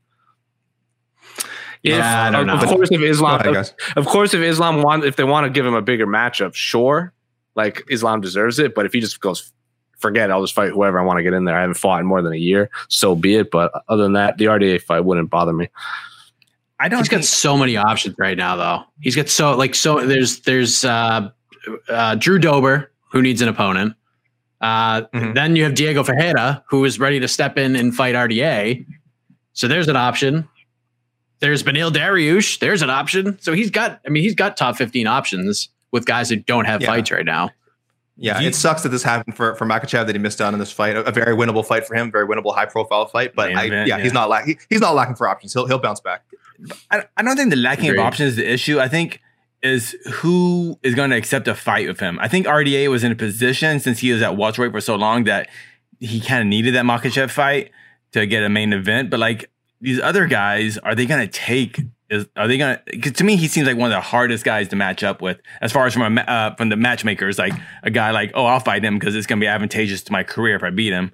Yeah, 1.81 2.27
I 2.27 2.29
don't 2.29 2.47
of, 2.47 2.61
know. 2.61 2.69
Of 2.69 2.69
course, 2.69 2.89
if 2.91 3.01
Islam, 3.01 3.39
ahead, 3.41 3.53
guys. 3.55 3.73
of 3.95 4.05
course, 4.05 4.35
if 4.35 4.41
Islam 4.41 4.83
want, 4.83 5.03
if 5.03 5.15
they 5.15 5.23
want 5.23 5.45
to 5.45 5.49
give 5.49 5.65
him 5.65 5.73
a 5.73 5.81
bigger 5.81 6.05
matchup, 6.05 6.53
sure, 6.53 7.13
like 7.55 7.83
Islam 7.89 8.21
deserves 8.21 8.59
it. 8.59 8.75
But 8.75 8.85
if 8.85 8.93
he 8.93 8.99
just 8.99 9.19
goes, 9.21 9.51
forget, 9.97 10.29
it, 10.29 10.33
I'll 10.33 10.41
just 10.43 10.53
fight 10.53 10.69
whoever 10.69 10.99
I 10.99 11.03
want 11.03 11.17
to 11.17 11.23
get 11.23 11.33
in 11.33 11.45
there. 11.45 11.57
I 11.57 11.61
haven't 11.61 11.77
fought 11.77 11.99
in 11.99 12.05
more 12.05 12.21
than 12.21 12.33
a 12.33 12.37
year, 12.37 12.69
so 12.89 13.15
be 13.15 13.37
it. 13.37 13.49
But 13.49 13.71
other 13.89 14.03
than 14.03 14.13
that, 14.13 14.37
the 14.37 14.45
RDA 14.45 14.83
fight 14.83 14.99
wouldn't 14.99 15.31
bother 15.31 15.53
me. 15.53 15.69
I 16.79 16.89
don't 16.89 16.99
He's 16.99 17.09
got 17.09 17.23
so 17.23 17.57
many 17.57 17.75
options 17.75 18.15
right 18.19 18.37
now, 18.37 18.55
though. 18.55 18.83
He's 19.01 19.15
got 19.15 19.29
so 19.29 19.55
like 19.57 19.73
so. 19.75 20.05
There's 20.05 20.41
there's 20.41 20.85
uh, 20.85 21.29
uh, 21.89 22.15
Drew 22.15 22.37
Dober 22.39 22.91
who 23.11 23.21
needs 23.21 23.41
an 23.41 23.47
opponent. 23.49 23.93
Uh, 24.61 25.01
Mhm. 25.13 25.33
Then 25.35 25.55
you 25.55 25.63
have 25.63 25.75
Diego 25.75 26.03
Ferreira 26.03 26.63
who 26.69 26.83
is 26.85 26.99
ready 26.99 27.19
to 27.19 27.27
step 27.27 27.57
in 27.57 27.75
and 27.75 27.95
fight 27.95 28.15
RDA. 28.15 28.85
So 29.53 29.67
there's 29.67 29.87
an 29.87 29.95
option. 29.95 30.47
There's 31.39 31.63
Beneil 31.63 31.91
Dariush. 31.91 32.59
There's 32.59 32.81
an 32.81 32.89
option. 32.89 33.37
So 33.41 33.53
he's 33.53 33.69
got. 33.71 33.99
I 34.05 34.09
mean, 34.09 34.23
he's 34.23 34.35
got 34.35 34.57
top 34.57 34.75
15 34.75 35.07
options 35.07 35.69
with 35.91 36.05
guys 36.05 36.29
that 36.29 36.45
don't 36.45 36.65
have 36.65 36.81
Yeah. 36.81 36.87
fights 36.87 37.11
right 37.11 37.25
now. 37.25 37.49
Yeah, 38.19 38.39
You- 38.39 38.47
it 38.49 38.55
sucks 38.55 38.81
that 38.83 38.89
this 38.89 39.03
happened 39.03 39.35
for 39.35 39.53
for 39.55 39.65
Makhachev 39.65 40.05
that 40.07 40.15
he 40.15 40.19
missed 40.19 40.41
out 40.41 40.53
on 40.53 40.59
this 40.59 40.71
fight. 40.71 40.95
A, 40.95 41.03
a 41.05 41.11
very 41.11 41.35
winnable 41.35 41.63
fight 41.65 41.85
for 41.87 41.93
him, 41.95 42.11
very 42.11 42.27
winnable, 42.27 42.55
high 42.55 42.65
profile 42.65 43.05
fight. 43.05 43.33
But 43.35 43.55
I, 43.55 43.65
event, 43.65 43.87
yeah, 43.87 43.97
yeah. 43.97 44.03
he's 44.03 44.13
not 44.13 44.29
lacking. 44.29 44.55
He, 44.57 44.75
he's 44.75 44.81
not 44.81 44.95
lacking 44.95 45.15
for 45.15 45.27
options. 45.27 45.53
He'll 45.53 45.67
he'll 45.67 45.77
bounce 45.79 45.99
back. 45.99 46.23
I, 46.91 47.03
I 47.15 47.23
don't 47.23 47.35
think 47.35 47.49
the 47.49 47.55
lacking 47.55 47.89
Agreed. 47.89 47.99
of 47.99 48.05
options 48.05 48.29
is 48.31 48.35
the 48.37 48.51
issue. 48.51 48.79
I 48.79 48.87
think 48.87 49.21
is 49.63 49.95
who 50.13 50.79
is 50.83 50.95
going 50.95 51.09
to 51.09 51.15
accept 51.15 51.47
a 51.47 51.55
fight 51.55 51.87
with 51.87 51.99
him. 51.99 52.19
I 52.19 52.27
think 52.27 52.45
RDA 52.45 52.89
was 52.89 53.03
in 53.03 53.11
a 53.11 53.15
position 53.15 53.79
since 53.79 53.99
he 53.99 54.11
was 54.11 54.21
at 54.21 54.37
welterweight 54.37 54.71
for 54.71 54.81
so 54.81 54.95
long 54.95 55.23
that 55.23 55.49
he 55.99 56.19
kind 56.19 56.41
of 56.41 56.47
needed 56.47 56.75
that 56.75 56.85
Makhachev 56.85 57.31
fight 57.31 57.71
to 58.11 58.25
get 58.25 58.43
a 58.43 58.49
main 58.49 58.71
event. 58.73 59.09
But 59.09 59.19
like 59.19 59.49
these 59.81 59.99
other 59.99 60.27
guys, 60.27 60.77
are 60.79 60.95
they 60.95 61.05
going 61.05 61.21
to 61.21 61.31
take? 61.31 61.81
Is 62.09 62.25
are 62.35 62.47
they 62.47 62.57
going 62.57 62.77
to? 62.77 62.83
Because 62.85 63.13
to 63.13 63.23
me, 63.23 63.35
he 63.35 63.47
seems 63.47 63.67
like 63.67 63.77
one 63.77 63.91
of 63.91 63.95
the 63.95 64.01
hardest 64.01 64.45
guys 64.45 64.69
to 64.69 64.75
match 64.75 65.03
up 65.03 65.21
with, 65.21 65.39
as 65.59 65.71
far 65.71 65.85
as 65.85 65.93
from 65.93 66.17
a 66.17 66.21
uh, 66.21 66.55
from 66.55 66.69
the 66.69 66.77
matchmakers. 66.77 67.37
Like 67.37 67.53
a 67.83 67.89
guy 67.89 68.11
like, 68.11 68.31
oh, 68.33 68.45
I'll 68.45 68.59
fight 68.59 68.85
him 68.85 68.97
because 68.97 69.15
it's 69.15 69.27
going 69.27 69.39
to 69.39 69.43
be 69.43 69.47
advantageous 69.47 70.03
to 70.03 70.11
my 70.11 70.23
career 70.23 70.55
if 70.55 70.63
I 70.63 70.69
beat 70.69 70.93
him. 70.93 71.11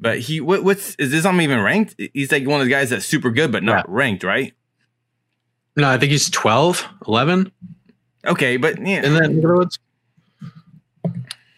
But 0.00 0.18
he, 0.18 0.40
what, 0.40 0.64
what's 0.64 0.96
is 0.96 1.12
this? 1.12 1.24
I'm 1.24 1.40
even 1.40 1.60
ranked. 1.60 1.94
He's 2.12 2.30
like 2.30 2.46
one 2.46 2.60
of 2.60 2.66
the 2.66 2.70
guys 2.70 2.90
that's 2.90 3.06
super 3.06 3.30
good, 3.30 3.52
but 3.52 3.62
not 3.62 3.88
ranked, 3.88 4.22
right? 4.24 4.52
No, 5.76 5.88
I 5.88 5.98
think 5.98 6.12
he's 6.12 6.30
12, 6.30 6.86
11. 7.08 7.50
Okay, 8.26 8.56
but 8.56 8.78
yeah, 8.78 9.02
And 9.04 9.16
then 9.16 9.42
what's 9.42 9.78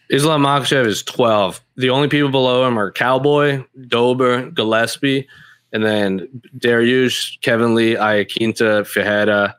Islam 0.09 0.43
Makhachev 0.43 0.85
is 0.85 1.03
12. 1.03 1.61
The 1.75 1.89
only 1.89 2.07
people 2.07 2.29
below 2.29 2.67
him 2.67 2.79
are 2.79 2.91
Cowboy, 2.91 3.63
Dober, 3.87 4.49
Gillespie, 4.51 5.27
and 5.73 5.83
then 5.83 6.27
Dariush, 6.57 7.41
Kevin 7.41 7.75
Lee, 7.75 7.95
Iaquinta, 7.95 8.83
Fajeda 8.83 9.53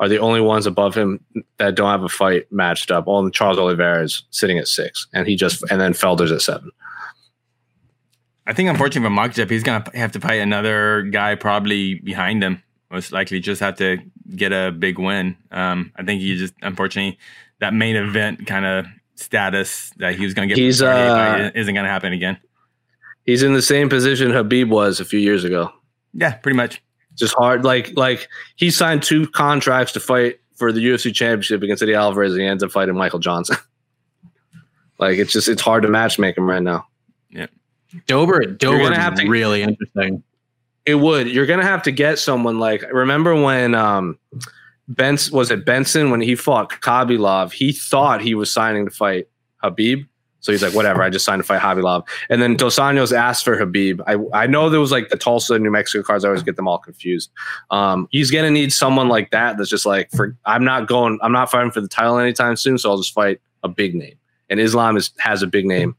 are 0.00 0.08
the 0.08 0.18
only 0.18 0.40
ones 0.40 0.66
above 0.66 0.94
him 0.94 1.20
that 1.58 1.74
don't 1.74 1.90
have 1.90 2.02
a 2.02 2.08
fight 2.08 2.50
matched 2.50 2.90
up. 2.90 3.04
Only 3.06 3.30
Charles 3.30 3.58
Oliveira 3.58 4.02
is 4.02 4.24
sitting 4.30 4.58
at 4.58 4.68
six, 4.68 5.06
and 5.12 5.26
he 5.26 5.36
just 5.36 5.62
and 5.70 5.80
then 5.80 5.92
Felder's 5.92 6.32
at 6.32 6.42
seven. 6.42 6.70
I 8.46 8.52
think 8.52 8.68
unfortunately 8.68 9.08
for 9.08 9.14
Makhachev, 9.14 9.48
he's 9.50 9.62
gonna 9.62 9.84
have 9.94 10.12
to 10.12 10.20
fight 10.20 10.40
another 10.40 11.02
guy 11.02 11.34
probably 11.36 11.94
behind 11.94 12.42
him. 12.42 12.62
Most 12.94 13.10
likely, 13.10 13.40
just 13.40 13.60
have 13.60 13.76
to 13.78 13.98
get 14.36 14.52
a 14.52 14.70
big 14.70 15.00
win. 15.00 15.36
Um, 15.50 15.92
I 15.96 16.04
think 16.04 16.20
he 16.20 16.36
just 16.36 16.54
unfortunately 16.62 17.18
that 17.58 17.74
main 17.74 17.96
event 17.96 18.46
kind 18.46 18.64
of 18.64 18.86
status 19.16 19.90
that 19.96 20.14
he 20.14 20.22
was 20.22 20.32
gonna 20.32 20.46
get. 20.46 20.56
He's, 20.56 20.78
from 20.78 20.90
RDA 20.90 21.08
fight 21.08 21.40
uh, 21.40 21.50
isn't 21.56 21.74
gonna 21.74 21.88
happen 21.88 22.12
again. 22.12 22.38
He's 23.26 23.42
in 23.42 23.52
the 23.52 23.62
same 23.62 23.88
position 23.88 24.30
Khabib 24.30 24.68
was 24.68 25.00
a 25.00 25.04
few 25.04 25.18
years 25.18 25.42
ago. 25.42 25.72
Yeah, 26.12 26.34
pretty 26.34 26.56
much. 26.56 26.80
Just 27.16 27.34
hard, 27.34 27.64
like 27.64 27.90
like 27.96 28.28
he 28.54 28.70
signed 28.70 29.02
two 29.02 29.26
contracts 29.26 29.92
to 29.94 30.00
fight 30.00 30.38
for 30.54 30.70
the 30.70 30.78
UFC 30.78 31.12
championship 31.12 31.64
against 31.64 31.82
Eddie 31.82 31.94
Alvarez, 31.94 32.30
and 32.30 32.42
he 32.42 32.46
ends 32.46 32.62
up 32.62 32.70
fighting 32.70 32.94
Michael 32.94 33.18
Johnson. 33.18 33.56
like 35.00 35.18
it's 35.18 35.32
just 35.32 35.48
it's 35.48 35.62
hard 35.62 35.82
to 35.82 35.88
matchmake 35.88 36.38
him 36.38 36.48
right 36.48 36.62
now. 36.62 36.86
Dober? 38.06 38.44
Dober 38.44 38.90
gonna 38.90 39.12
is 39.12 39.28
really 39.28 39.62
interesting. 39.62 40.22
It 40.86 40.96
would. 40.96 41.28
You're 41.28 41.46
gonna 41.46 41.64
have 41.64 41.82
to 41.84 41.92
get 41.92 42.18
someone 42.18 42.58
like 42.58 42.82
remember 42.92 43.40
when 43.40 43.74
um 43.74 44.18
Benson 44.88 45.34
was 45.34 45.50
it 45.50 45.64
Benson 45.64 46.10
when 46.10 46.20
he 46.20 46.34
fought 46.34 46.70
Khabilov, 46.70 47.52
he 47.52 47.72
thought 47.72 48.20
he 48.20 48.34
was 48.34 48.52
signing 48.52 48.84
to 48.84 48.90
fight 48.90 49.28
Khabib. 49.62 50.06
So 50.40 50.52
he's 50.52 50.62
like, 50.62 50.74
whatever, 50.74 51.02
I 51.02 51.08
just 51.08 51.24
signed 51.24 51.40
to 51.40 51.46
fight 51.46 51.62
Khabilov. 51.62 52.06
And 52.28 52.42
then 52.42 52.54
Dos 52.54 52.78
Anjos 52.78 53.16
asked 53.16 53.44
for 53.44 53.56
Khabib. 53.56 54.02
I, 54.06 54.42
I 54.42 54.46
know 54.46 54.68
there 54.68 54.78
was 54.78 54.92
like 54.92 55.08
the 55.08 55.16
Tulsa, 55.16 55.58
New 55.58 55.70
Mexico 55.70 56.02
cards. 56.02 56.22
I 56.22 56.28
always 56.28 56.42
get 56.42 56.56
them 56.56 56.68
all 56.68 56.78
confused. 56.78 57.30
Um, 57.70 58.08
he's 58.10 58.30
gonna 58.30 58.50
need 58.50 58.70
someone 58.70 59.08
like 59.08 59.30
that 59.30 59.56
that's 59.56 59.70
just 59.70 59.86
like, 59.86 60.10
for 60.10 60.36
I'm 60.44 60.62
not 60.62 60.86
going, 60.86 61.18
I'm 61.22 61.32
not 61.32 61.50
fighting 61.50 61.70
for 61.70 61.80
the 61.80 61.88
title 61.88 62.18
anytime 62.18 62.56
soon, 62.56 62.76
so 62.76 62.90
I'll 62.90 62.98
just 62.98 63.14
fight 63.14 63.40
a 63.62 63.68
big 63.68 63.94
name. 63.94 64.16
And 64.50 64.60
Islam 64.60 64.98
is 64.98 65.12
has 65.16 65.42
a 65.42 65.46
big 65.46 65.64
name. 65.64 65.96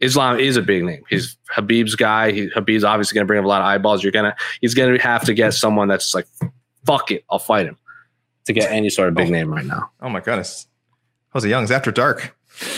Islam 0.00 0.38
is 0.38 0.56
a 0.56 0.62
big 0.62 0.84
name. 0.84 1.02
He's 1.08 1.36
Khabib's 1.54 1.94
guy. 1.94 2.32
He, 2.32 2.48
Khabib's 2.50 2.84
obviously 2.84 3.14
going 3.14 3.24
to 3.24 3.26
bring 3.26 3.38
up 3.38 3.44
a 3.44 3.48
lot 3.48 3.60
of 3.60 3.66
eyeballs. 3.66 4.02
You're 4.02 4.12
gonna, 4.12 4.34
he's 4.60 4.74
going 4.74 4.92
to 4.92 5.02
have 5.02 5.24
to 5.24 5.34
get 5.34 5.54
someone 5.54 5.88
that's 5.88 6.14
like, 6.14 6.26
fuck 6.84 7.10
it, 7.10 7.24
I'll 7.30 7.38
fight 7.38 7.66
him 7.66 7.78
to 8.46 8.52
get 8.52 8.70
any 8.70 8.90
sort 8.90 9.08
of 9.08 9.14
big 9.14 9.30
name 9.30 9.52
right 9.52 9.64
now. 9.64 9.90
Oh 10.02 10.08
my 10.08 10.20
goodness, 10.20 10.66
Jose 11.32 11.48
Young's 11.48 11.70
after 11.70 11.90
dark. 11.90 12.36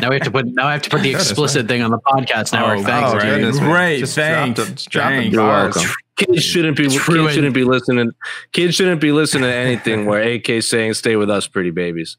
Now 0.00 0.10
we 0.10 0.16
have 0.16 0.24
to 0.24 0.30
put. 0.30 0.46
Now 0.46 0.66
I 0.68 0.72
have 0.72 0.82
to 0.82 0.90
put 0.90 0.98
the 1.02 1.08
Goodness, 1.12 1.30
explicit 1.30 1.66
thing 1.66 1.82
on 1.82 1.90
the 1.90 1.98
podcast 1.98 2.52
network. 2.52 2.78
Oh, 2.80 2.82
thanks, 2.82 3.10
oh, 3.14 3.18
goodness, 3.18 3.58
great, 3.58 3.98
just 4.00 4.14
thanks. 4.14 4.56
Dropped, 4.60 4.74
just 4.76 4.92
thanks. 4.92 5.32
You're 5.32 5.42
bars. 5.42 5.74
welcome. 5.74 5.92
Kids 6.16 6.44
shouldn't 6.44 6.76
be 6.76 6.84
It's 6.84 6.94
kids 6.94 7.08
ruined. 7.08 7.34
shouldn't 7.34 7.54
be 7.54 7.64
listening. 7.64 8.12
Kids 8.52 8.74
shouldn't 8.74 9.00
be 9.00 9.12
listening 9.12 9.44
to 9.44 9.52
anything 9.54 10.04
where 10.06 10.20
AK 10.22 10.62
saying 10.62 10.94
"Stay 10.94 11.16
with 11.16 11.30
us, 11.30 11.48
pretty 11.48 11.70
babies." 11.70 12.18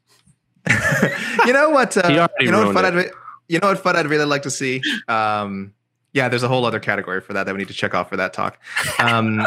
you 1.46 1.52
know 1.52 1.70
what? 1.70 1.94
He 1.94 2.00
Uh, 2.00 2.08
already 2.16 2.32
you 2.40 2.50
know 2.50 2.58
what 2.66 2.74
ruined 2.74 2.74
fun 2.74 2.84
it. 2.84 2.88
I'd 2.88 2.94
re- 2.94 3.10
you 3.48 3.58
know 3.58 3.68
what 3.68 3.78
fun 3.78 3.96
I'd 3.96 4.06
really 4.06 4.24
like 4.26 4.42
to 4.42 4.50
see. 4.50 4.82
Um, 5.08 5.72
yeah, 6.12 6.28
there's 6.28 6.42
a 6.42 6.48
whole 6.48 6.64
other 6.64 6.80
category 6.80 7.20
for 7.20 7.32
that 7.34 7.44
that 7.44 7.52
we 7.54 7.58
need 7.58 7.68
to 7.68 7.74
check 7.74 7.94
off 7.94 8.08
for 8.08 8.16
that 8.16 8.32
talk. 8.32 8.58
Um, 8.98 9.46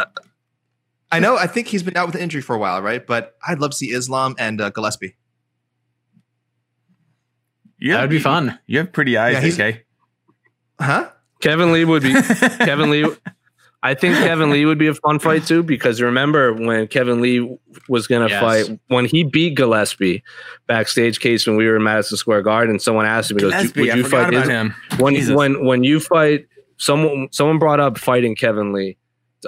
I 1.11 1.19
know. 1.19 1.35
I 1.37 1.47
think 1.47 1.67
he's 1.67 1.83
been 1.83 1.97
out 1.97 2.05
with 2.07 2.15
an 2.15 2.21
injury 2.21 2.41
for 2.41 2.55
a 2.55 2.59
while, 2.59 2.81
right? 2.81 3.05
But 3.05 3.35
I'd 3.47 3.59
love 3.59 3.71
to 3.71 3.77
see 3.77 3.91
Islam 3.91 4.35
and 4.39 4.61
uh, 4.61 4.69
Gillespie. 4.69 5.15
Yeah, 7.79 7.95
That 7.95 8.01
would 8.01 8.09
be 8.11 8.19
fun. 8.19 8.59
You 8.67 8.77
have 8.79 8.93
pretty 8.93 9.17
eyes, 9.17 9.33
Yeah, 9.33 9.41
he's- 9.41 9.53
okay? 9.55 9.83
Huh? 10.79 11.09
Kevin 11.41 11.71
Lee 11.73 11.85
would 11.85 12.03
be 12.03 12.13
Kevin 12.59 12.91
Lee. 12.91 13.05
I 13.83 13.95
think 13.95 14.15
Kevin 14.17 14.51
Lee 14.51 14.65
would 14.65 14.77
be 14.77 14.87
a 14.87 14.93
fun 14.93 15.17
fight 15.19 15.45
too 15.45 15.63
because 15.63 16.01
remember 16.01 16.53
when 16.53 16.87
Kevin 16.87 17.19
Lee 17.21 17.57
was 17.89 18.05
going 18.07 18.27
to 18.27 18.31
Yes. 18.31 18.39
fight 18.41 18.79
when 18.89 19.05
he 19.05 19.23
beat 19.23 19.55
Gillespie 19.55 20.23
backstage 20.67 21.19
case 21.19 21.47
when 21.47 21.55
we 21.55 21.65
were 21.65 21.77
in 21.77 21.83
Madison 21.83 22.17
Square 22.17 22.43
Garden. 22.43 22.77
Someone 22.77 23.05
asked 23.07 23.31
him, 23.31 23.37
he 23.37 23.41
goes, 23.41 23.53
Gillespie, 23.53 23.79
"Would 23.81 23.95
you 23.95 24.03
forgot 24.03 24.25
fight 24.25 24.33
about 24.33 24.43
Is- 24.43 24.49
him. 24.49 24.75
when 24.99 25.15
Jesus. 25.15 25.35
when 25.35 25.65
when 25.65 25.83
you 25.83 25.99
fight 25.99 26.45
someone 26.77 27.27
someone 27.31 27.57
brought 27.57 27.79
up 27.79 27.97
fighting 27.97 28.35
Kevin 28.35 28.71
Lee, 28.71 28.97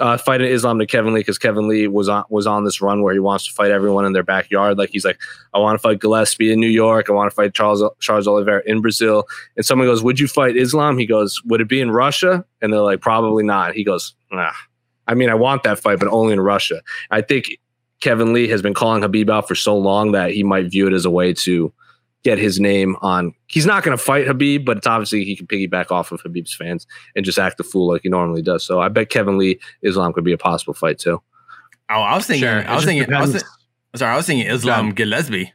uh, 0.00 0.16
fighting 0.16 0.50
Islam 0.50 0.78
to 0.78 0.86
Kevin 0.86 1.14
Lee 1.14 1.20
because 1.20 1.38
Kevin 1.38 1.68
Lee 1.68 1.86
was 1.86 2.08
on 2.08 2.24
was 2.28 2.46
on 2.46 2.64
this 2.64 2.80
run 2.80 3.02
where 3.02 3.12
he 3.12 3.20
wants 3.20 3.46
to 3.46 3.52
fight 3.52 3.70
everyone 3.70 4.04
in 4.04 4.12
their 4.12 4.22
backyard. 4.22 4.78
Like 4.78 4.90
he's 4.90 5.04
like, 5.04 5.20
I 5.52 5.58
want 5.58 5.74
to 5.74 5.82
fight 5.82 6.00
Gillespie 6.00 6.52
in 6.52 6.60
New 6.60 6.68
York. 6.68 7.08
I 7.08 7.12
want 7.12 7.30
to 7.30 7.34
fight 7.34 7.54
Charles 7.54 7.82
Charles 8.00 8.26
Oliveira 8.26 8.62
in 8.66 8.80
Brazil. 8.80 9.24
And 9.56 9.64
someone 9.64 9.86
goes, 9.86 10.02
Would 10.02 10.18
you 10.18 10.28
fight 10.28 10.56
Islam? 10.56 10.98
He 10.98 11.06
goes, 11.06 11.42
Would 11.44 11.60
it 11.60 11.68
be 11.68 11.80
in 11.80 11.90
Russia? 11.90 12.44
And 12.60 12.72
they're 12.72 12.80
like, 12.80 13.00
Probably 13.00 13.44
not. 13.44 13.74
He 13.74 13.84
goes, 13.84 14.14
Nah. 14.32 14.52
I 15.06 15.14
mean, 15.14 15.28
I 15.28 15.34
want 15.34 15.64
that 15.64 15.78
fight, 15.78 15.98
but 15.98 16.08
only 16.08 16.32
in 16.32 16.40
Russia. 16.40 16.80
I 17.10 17.20
think 17.20 17.58
Kevin 18.00 18.32
Lee 18.32 18.48
has 18.48 18.62
been 18.62 18.74
calling 18.74 19.02
Khabib 19.02 19.30
out 19.30 19.46
for 19.46 19.54
so 19.54 19.76
long 19.76 20.12
that 20.12 20.30
he 20.30 20.42
might 20.42 20.70
view 20.70 20.86
it 20.86 20.92
as 20.92 21.04
a 21.04 21.10
way 21.10 21.32
to 21.34 21.72
get 22.24 22.38
his 22.38 22.58
name 22.58 22.96
on. 23.02 23.32
He's 23.46 23.66
not 23.66 23.82
going 23.84 23.96
to 23.96 24.02
fight 24.02 24.26
Khabib, 24.26 24.64
but 24.64 24.78
it's 24.78 24.86
obviously 24.86 25.24
he 25.24 25.36
can 25.36 25.46
piggyback 25.46 25.90
off 25.90 26.10
of 26.10 26.22
Khabib's 26.22 26.54
fans 26.54 26.86
and 27.14 27.24
just 27.24 27.38
act 27.38 27.60
a 27.60 27.64
fool 27.64 27.88
like 27.92 28.00
he 28.02 28.08
normally 28.08 28.42
does. 28.42 28.64
So 28.64 28.80
I 28.80 28.88
bet 28.88 29.10
Kevin 29.10 29.38
Lee 29.38 29.60
Islam 29.82 30.12
could 30.12 30.24
be 30.24 30.32
a 30.32 30.38
possible 30.38 30.74
fight 30.74 30.98
too. 30.98 31.22
Oh, 31.90 31.94
I 32.00 32.16
was 32.16 32.26
thinking. 32.26 32.48
Sure. 32.48 32.66
I 32.68 32.74
was 32.74 32.84
thinking. 32.84 33.12
I 33.12 33.20
was, 33.20 33.32
depends. 33.32 33.50
sorry, 33.96 34.12
I 34.12 34.16
was 34.16 34.26
thinking 34.26 34.46
Islam 34.50 34.90
Gillespie. 34.92 35.52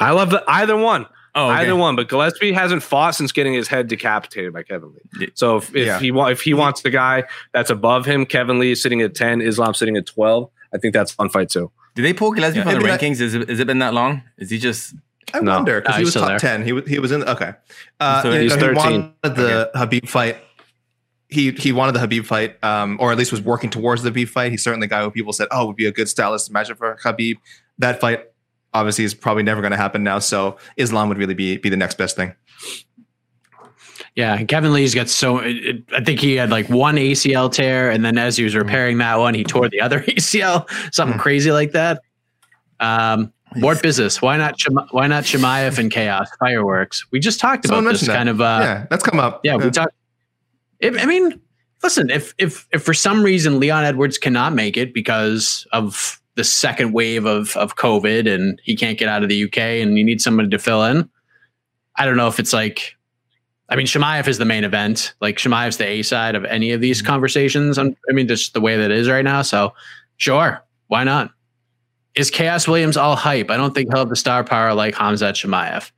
I 0.00 0.10
love 0.12 0.30
the, 0.30 0.42
either 0.48 0.76
one, 0.76 1.06
Oh, 1.36 1.50
okay. 1.50 1.62
either 1.62 1.76
one. 1.76 1.96
But 1.96 2.08
Gillespie 2.08 2.52
hasn't 2.52 2.82
fought 2.82 3.14
since 3.14 3.32
getting 3.32 3.54
his 3.54 3.68
head 3.68 3.88
decapitated 3.88 4.52
by 4.52 4.62
Kevin 4.62 4.92
Lee. 5.18 5.28
So 5.34 5.56
if, 5.58 5.74
if 5.74 5.86
Yeah. 5.86 5.98
he 6.00 6.10
wa- 6.12 6.26
if 6.28 6.40
he 6.42 6.54
wants 6.54 6.82
the 6.82 6.90
guy 6.90 7.24
that's 7.52 7.70
above 7.70 8.06
him, 8.06 8.26
Kevin 8.26 8.58
Lee 8.58 8.72
is 8.72 8.82
sitting 8.82 9.02
at 9.02 9.14
ten, 9.14 9.40
Islam 9.40 9.74
sitting 9.74 9.96
at 9.96 10.06
twelve. 10.06 10.50
I 10.72 10.78
think 10.78 10.94
that's 10.94 11.12
a 11.12 11.14
fun 11.14 11.28
fight 11.28 11.48
too. 11.48 11.70
Did 11.94 12.04
they 12.04 12.12
pull 12.12 12.32
Gillespie 12.32 12.58
Yeah, 12.58 12.64
from 12.64 12.72
the 12.74 12.78
maybe 12.80 12.90
that- 12.90 13.00
rankings? 13.00 13.20
Is 13.20 13.34
it, 13.34 13.48
has 13.48 13.60
it 13.60 13.66
been 13.68 13.78
that 13.80 13.94
long? 13.94 14.22
Is 14.38 14.50
he 14.50 14.58
just? 14.58 14.94
I 15.32 15.40
No. 15.40 15.52
wonder 15.54 15.80
because 15.80 15.94
No, 15.94 15.98
he 15.98 16.04
was 16.04 16.14
top 16.14 16.28
there. 16.28 16.38
ten. 16.38 16.64
He 16.64 16.72
was 16.72 16.86
he 16.88 16.98
was 16.98 17.12
in. 17.12 17.22
Okay, 17.24 17.52
uh, 18.00 18.22
So 18.22 18.30
you 18.32 18.40
he's 18.40 18.50
know, 18.50 18.68
he 18.68 18.74
13. 18.74 18.76
wanted 19.22 19.36
the 19.36 19.70
Khabib 19.74 20.08
fight. 20.08 20.36
He 21.28 21.50
he 21.52 21.72
wanted 21.72 21.92
the 21.92 22.00
Khabib 22.06 22.26
fight, 22.26 22.62
um, 22.62 22.96
or 23.00 23.10
at 23.12 23.18
least 23.18 23.32
was 23.32 23.40
working 23.40 23.70
towards 23.70 24.02
the 24.02 24.10
Khabib 24.10 24.28
fight. 24.28 24.50
He's 24.52 24.62
certainly 24.62 24.86
a 24.86 24.88
guy 24.88 25.02
who 25.02 25.10
people 25.10 25.32
said, 25.32 25.48
oh, 25.50 25.66
would 25.66 25.76
be 25.76 25.86
a 25.86 25.92
good 25.92 26.08
stylist 26.08 26.52
matchup 26.52 26.76
for 26.78 26.96
Khabib. 27.02 27.36
That 27.78 28.00
fight 28.00 28.26
obviously 28.72 29.04
is 29.04 29.14
probably 29.14 29.42
never 29.42 29.60
going 29.60 29.70
to 29.70 29.76
happen 29.76 30.02
now. 30.02 30.18
So 30.18 30.58
Islam 30.76 31.08
would 31.08 31.18
really 31.18 31.34
be 31.34 31.56
be 31.56 31.68
the 31.70 31.76
next 31.76 31.96
best 31.96 32.14
thing. 32.16 32.34
Yeah, 34.16 34.34
and 34.34 34.46
Kevin 34.46 34.72
Lee's 34.72 34.94
got 34.94 35.08
so. 35.08 35.38
It, 35.38 35.56
it- 35.56 35.84
I 35.92 36.02
think 36.04 36.20
he 36.20 36.36
had 36.36 36.50
like 36.50 36.68
one 36.68 36.94
ACL 36.96 37.50
tear, 37.50 37.90
and 37.90 38.04
then 38.04 38.16
as 38.16 38.36
he 38.36 38.44
was 38.44 38.54
repairing 38.54 38.98
that 38.98 39.18
one, 39.18 39.34
he 39.34 39.42
tore 39.42 39.68
the 39.68 39.80
other 39.80 40.00
ACL, 40.08 40.68
something 40.94 41.18
Mm. 41.18 41.22
crazy 41.22 41.50
like 41.50 41.72
that. 41.72 42.00
Um, 42.78 43.32
what 43.60 43.82
business? 43.82 44.20
Why 44.22 44.36
not? 44.36 44.58
Shema, 44.58 44.86
why 44.90 45.06
not 45.06 45.24
Chimaev 45.24 45.78
and 45.78 45.90
Khaos 45.90 46.28
Fireworks? 46.38 47.04
We 47.10 47.20
just 47.20 47.40
talked 47.40 47.66
Someone 47.66 47.84
about 47.84 47.92
this 47.92 48.06
that. 48.06 48.16
kind 48.16 48.28
of. 48.28 48.40
Uh, 48.40 48.58
yeah, 48.62 48.86
that's 48.90 49.02
come 49.02 49.18
up. 49.20 49.40
yeah, 49.44 49.56
we 49.56 49.70
talked. 49.70 49.94
I 50.82 51.06
mean, 51.06 51.40
listen, 51.82 52.10
if 52.10 52.34
if 52.38 52.66
if 52.72 52.82
for 52.82 52.94
some 52.94 53.22
reason 53.22 53.60
Leon 53.60 53.84
Edwards 53.84 54.18
cannot 54.18 54.52
make 54.54 54.76
it 54.76 54.92
because 54.92 55.66
of 55.72 56.20
the 56.34 56.44
second 56.44 56.92
wave 56.92 57.24
of 57.26 57.56
of 57.56 57.76
COVID 57.76 58.32
and 58.32 58.60
he 58.64 58.76
can't 58.76 58.98
get 58.98 59.08
out 59.08 59.22
of 59.22 59.28
the 59.28 59.44
UK 59.44 59.58
and 59.58 59.96
you 59.96 60.04
need 60.04 60.20
somebody 60.20 60.48
to 60.48 60.58
fill 60.58 60.82
in, 60.84 61.08
I 61.96 62.04
don't 62.04 62.16
know 62.16 62.28
if 62.28 62.38
it's 62.38 62.52
like. 62.52 62.94
I 63.70 63.76
mean, 63.76 63.86
Chimaev 63.86 64.28
is 64.28 64.36
the 64.36 64.44
main 64.44 64.62
event. 64.62 65.14
Like 65.22 65.36
Chimaev's 65.38 65.78
the 65.78 65.86
A 65.86 66.02
side 66.02 66.34
of 66.34 66.44
any 66.44 66.72
of 66.72 66.82
these 66.82 67.00
conversations. 67.00 67.78
I'm, 67.78 67.96
I 68.10 68.12
mean, 68.12 68.28
just 68.28 68.52
the 68.52 68.60
way 68.60 68.76
that 68.76 68.90
it 68.90 68.98
is 68.98 69.08
right 69.08 69.24
now. 69.24 69.40
So, 69.40 69.72
sure, 70.18 70.62
why 70.88 71.02
not? 71.02 71.30
Is 72.16 72.30
Khaos 72.30 72.68
Williams 72.68 72.96
all 72.96 73.16
hype? 73.16 73.50
I 73.50 73.56
don't 73.56 73.74
think 73.74 73.90
he'll 73.90 73.98
have 74.00 74.08
the 74.08 74.16
star 74.16 74.44
power 74.44 74.72
like 74.74 74.94
Khamzat 74.94 75.32
Chimaev. 75.34 75.90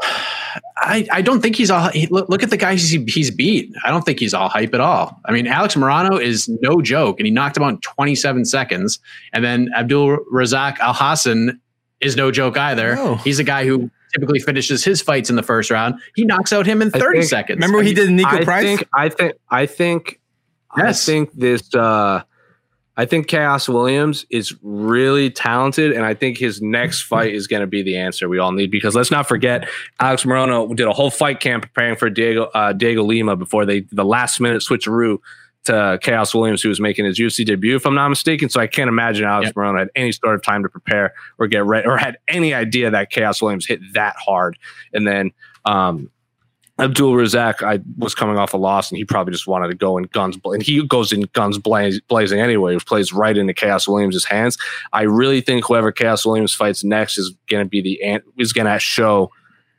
I, 0.76 1.06
I 1.10 1.22
don't 1.22 1.40
think 1.40 1.56
he's 1.56 1.70
all. 1.70 1.88
He, 1.90 2.06
look, 2.08 2.28
look 2.28 2.42
at 2.42 2.50
the 2.50 2.56
guys 2.56 2.88
he, 2.90 3.02
he's 3.08 3.30
beat. 3.30 3.72
I 3.84 3.90
don't 3.90 4.02
think 4.02 4.18
he's 4.18 4.34
all 4.34 4.48
hype 4.48 4.74
at 4.74 4.80
all. 4.80 5.18
I 5.24 5.32
mean, 5.32 5.46
Alex 5.46 5.74
Morono 5.76 6.20
is 6.20 6.48
no 6.60 6.82
joke, 6.82 7.18
and 7.18 7.26
he 7.26 7.30
knocked 7.32 7.56
him 7.56 7.62
out 7.62 7.68
in 7.70 7.78
27 7.80 8.44
seconds. 8.44 8.98
And 9.32 9.44
then 9.44 9.70
Abdul 9.74 10.18
Razak 10.32 10.76
Alhassan 10.78 11.58
is 12.00 12.16
no 12.16 12.30
joke 12.30 12.58
either. 12.58 12.96
No. 12.96 13.14
He's 13.16 13.38
a 13.38 13.44
guy 13.44 13.64
who 13.64 13.90
typically 14.12 14.40
finishes 14.40 14.84
his 14.84 15.00
fights 15.00 15.30
in 15.30 15.36
the 15.36 15.42
first 15.42 15.70
round. 15.70 15.94
He 16.16 16.24
knocks 16.24 16.52
out 16.52 16.66
him 16.66 16.82
in 16.82 16.90
30 16.90 17.20
think- 17.20 17.30
seconds. 17.30 17.56
Remember 17.56 17.78
what 17.78 17.86
he 17.86 17.94
did 17.94 18.06
to 18.06 18.12
Niko 18.12 18.40
I 18.40 18.44
Price? 18.44 18.64
think 18.64 18.88
I 18.92 19.08
think 19.08 19.32
I 19.50 19.66
think 19.66 20.20
Yes. 20.76 21.08
I 21.08 21.12
think 21.12 21.32
this 21.34 21.72
uh 21.74 22.22
I 22.96 23.04
think 23.06 23.26
Khaos 23.26 23.68
Williams 23.68 24.24
is 24.30 24.54
really 24.62 25.30
talented, 25.30 25.92
and 25.92 26.04
I 26.04 26.14
think 26.14 26.38
his 26.38 26.62
next 26.62 27.02
fight 27.10 27.34
is 27.34 27.46
going 27.46 27.60
to 27.60 27.66
be 27.66 27.82
the 27.82 27.96
answer 27.96 28.28
we 28.28 28.38
all 28.38 28.52
need. 28.52 28.70
Because 28.70 28.94
let's 28.94 29.10
not 29.10 29.26
forget, 29.26 29.68
Alex 30.00 30.24
Morono 30.24 30.74
did 30.74 30.86
a 30.86 30.92
whole 30.92 31.10
fight 31.10 31.40
camp 31.40 31.64
preparing 31.64 31.96
for 31.96 32.08
Diego 32.08 32.44
uh, 32.54 32.72
Diego 32.72 33.02
Lima 33.02 33.36
before 33.36 33.66
they 33.66 33.80
the 33.92 34.04
last 34.04 34.40
minute 34.40 34.62
switcheroo 34.62 35.18
to 35.64 35.72
Khaos 36.02 36.34
Williams, 36.34 36.62
who 36.62 36.68
was 36.68 36.78
making 36.78 37.06
his 37.06 37.18
UFC 37.18 37.44
debut, 37.44 37.74
if 37.76 37.86
I'm 37.86 37.94
not 37.94 38.08
mistaken. 38.08 38.48
So 38.50 38.60
I 38.60 38.66
can't 38.66 38.88
imagine 38.88 39.24
Alex 39.24 39.46
Yep. 39.48 39.54
Morono 39.54 39.78
had 39.78 39.88
any 39.94 40.12
sort 40.12 40.34
of 40.34 40.42
time 40.42 40.62
to 40.62 40.68
prepare 40.68 41.14
or 41.38 41.46
get 41.46 41.64
ready, 41.64 41.86
or 41.86 41.96
had 41.96 42.18
any 42.28 42.54
idea 42.54 42.90
that 42.90 43.10
Khaos 43.10 43.40
Williams 43.40 43.66
hit 43.66 43.80
that 43.94 44.14
hard. 44.16 44.58
And 44.92 45.06
then 45.06 45.32
um, 45.64 46.10
Abdul 46.78 47.12
Razak, 47.14 47.62
I 47.62 47.80
was 47.98 48.16
coming 48.16 48.36
off 48.36 48.52
a 48.52 48.56
loss, 48.56 48.90
and 48.90 48.98
he 48.98 49.04
probably 49.04 49.32
just 49.32 49.46
wanted 49.46 49.68
to 49.68 49.74
go 49.76 49.96
in 49.96 50.04
guns, 50.04 50.36
and 50.44 50.60
he 50.62 50.84
goes 50.84 51.12
in 51.12 51.20
guns 51.32 51.56
blaz- 51.56 52.00
blazing 52.08 52.40
anyway. 52.40 52.72
He 52.74 52.80
plays 52.80 53.12
right 53.12 53.36
into 53.36 53.54
Khaos 53.54 53.86
Williams' 53.86 54.24
hands. 54.24 54.58
I 54.92 55.02
really 55.02 55.40
think 55.40 55.66
whoever 55.66 55.92
Khaos 55.92 56.26
Williams 56.26 56.52
fights 56.52 56.82
next 56.82 57.16
is 57.16 57.32
going 57.48 57.64
to 57.64 57.68
be 57.68 57.80
the 57.80 58.20
is 58.36 58.52
going 58.52 58.66
to 58.66 58.78
show 58.80 59.30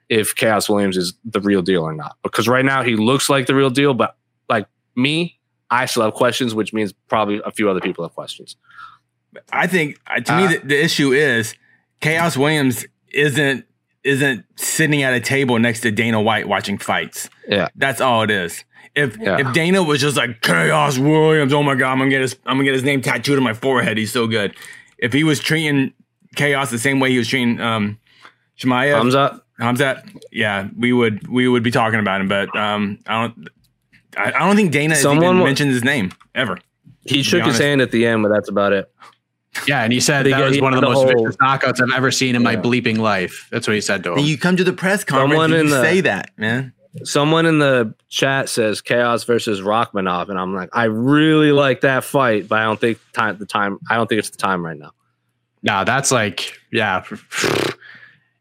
if 0.07 0.35
Khaos 0.35 0.69
Williams 0.69 0.95
is 0.95 1.13
the 1.25 1.41
real 1.41 1.61
deal 1.61 1.83
or 1.83 1.93
not. 1.93 2.15
Because 2.23 2.47
right 2.47 2.63
now 2.63 2.81
he 2.83 2.95
looks 2.95 3.29
like 3.29 3.47
the 3.47 3.55
real 3.55 3.69
deal, 3.69 3.93
but 3.93 4.15
like 4.47 4.67
me, 4.95 5.37
I 5.69 5.87
still 5.87 6.03
have 6.03 6.13
questions, 6.13 6.55
which 6.55 6.71
means 6.73 6.93
probably 7.09 7.41
a 7.43 7.51
few 7.51 7.69
other 7.69 7.81
people 7.81 8.05
have 8.05 8.13
questions. 8.15 8.55
I 9.51 9.67
think 9.67 9.99
uh, 10.07 10.21
to 10.21 10.33
Uh, 10.33 10.37
me 10.47 10.55
the, 10.55 10.67
the 10.67 10.81
issue 10.81 11.11
is 11.11 11.55
Khaos 12.01 12.37
Williams 12.37 12.85
isn't 13.11 13.65
isn't 14.05 14.45
sitting 14.55 15.03
at 15.03 15.13
a 15.13 15.19
table 15.19 15.59
next 15.59 15.81
to 15.81 15.91
Dana 15.91 16.21
White 16.21 16.47
watching 16.47 16.77
fights. 16.77 17.29
Yeah. 17.47 17.67
That's 17.75 17.99
all 17.99 18.21
it 18.23 18.31
is. 18.31 18.63
If 18.95 19.17
Yeah. 19.17 19.39
if 19.39 19.51
Dana 19.53 19.83
was 19.83 19.99
just 19.99 20.15
like 20.15 20.41
Khaos 20.41 20.97
Williams, 20.97 21.51
oh 21.53 21.63
my 21.63 21.75
god, 21.75 21.91
I'm 21.91 21.97
gonna 21.97 22.09
get 22.09 22.21
his 22.21 22.35
I'm 22.45 22.55
gonna 22.57 22.63
get 22.65 22.73
his 22.75 22.83
name 22.83 23.01
tattooed 23.01 23.37
on 23.37 23.43
my 23.43 23.53
forehead. 23.53 23.97
He's 23.97 24.11
so 24.13 24.27
good. 24.27 24.55
If 24.97 25.11
he 25.11 25.23
was 25.25 25.39
treating 25.39 25.91
Khaos 26.37 26.69
the 26.69 26.79
same 26.79 26.99
way 27.01 27.11
he 27.11 27.17
was 27.17 27.27
treating 27.27 27.59
um 27.59 27.99
Chimaev, 28.57 28.93
Thumbs 28.93 29.15
up. 29.15 29.41
Khamzat, 29.59 30.21
yeah, 30.31 30.67
we 30.77 30.93
would 30.93 31.27
we 31.27 31.47
would 31.47 31.63
be 31.63 31.71
talking 31.71 31.99
about 31.99 32.21
him. 32.21 32.27
But 32.27 32.55
um, 32.57 32.99
I 33.07 33.21
don't 33.23 33.47
I, 34.17 34.31
I 34.33 34.39
don't 34.47 34.55
think 34.55 34.71
Dana 34.71 34.95
Someone 34.95 35.35
even 35.35 35.43
mentioned 35.45 35.71
his 35.71 35.83
name 35.83 36.11
ever. 36.33 36.59
He 37.05 37.21
shook 37.23 37.43
his 37.43 37.57
hand 37.59 37.81
at 37.81 37.91
the 37.91 38.05
end, 38.05 38.23
but 38.23 38.29
that's 38.29 38.49
about 38.49 38.73
it. 38.73 38.91
Yeah, 39.67 39.83
and 39.83 39.91
he 39.93 39.99
said 39.99 40.25
that 40.25 40.29
get- 40.37 40.49
was 40.49 40.61
one 40.61 40.73
of 40.73 40.81
the 40.81 40.87
had 40.87 40.91
a 40.91 40.95
most 40.95 41.11
whole- 41.11 41.23
vicious 41.25 41.37
knockouts 41.37 41.81
I've 41.81 41.95
ever 41.95 42.11
seen 42.11 42.35
in 42.35 42.43
my 42.43 42.55
bleeping 42.55 42.97
life. 42.97 43.47
That's 43.51 43.67
what 43.67 43.73
he 43.75 43.81
said 43.81 44.03
to 44.03 44.11
him. 44.11 44.17
And 44.19 44.27
you 44.27 44.37
come 44.37 44.57
to 44.57 44.63
the 44.63 44.73
press 44.73 45.03
conference 45.03 45.31
Someone 45.33 45.51
and 45.53 45.61
in 45.61 45.67
you 45.67 45.73
the- 45.73 45.81
say 45.81 46.01
that, 46.01 46.31
man. 46.37 46.73
Someone 47.03 47.45
in 47.45 47.59
the 47.59 47.93
chat 48.09 48.47
says 48.47 48.81
Khaos 48.81 49.25
versus 49.25 49.59
Rakhmonov, 49.59 50.29
and 50.29 50.39
I'm 50.39 50.55
like, 50.55 50.69
I 50.71 50.85
really 50.85 51.51
like 51.51 51.81
that 51.81 52.05
fight, 52.05 52.47
but 52.47 52.59
I 52.59 52.63
don't 52.63 52.79
think 52.79 52.99
time 53.11 53.37
the 53.37 53.45
time. 53.45 53.79
I 53.89 53.95
don't 53.95 54.07
think 54.07 54.19
it's 54.19 54.29
the 54.29 54.37
time 54.37 54.65
right 54.65 54.77
now. 54.77 54.91
No, 55.61 55.83
that's 55.83 56.09
like, 56.11 56.53
yeah. 56.71 57.03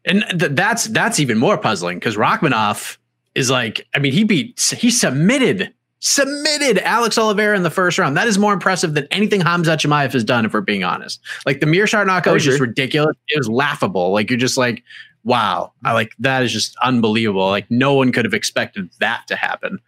And 0.05 0.23
th- 0.39 0.51
that's 0.53 0.85
that's 0.85 1.19
even 1.19 1.37
more 1.37 1.57
puzzling 1.57 1.97
because 1.99 2.15
Rakhmonov 2.15 2.97
is 3.33 3.49
like, 3.49 3.85
I 3.93 3.99
mean, 3.99 4.13
he 4.13 4.23
beat, 4.23 4.57
he 4.77 4.89
submitted, 4.89 5.73
submitted 6.05 6.77
Alex 6.79 7.17
Oliveira 7.17 7.57
in 7.57 7.63
the 7.63 7.71
first 7.71 7.97
round. 7.97 8.15
That 8.15 8.27
is 8.27 8.37
more 8.37 8.53
impressive 8.53 8.93
than 8.93 9.07
anything 9.09 9.41
Hamza 9.41 9.75
Chimaev 9.75 10.13
has 10.13 10.23
done, 10.23 10.45
if 10.45 10.53
we're 10.53 10.61
being 10.61 10.83
honest. 10.83 11.19
Like 11.47 11.61
the 11.61 11.65
Meerschaert 11.65 12.05
knockout 12.05 12.35
was 12.35 12.43
just 12.43 12.59
ridiculous. 12.59 13.15
It 13.27 13.37
was 13.39 13.49
laughable. 13.49 14.11
Like 14.11 14.29
you're 14.29 14.37
just 14.37 14.55
like, 14.55 14.83
wow, 15.23 15.73
I 15.83 15.93
like 15.93 16.11
that 16.19 16.43
is 16.43 16.53
just 16.53 16.75
unbelievable. 16.83 17.47
Like 17.47 17.69
no 17.71 17.95
one 17.95 18.11
could 18.11 18.23
have 18.23 18.35
expected 18.35 18.89
that 18.99 19.23
to 19.27 19.35
happen. 19.35 19.79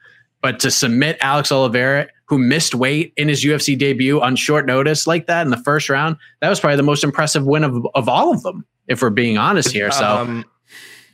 But 0.41 0.59
to 0.61 0.71
submit 0.71 1.17
Alex 1.21 1.51
Oliveira, 1.51 2.07
who 2.25 2.39
missed 2.39 2.73
weight 2.73 3.13
in 3.15 3.27
his 3.27 3.45
UFC 3.45 3.77
debut 3.77 4.19
on 4.19 4.35
short 4.35 4.65
notice 4.65 5.05
like 5.05 5.27
that 5.27 5.45
in 5.45 5.51
the 5.51 5.57
first 5.57 5.87
round, 5.87 6.17
that 6.41 6.49
was 6.49 6.59
probably 6.59 6.77
the 6.77 6.83
most 6.83 7.03
impressive 7.03 7.45
win 7.45 7.63
of, 7.63 7.85
of 7.93 8.09
all 8.09 8.33
of 8.33 8.41
them, 8.41 8.65
if 8.87 9.03
we're 9.03 9.11
being 9.11 9.37
honest 9.37 9.71
here. 9.71 9.91
So 9.91 10.03
Um, 10.03 10.45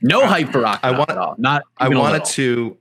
no 0.01 0.25
hype 0.25 0.49
for 0.49 0.61
Rock. 0.61 0.79
I 0.81 0.91
want- 0.91 1.09
at 1.09 1.17
all. 1.17 1.35
Not. 1.37 1.63
I 1.77 1.89
wanted 1.89 2.23
to 2.25 2.77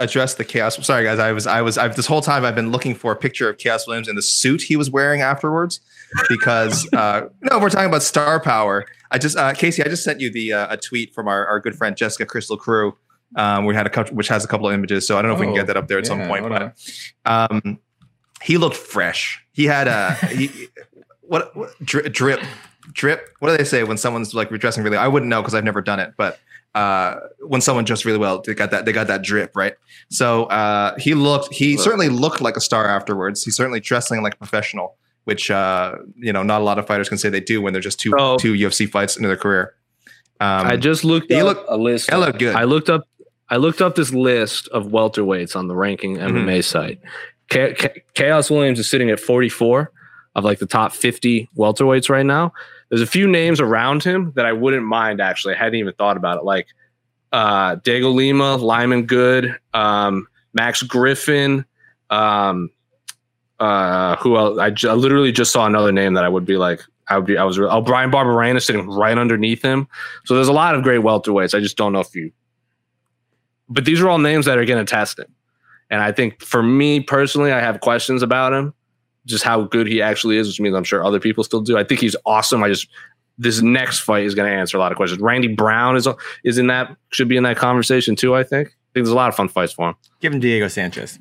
address 0.00 0.34
the 0.34 0.44
chaos. 0.44 0.84
Sorry, 0.84 1.04
guys. 1.04 1.18
I 1.18 1.32
was, 1.32 1.46
I 1.46 1.62
was, 1.62 1.78
I've 1.78 1.96
this 1.96 2.06
whole 2.06 2.20
time 2.20 2.44
I've 2.44 2.54
been 2.54 2.70
looking 2.70 2.94
for 2.94 3.12
a 3.12 3.16
picture 3.16 3.48
of 3.48 3.56
Khaos 3.56 3.86
Williams 3.86 4.08
in 4.08 4.16
the 4.16 4.22
suit 4.22 4.62
he 4.62 4.76
was 4.76 4.90
wearing 4.90 5.22
afterwards, 5.22 5.80
because 6.28 6.88
uh, 6.92 7.28
no, 7.42 7.58
we're 7.58 7.70
talking 7.70 7.88
about 7.88 8.02
star 8.02 8.40
power. 8.40 8.86
I 9.10 9.18
just, 9.18 9.36
uh, 9.36 9.54
Casey, 9.54 9.82
I 9.82 9.88
just 9.88 10.04
sent 10.04 10.20
you 10.20 10.30
the 10.30 10.52
uh, 10.52 10.74
a 10.74 10.76
tweet 10.76 11.14
from 11.14 11.28
our, 11.28 11.46
our 11.46 11.60
good 11.60 11.76
friend 11.76 11.96
Jessica 11.96 12.26
Crystal 12.26 12.56
Crew. 12.56 12.96
Um, 13.34 13.64
we 13.64 13.74
had 13.74 13.86
a 13.86 13.90
couple, 13.90 14.14
which 14.16 14.28
has 14.28 14.44
a 14.44 14.48
couple 14.48 14.68
of 14.68 14.74
images, 14.74 15.06
so 15.06 15.18
I 15.18 15.22
don't 15.22 15.30
know 15.30 15.34
if 15.34 15.40
we 15.40 15.46
can 15.46 15.54
Oh, 15.54 15.56
get 15.56 15.66
that 15.66 15.76
up 15.76 15.88
there 15.88 15.98
at 15.98 16.06
some 16.06 16.26
point. 16.26 16.48
But 16.48 16.76
um, 17.24 17.78
he 18.42 18.58
looked 18.58 18.76
fresh. 18.76 19.44
He 19.52 19.64
had 19.64 19.88
a 19.88 20.14
he, 20.26 20.68
what, 21.22 21.56
what 21.56 21.70
drip, 21.82 22.12
drip, 22.12 22.40
drip. 22.92 23.28
What 23.40 23.50
do 23.50 23.56
they 23.56 23.64
say 23.64 23.82
when 23.84 23.96
someone's 23.96 24.34
like 24.34 24.50
dressing 24.50 24.84
really? 24.84 24.96
I 24.96 25.08
wouldn't 25.08 25.28
know 25.28 25.42
because 25.42 25.54
I've 25.54 25.64
never 25.64 25.82
done 25.82 25.98
it, 25.98 26.14
but 26.16 26.38
uh, 26.76 27.20
when 27.40 27.60
someone 27.60 27.84
dressed 27.84 28.04
really 28.04 28.18
well, 28.18 28.40
they 28.42 28.54
got 28.54 28.70
that 28.70 28.84
they 28.84 28.92
got 28.92 29.06
that 29.08 29.22
drip, 29.22 29.56
right? 29.56 29.74
So 30.10 30.44
uh, 30.44 30.94
he 30.98 31.14
looked 31.14 31.52
he 31.52 31.76
certainly 31.76 32.08
looked 32.08 32.40
like 32.40 32.56
a 32.56 32.60
star 32.60 32.86
afterwards. 32.86 33.42
He's 33.44 33.56
certainly 33.56 33.80
dressing 33.80 34.22
like 34.22 34.34
a 34.34 34.36
professional, 34.36 34.96
which 35.24 35.50
uh, 35.50 35.96
you 36.16 36.32
know 36.32 36.42
not 36.42 36.60
a 36.60 36.64
lot 36.64 36.78
of 36.78 36.86
fighters 36.86 37.08
can 37.08 37.18
say 37.18 37.28
they 37.30 37.40
do 37.40 37.60
when 37.62 37.72
they're 37.72 37.82
just 37.82 37.98
two 37.98 38.12
Oh. 38.18 38.36
two 38.36 38.52
UFC 38.54 38.88
fights 38.88 39.16
into 39.16 39.26
their 39.28 39.36
career. 39.36 39.74
Um, 40.38 40.66
I 40.66 40.76
just 40.76 41.02
looked 41.02 41.32
he 41.32 41.36
up 41.40 41.46
looked- 41.46 41.64
a 41.68 41.76
list. 41.78 42.10
he 42.10 42.16
looked 42.16 42.38
good. 42.38 42.54
I 42.54 42.64
looked 42.64 42.90
up. 42.90 43.02
I 43.48 43.56
looked 43.56 43.80
up 43.80 43.94
this 43.94 44.12
list 44.12 44.68
of 44.68 44.86
welterweights 44.88 45.56
on 45.56 45.68
the 45.68 45.74
ranking 45.76 46.16
Mm-hmm. 46.18 46.36
MMA 46.48 46.62
site. 46.64 47.00
Cha- 47.50 47.72
Cha- 47.74 47.94
Khaos 48.14 48.50
Williams 48.50 48.78
is 48.80 48.90
sitting 48.90 49.08
at 49.08 49.20
44 49.20 49.92
of 50.34 50.44
like 50.44 50.58
the 50.58 50.66
top 50.66 50.92
50 50.92 51.48
welterweights 51.56 52.10
right 52.10 52.26
now. 52.26 52.52
There's 52.88 53.02
a 53.02 53.06
few 53.06 53.26
names 53.26 53.60
around 53.60 54.04
him 54.04 54.32
that 54.36 54.46
I 54.46 54.52
wouldn't 54.52 54.84
mind 54.84 55.20
actually. 55.20 55.54
I 55.54 55.58
hadn't 55.58 55.76
even 55.76 55.94
thought 55.94 56.16
about 56.16 56.38
it. 56.38 56.44
Like 56.44 56.68
uh 57.32 57.76
Dago 57.76 58.14
Lima, 58.14 58.56
Lyman 58.56 59.06
Good, 59.06 59.58
um, 59.74 60.28
Max 60.54 60.82
Griffin, 60.82 61.64
um, 62.10 62.70
uh, 63.58 64.16
who 64.16 64.36
else? 64.36 64.58
I, 64.58 64.68
literally 64.94 65.32
just 65.32 65.52
saw 65.52 65.66
another 65.66 65.92
name 65.92 66.14
that 66.14 66.24
I 66.24 66.28
would 66.28 66.44
be 66.44 66.56
like, 66.56 66.80
I 67.08 67.16
would 67.16 67.26
be, 67.26 67.38
I 67.38 67.44
was, 67.44 67.58
oh, 67.58 67.80
Bryan 67.80 68.10
Barberena 68.10 68.62
sitting 68.62 68.88
right 68.88 69.16
underneath 69.16 69.62
him. 69.62 69.88
So 70.24 70.34
there's 70.34 70.48
a 70.48 70.52
lot 70.52 70.74
of 70.74 70.82
great 70.82 71.00
welterweights. 71.00 71.54
I 71.54 71.60
just 71.60 71.76
don't 71.76 71.92
know 71.92 72.00
if 72.00 72.14
you, 72.14 72.32
but 73.68 73.84
these 73.84 74.00
are 74.00 74.08
all 74.08 74.18
names 74.18 74.46
that 74.46 74.58
are 74.58 74.64
going 74.64 74.84
to 74.84 74.90
test 74.90 75.18
him. 75.18 75.32
And 75.88 76.02
I 76.02 76.10
think 76.10 76.42
for 76.42 76.62
me 76.62 77.00
personally, 77.00 77.52
I 77.52 77.60
have 77.60 77.80
questions 77.80 78.22
about 78.22 78.52
him, 78.52 78.74
just 79.26 79.44
how 79.44 79.62
good 79.62 79.86
he 79.86 80.00
actually 80.00 80.38
is, 80.38 80.46
which 80.48 80.60
means 80.60 80.74
I'm 80.74 80.84
sure 80.84 81.04
other 81.04 81.20
people 81.20 81.44
still 81.44 81.60
do. 81.60 81.76
I 81.76 81.84
think 81.84 82.00
he's 82.00 82.16
awesome. 82.24 82.62
I 82.62 82.68
just 82.68 82.88
this 83.38 83.60
next 83.60 83.98
fight 84.00 84.24
is 84.24 84.34
going 84.34 84.50
to 84.50 84.56
answer 84.56 84.78
a 84.78 84.80
lot 84.80 84.92
of 84.92 84.96
questions. 84.96 85.20
Randy 85.20 85.48
Brown 85.48 85.96
is 85.96 86.08
is 86.44 86.56
in 86.56 86.68
that 86.68 86.96
should 87.12 87.28
be 87.28 87.36
in 87.36 87.42
that 87.42 87.56
conversation 87.58 88.16
too. 88.16 88.34
I 88.34 88.42
think. 88.42 88.68
I 88.68 88.70
think 88.96 89.04
there's 89.04 89.10
a 89.10 89.14
lot 89.14 89.28
of 89.28 89.34
fun 89.34 89.48
fights 89.48 89.72
for 89.74 89.90
him. 89.90 89.94
Give 90.20 90.32
him 90.32 90.40
Diego 90.40 90.68
Sanchez. 90.68 91.18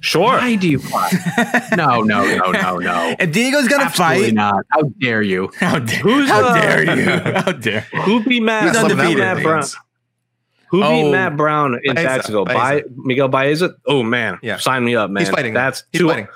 Sure. 0.00 0.22
Why 0.34 0.54
do 0.54 0.68
you 0.68 0.78
no, 1.76 2.02
no, 2.02 2.24
no, 2.24 2.52
no, 2.52 2.78
no. 2.78 3.16
If 3.18 3.32
Diego's 3.32 3.66
gonna 3.66 3.84
Absolutely 3.84 4.26
fight, 4.26 4.34
not. 4.34 4.64
How 4.70 4.82
dare 5.00 5.22
you? 5.22 5.50
how 5.58 5.80
dare, 5.80 5.98
Who's, 5.98 6.28
how 6.28 6.44
uh, 6.44 6.54
dare 6.54 6.96
you? 6.96 7.32
How 7.34 7.52
dare? 7.52 7.80
Who 8.04 8.22
beat 8.22 8.42
Matt? 8.42 8.64
He's 8.68 8.76
who 8.80 8.86
beat 8.88 8.92
undefeated. 8.92 9.18
Matt 9.18 9.42
Brown? 9.42 9.64
Who 10.68 10.84
Oh. 10.84 10.90
beat 10.90 11.10
Matt 11.10 11.36
Brown 11.36 11.80
in 11.82 11.94
Baeza, 11.96 12.06
Jacksonville? 12.08 12.44
Baeza. 12.44 12.58
By 12.58 12.82
Miguel 12.96 13.28
Baeza. 13.28 13.74
Oh 13.86 14.04
man, 14.04 14.38
Yeah. 14.40 14.58
sign 14.58 14.84
me 14.84 14.94
up, 14.94 15.10
man. 15.10 15.22
He's 15.24 15.30
fighting. 15.30 15.54
That's 15.54 15.82
He's 15.90 16.00
two. 16.02 16.08
fighting. 16.08 16.28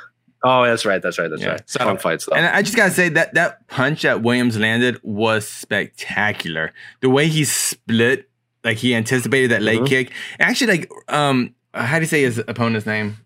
Oh, 0.44 0.64
that's 0.64 0.85
right. 0.85 1.01
That's 1.01 1.19
right. 1.19 1.28
That's 1.31 1.43
Yeah. 1.43 1.51
right. 1.51 1.70
So- 1.70 1.78
Fun 1.85 1.98
fights 1.98 2.27
though. 2.27 2.35
And 2.36 2.47
I 2.47 2.62
just 2.62 2.77
gotta 2.77 2.90
say 2.90 3.09
that 3.10 3.35
that 3.35 3.69
punch 3.69 4.02
that 4.02 4.23
Williams 4.23 4.59
landed 4.59 4.98
was 5.02 5.47
spectacular. 5.47 6.73
The 7.01 7.09
way 7.10 7.28
he 7.28 7.44
split, 7.44 8.28
like 8.64 8.78
he 8.78 8.94
anticipated 8.94 9.51
that 9.52 9.62
leg 9.62 9.81
Mhm. 9.81 9.86
kick. 9.86 10.12
Actually, 10.40 10.78
like 10.78 10.90
um, 11.09 11.55
how 11.74 11.97
do 11.98 12.02
you 12.02 12.09
say 12.09 12.23
his 12.23 12.39
opponent's 12.48 12.86
name? 12.86 13.19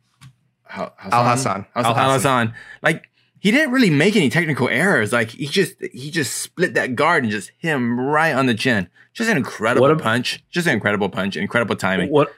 Alhassan. 0.71 1.67
Al 1.75 1.85
Alhassan. 1.87 2.11
Hassan. 2.15 2.55
Like 2.83 3.05
he 3.39 3.51
didn't 3.51 3.71
really 3.73 3.91
make 3.91 4.17
any 4.17 4.29
technical 4.29 4.69
errors. 4.69 5.13
Like 5.13 5.31
he 5.31 5.47
just 5.47 5.75
he 5.93 6.11
just 6.11 6.35
split 6.43 6.75
that 6.75 6.95
guard 6.97 7.23
and 7.23 7.33
just 7.33 7.51
hit 7.59 7.71
him 7.71 7.99
right 7.99 8.33
on 8.35 8.47
the 8.47 8.55
chin. 8.55 8.89
Just 9.15 9.31
an 9.31 9.37
incredible 9.37 9.83
What 9.89 9.91
a- 9.91 9.97
punch. 10.03 10.45
Just 10.51 10.67
an 10.67 10.75
incredible 10.75 11.09
punch. 11.09 11.37
Incredible 11.37 11.77
timing. 11.77 12.11
What? 12.11 12.33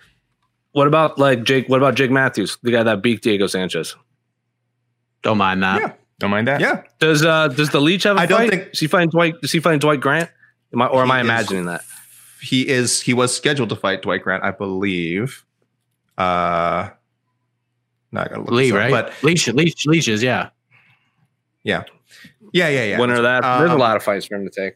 What 0.72 0.86
about 0.86 1.18
like 1.18 1.42
Jake? 1.44 1.68
What 1.68 1.78
about 1.78 1.94
Jake 1.96 2.10
Matthews, 2.10 2.58
the 2.62 2.70
guy 2.70 2.82
that 2.84 3.02
beat 3.02 3.22
Diego 3.22 3.46
Sanchez? 3.48 3.96
Don't 5.22 5.38
mind 5.38 5.62
that. 5.62 5.80
Yeah. 5.80 5.92
Don't 6.18 6.30
mind 6.30 6.48
that. 6.48 6.60
Yeah. 6.60 6.82
Does 6.98 7.24
uh 7.24 7.48
does 7.48 7.70
the 7.70 7.80
Leech 7.80 8.02
have 8.04 8.16
a 8.16 8.20
I 8.20 8.26
don't 8.26 8.48
think- 8.48 8.68
is 8.72 8.80
he 8.80 8.86
fighting 8.86 9.10
Dwight? 9.10 9.34
Is 9.42 9.52
he 9.52 9.60
fighting 9.60 9.78
Dwight 9.80 10.00
Grant? 10.00 10.30
Am 10.72 10.82
I, 10.82 10.86
or 10.86 11.02
am 11.02 11.08
He 11.08 11.12
I 11.14 11.20
is- 11.20 11.24
imagining 11.26 11.64
that? 11.66 11.82
He 12.40 12.68
is. 12.68 13.00
He 13.02 13.14
was 13.14 13.34
scheduled 13.36 13.68
to 13.70 13.76
fight 13.76 14.02
Dwight 14.02 14.22
Grant, 14.22 14.44
I 14.44 14.50
believe. 14.52 15.44
Uh, 16.16 16.90
not 18.12 18.28
gonna 18.30 18.42
look 18.42 18.50
Lee, 18.52 18.70
up, 18.72 18.78
right? 18.78 18.90
But 18.90 19.12
leech, 19.22 19.48
leash, 19.48 19.86
leeches, 19.86 20.22
yeah. 20.22 20.50
yeah, 21.64 21.84
yeah, 22.52 22.68
yeah, 22.68 22.84
yeah. 22.84 22.98
Winner 23.00 23.14
of 23.16 23.22
that. 23.22 23.42
There's 23.42 23.70
a 23.70 23.74
Um, 23.74 23.78
lot 23.78 23.96
of 23.96 24.02
fights 24.02 24.26
for 24.26 24.36
him 24.36 24.48
to 24.48 24.50
take. 24.50 24.74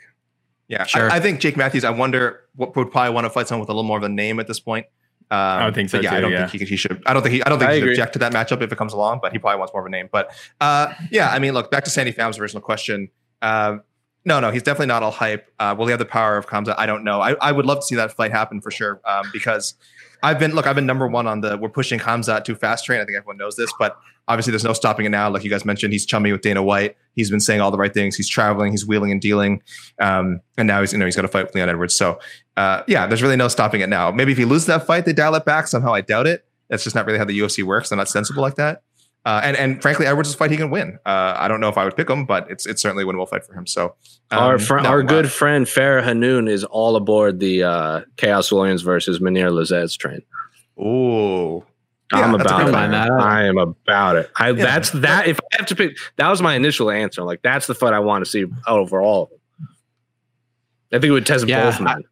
Yeah, 0.69 0.85
Sure. 0.85 1.11
I, 1.11 1.17
I 1.17 1.21
think 1.21 1.41
Jake 1.41 1.57
Matthews. 1.57 1.85
I 1.85 1.91
wonder 1.91 2.41
what 2.57 2.75
would 2.77 2.91
probably 2.91 3.13
want 3.15 3.25
to 3.27 3.31
fight 3.31 3.47
someone 3.49 3.61
with 3.61 3.69
a 3.69 3.73
little 3.73 3.83
more 3.85 3.97
of 3.99 4.03
a 4.05 4.09
name 4.09 4.41
at 4.41 4.47
this 4.49 4.61
point. 4.61 4.87
Um, 5.33 5.39
I 5.39 5.65
would 5.65 5.75
think 5.75 5.89
so 5.89 5.99
yeah, 5.99 6.15
I 6.15 6.21
don't 6.21 6.31
yeah. 6.31 6.47
think 6.47 6.63
he, 6.63 6.69
he 6.69 6.77
should. 6.77 7.03
I 7.07 7.15
don't 7.15 7.23
think 7.23 7.33
he. 7.33 7.43
I 7.43 7.49
don't 7.49 7.59
think 7.59 7.71
I 7.71 7.75
he 7.77 7.81
should 7.81 7.89
object 7.89 8.13
to 8.13 8.19
that 8.19 8.35
matchup 8.35 8.61
if 8.61 8.71
it 8.71 8.77
comes 8.77 8.93
along. 8.93 9.21
But 9.23 9.33
he 9.33 9.39
probably 9.39 9.59
wants 9.59 9.73
more 9.73 9.81
of 9.81 9.87
a 9.87 9.91
name. 9.91 10.11
But 10.13 10.31
uh, 10.61 10.93
yeah, 11.11 11.31
I 11.31 11.39
mean, 11.39 11.55
look 11.55 11.71
back 11.71 11.85
to 11.85 11.91
Sandy 11.91 12.13
Pham's 12.13 12.39
original 12.39 12.61
question. 12.61 13.09
Uh, 13.41 13.79
no, 14.27 14.41
no, 14.41 14.51
he's 14.51 14.63
definitely 14.63 14.89
not 14.89 15.03
all 15.03 15.11
hype. 15.11 15.51
Uh, 15.59 15.75
will 15.77 15.87
he 15.87 15.91
have 15.91 15.99
the 15.99 16.05
power 16.05 16.37
of 16.37 16.47
Kamza? 16.47 16.75
I 16.77 16.85
don't 16.85 17.03
know. 17.03 17.23
I, 17.23 17.33
I 17.41 17.51
would 17.51 17.65
love 17.65 17.79
to 17.79 17.87
see 17.87 17.95
that 17.95 18.13
fight 18.13 18.31
happen 18.31 18.61
for 18.61 18.71
sure. 18.71 19.01
Um, 19.07 19.25
because 19.33 19.75
I've 20.23 20.39
been 20.39 20.53
look, 20.55 20.67
I've 20.67 20.77
been 20.77 20.87
number 20.87 21.09
one 21.09 21.27
on 21.27 21.41
the 21.41 21.57
we're 21.57 21.71
pushing 21.71 21.99
Khamzat 21.99 22.45
too 22.45 22.55
fast 22.55 22.85
train. 22.85 23.01
I 23.01 23.07
think 23.07 23.17
everyone 23.17 23.39
knows 23.39 23.57
this, 23.57 23.73
but 23.79 23.97
obviously 24.29 24.51
there's 24.51 24.65
no 24.65 24.73
stopping 24.73 25.07
it 25.07 25.11
now. 25.11 25.29
Like 25.31 25.45
you 25.45 25.51
guys 25.51 25.65
mentioned, 25.65 25.93
he's 25.93 26.07
chummy 26.07 26.33
with 26.33 26.43
Dana 26.43 26.63
White. 26.63 26.97
He's 27.15 27.31
been 27.31 27.41
saying 27.41 27.61
all 27.61 27.71
the 27.71 27.79
right 27.79 27.93
things. 27.93 28.17
He's 28.17 28.29
traveling. 28.29 28.73
He's 28.73 28.87
wheeling 28.87 29.13
and 29.13 29.21
dealing. 29.21 29.63
Um, 30.01 30.41
and 30.57 30.67
now 30.67 30.81
he's 30.81 30.93
you 30.93 30.99
know 30.99 31.05
he's 31.05 31.17
got 31.17 31.23
to 31.23 31.29
fight 31.29 31.47
with 31.47 31.55
Leon 31.55 31.69
Edwards. 31.69 31.95
So 31.95 32.19
uh, 32.57 32.83
yeah, 32.87 33.07
there's 33.07 33.23
really 33.23 33.37
no 33.37 33.49
stopping 33.49 33.81
it 33.81 33.89
now. 33.89 34.11
Maybe 34.11 34.33
if 34.33 34.39
he 34.39 34.45
loses 34.45 34.67
that 34.67 34.87
fight, 34.87 35.05
they 35.05 35.13
dial 35.13 35.35
it 35.35 35.45
back 35.45 35.67
somehow. 35.67 35.95
I 35.95 36.01
doubt 36.01 36.27
it. 36.27 36.45
That's 36.69 36.85
just 36.85 36.97
not 36.97 37.07
really 37.07 37.19
how 37.19 37.25
the 37.25 37.39
UFC 37.39 37.63
works. 37.63 37.91
They're 37.91 37.99
not 37.99 38.09
sensible 38.09 38.43
like 38.43 38.55
that. 38.57 38.83
Uh, 39.25 39.41
and 39.45 39.57
and 39.57 39.81
frankly, 39.81 40.07
Edwards 40.07 40.29
is 40.29 40.35
a 40.35 40.39
fight 40.39 40.51
he 40.51 40.57
can 40.57 40.71
win. 40.71 40.99
Uh, 41.07 41.35
I 41.37 41.47
don't 41.47 41.61
know 41.61 41.69
if 41.69 41.79
I 41.79 41.85
would 41.85 41.97
pick 41.97 42.11
him, 42.11 42.25
but 42.25 42.51
it's 42.51 42.67
it's 42.67 42.83
certainly 42.83 43.05
a 43.05 43.07
winnable 43.07 43.29
fight 43.29 43.45
for 43.45 43.55
him. 43.55 43.67
So 43.67 43.95
um, 44.33 44.39
our 44.39 44.59
friend, 44.59 44.85
no, 44.85 44.91
our 44.91 45.03
good 45.03 45.31
friend 45.31 45.65
Farah 45.65 46.03
Hannoun 46.03 46.49
is 46.49 46.65
all 46.65 46.97
aboard 46.97 47.39
the 47.39 47.63
uh, 47.63 48.01
Khaos 48.17 48.51
Williams 48.51 48.83
versus 48.83 49.21
Mounir 49.21 49.51
Lazzez 49.51 49.97
train. 49.97 50.23
Ooh, 50.81 51.65
Yeah, 52.21 52.31
a 52.33 52.35
about 52.35 52.69
it. 52.69 52.73
fight. 52.73 52.91
That 52.91 53.11
out. 53.11 53.21
I 53.21 53.45
am 53.47 53.59
about 53.59 54.17
it. 54.17 54.31
I, 54.37 54.51
Yeah. 54.51 54.65
That's 54.65 54.91
that. 54.91 55.27
If 55.29 55.39
I 55.41 55.57
have 55.59 55.67
to 55.67 55.77
pick, 55.77 55.97
that 56.17 56.29
was 56.29 56.43
my 56.43 56.55
initial 56.55 56.91
answer. 56.91 57.23
Like 57.23 57.43
that's 57.43 57.67
the 57.67 57.75
fight 57.75 57.93
I 57.95 57.99
want 58.01 58.25
to 58.25 58.31
see 58.31 58.45
over 58.67 59.01
all 59.01 59.25
of 59.25 59.31
them. 59.31 59.39
I 60.93 60.97
think 60.97 61.05
it 61.05 61.13
would 61.13 61.27
test 61.27 61.47
Yeah, 61.49 61.71
both 61.71 61.81
men. 61.81 62.05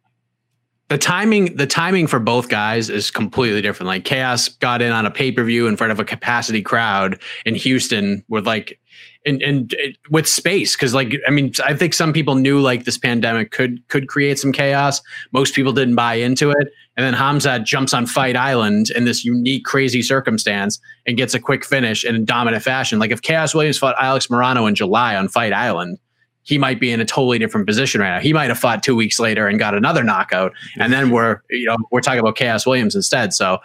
the 0.89 0.97
timing 0.97 1.55
the 1.55 1.67
timing 1.67 2.07
for 2.07 2.19
both 2.19 2.49
guys 2.49 2.89
is 2.89 3.11
completely 3.11 3.61
different 3.61 3.87
like 3.87 4.03
Khaos 4.03 4.57
got 4.59 4.81
in 4.81 4.91
on 4.91 5.05
a 5.05 5.11
pay-per-view 5.11 5.67
in 5.67 5.77
front 5.77 5.91
of 5.91 5.99
a 5.99 6.03
capacity 6.03 6.61
crowd 6.63 7.21
in 7.45 7.53
houston 7.55 8.23
with 8.27 8.45
like 8.47 8.79
and 9.25 9.41
and 9.41 9.73
it- 9.73 9.97
with 10.09 10.27
space 10.27 10.75
because 10.75 10.93
like 10.93 11.15
i 11.27 11.31
mean 11.31 11.51
i 11.65 11.73
think 11.73 11.93
some 11.93 12.11
people 12.13 12.35
knew 12.35 12.59
like 12.59 12.85
this 12.85 12.97
pandemic 12.97 13.51
could 13.51 13.87
could 13.87 14.07
create 14.07 14.39
some 14.39 14.51
chaos 14.51 15.01
most 15.31 15.53
people 15.55 15.73
didn't 15.73 15.95
buy 15.95 16.15
into 16.15 16.49
it 16.51 16.67
and 16.97 17.05
then 17.05 17.13
hamza 17.13 17.59
jumps 17.59 17.93
on 17.93 18.05
fight 18.05 18.35
island 18.35 18.89
in 18.91 19.05
this 19.05 19.23
unique 19.23 19.65
crazy 19.65 20.01
circumstance 20.01 20.79
and 21.05 21.17
gets 21.17 21.33
a 21.33 21.39
quick 21.39 21.63
finish 21.65 22.03
in 22.03 22.25
dominant 22.25 22.63
fashion 22.63 22.99
like 22.99 23.11
if 23.11 23.21
Khaos 23.21 23.53
williams 23.53 23.77
fought 23.77 23.95
alex 23.99 24.27
Morono 24.27 24.67
in 24.67 24.75
july 24.75 25.15
on 25.15 25.27
fight 25.27 25.53
island 25.53 25.97
he 26.43 26.57
might 26.57 26.79
be 26.79 26.91
in 26.91 26.99
a 26.99 27.05
totally 27.05 27.37
different 27.37 27.67
position 27.67 28.01
right 28.01 28.15
now. 28.15 28.19
He 28.19 28.33
might 28.33 28.49
have 28.49 28.57
fought 28.57 28.81
two 28.81 28.95
weeks 28.95 29.19
later 29.19 29.47
and 29.47 29.59
got 29.59 29.75
another 29.75 30.03
knockout, 30.03 30.53
and 30.79 30.91
then 30.91 31.11
we're 31.11 31.41
you 31.51 31.67
know 31.67 31.77
we're 31.91 32.01
talking 32.01 32.19
about 32.19 32.35
Khaos 32.35 32.65
Williams 32.65 32.95
instead. 32.95 33.31
So 33.31 33.59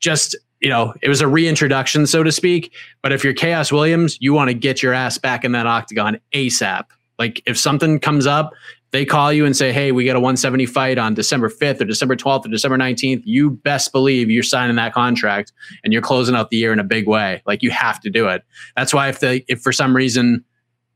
just 0.00 0.34
you 0.64 0.70
know 0.70 0.94
it 1.02 1.08
was 1.08 1.20
a 1.20 1.28
reintroduction, 1.28 2.06
so 2.06 2.22
to 2.22 2.32
speak. 2.32 2.72
But 3.02 3.12
if 3.12 3.22
you're 3.22 3.34
Khaos 3.34 3.70
Williams, 3.70 4.16
you 4.20 4.32
want 4.32 4.48
to 4.48 4.54
get 4.54 4.82
your 4.82 4.92
ass 4.92 5.18
back 5.18 5.44
in 5.44 5.52
that 5.52 5.66
octagon 5.66 6.18
ASAP. 6.32 6.84
Like 7.18 7.42
if 7.46 7.56
something 7.56 8.00
comes 8.00 8.26
up, 8.26 8.52
they 8.90 9.04
call 9.04 9.32
you 9.32 9.44
and 9.44 9.56
say, 9.56 9.72
"Hey, 9.72 9.92
we 9.92 10.04
got 10.04 10.16
a 10.16 10.20
170 10.20 10.66
fight 10.66 10.98
on 10.98 11.14
December 11.14 11.48
5th 11.48 11.82
or 11.82 11.84
December 11.84 12.16
12th 12.16 12.46
or 12.46 12.48
December 12.48 12.78
19th." 12.78 13.22
You 13.24 13.50
best 13.50 13.92
believe 13.92 14.30
you're 14.30 14.42
signing 14.42 14.76
that 14.76 14.92
contract 14.94 15.52
and 15.84 15.92
you're 15.92 16.02
closing 16.02 16.34
out 16.34 16.50
the 16.50 16.56
year 16.56 16.72
in 16.72 16.78
a 16.78 16.84
big 16.84 17.06
way. 17.06 17.42
Like 17.46 17.62
you 17.62 17.70
have 17.70 18.00
to 18.00 18.10
do 18.10 18.26
it. 18.28 18.42
That's 18.76 18.94
why 18.94 19.08
if 19.08 19.20
they 19.20 19.44
if 19.48 19.60
for 19.60 19.72
some 19.72 19.94
reason 19.94 20.44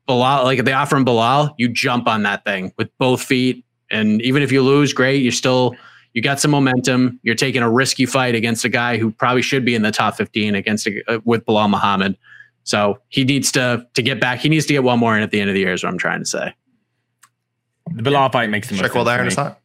Belal, 0.09 0.43
like 0.43 0.57
if 0.57 0.65
they 0.65 0.73
offer 0.73 0.95
him 0.95 1.05
Belal, 1.05 1.53
you 1.59 1.69
jump 1.69 2.07
on 2.07 2.23
that 2.23 2.43
thing 2.43 2.73
with 2.77 2.89
both 2.97 3.21
feet. 3.21 3.63
And 3.91 4.21
even 4.23 4.41
if 4.41 4.51
you 4.51 4.63
lose, 4.63 4.91
great. 4.91 5.21
You're 5.21 5.31
still, 5.31 5.75
you 6.13 6.21
got 6.21 6.39
some 6.39 6.51
momentum. 6.51 7.19
You're 7.23 7.35
taking 7.35 7.61
a 7.61 7.69
risky 7.69 8.05
fight 8.05 8.35
against 8.35 8.65
a 8.65 8.69
guy 8.69 8.97
who 8.97 9.11
probably 9.11 9.41
should 9.41 9.63
be 9.63 9.75
in 9.75 9.81
the 9.81 9.91
top 9.91 10.15
15 10.15 10.55
against 10.55 10.87
a, 10.87 11.01
uh, 11.07 11.19
with 11.23 11.45
Belal 11.45 11.69
Muhammad. 11.69 12.17
So 12.63 12.99
he 13.09 13.23
needs 13.23 13.51
to, 13.53 13.85
to 13.93 14.01
get 14.01 14.19
back. 14.19 14.39
He 14.39 14.49
needs 14.49 14.65
to 14.67 14.73
get 14.73 14.83
one 14.83 14.99
more 14.99 15.15
in 15.15 15.23
at 15.23 15.31
the 15.31 15.39
end 15.39 15.49
of 15.49 15.53
the 15.53 15.61
year 15.61 15.73
is 15.73 15.83
what 15.83 15.91
I'm 15.91 15.97
trying 15.97 16.19
to 16.19 16.25
say. 16.25 16.53
The 17.91 18.03
Belal 18.03 18.31
fight 18.31 18.49
makes 18.49 18.67
the 18.67 18.73
most 18.73 18.79
strike 18.79 18.95
while 18.95 19.05
the 19.05 19.11
iron 19.11 19.25
sense 19.25 19.33
is 19.33 19.35
to 19.35 19.43
hot. 19.43 19.59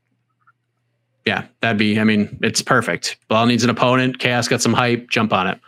Yeah, 1.27 1.47
that'd 1.61 1.79
be, 1.79 1.99
I 1.99 2.05
mean, 2.05 2.39
it's 2.43 2.61
perfect. 2.61 3.17
Belal 3.31 3.47
needs 3.47 3.65
an 3.65 3.71
opponent. 3.71 4.19
Khaos 4.19 4.49
got 4.49 4.61
some 4.61 4.75
hype. 4.75 5.09
Jump 5.11 5.33
on 5.33 5.49
it. 5.49 5.61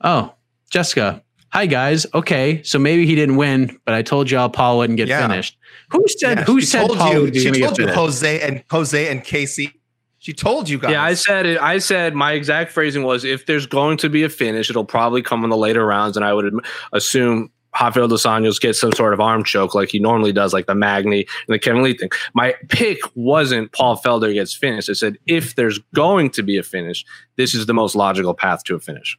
Oh, 0.00 0.34
Jessica. 0.70 1.22
Hi 1.56 1.64
guys. 1.64 2.04
Okay, 2.12 2.62
so 2.64 2.78
maybe 2.78 3.06
he 3.06 3.14
didn't 3.14 3.36
win, 3.36 3.80
but 3.86 3.94
I 3.94 4.02
told 4.02 4.30
y'all 4.30 4.50
Paul 4.50 4.76
wouldn't 4.76 4.98
get 4.98 5.08
Yeah. 5.08 5.26
finished. 5.26 5.56
Who 5.88 6.04
said? 6.06 6.40
Yeah, 6.40 6.44
who 6.44 6.60
she 6.60 6.66
said 6.66 6.86
told 6.86 6.98
Paul 6.98 7.14
you? 7.14 7.20
would 7.22 7.32
be 7.32 7.38
She 7.38 7.46
gonna 7.46 7.58
get 7.58 7.64
told 7.68 7.78
you? 7.78 7.88
Jose 7.88 8.40
and 8.42 8.62
Jose 8.70 9.08
and 9.08 9.24
Casey. 9.24 9.72
She 10.18 10.34
told 10.34 10.68
you 10.68 10.76
guys. 10.76 10.90
Yeah, 10.90 11.02
I 11.02 11.14
said 11.14 11.46
it. 11.46 11.58
I 11.58 11.78
said 11.78 12.14
my 12.14 12.32
exact 12.32 12.72
phrasing 12.72 13.04
was 13.04 13.24
if 13.24 13.46
there's 13.46 13.64
going 13.66 13.96
to 13.98 14.10
be 14.10 14.22
a 14.22 14.28
finish, 14.28 14.68
it'll 14.68 14.84
probably 14.84 15.22
come 15.22 15.44
in 15.44 15.48
the 15.48 15.56
later 15.56 15.86
rounds, 15.86 16.14
and 16.18 16.26
I 16.26 16.34
would 16.34 16.52
assume 16.92 17.50
Rafael 17.80 18.06
dos 18.06 18.24
Anjos 18.24 18.60
gets 18.60 18.78
some 18.78 18.92
sort 18.92 19.14
of 19.14 19.20
arm 19.22 19.42
choke 19.42 19.74
like 19.74 19.88
he 19.88 19.98
normally 19.98 20.34
does, 20.34 20.52
like 20.52 20.66
the 20.66 20.74
Magny 20.74 21.20
and 21.48 21.54
the 21.54 21.58
Kevin 21.58 21.82
Lee 21.82 21.96
thing. 21.96 22.10
My 22.34 22.54
pick 22.68 22.98
wasn't 23.14 23.72
Paul 23.72 23.96
Felder 23.96 24.34
gets 24.34 24.52
finished. 24.52 24.90
I 24.90 24.92
said 24.92 25.16
if 25.24 25.54
there's 25.54 25.78
going 25.94 26.28
to 26.32 26.42
be 26.42 26.58
a 26.58 26.62
finish, 26.62 27.02
this 27.36 27.54
is 27.54 27.64
the 27.64 27.72
most 27.72 27.96
logical 27.96 28.34
path 28.34 28.62
to 28.64 28.74
a 28.74 28.78
finish. 28.78 29.16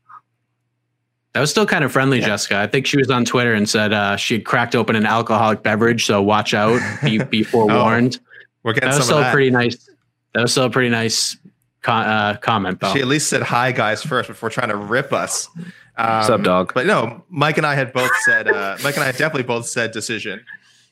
That 1.33 1.41
was 1.41 1.51
still 1.51 1.65
kind 1.67 1.83
of 1.83 1.91
friendly, 1.91 2.19
Jessica. 2.19 2.57
I 2.57 2.67
think 2.67 2.87
she 2.87 2.97
was 2.97 3.11
on 3.11 3.23
Twitter 3.23 3.53
and 3.53 3.69
said 3.69 3.93
uh, 3.93 4.15
she 4.15 4.35
had 4.35 4.45
cracked 4.45 4.75
open 4.75 4.95
an 4.95 5.05
alcoholic 5.05 5.61
beverage, 5.61 6.05
so 6.05 6.21
watch 6.21 6.53
out. 6.55 6.81
Be, 7.03 7.17
be 7.23 7.43
forewarned. 7.43 8.19
We're 8.63 8.73
getting 8.73 8.89
that 8.89 8.95
was 8.95 9.05
some 9.05 9.05
still 9.05 9.17
of 9.19 9.23
that. 9.25 9.33
pretty 9.33 9.51
nice. 9.51 9.89
That 10.33 10.41
was 10.41 10.51
still 10.51 10.65
a 10.65 10.69
pretty 10.69 10.89
nice 10.89 11.37
con- 11.83 12.05
uh, 12.07 12.37
comment, 12.41 12.79
though. 12.79 12.91
She 12.93 13.01
at 13.01 13.07
least 13.07 13.29
said 13.29 13.43
hi, 13.43 13.71
guys, 13.71 14.01
first 14.03 14.27
before 14.29 14.49
trying 14.49 14.69
to 14.69 14.75
rip 14.75 15.13
us. 15.13 15.47
Um, 15.55 16.17
What's 16.17 16.29
up, 16.29 16.43
dog? 16.43 16.73
But 16.73 16.85
no, 16.87 17.23
Mike 17.29 17.57
and 17.57 17.65
I 17.67 17.75
had 17.75 17.93
both 17.93 18.11
said. 18.25 18.47
Uh, 18.47 18.77
Mike 18.83 18.95
and 18.95 19.03
I 19.03 19.11
definitely 19.11 19.43
both 19.43 19.67
said 19.67 19.91
decision. 19.91 20.43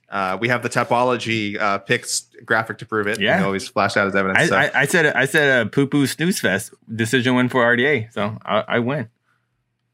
Uh, 0.09 0.37
we 0.39 0.47
have 0.49 0.61
the 0.63 0.69
Tapology 0.69 1.59
uh, 1.59 1.79
picks 1.79 2.27
graphic 2.45 2.77
to 2.77 2.85
prove 2.85 3.07
it. 3.07 3.19
Yeah. 3.19 3.39
we 3.39 3.45
always 3.45 3.67
flash 3.67 3.97
out 3.97 4.07
as 4.07 4.15
evidence. 4.15 4.49
so. 4.49 4.55
I, 4.55 4.65
I, 4.65 4.71
I 4.81 4.85
said 4.85 5.07
I 5.07 5.25
said 5.25 5.65
a 5.65 5.69
poo 5.69 5.87
poo 5.87 6.05
snooze 6.05 6.39
fest 6.39 6.73
decision 6.95 7.35
win 7.35 7.49
for 7.49 7.63
RDA, 7.63 8.13
so 8.13 8.37
I, 8.45 8.63
I 8.67 8.79
win. 8.79 9.09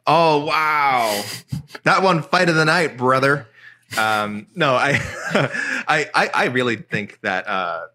Oh 0.07 0.45
wow, 0.45 1.23
that 1.83 2.03
one 2.03 2.21
fight 2.23 2.49
of 2.49 2.55
the 2.55 2.65
night, 2.65 2.97
brother. 2.97 3.47
Um, 3.97 4.47
no, 4.55 4.73
I, 4.75 4.99
I, 5.87 6.09
I, 6.15 6.29
I 6.33 6.45
really 6.45 6.77
think 6.77 7.19
that 7.21 7.45
uh, 7.47 7.87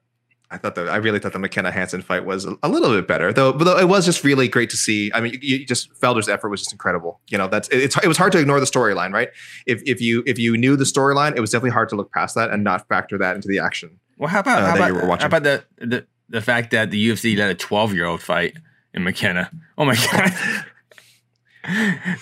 I 0.51 0.59
thought 0.59 0.75
that 0.75 0.89
I 0.89 0.97
really 0.97 1.19
thought 1.19 1.33
the 1.33 1.39
McKenna 1.39 1.73
Hansen 1.73 2.03
fight 2.03 2.25
was 2.25 2.45
a, 2.45 2.55
a 2.63 2.69
little 2.69 2.91
bit 2.91 3.09
better, 3.09 3.33
though. 3.33 3.53
But 3.53 3.65
though 3.65 3.79
it 3.79 3.89
was 3.89 4.05
just 4.05 4.23
really 4.23 4.47
great 4.47 4.71
to 4.71 4.77
see. 4.77 5.11
I 5.15 5.21
mean, 5.21 5.33
you, 5.43 5.57
you 5.59 5.67
just 5.67 5.93
Felder's 5.95 6.29
effort 6.29 6.51
was 6.51 6.61
just 6.61 6.73
incredible. 6.73 7.21
You 7.29 7.39
know, 7.39 7.49
that's 7.49 7.69
it's 7.71 7.97
it 7.97 8.07
was 8.07 8.17
hard 8.19 8.33
to 8.33 8.39
ignore 8.39 8.61
the 8.61 8.67
storyline, 8.67 9.13
right? 9.13 9.31
If 9.67 9.83
if 9.87 10.01
you 10.01 10.23
if 10.27 10.39
you 10.39 10.57
knew 10.57 10.77
the 10.77 10.85
storyline, 10.85 11.35
it 11.35 11.41
was 11.41 11.51
definitely 11.51 11.71
hard 11.71 11.89
to 11.91 11.97
look 11.97 12.13
past 12.13 12.35
that 12.37 12.51
and 12.51 12.63
not 12.63 12.87
factor 12.89 13.19
that 13.19 13.35
into 13.35 13.49
the 13.49 13.59
action. 13.59 13.99
Well, 14.19 14.29
how 14.29 14.41
about 14.41 14.63
Uh, 14.63 14.67
how 14.67 14.77
about, 14.77 14.89
you 14.89 14.95
were 14.95 15.07
watching. 15.07 15.23
how 15.23 15.37
about 15.37 15.43
the, 15.43 15.65
the 15.79 16.07
the 16.29 16.41
fact 16.41 16.71
that 16.73 16.91
the 16.91 17.09
UFC 17.09 17.37
let 17.37 17.51
a 17.51 17.55
12 17.55 17.95
year 17.95 18.05
old 18.05 18.23
fight 18.23 18.55
in 18.95 19.03
McKenna? 19.03 19.51
Oh 19.79 19.85
my 19.85 19.95
god. 20.13 20.33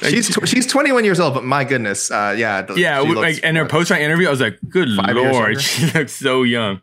Like, 0.03 0.11
she's 0.11 0.35
tw- 0.35 0.47
she's 0.49 0.67
21 0.67 1.05
years 1.05 1.21
old, 1.21 1.35
but 1.35 1.45
my 1.45 1.65
goodness, 1.65 2.11
uh, 2.11 2.35
yeah, 2.37 2.63
the- 2.63 2.75
yeah, 2.75 3.03
she 3.03 3.09
looks- 3.09 3.21
like 3.21 3.39
in 3.45 3.57
her 3.57 3.67
post 3.67 3.89
fight 3.91 4.01
interview, 4.01 4.27
I 4.27 4.31
was 4.31 4.41
like, 4.41 4.59
"Good 4.69 4.89
lord, 4.89 5.61
she 5.61 5.87
looks 5.95 6.13
so 6.13 6.43
young." 6.43 6.81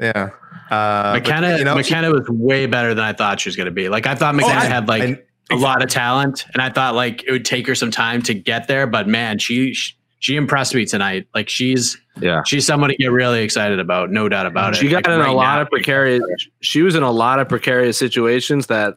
yeah. 0.00 0.30
Uh, 0.70 1.12
but, 1.14 1.22
McKenna, 1.22 1.58
you 1.58 1.64
know, 1.64 1.74
she- 1.74 1.94
McKenna 1.94 2.10
was 2.10 2.26
way 2.28 2.66
better 2.66 2.94
than 2.94 3.04
I 3.04 3.12
thought 3.12 3.40
she 3.40 3.48
was 3.48 3.56
going 3.56 3.66
to 3.66 3.70
be. 3.72 3.88
Like 3.88 4.06
I 4.06 4.14
thought 4.14 4.34
McKenna 4.34 4.60
I- 4.60 4.64
had 4.64 4.88
like 4.88 5.02
and- 5.02 5.18
a 5.50 5.56
lot 5.56 5.82
of 5.82 5.88
talent, 5.90 6.46
and 6.54 6.62
I 6.62 6.70
thought 6.70 6.94
like 6.94 7.22
it 7.26 7.30
would 7.32 7.44
take 7.44 7.66
her 7.66 7.74
some 7.74 7.90
time 7.90 8.22
to 8.22 8.34
get 8.34 8.66
there. 8.68 8.86
But 8.86 9.06
man, 9.08 9.38
she 9.38 9.74
she 10.20 10.36
impressed 10.36 10.74
me 10.74 10.86
tonight. 10.86 11.26
Like 11.34 11.50
she's 11.50 11.98
Yeah. 12.20 12.40
she's 12.46 12.64
someone 12.64 12.88
to 12.88 12.96
get 12.96 13.10
really 13.12 13.42
excited 13.42 13.78
about, 13.78 14.10
no 14.10 14.26
doubt 14.28 14.46
about 14.46 14.74
She 14.74 14.86
it. 14.86 14.88
She 14.88 14.90
got 14.90 15.06
Like, 15.06 15.14
in 15.20 15.20
a 15.26 15.32
lot 15.34 15.56
now, 15.56 15.62
of 15.62 15.68
precarious. 15.70 16.22
She 16.60 16.80
was 16.80 16.94
in 16.94 17.02
a 17.02 17.10
lot 17.10 17.40
of 17.40 17.48
precarious 17.48 17.98
situations 17.98 18.68
that 18.68 18.94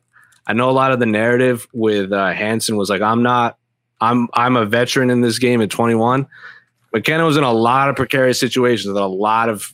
I 0.48 0.53
know. 0.53 0.69
A 0.69 0.72
lot 0.72 0.91
of 0.91 0.99
the 0.99 1.06
narrative 1.06 1.68
with 1.74 2.11
uh, 2.14 2.32
Hansen 2.32 2.78
was 2.78 2.90
like, 2.90 3.02
"I'm 3.02 3.22
not. 3.22 3.57
I'm. 4.02 4.28
I'm 4.34 4.56
a 4.56 4.65
veteran 4.65 5.10
in 5.10 5.22
this 5.22 5.40
game 5.40 5.61
at 5.61 5.69
21." 5.69 6.26
McKenna 6.94 7.26
was 7.26 7.38
in 7.38 7.44
a 7.44 7.52
lot 7.52 7.90
of 7.90 7.95
precarious 7.95 8.40
situations 8.40 8.94
that 8.94 9.02
a 9.03 9.06
lot 9.06 9.49
of 9.49 9.74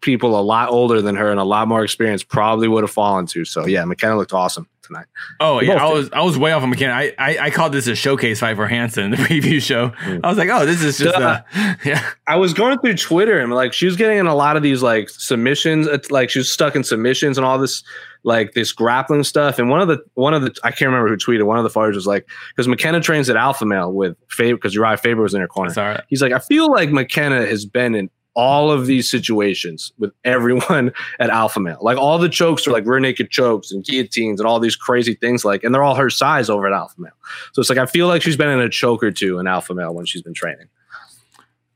people 0.00 0.38
a 0.38 0.40
lot 0.40 0.70
older 0.70 1.02
than 1.02 1.14
her 1.16 1.30
and 1.30 1.38
a 1.38 1.44
lot 1.44 1.68
more 1.68 1.84
experience 1.84 2.22
probably 2.22 2.68
would 2.68 2.82
have 2.84 2.90
fallen 2.90 3.26
to. 3.26 3.44
So 3.44 3.66
yeah, 3.66 3.84
McKenna 3.84 4.16
looked 4.16 4.32
awesome 4.32 4.66
tonight. 4.82 5.04
Oh 5.40 5.60
They 5.60 5.66
yeah, 5.66 5.84
I 5.84 5.88
did. 5.88 5.94
was 5.94 6.10
I 6.12 6.22
was 6.22 6.38
way 6.38 6.52
off 6.52 6.62
on 6.62 6.70
McKenna. 6.70 6.94
I, 6.94 7.12
I 7.18 7.38
I 7.38 7.50
called 7.50 7.72
this 7.72 7.86
a 7.86 7.94
showcase 7.94 8.40
fight 8.40 8.56
for 8.56 8.66
Hansen 8.68 9.04
in 9.04 9.10
the 9.10 9.16
preview 9.28 9.60
show. 9.60 9.90
Mm. 9.90 10.20
I 10.24 10.28
was 10.28 10.38
like, 10.38 10.48
"Oh, 10.48 10.64
this 10.64 10.82
is 10.82 10.96
just 10.98 11.18
Duh. 11.18 11.42
a 11.54 11.76
yeah." 11.84 12.08
I 12.26 12.36
was 12.36 12.54
going 12.54 12.78
through 12.78 12.94
Twitter 12.96 13.38
and 13.40 13.52
like 13.52 13.72
she 13.74 13.84
was 13.86 13.96
getting 13.96 14.18
in 14.18 14.26
a 14.26 14.34
lot 14.34 14.56
of 14.56 14.62
these 14.62 14.82
like 14.82 15.10
submissions. 15.10 15.86
It's 15.86 16.10
like 16.10 16.30
she 16.30 16.38
was 16.38 16.50
stuck 16.50 16.76
in 16.76 16.84
submissions 16.84 17.36
and 17.36 17.44
all 17.44 17.58
this 17.58 17.82
like 18.22 18.52
this 18.52 18.72
grappling 18.72 19.24
stuff. 19.24 19.58
And 19.58 19.70
one 19.70 19.80
of 19.80 19.88
the 19.88 19.98
one 20.14 20.34
of 20.34 20.42
the 20.42 20.54
I 20.62 20.70
can't 20.70 20.90
remember 20.90 21.08
who 21.08 21.16
tweeted. 21.16 21.44
One 21.44 21.58
of 21.58 21.64
the 21.64 21.70
fighters 21.70 21.96
was 21.96 22.06
like 22.06 22.28
because 22.50 22.68
McKenna 22.68 23.00
trains 23.00 23.30
at 23.30 23.36
Alpha 23.36 23.64
Male 23.64 23.92
with 23.92 24.16
Faber 24.28 24.56
because 24.56 24.74
Uriah 24.74 24.96
Faber 24.96 25.22
was 25.22 25.34
in 25.34 25.40
her 25.40 25.48
corner. 25.48 25.72
Sorry. 25.72 25.98
He's 26.08 26.20
like 26.22 26.32
I 26.32 26.38
feel 26.38 26.70
like 26.70 26.90
McKenna 26.90 27.46
has 27.46 27.64
been 27.64 27.94
in 27.94 28.10
all 28.34 28.70
of 28.70 28.86
these 28.86 29.10
situations 29.10 29.92
with 29.98 30.12
everyone 30.24 30.92
at 31.18 31.30
Alpha 31.30 31.58
Male. 31.60 31.78
Like 31.80 31.98
all 31.98 32.16
the 32.18 32.28
chokes 32.28 32.66
are 32.66 32.70
like 32.70 32.86
rear 32.86 33.00
naked 33.00 33.28
chokes 33.30 33.72
and 33.72 33.84
guillotines 33.84 34.38
and 34.38 34.46
all 34.46 34.60
these 34.60 34.76
crazy 34.76 35.14
things. 35.14 35.44
Like 35.44 35.64
and 35.64 35.74
they're 35.74 35.82
all 35.82 35.96
her 35.96 36.10
size 36.10 36.48
over 36.48 36.66
at 36.66 36.72
Alpha 36.72 36.94
Male. 37.00 37.12
So 37.52 37.60
it's 37.60 37.68
like 37.70 37.78
I 37.78 37.86
feel 37.86 38.06
like 38.06 38.22
she's 38.22 38.36
been 38.36 38.48
in 38.48 38.60
a 38.60 38.68
choke 38.68 39.02
or 39.02 39.10
two 39.10 39.38
in 39.38 39.46
Alpha 39.46 39.74
Male 39.74 39.94
when 39.94 40.04
she's 40.06 40.22
been 40.22 40.34
training. 40.34 40.68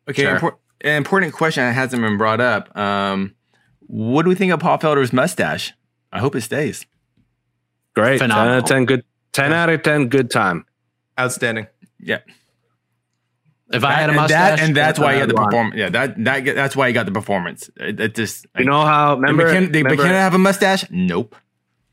Okay, 0.08 0.22
Sure. 0.24 0.38
impor- 0.38 0.56
an 0.82 0.96
important 0.96 1.32
question 1.32 1.64
that 1.64 1.72
hasn't 1.72 2.02
been 2.02 2.18
brought 2.18 2.40
up. 2.40 2.76
Um, 2.76 3.34
what 3.86 4.22
do 4.22 4.28
we 4.28 4.34
think 4.34 4.52
of 4.52 4.60
Paul 4.60 4.78
Felder's 4.78 5.12
mustache? 5.12 5.72
I 6.14 6.20
hope 6.20 6.34
it 6.36 6.40
stays. 6.42 6.86
Great. 7.94 8.18
Phenomenal. 8.18 8.46
10 8.46 8.54
out 8.54 8.62
of 8.62 8.68
10 8.68 8.84
good 8.86 9.04
10 9.32 9.52
out 9.52 9.68
of 9.68 9.82
10 9.82 10.08
good 10.08 10.30
time. 10.30 10.64
outstanding. 11.18 11.66
Yeah, 12.00 12.20
If 13.72 13.82
I 13.82 13.92
had 13.92 14.10
a 14.10 14.12
and 14.12 14.16
mustache, 14.16 14.58
that, 14.58 14.64
and 14.64 14.76
that's 14.76 14.98
why 14.98 15.14
he 15.14 15.20
got 15.20 15.28
the 15.28 15.40
I'd 15.40 15.44
performance. 15.46 15.76
Yeah, 15.76 15.88
that 15.88 16.24
that 16.24 16.44
that's 16.44 16.76
why 16.76 16.88
he 16.88 16.92
got 16.92 17.06
the 17.06 17.12
performance. 17.12 17.70
It, 17.76 17.98
it 17.98 18.14
just 18.14 18.46
You 18.58 18.66
know 18.66 18.84
how 18.84 19.14
did 19.14 19.22
remember 19.22 19.44
McKenna, 19.46 19.66
did 19.66 19.74
remember, 19.76 20.02
McKenna 20.02 20.18
have 20.18 20.34
a 20.34 20.38
mustache? 20.38 20.84
Nope. 20.90 21.34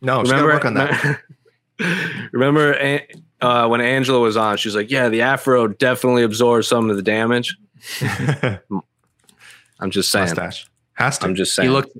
No, 0.02 0.22
she's 0.24 0.32
gotta 0.32 0.46
remember, 0.46 0.54
work 0.54 0.66
on 0.66 0.74
that. 0.76 1.22
remember 2.34 3.02
uh, 3.40 3.68
when 3.68 3.82
Angela 3.82 4.20
was 4.20 4.36
on, 4.38 4.58
she's 4.58 4.76
like, 4.76 4.92
"Yeah, 4.92 5.10
the 5.10 5.22
afro 5.22 5.68
definitely 5.68 6.24
absorbs 6.24 6.68
some 6.68 6.90
of 6.90 6.96
the 6.98 7.04
damage." 7.04 7.58
I'm 9.80 9.92
just 9.92 10.12
saying. 10.12 10.26
Mustache 10.26 10.68
has 10.94 11.18
to. 11.20 11.26
I'm 11.26 11.36
just 11.36 11.56
saying. 11.56 11.70
He 11.70 11.74
looked 11.74 11.98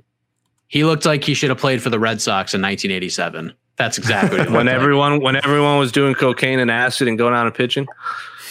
he 0.72 0.84
looked 0.84 1.04
like 1.04 1.22
he 1.22 1.34
should 1.34 1.50
have 1.50 1.58
played 1.58 1.82
for 1.82 1.90
the 1.90 1.98
Red 1.98 2.22
Sox 2.22 2.54
in 2.54 2.62
1987. 2.62 3.52
That's 3.76 3.98
exactly 3.98 4.38
what 4.38 4.46
when 4.50 4.54
looked 4.54 4.66
like. 4.68 4.74
everyone 4.74 5.20
when 5.20 5.36
everyone 5.36 5.78
was 5.78 5.92
doing 5.92 6.14
cocaine 6.14 6.58
and 6.58 6.70
acid 6.70 7.08
and 7.08 7.18
going 7.18 7.34
out 7.34 7.44
and 7.44 7.54
pitching. 7.54 7.86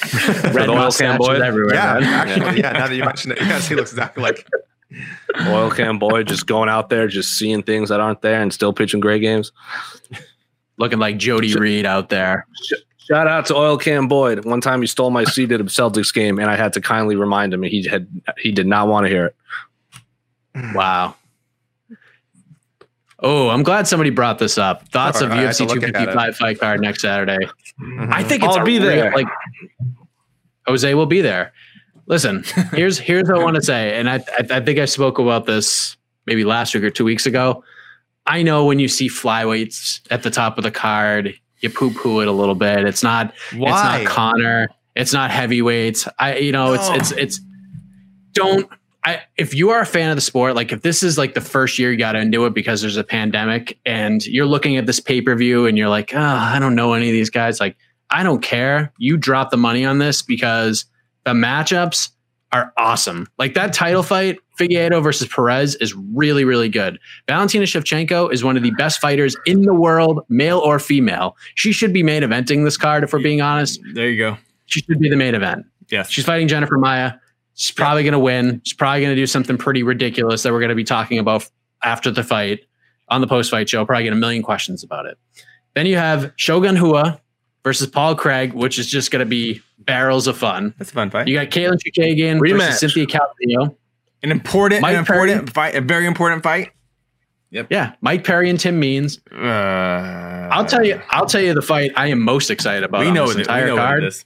red 0.54 0.70
oil 0.70 0.92
can 0.92 1.18
mustaches 1.18 1.18
boy. 1.18 1.42
everywhere. 1.42 1.74
yeah, 1.74 2.00
man. 2.00 2.04
actually, 2.04 2.62
yeah. 2.62 2.72
Now 2.74 2.88
that 2.88 2.96
you 2.96 3.04
mention 3.04 3.32
it, 3.32 3.40
yes, 3.42 3.68
he 3.68 3.74
looks 3.76 3.92
exactly 3.92 4.22
like. 4.24 4.48
Oil 5.48 5.72
can 5.72 5.98
boy 5.98 6.24
just 6.24 6.46
going 6.46 6.68
out 6.68 6.90
there 6.90 7.08
just 7.08 7.38
seeing 7.38 7.64
things 7.64 7.88
that 7.90 8.02
aren't 8.02 8.22
there 8.22 8.42
and 8.42 8.54
still 8.54 8.74
pitching 8.74 9.00
great 9.00 9.22
games. 9.22 9.54
looking 10.78 11.00
like 11.00 11.18
Jody 11.18 11.56
Reed 11.56 11.86
out 11.86 12.10
there. 12.10 12.46
Shout 12.98 13.26
out 13.26 13.46
to 13.46 13.56
Oil 13.56 13.78
Can 13.78 14.08
Boyd. 14.10 14.44
One 14.44 14.60
time 14.60 14.82
he 14.82 14.88
stole 14.88 15.10
my 15.10 15.24
seat 15.24 15.52
at 15.54 15.62
a 15.62 15.64
Celtics 15.64 16.14
game, 16.14 16.40
and 16.40 16.52
I 16.52 16.58
had 16.58 16.74
to 16.74 16.82
kindly 16.82 17.16
remind 17.16 17.54
him, 17.54 17.64
and 17.64 17.72
he 17.72 17.88
had 17.88 18.08
he 18.38 18.52
did 18.52 18.68
not 18.68 18.90
want 18.90 19.06
to 19.06 19.10
hear 19.10 19.28
it. 19.28 19.36
Wow. 20.76 21.16
Oh, 23.22 23.50
I'm 23.50 23.62
glad 23.64 23.88
somebody 23.88 24.10
brought 24.10 24.40
this 24.40 24.58
up. 24.58 24.88
Thoughts 24.90 25.20
Sorry, 25.20 25.32
of 25.32 25.38
I 25.38 25.44
UFC 25.44 25.60
255 25.68 26.36
fight 26.38 26.60
card 26.60 26.82
next 26.82 27.02
Saturday. 27.02 27.38
Mm-hmm. 27.80 28.12
I 28.12 28.24
think 28.24 28.44
it's 28.44 28.56
I'll 28.56 28.62
a 28.64 28.66
be 28.66 28.80
real- 28.80 28.88
there. 28.88 29.12
like 29.12 29.28
Jose 30.68 30.94
will 30.94 31.06
be 31.06 31.22
there. 31.22 31.54
Listen, 32.08 32.44
here's 32.74 32.98
here's 32.98 33.28
what 33.30 33.40
I 33.40 33.44
want 33.44 33.56
to 33.56 33.62
say, 33.62 33.98
and 34.00 34.10
I, 34.10 34.16
I 34.16 34.48
I 34.58 34.60
think 34.62 34.80
I 34.80 34.86
spoke 34.86 35.20
about 35.20 35.46
this 35.46 35.98
maybe 36.26 36.44
last 36.44 36.74
week 36.74 36.84
or 36.84 36.90
two 36.90 37.06
weeks 37.06 37.26
ago. 37.26 37.64
I 38.28 38.44
know 38.44 38.66
when 38.66 38.80
you 38.80 38.88
see 38.88 39.08
flyweights 39.10 40.02
at 40.12 40.24
the 40.24 40.30
top 40.30 40.58
of 40.58 40.64
the 40.64 40.72
card, 40.72 41.34
you 41.60 41.70
poo 41.70 41.92
poo 41.92 42.22
it 42.22 42.28
a 42.28 42.32
little 42.32 42.56
bit. 42.56 42.86
It's 42.86 43.04
not 43.04 43.34
Why? 43.56 43.70
it's 43.70 43.84
not 43.84 44.06
Connor. 44.06 44.70
It's 44.96 45.14
not 45.14 45.32
heavyweights. 45.32 46.08
I 46.20 46.38
you 46.38 46.52
know 46.52 46.74
No. 46.74 46.74
it's 46.74 46.90
it's 46.90 47.12
it's 47.14 47.40
don't 48.34 48.70
I 49.04 49.22
if 49.38 49.54
you 49.54 49.72
are 49.72 49.82
a 49.82 49.86
fan 49.86 50.10
of 50.10 50.16
the 50.16 50.22
sport, 50.22 50.56
like 50.56 50.72
if 50.72 50.82
this 50.82 51.02
is 51.02 51.18
like 51.18 51.34
the 51.34 51.42
first 51.42 51.80
year 51.80 51.92
you 51.92 51.98
got 51.98 52.16
into 52.16 52.46
it 52.46 52.54
because 52.54 52.82
there's 52.82 52.98
a 52.98 53.04
pandemic 53.04 53.80
and 53.86 54.26
you're 54.26 54.46
looking 54.46 54.78
at 54.78 54.86
this 54.86 55.00
pay 55.00 55.22
per 55.22 55.36
view 55.36 55.66
and 55.66 55.78
you're 55.78 55.90
like, 55.90 56.14
oh, 56.14 56.20
I 56.20 56.60
don't 56.60 56.76
know 56.76 56.94
any 56.94 57.08
of 57.08 57.14
these 57.14 57.30
guys. 57.30 57.60
Like, 57.60 57.76
I 58.12 58.24
don't 58.24 58.42
care. 58.42 58.94
You 58.98 59.18
drop 59.18 59.50
the 59.50 59.58
money 59.58 59.86
on 59.86 59.98
this 59.98 60.22
because 60.22 60.86
the 61.24 61.34
matchups 61.34 62.10
are 62.52 62.74
awesome. 62.78 63.28
Like 63.38 63.54
that 63.54 63.74
title 63.74 64.04
fight, 64.04 64.38
Figueiredo 64.60 65.02
versus 65.02 65.28
Perez 65.28 65.76
is 65.76 65.96
really, 65.96 66.44
really 66.44 66.70
good. 66.70 67.00
Valentina 67.28 67.66
Shevchenko 67.66 68.32
is 68.32 68.44
one 68.44 68.58
of 68.58 68.64
the 68.64 68.72
best 68.72 69.00
fighters 69.00 69.36
in 69.46 69.64
the 69.64 69.74
world, 69.74 70.26
male 70.30 70.60
or 70.60 70.78
female. 70.78 71.38
She 71.56 71.72
should 71.72 71.94
be 71.94 72.04
main 72.04 72.24
eventing 72.24 72.66
this 72.66 72.78
card, 72.78 73.04
if 73.04 73.14
we're 73.14 73.24
being 73.24 73.42
honest. 73.42 73.80
There 73.94 74.10
you 74.10 74.18
go. 74.18 74.38
She 74.66 74.82
should 74.82 75.00
be 75.00 75.10
the 75.10 75.16
main 75.16 75.34
event. 75.34 75.66
Yes. 75.90 76.10
She's 76.10 76.26
fighting 76.26 76.48
Jennifer 76.48 76.78
Maia. 76.78 77.14
She's 77.56 77.72
probably 77.76 78.04
going 78.04 78.14
to 78.14 78.20
win. 78.20 78.62
She's 78.64 78.74
probably 78.74 79.02
going 79.02 79.12
to 79.16 79.22
do 79.22 79.28
something 79.28 79.58
pretty 79.58 79.84
ridiculous 79.84 80.44
that 80.44 80.52
we're 80.52 80.60
going 80.60 80.70
to 80.70 80.76
be 80.76 80.84
talking 80.84 81.20
about 81.20 81.48
after 81.84 82.10
the 82.12 82.24
fight 82.24 82.62
on 83.10 83.22
the 83.22 83.28
post 83.28 83.52
fight 83.52 83.70
show. 83.70 83.86
Probably 83.86 84.04
get 84.06 84.14
a 84.14 84.16
million 84.16 84.42
questions 84.42 84.84
about 84.84 85.06
it. 85.06 85.18
Then 85.76 85.86
you 85.86 85.98
have 85.98 86.32
Shogun 86.38 86.76
Rua 86.76 87.20
versus 87.64 87.88
Paul 87.88 88.16
Craig, 88.16 88.54
which 88.54 88.80
is 88.80 88.88
just 88.88 89.12
going 89.12 89.20
to 89.20 89.26
be 89.30 89.62
barrels 89.80 90.28
of 90.28 90.38
fun. 90.38 90.74
That's 90.78 90.92
a 90.92 90.94
fun 90.94 91.10
fight. 91.10 91.28
You 91.28 91.36
got 91.36 91.48
Katlyn 91.48 91.78
Chookagian 91.78 92.40
Rematch. 92.40 92.58
versus 92.58 92.80
Cynthia 92.80 93.06
Calvillo. 93.06 93.76
an 94.24 94.32
important, 94.32 94.82
Mike 94.82 94.94
an 94.94 95.00
important 95.00 95.52
fight, 95.54 95.76
a 95.76 95.82
very 95.82 96.06
important 96.06 96.44
fight. 96.44 96.72
Yep. 97.52 97.68
Yeah, 97.70 97.94
Mike 98.00 98.24
Perry 98.24 98.50
and 98.50 98.58
Tim 98.58 98.80
Means. 98.80 99.20
Uh, 99.30 100.48
I'll 100.52 100.66
tell 100.66 100.86
you. 100.86 101.02
I'll 101.10 101.26
tell 101.26 101.42
you 101.42 101.54
the 101.54 101.62
fight 101.62 101.92
I 101.98 102.08
am 102.08 102.22
most 102.22 102.50
excited 102.50 102.84
about. 102.84 103.02
we 103.02 103.08
on 103.08 103.14
know 103.14 103.28
this 103.28 103.36
that. 103.36 103.38
We 103.40 103.42
entire 103.44 103.68
know 103.68 103.76
what 103.76 103.82
card. 103.82 104.04
it 104.04 104.08
is. 104.08 104.26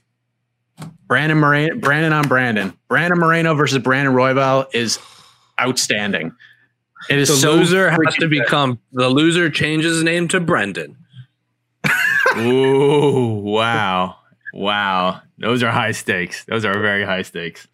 Brandon 1.06 1.38
Moreno, 1.38 1.76
Brandon 1.76 2.12
on 2.12 2.26
Brandon. 2.28 2.76
Brandon 2.88 3.18
Moreno 3.18 3.54
versus 3.54 3.78
Brandon 3.78 4.14
Royval 4.14 4.66
is 4.74 4.98
outstanding. 5.60 6.32
It 7.08 7.18
is 7.18 7.28
The 7.28 7.36
so 7.36 7.52
loser 7.54 7.90
has 7.90 7.98
freaking 7.98 8.12
to 8.14 8.20
good. 8.28 8.30
become 8.30 8.78
the 8.92 9.08
loser 9.08 9.48
changes 9.50 9.94
his 9.96 10.02
name 10.04 10.26
to 10.28 10.40
Brendan. 10.40 10.96
Ooh, 12.36 13.28
wow, 13.44 14.16
wow. 14.52 15.20
Those 15.38 15.62
are 15.62 15.70
high 15.70 15.92
stakes. 15.92 16.44
Those 16.44 16.64
are 16.64 16.72
very 16.80 17.04
high 17.04 17.22
stakes. 17.22 17.68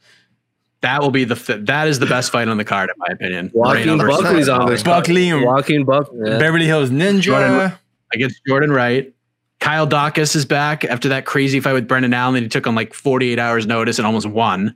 That 0.82 1.00
will 1.00 1.10
be 1.12 1.24
the 1.24 1.36
f- 1.36 1.64
that 1.66 1.86
is 1.88 2.00
the 2.00 2.06
best 2.06 2.32
fight 2.32 2.48
on 2.48 2.58
the 2.58 2.64
card 2.64 2.90
in 2.90 2.94
my 2.98 3.06
opinion. 3.12 3.50
Joaquin 3.54 3.98
Buckley's 3.98 4.48
on 4.48 4.68
this. 4.68 4.82
Buckley 4.82 5.30
and 5.30 5.44
Joaquin 5.44 5.84
Buck. 5.84 6.10
yeah. 6.12 6.38
Beverly 6.38 6.66
Hills 6.66 6.90
Ninja. 6.90 7.22
Jordan- 7.22 7.72
against 8.12 8.42
Jordan 8.46 8.72
Wright. 8.72 9.14
Kyle 9.62 9.86
Daukaus 9.86 10.34
is 10.34 10.44
back 10.44 10.84
after 10.84 11.08
that 11.10 11.24
crazy 11.24 11.60
fight 11.60 11.72
with 11.72 11.86
Brendan 11.86 12.12
Allen 12.12 12.34
that 12.34 12.42
he 12.42 12.48
took 12.48 12.66
on 12.66 12.74
like 12.74 12.92
48 12.92 13.38
hours 13.38 13.64
notice 13.64 13.96
and 13.96 14.04
almost 14.04 14.26
won. 14.26 14.74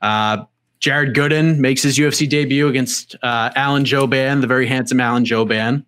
Uh, 0.00 0.46
Jared 0.80 1.14
Gooden 1.14 1.58
makes 1.58 1.82
his 1.82 1.98
UFC 1.98 2.26
debut 2.26 2.66
against 2.66 3.16
uh, 3.22 3.50
Alan 3.54 3.84
Jouban, 3.84 4.40
the 4.40 4.46
very 4.46 4.66
handsome 4.66 4.98
Alan 4.98 5.26
Jouban. 5.26 5.84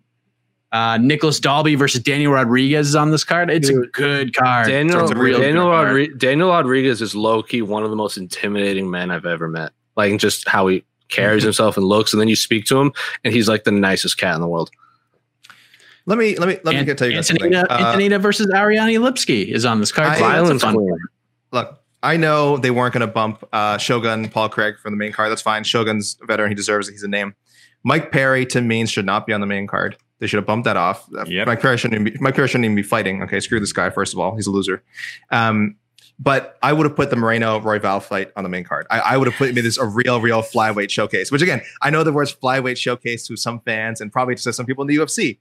Uh, 0.71 0.99
Nicolas 1.01 1.39
Dalby 1.39 1.73
versus 1.73 2.03
Daniel 2.03 2.31
Rodriguez 2.31 2.89
is 2.89 2.95
on 2.95 3.09
this 3.09 3.23
card. 3.23 3.49
It's 3.49 3.69
a 3.69 3.73
good 3.91 4.35
card. 4.35 4.67
Daniel, 4.67 5.01
It's 5.01 5.11
a 5.11 5.15
real 5.15 5.39
Daniel, 5.39 5.71
good 5.71 6.09
card. 6.11 6.19
Daniel 6.19 6.49
Rodriguez 6.49 7.01
is 7.01 7.15
low 7.15 7.41
key 7.41 7.63
one 7.63 7.83
of 7.83 7.89
the 7.89 7.95
most 7.95 8.17
intimidating 8.17 8.87
men 8.91 9.09
I've 9.09 9.25
ever 9.25 9.47
met. 9.47 9.71
Like 9.95 10.15
just 10.19 10.47
how 10.47 10.67
he 10.67 10.83
carries 11.09 11.41
himself 11.49 11.75
and 11.75 11.87
looks, 11.87 12.13
and 12.13 12.21
then 12.21 12.27
you 12.27 12.35
speak 12.35 12.65
to 12.65 12.79
him, 12.79 12.93
and 13.23 13.33
he's 13.33 13.49
like 13.49 13.63
the 13.63 13.71
nicest 13.71 14.19
cat 14.19 14.35
in 14.35 14.41
the 14.41 14.47
world. 14.47 14.69
Let 16.07 16.17
me 16.17 16.35
let 16.37 16.47
me 16.47 16.57
let 16.63 16.71
me 16.71 16.77
Ant- 16.77 16.85
get 16.87 16.97
tell 16.97 17.07
you 17.09 17.15
guys 17.15 17.27
something. 17.27 17.53
Antonina, 17.53 17.67
Uh, 17.69 17.85
Antonina 17.87 18.17
versus 18.17 18.49
Ariane 18.55 19.01
Lipski 19.01 19.45
is 19.47 19.65
on 19.65 19.79
this 19.81 19.91
card. 19.91 20.07
I- 20.07 20.15
too. 20.15 20.19
That's 20.21 20.31
a 20.31 20.33
Violence 20.33 20.61
fun 20.63 20.97
look, 21.51 21.83
I 22.01 22.15
know 22.17 22.57
they 22.57 22.71
weren't 22.71 22.93
going 22.93 23.01
to 23.01 23.07
bump 23.07 23.43
uh, 23.51 23.77
Shogun 23.77 24.29
Paul 24.29 24.49
Craig 24.49 24.79
from 24.79 24.93
the 24.93 24.97
main 24.97 25.11
card. 25.11 25.29
That's 25.31 25.41
fine. 25.41 25.63
Shogun's 25.63 26.17
a 26.21 26.25
veteran. 26.25 26.49
He 26.49 26.55
deserves 26.55 26.87
it. 26.87 26.93
He's 26.93 27.03
a 27.03 27.07
name. 27.07 27.35
Mike 27.83 28.11
Perry, 28.11 28.45
to 28.47 28.61
Means 28.61 28.89
should 28.91 29.05
not 29.05 29.25
be 29.27 29.33
on 29.33 29.41
the 29.41 29.47
main 29.47 29.67
card. 29.67 29.97
They 30.19 30.27
should 30.27 30.37
have 30.37 30.45
bumped 30.45 30.65
that 30.65 30.77
off. 30.77 31.07
Uh, 31.15 31.25
Yep. 31.27 31.47
Mike 31.47 31.61
Perry 31.61 31.77
shouldn't 31.77 31.99
even 32.01 32.13
be, 32.13 32.19
Mike 32.19 32.35
Perry 32.35 32.47
shouldn't 32.47 32.65
even 32.65 32.75
be 32.75 32.83
fighting. 32.83 33.21
Okay, 33.23 33.39
screw 33.39 33.59
this 33.59 33.71
guy. 33.73 33.89
First 33.89 34.13
of 34.13 34.19
all, 34.19 34.35
he's 34.35 34.47
a 34.47 34.51
loser. 34.51 34.83
Um, 35.31 35.75
but 36.19 36.57
I 36.63 36.73
would 36.73 36.85
have 36.87 36.95
put 36.95 37.11
the 37.11 37.15
Moreno 37.15 37.59
Royval 37.59 38.01
fight 38.01 38.31
on 38.35 38.43
the 38.43 38.49
main 38.49 38.63
card. 38.63 38.87
I, 38.89 38.99
I 38.99 39.17
would 39.17 39.27
have 39.27 39.35
put 39.37 39.53
made 39.53 39.61
this 39.61 39.77
a 39.77 39.85
real, 39.85 40.19
real 40.19 40.41
flyweight 40.41 40.89
showcase. 40.89 41.31
Which 41.31 41.43
again, 41.43 41.61
I 41.81 41.91
know 41.91 42.03
the 42.03 42.11
words 42.13 42.33
flyweight 42.33 42.77
showcase 42.77 43.27
to 43.27 43.37
some 43.37 43.59
fans 43.59 44.01
and 44.01 44.11
probably 44.11 44.33
to 44.35 44.53
some 44.53 44.65
people 44.65 44.81
in 44.83 44.87
the 44.87 44.95
UFC. 44.97 45.37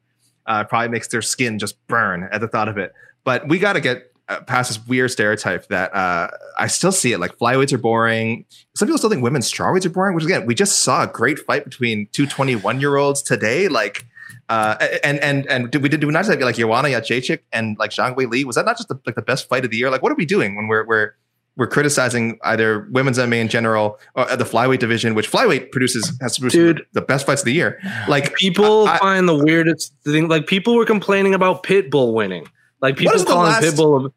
Uh, 0.47 0.65
probably 0.65 0.89
makes 0.89 1.09
their 1.09 1.23
skin 1.23 1.59
just 1.59 1.85
burn 1.87 2.29
at 2.31 2.41
the 2.41 2.49
thought 2.49 2.69
of 2.69 2.79
it. 2.79 2.93
But 3.25 3.49
we 3.49 3.59
got 3.59 3.73
to 3.73 3.81
get 3.81 4.13
uh, 4.29 4.41
past 4.41 4.71
this 4.71 4.87
weird 4.87 5.11
stereotype 5.11 5.69
that 5.69 5.95
uh, 5.95 6.29
I 6.59 6.67
still 6.67 6.93
see 6.93 7.13
it. 7.13 7.19
Like 7.19 7.37
flyweights 7.39 7.73
are 7.73 7.79
boring. 7.79 8.45
Some 8.75 8.89
people 8.89 8.99
still 8.99 9.11
think 9.11 9.23
women's 9.23 9.51
strawweights 9.53 9.87
are 9.87 9.91
boring. 9.91 10.15
Which 10.15 10.25
again, 10.25 10.47
we 10.47 10.55
just 10.55 10.81
saw 10.81 11.05
a 11.05 11.07
great 11.07 11.39
fight 11.39 11.65
between 11.65 12.09
two 12.13 12.27
21 12.27 12.81
year 12.81 12.97
olds 12.97 13.23
today. 13.23 13.69
Like, 13.69 14.07
uh, 14.49 14.77
and 15.03 15.19
and 15.21 15.47
and 15.47 15.71
did 15.71 15.83
we 15.83 15.89
did 15.89 16.03
we 16.05 16.13
not 16.13 16.27
say 16.27 16.37
like 16.37 16.57
Joanna 16.57 16.89
Jacek 16.89 17.41
and 17.53 17.77
like 17.79 17.91
Zhang 17.91 18.17
Weili? 18.17 18.45
Was 18.45 18.57
that 18.57 18.67
not 18.67 18.77
just 18.77 18.89
the, 18.89 18.99
like 19.07 19.17
the 19.17 19.23
best 19.23 19.49
fight 19.49 19.65
of 19.65 19.71
the 19.71 19.77
year? 19.77 19.91
Like, 19.91 20.03
what 20.03 20.13
are 20.13 20.17
we 20.17 20.27
doing 20.27 20.57
when 20.57 20.69
we're 20.69 20.87
we're 20.87 21.13
we're 21.57 21.67
criticizing 21.67 22.39
either 22.45 22.87
women's 22.91 23.19
MMA 23.19 23.41
in 23.41 23.49
general 23.49 23.99
or 24.15 24.31
uh, 24.31 24.37
the 24.37 24.45
flyweight 24.45 24.79
division, 24.79 25.15
which 25.15 25.31
flyweight 25.31 25.71
produces 25.73 26.13
has 26.21 26.39
produced 26.39 26.55
Dude. 26.79 26.87
the 26.93 27.01
best 27.01 27.27
fights 27.27 27.41
of 27.41 27.47
the 27.47 27.53
year. 27.53 27.81
Like 28.09 28.35
People 28.35 28.87
I- 28.87 28.99
find 28.99 29.29
the 29.29 29.37
weirdest 29.37 29.95
thing. 30.05 30.29
Like 30.29 30.47
people 30.47 30.75
were 30.75 30.85
complaining 30.85 31.35
about 31.35 31.63
Pitbull 31.63 32.13
winning. 32.13 32.47
Like 32.83 32.97
people 32.97 33.19
calling 33.25 33.51
last- 33.53 33.65
Pitbull. 33.65 34.13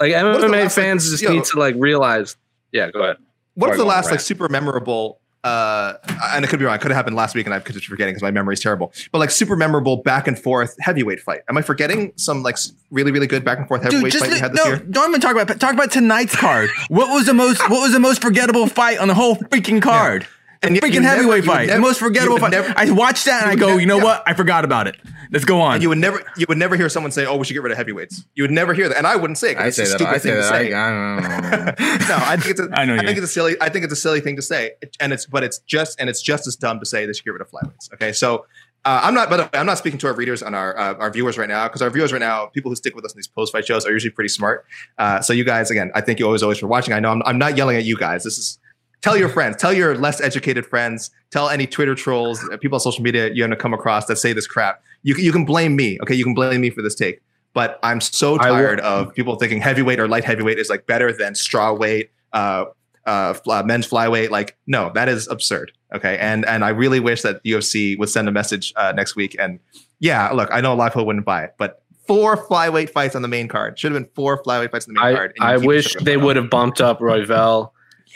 like 0.00 0.10
is 0.12 0.14
MMA 0.14 0.50
last, 0.50 0.52
like, 0.52 0.70
fans 0.72 1.10
just 1.10 1.22
yo- 1.22 1.32
need 1.32 1.44
to 1.44 1.58
like 1.58 1.74
realize. 1.78 2.36
Yeah, 2.72 2.90
go 2.90 3.02
ahead. 3.02 3.16
What's 3.54 3.76
the 3.76 3.84
last 3.84 4.10
like 4.10 4.20
super 4.20 4.48
memorable 4.48 5.20
uh 5.44 5.94
and 6.32 6.44
it 6.44 6.48
could 6.48 6.58
be 6.58 6.64
wrong, 6.64 6.74
it 6.74 6.80
could 6.80 6.90
have 6.90 6.96
happened 6.96 7.16
last 7.16 7.34
week 7.34 7.46
and 7.46 7.54
I 7.54 7.60
could 7.60 7.74
just 7.74 7.86
forgetting 7.86 8.12
because 8.12 8.22
my 8.22 8.30
memory 8.30 8.54
is 8.54 8.60
terrible. 8.60 8.92
But 9.12 9.18
like 9.18 9.30
super 9.30 9.56
memorable 9.56 9.98
back 9.98 10.26
and 10.26 10.38
forth 10.38 10.74
heavyweight 10.80 11.20
fight. 11.20 11.42
Am 11.48 11.56
I 11.56 11.62
forgetting 11.62 12.12
some 12.16 12.42
like 12.42 12.56
really, 12.90 13.12
really 13.12 13.26
good 13.26 13.44
back 13.44 13.58
and 13.58 13.68
forth 13.68 13.82
Dude, 13.82 13.92
heavyweight 13.92 14.12
just 14.12 14.24
fight 14.24 14.30
we 14.30 14.34
li- 14.34 14.40
had 14.40 14.52
this 14.52 14.64
no, 14.64 14.70
year? 14.70 14.78
don't 14.78 15.10
even 15.10 15.20
talk 15.20 15.36
about 15.36 15.60
talk 15.60 15.74
about 15.74 15.92
tonight's 15.92 16.34
card. 16.34 16.70
What 16.88 17.14
was 17.14 17.26
the 17.26 17.34
most 17.34 17.60
what 17.70 17.82
was 17.82 17.92
the 17.92 18.00
most 18.00 18.22
forgettable 18.22 18.66
fight 18.66 18.98
on 18.98 19.08
the 19.08 19.14
whole 19.14 19.36
freaking 19.36 19.80
card? 19.82 20.26
And 20.66 20.76
The 20.76 20.80
yet 20.86 20.92
you 20.94 21.00
freaking 21.00 21.04
heavyweight 21.04 21.44
fight, 21.44 21.66
never- 21.68 21.78
the 21.78 21.86
most 21.86 21.98
forgettable 22.00 22.38
fight. 22.38 22.50
never- 22.52 22.72
I 22.76 22.90
watched 22.90 23.24
that 23.26 23.42
and 23.42 23.52
I 23.52 23.54
go, 23.56 23.68
never- 23.68 23.80
you 23.80 23.86
know 23.86 23.98
yeah. 23.98 24.04
what? 24.04 24.22
I 24.26 24.34
forgot 24.34 24.64
about 24.64 24.86
it. 24.86 24.96
Let's 25.30 25.44
go 25.44 25.60
on. 25.60 25.74
And 25.74 25.82
you 25.82 25.88
would 25.88 25.98
never 25.98 26.22
you 26.36 26.46
would 26.48 26.58
never 26.58 26.76
hear 26.76 26.88
someone 26.88 27.10
say, 27.10 27.26
Oh, 27.26 27.36
we 27.36 27.44
should 27.44 27.54
get 27.54 27.62
rid 27.62 27.72
of 27.72 27.78
heavyweights. 27.78 28.24
You 28.34 28.44
would 28.44 28.50
never 28.50 28.72
hear 28.74 28.88
that. 28.88 28.98
And 28.98 29.06
I 29.06 29.16
wouldn't 29.16 29.38
say 29.38 29.52
it. 29.52 29.58
I 29.58 29.66
it's 29.66 29.78
a 29.78 29.86
say 29.86 29.90
that. 29.92 29.98
stupid 29.98 30.14
I 30.14 30.18
say 30.18 30.28
thing 30.28 30.36
to 30.36 30.42
that. 30.42 30.48
say. 30.48 30.72
I, 30.74 31.94
I, 31.96 32.08
no, 32.08 32.24
I 32.26 32.36
think 32.36 32.50
it's 32.50 32.60
a, 32.60 32.68
I 32.80 32.84
know 32.84 32.94
I 32.96 32.98
think 33.04 33.18
it's 33.18 33.24
a 33.24 33.28
silly. 33.28 33.56
I 33.60 33.68
think 33.68 33.84
it's 33.84 33.92
a 33.92 33.96
silly 33.96 34.20
thing 34.20 34.36
to 34.36 34.42
say, 34.42 34.72
and 35.00 35.12
it's 35.12 35.26
but 35.26 35.42
it's 35.42 35.58
just 35.60 35.98
and 36.00 36.08
it's 36.10 36.22
just 36.22 36.46
as 36.46 36.56
dumb 36.56 36.78
to 36.80 36.86
say 36.86 37.06
they 37.06 37.12
should 37.12 37.24
get 37.24 37.32
rid 37.32 37.42
of 37.42 37.50
flyweights. 37.50 37.92
Okay, 37.94 38.12
so 38.12 38.46
uh, 38.84 39.00
I'm 39.02 39.14
not, 39.14 39.30
but 39.30 39.56
I'm 39.56 39.64
not 39.66 39.78
speaking 39.78 39.98
to 40.00 40.06
our 40.08 40.14
readers 40.14 40.42
and 40.42 40.54
our 40.54 40.76
uh, 40.78 40.94
our 40.98 41.10
viewers 41.10 41.36
right 41.38 41.48
now 41.48 41.66
because 41.66 41.80
our 41.82 41.90
viewers 41.90 42.12
right 42.12 42.20
now, 42.20 42.46
people 42.46 42.70
who 42.70 42.76
stick 42.76 42.94
with 42.94 43.04
us 43.04 43.12
in 43.12 43.18
these 43.18 43.26
post 43.26 43.50
fight 43.50 43.66
shows, 43.66 43.86
are 43.86 43.92
usually 43.92 44.10
pretty 44.12 44.28
smart. 44.28 44.66
Uh, 44.98 45.20
so 45.20 45.32
you 45.32 45.42
guys, 45.42 45.70
again, 45.70 45.90
I 45.94 46.00
thank 46.02 46.18
you 46.20 46.26
always 46.26 46.42
always 46.42 46.58
for 46.58 46.66
watching. 46.66 46.92
I 46.94 47.00
know 47.00 47.10
I'm, 47.10 47.22
I'm 47.24 47.38
not 47.38 47.56
yelling 47.56 47.76
at 47.76 47.84
you 47.84 47.96
guys. 47.96 48.22
This 48.24 48.38
is 48.38 48.58
tell 49.04 49.18
your 49.18 49.28
friends, 49.28 49.56
tell 49.56 49.72
your 49.72 49.98
less 49.98 50.18
educated 50.22 50.64
friends, 50.64 51.10
tell 51.30 51.50
any 51.50 51.66
Twitter 51.66 51.94
trolls, 51.94 52.42
uh, 52.50 52.56
people 52.56 52.76
on 52.76 52.80
social 52.80 53.04
media 53.04 53.30
you're 53.34 53.46
gonna 53.46 53.54
come 53.54 53.74
across 53.74 54.06
that 54.06 54.16
say 54.16 54.32
this 54.32 54.46
crap. 54.46 54.82
You 55.02 55.14
can, 55.14 55.22
you 55.22 55.30
can 55.30 55.44
blame 55.44 55.76
me. 55.76 55.98
Okay, 56.00 56.14
you 56.14 56.24
can 56.24 56.32
blame 56.32 56.62
me 56.62 56.70
for 56.70 56.80
this 56.80 56.94
take. 56.94 57.20
But 57.52 57.78
I'm 57.82 58.00
so 58.00 58.38
tired 58.38 58.80
of 58.80 59.14
people 59.14 59.36
thinking 59.36 59.60
heavyweight 59.60 60.00
or 60.00 60.08
light 60.08 60.24
heavyweight 60.24 60.58
is 60.58 60.70
like 60.70 60.86
better 60.86 61.12
than 61.12 61.34
straw 61.36 61.72
weight, 61.72 62.10
uh, 62.32 62.64
uh, 63.06 63.34
uh, 63.46 63.62
men's 63.64 63.86
flyweight. 63.86 64.30
Like, 64.30 64.56
no, 64.66 64.90
that 64.94 65.08
is 65.08 65.28
absurd. 65.28 65.70
Okay, 65.94 66.16
and 66.18 66.44
and 66.46 66.64
I 66.64 66.70
really 66.70 66.98
wish 66.98 67.22
that 67.22 67.44
UFC 67.44 67.96
would 67.98 68.08
send 68.08 68.26
a 68.26 68.32
message 68.32 68.72
uh, 68.74 68.92
next 68.96 69.14
week. 69.14 69.36
And 69.38 69.60
yeah, 70.00 70.30
look, 70.32 70.48
I 70.50 70.62
know 70.62 70.72
a 70.72 70.74
lot 70.74 70.86
of 70.86 70.92
people 70.94 71.06
wouldn't 71.06 71.26
buy 71.26 71.44
it, 71.44 71.54
but 71.58 71.82
four 72.08 72.36
flyweight 72.36 72.90
fights 72.90 73.14
on 73.14 73.22
the 73.22 73.28
main 73.28 73.48
card 73.48 73.78
should 73.78 73.92
have 73.92 74.02
been 74.02 74.10
four 74.14 74.42
flyweight 74.42 74.72
fights 74.72 74.88
on 74.88 74.94
the 74.94 75.00
main 75.00 75.12
I, 75.12 75.14
card. 75.14 75.36
I 75.40 75.56
wish 75.58 75.94
they 76.00 76.16
would 76.16 76.36
have 76.36 76.50
bumped 76.50 76.80
up 76.80 77.00
Roy 77.00 77.24
Royval 77.24 77.70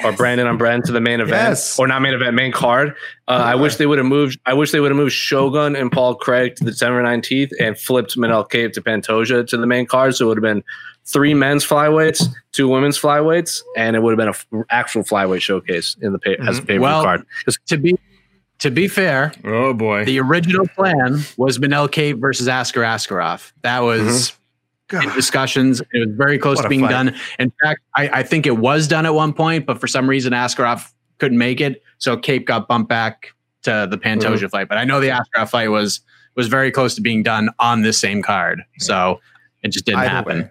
or 0.05 0.13
Brandon 0.13 0.47
on 0.47 0.57
Brandon 0.59 0.87
to 0.87 0.93
the 0.93 1.01
main 1.01 1.21
event, 1.21 1.49
Yes. 1.51 1.79
or 1.79 1.87
not 1.87 2.01
main 2.03 2.15
event, 2.15 2.35
main 2.35 2.53
card. 2.53 2.95
Uh, 3.27 3.33
I 3.45 3.55
wish 3.55 3.77
they 3.77 3.87
would 3.87 3.99
have 3.99 4.07
moved. 4.07 4.39
I 4.47 4.55
wish 4.55 4.71
they 4.71 4.81
would 4.81 4.91
have 4.91 4.97
moved 4.97 5.13
Shogun 5.13 5.75
and 5.77 5.91
Paul 5.91 6.15
Craig 6.15 6.57
to 6.57 6.65
the 6.65 6.71
December 6.71 7.03
nineteenth 7.03 7.51
and 7.61 7.79
flipped 7.79 8.17
Manel 8.17 8.49
Kape 8.49 8.73
to 8.75 8.81
Pantoja 8.83 9.47
to 9.47 9.57
the 9.57 9.67
main 9.67 9.87
card. 9.87 10.15
So 10.15 10.27
it 10.27 10.29
would 10.29 10.39
have 10.39 10.43
been 10.43 10.63
three 11.05 11.35
men's 11.35 11.65
flyweights, 11.67 12.23
two 12.53 12.69
women's 12.69 12.99
flyweights, 12.99 13.63
and 13.77 13.97
it 13.97 14.03
would 14.03 14.19
have 14.19 14.35
been 14.51 14.59
an 14.61 14.65
actual 14.71 15.03
flyweight 15.03 15.41
showcase 15.41 15.97
in 16.01 16.13
the 16.13 16.19
pay, 16.19 16.37
as 16.47 16.59
a 16.59 16.63
pay 16.63 16.79
Well- 16.79 17.03
card. 17.03 17.23
'Cause 17.45 17.59
To 17.69 17.77
be 17.79 17.99
to 18.61 18.71
be 18.71 18.89
fair, 18.89 19.33
oh 19.45 19.73
boy. 19.73 20.05
the 20.05 20.19
original 20.21 20.67
plan 20.69 21.21
was 21.37 21.59
Manel 21.59 21.91
Kape 21.91 22.19
versus 22.19 22.49
Askar 22.49 22.81
Askarov. 22.83 23.53
That 23.63 23.81
was 23.81 24.31
in 24.31 24.35
God. 24.89 25.15
discussions. 25.15 25.81
It 25.81 26.07
was 26.07 26.17
very 26.17 26.39
close 26.39 26.57
What 26.57 26.65
to 26.65 26.69
being 26.69 26.81
fight. 26.83 26.91
done. 26.91 27.15
In 27.39 27.53
fact, 27.63 27.81
I, 27.95 28.09
I 28.09 28.23
think 28.23 28.47
it 28.47 28.57
was 28.59 28.89
done 28.89 29.07
at 29.07 29.15
one 29.15 29.33
point, 29.33 29.67
but 29.67 29.81
for 29.81 29.87
some 29.87 30.09
reason 30.09 30.33
Askarov 30.33 30.93
couldn't 31.19 31.39
make 31.39 31.61
it, 31.61 31.83
so 31.99 32.17
Kape 32.17 32.47
got 32.47 32.69
bumped 32.69 32.89
back 32.89 33.35
to 33.63 33.87
the 33.91 33.99
Pantoja 33.99 34.35
mm-hmm. 34.35 34.47
fight. 34.47 34.69
But 34.69 34.79
I 34.79 34.85
know 34.85 35.01
the 35.01 35.09
Askarov 35.09 35.51
fight 35.51 35.69
was 35.69 36.01
was 36.37 36.49
very 36.49 36.71
close 36.71 36.95
to 36.95 37.01
being 37.01 37.23
done 37.23 37.51
on 37.59 37.83
this 37.83 37.99
same 37.99 38.23
card, 38.23 38.63
so 38.79 39.21
it 39.63 39.69
just 39.69 39.85
didn't 39.85 40.01
Either 40.01 40.09
happen. 40.09 40.39
way. 40.43 40.51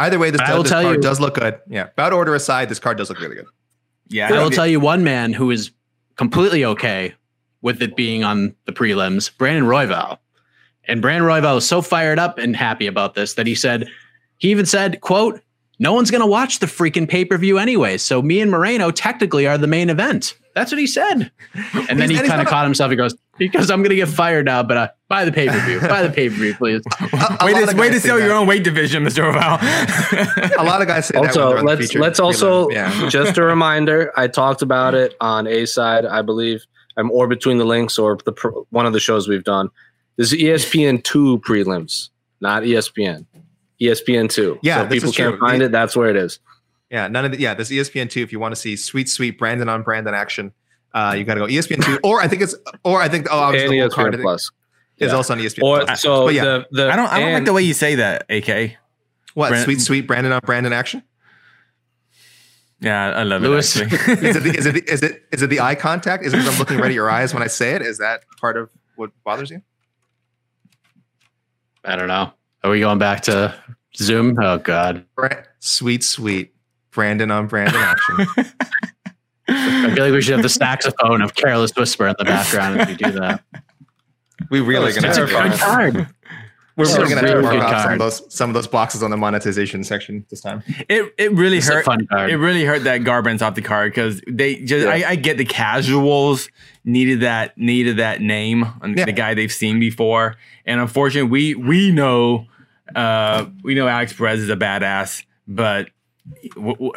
Either 0.00 0.18
way, 0.18 0.30
this, 0.30 0.40
I 0.40 0.54
will 0.54 0.62
this 0.62 0.70
tell 0.72 0.82
card 0.82 0.96
you- 0.96 1.02
does 1.02 1.20
look 1.20 1.34
good. 1.34 1.58
Yeah, 1.68 1.88
bout 1.96 2.12
order 2.12 2.34
aside, 2.34 2.68
this 2.68 2.78
card 2.78 2.98
does 2.98 3.08
look 3.08 3.20
really 3.20 3.36
good. 3.36 3.46
yeah. 4.08 4.32
I 4.32 4.42
will 4.42 4.50
tell 4.50 4.66
you 4.66 4.80
one 4.80 5.02
man 5.04 5.32
who 5.32 5.50
is 5.50 5.70
completely 6.16 6.64
okay 6.64 7.14
with 7.62 7.82
it 7.82 7.96
being 7.96 8.22
on 8.24 8.54
the 8.66 8.72
prelims, 8.72 9.36
Brandon 9.36 9.64
Royval. 9.64 10.18
And 10.88 11.02
Brandon 11.02 11.28
Royval 11.28 11.56
was 11.56 11.68
so 11.68 11.82
fired 11.82 12.18
up 12.18 12.38
and 12.38 12.56
happy 12.56 12.86
about 12.86 13.14
this 13.14 13.34
that 13.34 13.46
he 13.46 13.54
said, 13.54 13.88
he 14.38 14.50
even 14.50 14.66
said, 14.66 15.00
quote, 15.00 15.40
no 15.78 15.92
one's 15.92 16.10
going 16.10 16.22
to 16.22 16.26
watch 16.26 16.58
the 16.58 16.66
freaking 16.66 17.08
pay-per-view 17.08 17.58
anyway. 17.58 17.98
So 17.98 18.20
me 18.22 18.40
and 18.40 18.50
Moreno 18.50 18.90
technically 18.90 19.46
are 19.46 19.58
the 19.58 19.66
main 19.68 19.90
event. 19.90 20.34
That's 20.54 20.72
what 20.72 20.80
he 20.80 20.88
said. 20.88 21.30
And 21.54 21.60
then 21.62 21.62
he 21.62 21.78
He's- 21.80 21.90
and 21.90 22.10
he's 22.10 22.22
kind 22.22 22.40
of 22.42 22.48
caught 22.48 22.64
himself. 22.64 22.90
He 22.90 22.96
goes, 22.96 23.14
because 23.36 23.70
I'm 23.70 23.80
going 23.80 23.90
to 23.90 23.96
get 23.96 24.08
fired 24.08 24.46
now, 24.46 24.64
but 24.64 24.76
uh, 24.76 24.88
buy 25.08 25.24
the 25.24 25.30
pay-per-view, 25.30 25.80
buy 25.82 26.02
the 26.02 26.10
pay-per-view, 26.10 26.54
please. 26.54 26.82
A- 27.00 27.36
a 27.40 27.46
way 27.46 27.64
to, 27.64 27.76
way 27.76 27.90
to 27.90 28.00
say 28.00 28.08
sell 28.08 28.18
your 28.18 28.32
own 28.32 28.48
weight 28.48 28.64
division, 28.64 29.04
Mr. 29.04 29.22
Oval. 29.22 29.58
A 30.58 30.64
lot 30.64 30.80
of 30.82 30.88
guys 30.88 31.06
say 31.06 31.16
also 31.16 31.50
they're 31.50 31.58
on 31.58 31.64
the 31.64 31.70
let's 31.70 31.80
featured 31.82 32.02
let's 32.02 32.18
also 32.18 32.68
yeah. 32.70 33.08
just 33.10 33.38
a 33.38 33.42
reminder 33.42 34.12
i 34.16 34.26
talked 34.26 34.62
about 34.62 34.94
it 34.94 35.14
on 35.20 35.46
a 35.46 35.64
side 35.66 36.04
i 36.04 36.20
believe 36.22 36.66
um, 36.96 37.10
or 37.12 37.28
between 37.28 37.58
the 37.58 37.64
links 37.64 37.98
or 37.98 38.18
the 38.24 38.32
pr- 38.32 38.48
one 38.70 38.86
of 38.86 38.92
the 38.92 39.00
shows 39.00 39.28
we've 39.28 39.44
done 39.44 39.70
this 40.18 40.32
is 40.34 40.38
espn 40.64 41.02
2 41.02 41.38
prelims 41.46 42.10
not 42.42 42.62
espn 42.64 43.24
espn 43.80 44.28
2 44.30 44.58
Yeah, 44.62 44.76
so 44.78 44.82
if 44.84 44.90
people 44.90 45.12
can't 45.12 45.38
true. 45.38 45.40
find 45.48 45.60
The- 45.62 45.66
it 45.66 45.72
that's 45.72 45.96
where 45.96 46.10
it 46.10 46.16
is 46.16 46.38
Yeah, 46.90 47.06
none 47.08 47.24
of 47.26 47.32
the 47.32 47.38
yeah. 47.38 47.52
This 47.54 47.70
ESPN 47.70 48.08
two. 48.08 48.22
If 48.22 48.32
you 48.32 48.40
want 48.40 48.52
to 48.52 48.56
see 48.60 48.74
sweet, 48.74 49.08
sweet 49.10 49.38
Brandon 49.38 49.68
on 49.68 49.82
Brandon 49.82 50.14
action, 50.14 50.52
uh, 50.94 51.14
you 51.18 51.22
got 51.24 51.34
to 51.34 51.40
go 51.40 51.46
ESPN 51.46 51.84
two, 51.84 51.98
or 52.02 52.18
I 52.22 52.28
think 52.28 52.40
it's, 52.40 52.54
or 52.82 52.98
I 53.02 53.08
think 53.10 53.26
oh, 53.30 53.36
and 53.36 53.44
obviously 53.44 53.76
the 53.76 53.80
whole 53.82 53.90
card 53.90 54.06
espn 54.06 54.14
I 54.14 54.16
think, 54.16 54.22
plus 54.22 54.50
is 54.96 55.10
Yeah. 55.10 55.16
also 55.16 55.34
on 55.34 55.38
ESPN. 55.40 55.62
or 55.64 55.84
Plus. 55.84 56.00
so 56.00 56.24
but 56.24 56.32
yeah, 56.34 56.44
the, 56.44 56.66
the 56.70 56.90
I 56.90 56.96
don't. 56.96 57.12
I 57.12 57.20
don't 57.20 57.32
like 57.34 57.44
the 57.44 57.52
way 57.52 57.60
you 57.62 57.74
say 57.74 57.96
that, 57.96 58.24
AK. 58.30 58.78
what 59.34 59.50
Brand- 59.50 59.64
sweet, 59.64 59.80
sweet 59.82 60.06
Brandon 60.06 60.32
on 60.32 60.40
Brandon 60.46 60.72
action? 60.72 61.02
Yeah, 62.80 63.10
I 63.10 63.22
love 63.24 63.42
Lewis. 63.42 63.76
it. 63.76 63.92
Actually. 63.92 64.28
Is 64.30 64.36
it 64.36 64.42
the, 64.44 64.50
is 64.56 64.66
it 64.66 64.72
the, 64.74 64.92
is 64.92 65.02
it 65.02 65.22
is 65.32 65.42
it 65.42 65.50
the 65.50 65.60
eye 65.60 65.74
contact? 65.74 66.24
Is 66.24 66.32
it 66.32 66.38
because 66.38 66.54
I'm 66.54 66.58
looking 66.58 66.78
right 66.78 66.86
at 66.88 66.94
your 66.94 67.10
eyes 67.10 67.34
when 67.34 67.42
I 67.42 67.48
say 67.48 67.72
it? 67.74 67.82
Is 67.82 67.98
that 67.98 68.22
part 68.40 68.56
of 68.56 68.70
what 68.96 69.10
bothers 69.24 69.50
you? 69.50 69.60
I 71.88 71.96
don't 71.96 72.08
know. 72.08 72.32
Are 72.62 72.70
we 72.70 72.80
going 72.80 72.98
back 72.98 73.22
to 73.22 73.54
Zoom? 73.96 74.36
Oh, 74.40 74.58
God. 74.58 75.04
Sweet, 75.60 76.04
sweet 76.04 76.54
Brandon 76.90 77.30
on 77.30 77.46
Brandon 77.46 77.80
action. 77.80 78.26
I 79.48 79.94
feel 79.94 80.04
like 80.04 80.12
we 80.12 80.20
should 80.20 80.34
have 80.34 80.42
the 80.42 80.50
saxophone 80.50 81.22
of 81.22 81.34
Careless 81.34 81.72
Whisper 81.74 82.08
in 82.08 82.14
the 82.18 82.24
background 82.26 82.80
if 82.80 82.88
we 82.88 82.94
do 82.94 83.10
that. 83.12 83.42
We 84.50 84.60
really 84.60 84.92
That 84.92 85.02
gonna 85.02 85.08
was 85.08 85.30
have 85.30 85.52
It's 85.52 85.58
to 85.58 85.64
a 85.64 85.70
terrifying. 85.70 86.06
Good 86.86 86.88
mark- 86.88 86.96
card. 86.96 86.98
we're 86.98 87.04
It's 87.04 87.14
gonna 87.14 87.20
have 87.28 87.42
to 87.42 87.48
really 87.48 87.58
mark 87.58 87.72
off 87.74 87.82
some 87.82 87.92
of 87.92 87.98
those 87.98 88.34
some 88.34 88.50
of 88.50 88.54
those 88.54 88.66
boxes 88.66 89.02
on 89.02 89.10
the 89.10 89.16
monetization 89.16 89.84
section 89.84 90.24
this 90.30 90.40
time. 90.40 90.62
It 90.88 91.12
it 91.18 91.32
really 91.32 91.58
It's 91.58 91.68
hurt. 91.68 91.84
fun. 91.84 92.06
It 92.10 92.34
really 92.38 92.64
hurt 92.64 92.84
that 92.84 93.02
Garbrandt's 93.02 93.42
off 93.42 93.54
the 93.54 93.62
card 93.62 93.92
because 93.92 94.20
they 94.28 94.56
just. 94.56 94.86
Yeah. 94.86 94.92
I, 95.08 95.10
I 95.10 95.14
get 95.16 95.36
the 95.38 95.44
casuals 95.44 96.48
needed 96.84 97.20
that 97.20 97.58
needed 97.58 97.96
that 97.98 98.20
name 98.20 98.64
on 98.80 98.96
Yeah. 98.96 99.04
the 99.04 99.12
guy 99.12 99.34
they've 99.34 99.52
seen 99.52 99.78
before, 99.80 100.36
and 100.64 100.80
unfortunately, 100.80 101.28
we 101.30 101.54
we 101.54 101.90
know 101.90 102.46
uh 102.94 103.46
we 103.62 103.74
know 103.74 103.86
Alex 103.88 104.12
Perez 104.12 104.40
is 104.40 104.48
a 104.48 104.56
badass, 104.56 105.24
but 105.46 105.88
w- 106.54 106.72
w- 106.74 106.92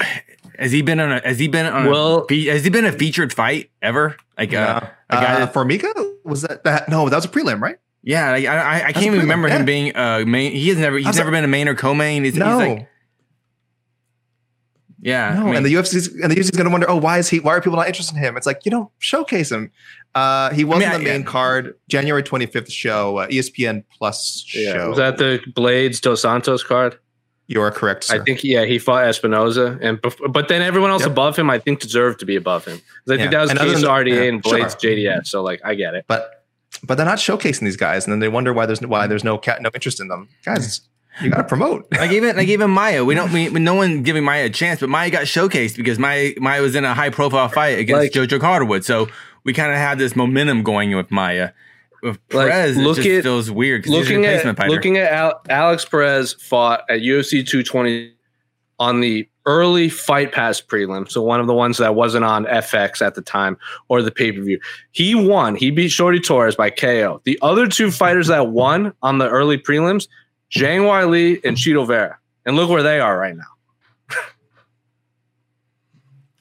has 0.58 0.72
he 0.72 0.82
been 0.82 1.00
on 1.00 1.12
a 1.12 1.20
has 1.28 1.40
he 1.40 1.48
been 1.48 1.66
on 1.66 1.88
Well- 1.90 2.20
a 2.20 2.28
fe- 2.28 2.46
has 2.46 2.64
he 2.64 2.70
been 2.70 2.86
a 2.86 2.92
featured 2.92 3.34
fight 3.34 3.72
ever? 3.82 4.16
Like 4.38 4.54
uh, 4.54 4.82
a 5.10 5.16
guy 5.16 5.34
uh, 5.34 5.40
that, 5.46 5.54
Formiga 5.54 5.92
was 6.24 6.44
that 6.44 6.64
that 6.64 6.88
no 6.88 7.10
that 7.10 7.16
was 7.16 7.26
a 7.26 7.30
prelim 7.30 7.60
right? 7.62 7.78
Yeah, 8.04 8.32
like, 8.32 8.46
I 8.46 8.56
I, 8.56 8.76
I 8.76 8.80
can't 8.94 8.98
even 8.98 9.10
pretty- 9.10 9.20
remember 9.22 9.48
yeah. 9.48 9.58
him 9.58 9.66
being 9.66 9.96
uh 9.96 10.24
main. 10.26 10.52
He 10.54 10.70
has 10.70 10.78
never 10.78 10.98
he's 10.98 11.06
That's 11.06 11.18
never 11.18 11.30
a- 11.30 11.34
been 11.34 11.44
a 11.44 11.48
main 11.48 11.68
or 11.68 11.76
co-main. 11.76 12.24
He's, 12.24 12.36
No, 12.36 12.60
he's 12.60 12.70
like 12.78 12.88
yeah, 15.04 15.34
no, 15.34 15.42
I 15.42 15.46
mean, 15.46 15.56
and 15.56 15.66
the 15.66 15.74
UFC's 15.74 16.08
and 16.10 16.32
the 16.32 16.36
UFC's 16.36 16.52
going 16.52 16.66
to 16.66 16.70
wonder, 16.72 16.88
oh, 16.88 16.96
why 16.98 17.18
is 17.18 17.28
he? 17.28 17.40
Why 17.40 17.54
are 17.56 17.62
people 17.62 17.78
not 17.78 17.88
interested 17.88 18.16
in 18.16 18.22
him? 18.24 18.38
It's 18.38 18.46
like 18.46 18.64
you 18.66 18.70
don't 18.72 18.90
showcase 19.00 19.52
him. 19.52 19.72
Uh, 20.14 20.52
he 20.52 20.64
was 20.64 20.78
mean, 20.78 20.90
on 20.90 21.04
the 21.04 21.10
I- 21.10 21.14
main 21.18 21.24
card, 21.24 21.74
January 21.90 22.22
twenty 22.22 22.46
fifth 22.46 22.72
show, 22.72 23.18
uh, 23.18 23.28
ESPN 23.28 23.84
Plus 23.98 24.46
Yeah. 24.54 24.74
show. 24.74 24.90
Was 24.90 24.98
that 25.00 25.18
the 25.18 25.40
Blaydes 25.54 26.02
Dos 26.02 26.22
Santos 26.22 26.64
card? 26.64 26.98
you 27.48 27.60
are 27.62 27.72
correct, 27.72 28.06
sir. 28.06 28.16
I 28.16 28.24
think 28.24 28.44
yeah, 28.46 28.64
he 28.64 28.80
fought 28.80 29.04
Espinoza, 29.04 29.78
and 29.82 30.02
bef- 30.02 30.32
but 30.32 30.48
then 30.48 30.62
everyone 30.62 30.90
else 30.90 31.02
Yep. 31.02 31.12
above 31.12 31.36
him, 31.36 31.50
I 31.50 31.60
think, 31.60 31.82
deserved 31.82 32.20
to 32.22 32.26
be 32.26 32.38
above 32.38 32.64
him. 32.64 32.78
'Cause 32.78 33.14
I 33.14 33.18
think 33.18 33.32
Yeah. 33.34 33.40
that 33.40 33.42
was 33.42 33.50
And 33.50 33.60
other 33.60 33.72
case 33.74 33.82
than- 33.82 33.90
RDA 33.90 34.16
yeah, 34.16 34.22
and 34.30 34.42
Blaydes 34.44 34.80
sure. 34.80 34.92
JDF. 34.92 35.26
So 35.28 35.42
like, 35.44 35.60
I 35.66 35.74
get 35.76 35.94
it. 35.96 36.06
but 36.08 36.41
but 36.84 36.96
they're 36.96 37.06
not 37.06 37.18
showcasing 37.18 37.62
these 37.62 37.78
guys, 37.78 38.06
and 38.06 38.12
then 38.12 38.20
they 38.20 38.28
wonder 38.30 38.54
why 38.54 38.66
there's 38.66 38.82
why 38.82 39.08
there's 39.08 39.24
no 39.24 39.38
ca- 39.38 39.58
no 39.62 39.70
interest 39.74 40.00
in 40.00 40.08
them. 40.08 40.30
Guys, 40.46 40.82
you 41.22 41.30
got 41.30 41.38
to 41.38 41.44
promote. 41.44 41.88
I 41.94 42.08
gave 42.08 42.24
like 42.24 42.24
even 42.24 42.36
like 42.38 42.48
even 42.48 42.70
Maia, 42.72 43.04
we 43.06 43.14
don't 43.16 43.32
we, 43.32 43.50
no 43.50 43.74
one 43.76 44.04
giving 44.04 44.24
Maia 44.24 44.46
a 44.46 44.50
chance, 44.50 44.80
but 44.80 44.90
Maia 44.90 45.10
got 45.10 45.24
showcased 45.24 45.76
because 45.78 46.00
Maia 46.00 46.32
Maia 46.38 46.62
was 46.62 46.76
in 46.76 46.86
a 46.86 46.94
high 46.94 47.10
profile 47.10 47.50
fight 47.50 47.78
against 47.80 48.16
Like- 48.16 48.30
JoJo 48.30 48.40
Calderwood, 48.40 48.84
so 48.86 49.08
we 49.44 49.54
kind 49.54 49.72
of 49.72 49.78
had 49.78 49.98
this 50.00 50.16
momentum 50.16 50.64
going 50.64 50.96
with 50.96 51.12
Maia. 51.12 51.52
With 52.04 52.18
Like, 52.32 52.50
Perez, 52.50 52.78
look 52.78 52.98
it 52.98 53.04
just 53.04 53.18
at- 53.18 53.24
feels 53.24 53.52
weird 53.52 53.84
because 53.84 53.96
he's 53.96 54.08
a 54.08 54.14
looking 54.16 54.26
at 54.26 54.58
fighter. 54.58 54.70
looking 54.72 54.98
at 54.98 55.12
Al- 55.12 55.42
Alex 55.50 55.86
Perez 55.86 56.34
fought 56.34 56.82
at 56.90 57.02
UFC 57.02 57.46
220 57.46 58.14
on 58.80 59.02
the 59.02 59.30
early 59.46 59.90
Fight 59.90 60.32
Pass 60.32 60.62
prelim, 60.62 61.10
so 61.10 61.22
one 61.22 61.40
of 61.40 61.48
the 61.48 61.54
ones 61.54 61.78
that 61.78 61.96
wasn't 61.96 62.26
on 62.26 62.46
FX 62.46 63.02
at 63.02 63.16
the 63.16 63.22
time 63.22 63.58
or 63.88 64.02
the 64.02 64.12
pay 64.12 64.32
per 64.32 64.42
view. 64.42 64.60
He 64.92 65.16
won. 65.16 65.56
He 65.56 65.72
beat 65.72 65.90
Shorty 65.90 66.20
Torres 66.20 66.56
by 66.56 66.70
KO. 66.70 67.22
The 67.24 67.40
other 67.42 67.68
two 67.68 67.92
fighters 67.92 68.28
that 68.28 68.48
won 68.50 68.94
on 69.02 69.18
the 69.18 69.30
early 69.30 69.58
prelims, 69.58 70.08
Zhang 70.52 70.82
Weili 70.82 71.44
and 71.44 71.58
Chito 71.58 71.86
Vera, 71.88 72.18
and 72.46 72.56
look 72.56 72.70
where 72.70 72.84
they 72.84 73.00
are 73.00 73.18
right 73.18 73.36
now. 73.36 73.44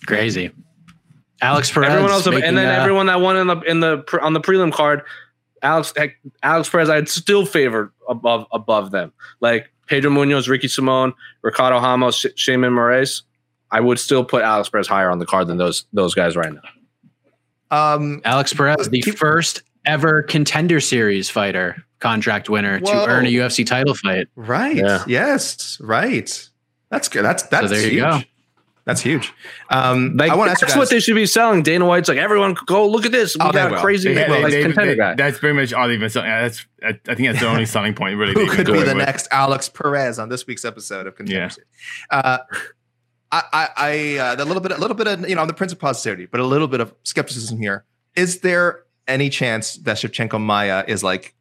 Crazy. 0.06 0.50
Alex 1.42 1.70
Perez. 1.70 1.90
everyone 1.90 2.10
else, 2.10 2.26
making, 2.26 2.42
and 2.44 2.58
then 2.58 2.68
uh, 2.68 2.80
everyone 2.80 3.06
that 3.06 3.20
won 3.20 3.36
in 3.36 3.46
the 3.46 3.56
in 3.60 3.80
the 3.80 4.04
on 4.20 4.34
the 4.34 4.40
prelim 4.40 4.72
card, 4.72 5.02
Alex 5.62 5.94
Alex 6.42 6.68
Perez, 6.68 6.90
I'd 6.90 7.08
still 7.08 7.46
favor 7.46 7.92
above 8.08 8.46
above 8.52 8.90
them. 8.90 9.12
Like 9.40 9.70
Pedro 9.90 10.10
Munhoz, 10.10 10.48
Ricky 10.48 10.68
Simon, 10.68 11.12
Ricardo 11.42 11.76
Ramos, 11.80 12.16
Sh- 12.16 12.26
Shaman 12.36 12.72
Moraes. 12.72 13.22
I 13.72 13.80
would 13.80 13.98
still 13.98 14.24
put 14.24 14.42
Alex 14.42 14.68
Perez 14.70 14.86
higher 14.86 15.10
on 15.10 15.18
the 15.18 15.26
card 15.26 15.48
than 15.48 15.58
those 15.58 15.84
those 15.92 16.14
guys 16.14 16.36
right 16.36 16.52
now. 16.52 16.62
Um, 17.70 18.20
Alex 18.24 18.52
Perez, 18.54 18.88
the 18.88 19.02
Keep- 19.02 19.18
first 19.18 19.62
ever 19.84 20.22
contender 20.22 20.80
series 20.80 21.28
fighter, 21.28 21.84
contract 21.98 22.48
winner 22.48 22.78
Whoa. 22.78 22.92
to 23.06 23.10
earn 23.10 23.26
a 23.26 23.30
UFC 23.30 23.66
title 23.66 23.94
fight. 23.94 24.28
right. 24.36 24.76
Yeah. 24.76 25.04
Yes. 25.08 25.78
Right. 25.80 26.48
That's 26.90 27.08
good. 27.08 27.24
That's 27.24 27.42
that's 27.44 27.70
there 27.70 27.86
you 27.90 28.00
go. 28.00 28.20
That's 28.84 29.00
huge. 29.02 29.32
Um, 29.70 30.16
Like 30.16 30.30
I 30.32 30.34
want 30.36 30.48
to 30.48 30.52
ask 30.52 30.60
that's 30.60 30.76
what 30.76 30.90
they 30.90 31.00
should 31.00 31.14
be 31.14 31.26
selling. 31.26 31.62
Dana 31.62 31.84
White's 31.86 32.08
like, 32.08 32.18
everyone 32.18 32.56
go 32.66 32.86
look 32.88 33.04
at 33.06 33.12
this. 33.12 33.36
We 33.36 33.44
Oh, 33.44 33.52
got 33.52 33.72
a 33.72 33.76
crazy 33.80 34.12
They- 34.14 34.24
they- 34.24 34.42
like, 34.42 34.52
they- 34.52 34.62
contender 34.62 34.92
they- 34.92 34.96
guy. 34.96 35.14
That's 35.14 35.38
pretty 35.38 35.54
much 35.54 35.72
all 35.72 35.86
they've 35.86 36.00
been 36.00 36.10
selling. 36.10 36.28
Yeah, 36.28 36.42
that's 36.42 36.66
I, 36.82 36.88
I 37.08 37.14
think 37.14 37.28
that's 37.28 37.40
the 37.40 37.46
only 37.48 37.66
selling 37.66 37.94
point 37.94 38.16
really. 38.16 38.32
who 38.34 38.48
could 38.50 38.66
be 38.66 38.72
the 38.82 38.94
with. 38.94 38.96
next 38.96 39.28
Alex 39.30 39.68
Perez 39.68 40.18
on 40.18 40.28
this 40.28 40.46
week's 40.46 40.64
episode 40.64 41.06
of 41.06 41.12
Yeah. 41.20 41.48
Contenders? 41.48 41.58
Uh, 42.10 42.38
I, 43.32 43.42
I, 43.52 43.68
I 43.76 44.16
uh, 44.18 44.36
a 44.38 44.44
little 44.44 44.60
bit, 44.62 44.72
a 44.72 44.78
little 44.78 44.96
bit 44.96 45.06
of, 45.06 45.28
you 45.28 45.34
know, 45.36 45.42
I'm 45.42 45.46
the 45.46 45.54
prince 45.54 45.72
of 45.72 45.78
positivity, 45.78 46.26
but 46.26 46.40
a 46.40 46.44
little 46.44 46.66
bit 46.66 46.80
of 46.80 46.92
skepticism 47.04 47.58
here. 47.60 47.84
Is 48.16 48.40
there 48.40 48.82
any 49.06 49.28
chance 49.30 49.74
that 49.74 49.98
Shevchenko 49.98 50.40
Maya 50.40 50.84
is 50.88 51.04
like 51.04 51.34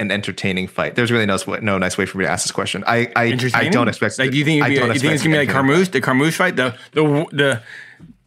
an 0.00 0.10
entertaining 0.10 0.66
fight? 0.66 0.94
There's 0.96 1.12
really 1.12 1.26
no 1.26 1.36
no 1.62 1.78
nice 1.78 1.96
way 1.96 2.06
for 2.06 2.18
me 2.18 2.24
to 2.24 2.30
ask 2.30 2.44
this 2.44 2.52
question. 2.52 2.82
I, 2.86 3.12
I, 3.14 3.38
I 3.54 3.68
don't 3.68 3.86
expect. 3.88 4.18
Like, 4.18 4.30
do 4.32 4.36
you 4.38 4.44
think, 4.44 4.62
it'd 4.64 4.70
be, 4.74 4.78
don't 4.80 4.94
you 4.94 5.00
think 5.00 5.12
it's 5.14 5.22
gonna 5.22 5.34
be 5.34 5.38
like 5.38 5.48
expect 5.48 5.64
Carmouche, 5.66 5.90
the 5.92 6.00
Carmouche 6.00 6.34
fight, 6.34 6.56
the 6.56 6.74
the 6.92 7.02
the 7.32 7.62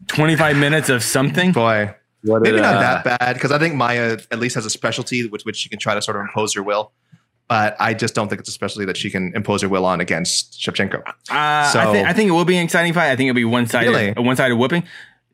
25 0.08 0.58
minutes 0.58 0.90
of 0.90 1.04
something? 1.04 1.52
Boy, 1.52 1.94
What 2.24 2.42
maybe 2.42 2.58
did, 2.58 2.62
not 2.62 2.76
uh, 2.76 2.80
that 3.04 3.20
bad 3.20 3.34
because 3.34 3.52
I 3.52 3.60
think 3.60 3.76
Maia 3.76 4.18
at 4.32 4.40
least 4.40 4.56
has 4.56 4.66
a 4.66 4.70
specialty 4.70 5.28
with 5.28 5.44
which 5.44 5.58
she 5.58 5.70
can 5.70 5.80
try 5.80 5.94
to 5.96 6.02
sort 6.02 6.18
of 6.18 6.22
impose 6.22 6.54
her 6.56 6.64
will. 6.64 6.92
But 7.50 7.76
I 7.80 7.94
just 7.94 8.16
don't 8.16 8.30
think 8.30 8.40
it's 8.40 8.50
a 8.50 8.54
specialty 8.54 8.86
that 8.86 8.96
she 8.96 9.10
can 9.12 9.34
impose 9.36 9.62
her 9.62 9.70
will 9.70 9.86
on 9.86 10.00
against 10.00 10.60
Shevchenko. 10.62 11.04
Uh, 11.30 11.70
So- 11.72 11.80
I, 11.80 11.92
think, 11.92 12.08
I 12.08 12.14
think 12.14 12.30
it 12.30 12.32
will 12.32 12.46
be 12.46 12.56
an 12.58 12.64
exciting 12.64 12.94
fight. 12.94 13.12
I 13.12 13.16
think 13.18 13.30
it'll 13.30 13.36
be 13.36 13.44
one 13.46 13.68
sided, 13.68 13.90
Really? 13.90 14.14
a 14.16 14.22
one 14.22 14.36
sided 14.38 14.56
whooping. 14.56 14.84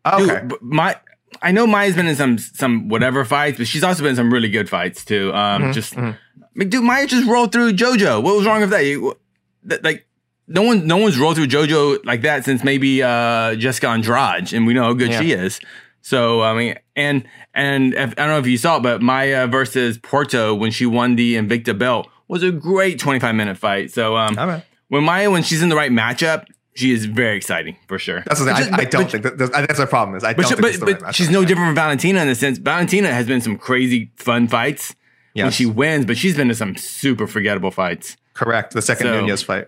Okay. 0.06 0.42
Dude, 0.48 0.54
my 0.62 0.96
I 1.44 1.52
know 1.52 1.68
Maia's 1.68 1.96
been 1.96 2.08
in 2.08 2.16
some 2.16 2.40
some 2.40 2.90
whatever 2.90 3.24
fights, 3.24 3.60
but 3.60 3.68
she's 3.68 3.84
also 3.84 4.02
been 4.02 4.12
in 4.12 4.16
some 4.16 4.34
really 4.34 4.50
good 4.50 4.68
fights 4.68 5.06
too. 5.06 5.32
Um, 5.34 5.64
Mhm, 5.66 5.74
just 5.74 5.96
mhm. 5.96 6.18
I 6.56 6.60
mean, 6.60 6.70
dude, 6.70 6.84
Maia 6.84 7.08
just 7.08 7.28
rolled 7.28 7.52
through 7.52 7.74
JoJo. 7.74 8.22
What 8.24 8.36
was 8.36 8.46
wrong 8.46 8.62
with 8.62 8.70
that? 8.72 8.86
You- 8.86 9.16
that- 9.64 9.84
Like 9.84 10.06
no 10.48 10.64
one 10.64 10.88
no 10.88 10.98
one's 10.98 11.18
rolled 11.20 11.36
through 11.36 11.48
JoJo 11.48 12.06
like 12.06 12.22
that 12.24 12.44
since 12.46 12.64
maybe 12.64 13.04
uh, 13.04 13.56
Jessica 13.56 13.88
Andrade, 13.90 14.52
and 14.54 14.66
we 14.66 14.74
know 14.74 14.84
how 14.84 14.94
good 14.94 15.12
Yeah. 15.12 15.22
she 15.22 15.32
is. 15.32 15.60
So 16.02 16.42
I 16.42 16.54
mean, 16.56 16.76
and 16.96 17.24
and 17.54 17.94
if, 17.94 18.12
I 18.12 18.16
don't 18.16 18.30
know 18.30 18.40
if 18.40 18.48
you 18.48 18.58
saw 18.58 18.78
it, 18.78 18.84
but 18.84 19.02
Maia 19.02 19.48
versus 19.48 19.98
Porto 19.98 20.56
when 20.56 20.72
she 20.72 20.86
won 20.86 21.16
the 21.18 21.36
Invicta 21.36 21.78
belt 21.78 22.08
was 22.28 22.42
a 22.44 22.52
great 22.52 23.00
25 23.00 23.36
minute 23.36 23.58
fight. 23.58 23.92
So 23.92 24.16
um, 24.18 24.36
right. 24.36 24.64
when 24.88 25.04
Maia 25.04 25.30
when 25.30 25.44
she's 25.44 25.62
in 25.62 25.70
the 25.70 25.76
right 25.76 25.92
matchup, 25.92 26.46
she 26.74 26.92
is 26.92 27.06
very 27.06 27.36
exciting 27.36 27.76
for 27.88 28.00
sure. 28.00 28.24
That's 28.26 28.40
the 28.40 28.46
thing. 28.46 28.56
But 28.56 28.60
just- 28.60 28.74
I, 28.74 28.82
I 28.82 28.86
don't 28.86 29.04
but- 29.04 29.12
think 29.12 29.24
that, 29.24 29.68
that's, 29.68 29.80
our 29.80 29.88
problem. 29.88 30.16
Is 30.18 30.24
I 30.24 30.34
but, 30.34 30.44
don't 30.48 30.58
she- 30.58 30.72
think 30.72 30.80
but, 30.80 31.00
but 31.02 31.16
she's 31.16 31.30
no 31.30 31.44
different 31.46 31.68
from 31.70 31.76
Valentina 31.76 32.22
in 32.22 32.28
the 32.28 32.36
sense 32.36 32.58
Valentina 32.58 33.12
has 33.14 33.28
been 33.28 33.42
some 33.42 33.58
crazy 33.58 34.12
fun 34.16 34.48
fights 34.48 34.96
when 35.36 35.52
she 35.52 35.66
wins, 35.66 36.06
but 36.06 36.18
she's 36.18 36.36
been 36.36 36.48
to 36.50 36.56
some 36.56 36.76
super 36.76 37.28
forgettable 37.28 37.72
fights. 37.72 38.18
correct. 38.34 38.74
The 38.74 38.82
second 38.82 39.08
So- 39.08 39.20
Nunez 39.22 39.44
fight 39.44 39.68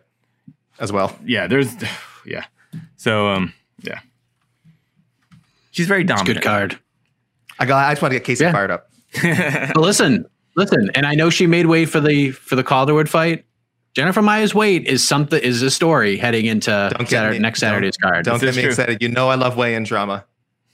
as 0.80 0.92
well. 0.92 1.16
Yeah, 1.26 1.48
there's 1.48 1.74
yeah. 2.26 2.46
So 2.98 3.28
um 3.30 3.54
yeah. 3.82 4.00
She's 5.72 5.88
very 5.88 6.04
dominant. 6.04 6.38
It's 6.38 6.46
a 6.46 6.50
dominant. 6.50 6.70
good 6.72 6.78
card. 6.78 7.60
I 7.60 7.66
got. 7.66 7.86
I 7.88 7.92
just 7.94 8.02
want 8.02 8.12
to 8.14 8.20
get 8.20 8.26
Casey 8.26 8.44
Yeah. 8.44 8.52
fired 8.52 8.72
up. 8.72 8.90
Listen, 9.78 10.26
listen, 10.56 10.90
and 10.96 11.06
I 11.06 11.16
know 11.16 11.30
she 11.30 11.48
made 11.48 11.66
weight 11.68 11.90
for 11.90 12.00
the 12.00 12.32
for 12.32 12.56
the 12.56 12.64
Calderwood 12.64 13.08
fight. 13.10 13.46
Jennifer 13.94 14.22
Maia's 14.22 14.56
weight 14.56 14.88
is 14.88 15.06
something 15.06 15.42
is 15.42 15.62
a 15.62 15.70
story 15.70 16.16
heading 16.18 16.46
into 16.46 16.72
Saturday, 17.08 17.34
me- 17.38 17.40
next 17.40 17.60
don't- 17.60 17.70
Saturday's 17.72 17.98
card. 17.98 18.24
Don't 18.26 18.40
This 18.40 18.52
get 18.52 18.56
me 18.56 18.62
true. 18.64 18.70
excited. 18.72 19.02
You 19.02 19.10
know 19.10 19.28
I 19.30 19.36
love 19.36 19.58
weigh-in 19.58 19.84
drama. 19.84 20.24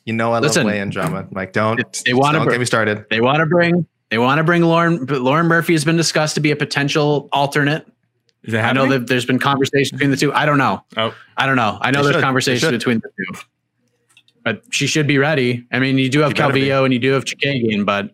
You 0.06 0.14
know 0.14 0.34
I 0.34 0.40
Listen. 0.40 0.64
love 0.66 0.74
weigh-in 0.74 0.90
drama. 0.92 1.28
Like 1.32 1.52
don't 1.52 1.78
They 2.06 2.14
wanna 2.14 2.38
don't 2.38 2.46
br- 2.46 2.52
get 2.52 2.60
me 2.60 2.66
started. 2.66 3.06
They 3.10 3.20
want 3.22 3.40
to 3.40 3.46
bring 3.48 3.88
they 4.10 4.18
want 4.18 4.40
to 4.40 4.44
bring 4.44 4.62
Lauren 4.64 5.06
but 5.06 5.22
Lauren 5.22 5.48
Murphy 5.48 5.74
has 5.74 5.84
been 5.86 5.98
discussed 5.98 6.36
to 6.36 6.42
be 6.42 6.52
a 6.52 6.56
potential 6.56 7.30
alternate. 7.32 7.86
Is 8.44 8.54
it 8.54 8.60
I 8.60 8.72
know 8.72 8.88
that 8.88 9.08
there's 9.08 9.26
been 9.26 9.40
conversation 9.40 9.98
between 9.98 10.12
the 10.12 10.18
two. 10.18 10.32
I 10.34 10.46
don't 10.46 10.58
know. 10.58 10.84
Oh, 10.96 11.14
I 11.36 11.46
don't 11.46 11.56
know. 11.58 11.78
I 11.82 11.92
know 11.92 12.00
They 12.00 12.04
there's 12.06 12.16
should. 12.18 12.24
Conversation 12.24 12.72
between 12.72 13.00
the 13.00 13.10
two. 13.10 13.40
But 14.44 14.64
she 14.72 14.88
should 14.88 15.08
be 15.08 15.18
ready. 15.18 15.66
I 15.72 15.80
mean, 15.80 15.98
you 15.98 16.10
do 16.10 16.20
have. 16.22 16.34
Calvillo 16.34 16.86
and 16.86 16.94
you 16.94 17.00
do 17.00 17.12
have 17.12 17.26
Chookagian, 17.26 17.86
but 17.86 18.12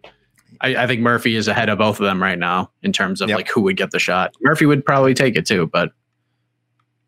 I, 0.62 0.76
I 0.76 0.88
think 0.88 1.02
Murphy 1.02 1.36
is 1.36 1.48
ahead 1.48 1.70
of 1.70 1.78
both 1.78 2.00
of 2.00 2.06
them 2.06 2.22
right 2.24 2.40
now 2.40 2.72
in 2.82 2.92
terms 2.92 3.22
of 3.22 3.30
Yep. 3.30 3.38
like 3.38 3.50
who 3.50 3.62
would 3.62 3.78
get 3.78 3.92
the 3.92 4.00
shot. 4.00 4.34
Murphy 4.42 4.66
would 4.66 4.84
probably 4.84 5.14
take 5.14 5.36
it 5.36 5.46
too, 5.46 5.68
but 5.68 5.92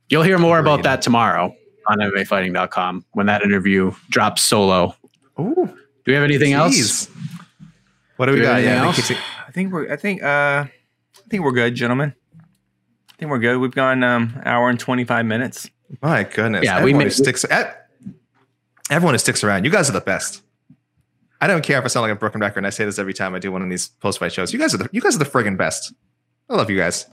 you'll 0.10 0.22
hear 0.24 0.38
more 0.38 0.60
about 0.60 0.84
that 0.84 1.02
tomorrow 1.02 1.56
on 1.88 1.98
MMAfighting.com 1.98 3.06
when 3.14 3.26
that 3.26 3.42
interview 3.42 3.92
drops 4.10 4.44
solo. 4.44 4.96
Ooh, 5.40 5.56
Do 5.56 5.72
we 6.06 6.14
have 6.14 6.24
anything 6.24 6.54
else? 6.54 7.10
Jeez. 8.16 8.18
What 8.18 8.26
do 8.28 8.32
we 8.34 8.38
Do 8.40 8.42
we 8.44 8.48
have 8.48 8.56
got? 8.58 8.64
Yeah, 8.64 8.84
I 8.84 8.86
else? 8.88 9.08
think 9.08 9.20
I 9.48 9.52
think 9.52 9.74
we're 9.74 9.92
I 9.92 9.96
think 9.96 10.24
uh 10.24 10.26
I 10.28 11.28
think 11.30 11.44
we're 11.44 11.52
good, 11.52 11.76
gentlemen. 11.76 12.14
I 13.10 13.14
think 13.18 13.32
we're 13.32 13.40
good. 13.40 13.58
We've 13.58 13.72
gone 13.72 14.04
um 14.04 14.42
hour 14.46 14.70
and 14.70 14.80
25 14.80 15.26
minutes. 15.26 15.70
My 16.02 16.24
goodness. 16.24 16.64
Yeah, 16.66 16.76
we 16.76 16.80
everyone 16.92 16.98
made- 17.00 17.04
who 17.06 17.10
sticks. 17.12 17.46
Everyone 18.90 19.14
who 19.14 19.18
sticks 19.20 19.44
around. 19.44 19.66
You 19.66 19.72
guys 19.72 19.90
are 19.90 19.94
the 19.94 20.02
best. 20.02 20.42
I 21.42 21.48
don't 21.48 21.64
care 21.64 21.78
if 21.80 21.86
I 21.86 21.88
sound 21.88 22.04
like 22.04 22.12
a 22.12 22.20
broken 22.20 22.40
record, 22.42 22.60
and 22.60 22.68
I 22.68 22.70
say 22.70 22.86
this 22.86 22.98
every 22.98 23.14
time 23.14 23.36
I 23.36 23.40
do 23.40 23.52
one 23.52 23.62
of 23.62 23.70
these 23.70 23.88
post-fight 23.90 24.32
shows. 24.32 24.54
You 24.54 24.60
guys 24.60 24.74
are 24.74 24.78
the 24.78 24.90
you 24.92 25.02
guys 25.02 25.16
are 25.16 25.20
the 25.20 25.26
friggin' 25.26 25.58
best. 25.58 25.94
I 26.50 26.56
love 26.56 26.70
you 26.70 26.78
guys. 26.78 27.08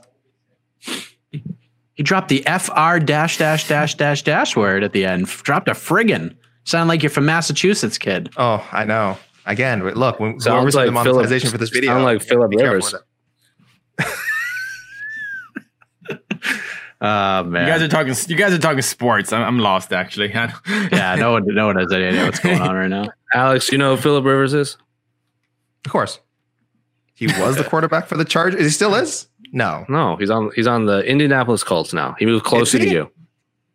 He 1.95 2.01
dropped 2.01 2.29
the 2.29 2.41
FR 2.47 2.97
dash 3.03 3.37
dash 3.37 3.67
dash 3.67 3.95
dash 3.95 4.23
dash 4.23 4.55
word 4.55 4.83
at 4.83 4.93
the 4.93 5.05
end. 5.05 5.27
Dropped 5.27 5.67
a 5.67 5.73
friggin'. 5.73 6.35
Sound 6.63 6.87
like 6.89 7.03
you're 7.03 7.09
from 7.09 7.25
Massachusetts, 7.25 7.97
kid. 7.97 8.29
Oh, 8.37 8.67
I 8.71 8.85
know. 8.85 9.17
Again, 9.45 9.83
look, 9.83 10.19
when 10.19 10.39
Sounds 10.39 10.53
whoever's 10.53 10.75
like 10.75 10.85
the 10.85 10.91
monetization 10.91 11.49
for 11.49 11.57
this 11.57 11.69
video, 11.69 11.91
Sound 11.91 12.03
like 12.03 12.21
Philip 12.21 12.51
Rivers. 12.51 12.93
with 12.93 13.01
it. 13.99 14.07
Oh 17.05 17.43
You 17.43 17.51
guys 17.51 17.81
are 17.81 17.89
talking 17.89 18.15
you 18.29 18.37
guys 18.37 18.53
are 18.53 18.57
talking 18.57 18.81
sports. 18.81 19.33
I'm, 19.33 19.41
I'm 19.41 19.59
lost 19.59 19.91
actually. 19.91 20.31
yeah, 20.31 21.15
no 21.19 21.33
one 21.33 21.43
no 21.47 21.65
one 21.65 21.75
has 21.75 21.91
any 21.91 22.05
idea 22.05 22.23
what's 22.23 22.39
going 22.39 22.61
on 22.61 22.73
right 22.73 22.87
now. 22.87 23.09
Alex, 23.33 23.69
you 23.73 23.77
know 23.77 23.97
who 23.97 24.01
Philip 24.01 24.23
Rivers 24.23 24.53
is? 24.53 24.77
Of 25.85 25.91
course. 25.91 26.21
He 27.13 27.27
was 27.27 27.57
the 27.57 27.65
quarterback 27.65 28.07
for 28.07 28.15
the 28.15 28.23
Chargers. 28.23 28.61
He 28.61 28.69
still 28.69 28.95
is? 28.95 29.27
No. 29.51 29.85
No, 29.89 30.15
he's 30.15 30.29
on 30.29 30.51
he's 30.55 30.65
on 30.65 30.85
the 30.85 31.01
Indianapolis 31.01 31.61
Colts 31.61 31.91
now. 31.91 32.15
He 32.19 32.25
moved 32.25 32.45
closer 32.45 32.77
Is 32.77 32.85
to 32.85 32.89
you. 32.89 33.11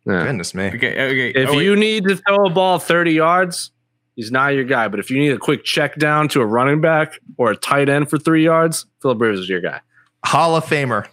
Yeah. 0.07 0.23
Goodness 0.23 0.55
me. 0.55 0.65
Okay, 0.65 0.91
okay. 0.91 1.29
If 1.39 1.49
oh, 1.49 1.59
you 1.59 1.75
need 1.75 2.05
to 2.05 2.15
throw 2.15 2.47
a 2.47 2.49
ball 2.49 2.79
30 2.79 3.11
yards, 3.11 3.69
he's 4.19 4.31
not 4.31 4.49
your 4.49 4.65
guy. 4.65 4.89
But 4.89 4.99
if 4.99 5.09
you 5.09 5.17
need 5.17 5.29
a 5.31 5.37
quick 5.37 5.63
check 5.63 5.95
down 5.95 6.27
to 6.29 6.41
a 6.41 6.45
running 6.45 6.81
back 6.81 7.19
or 7.37 7.51
a 7.51 7.55
tight 7.55 7.87
end 7.87 8.09
for 8.09 8.17
three 8.17 8.43
yards, 8.43 8.85
Philip 9.01 9.21
Rivers 9.21 9.39
is 9.39 9.49
your 9.49 9.61
guy. 9.61 9.79
Hall 10.25 10.57
of 10.57 10.65
Famer, 10.65 11.07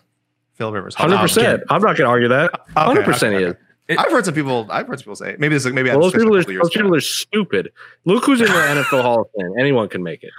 Philip 0.55 0.75
Rivers. 0.75 0.97
100%. 0.97 1.63
I'm 1.71 1.81
not 1.81 1.97
going 1.97 1.97
to 1.99 2.05
argue 2.07 2.29
that. 2.29 2.51
Okay, 2.77 3.03
100% 3.03 3.15
okay, 3.15 3.39
he 3.39 3.45
is. 3.45 3.55
Famer. 3.55 3.59
I've 3.99 4.11
heard 4.11 4.25
some 4.25 4.35
people. 4.35 4.67
I've 4.69 4.89
heard 4.89 4.99
some 4.99 5.05
people 5.05 5.15
say 5.15 5.37
maybe 5.39 5.55
this. 5.55 5.65
is 5.65 5.73
Maybe 5.73 5.91
I 5.91 5.95
Well, 5.95 6.11
those 6.11 6.13
people, 6.13 6.35
are, 6.35 6.43
discussion 6.43 6.43
a 6.43 6.45
couple 6.45 6.53
years 6.55 6.63
those 6.65 6.71
people 6.73 6.89
ago. 6.89 6.97
are 6.97 7.01
stupid. 7.01 7.73
Look 8.05 8.25
who's 8.25 8.41
in 8.41 8.49
the 8.49 8.53
NFL 8.93 9.03
Hall 9.03 9.21
of 9.23 9.29
Fame. 9.39 9.53
Anyone 9.61 9.89
can 9.89 10.03
make 10.03 10.25
it. 10.25 10.33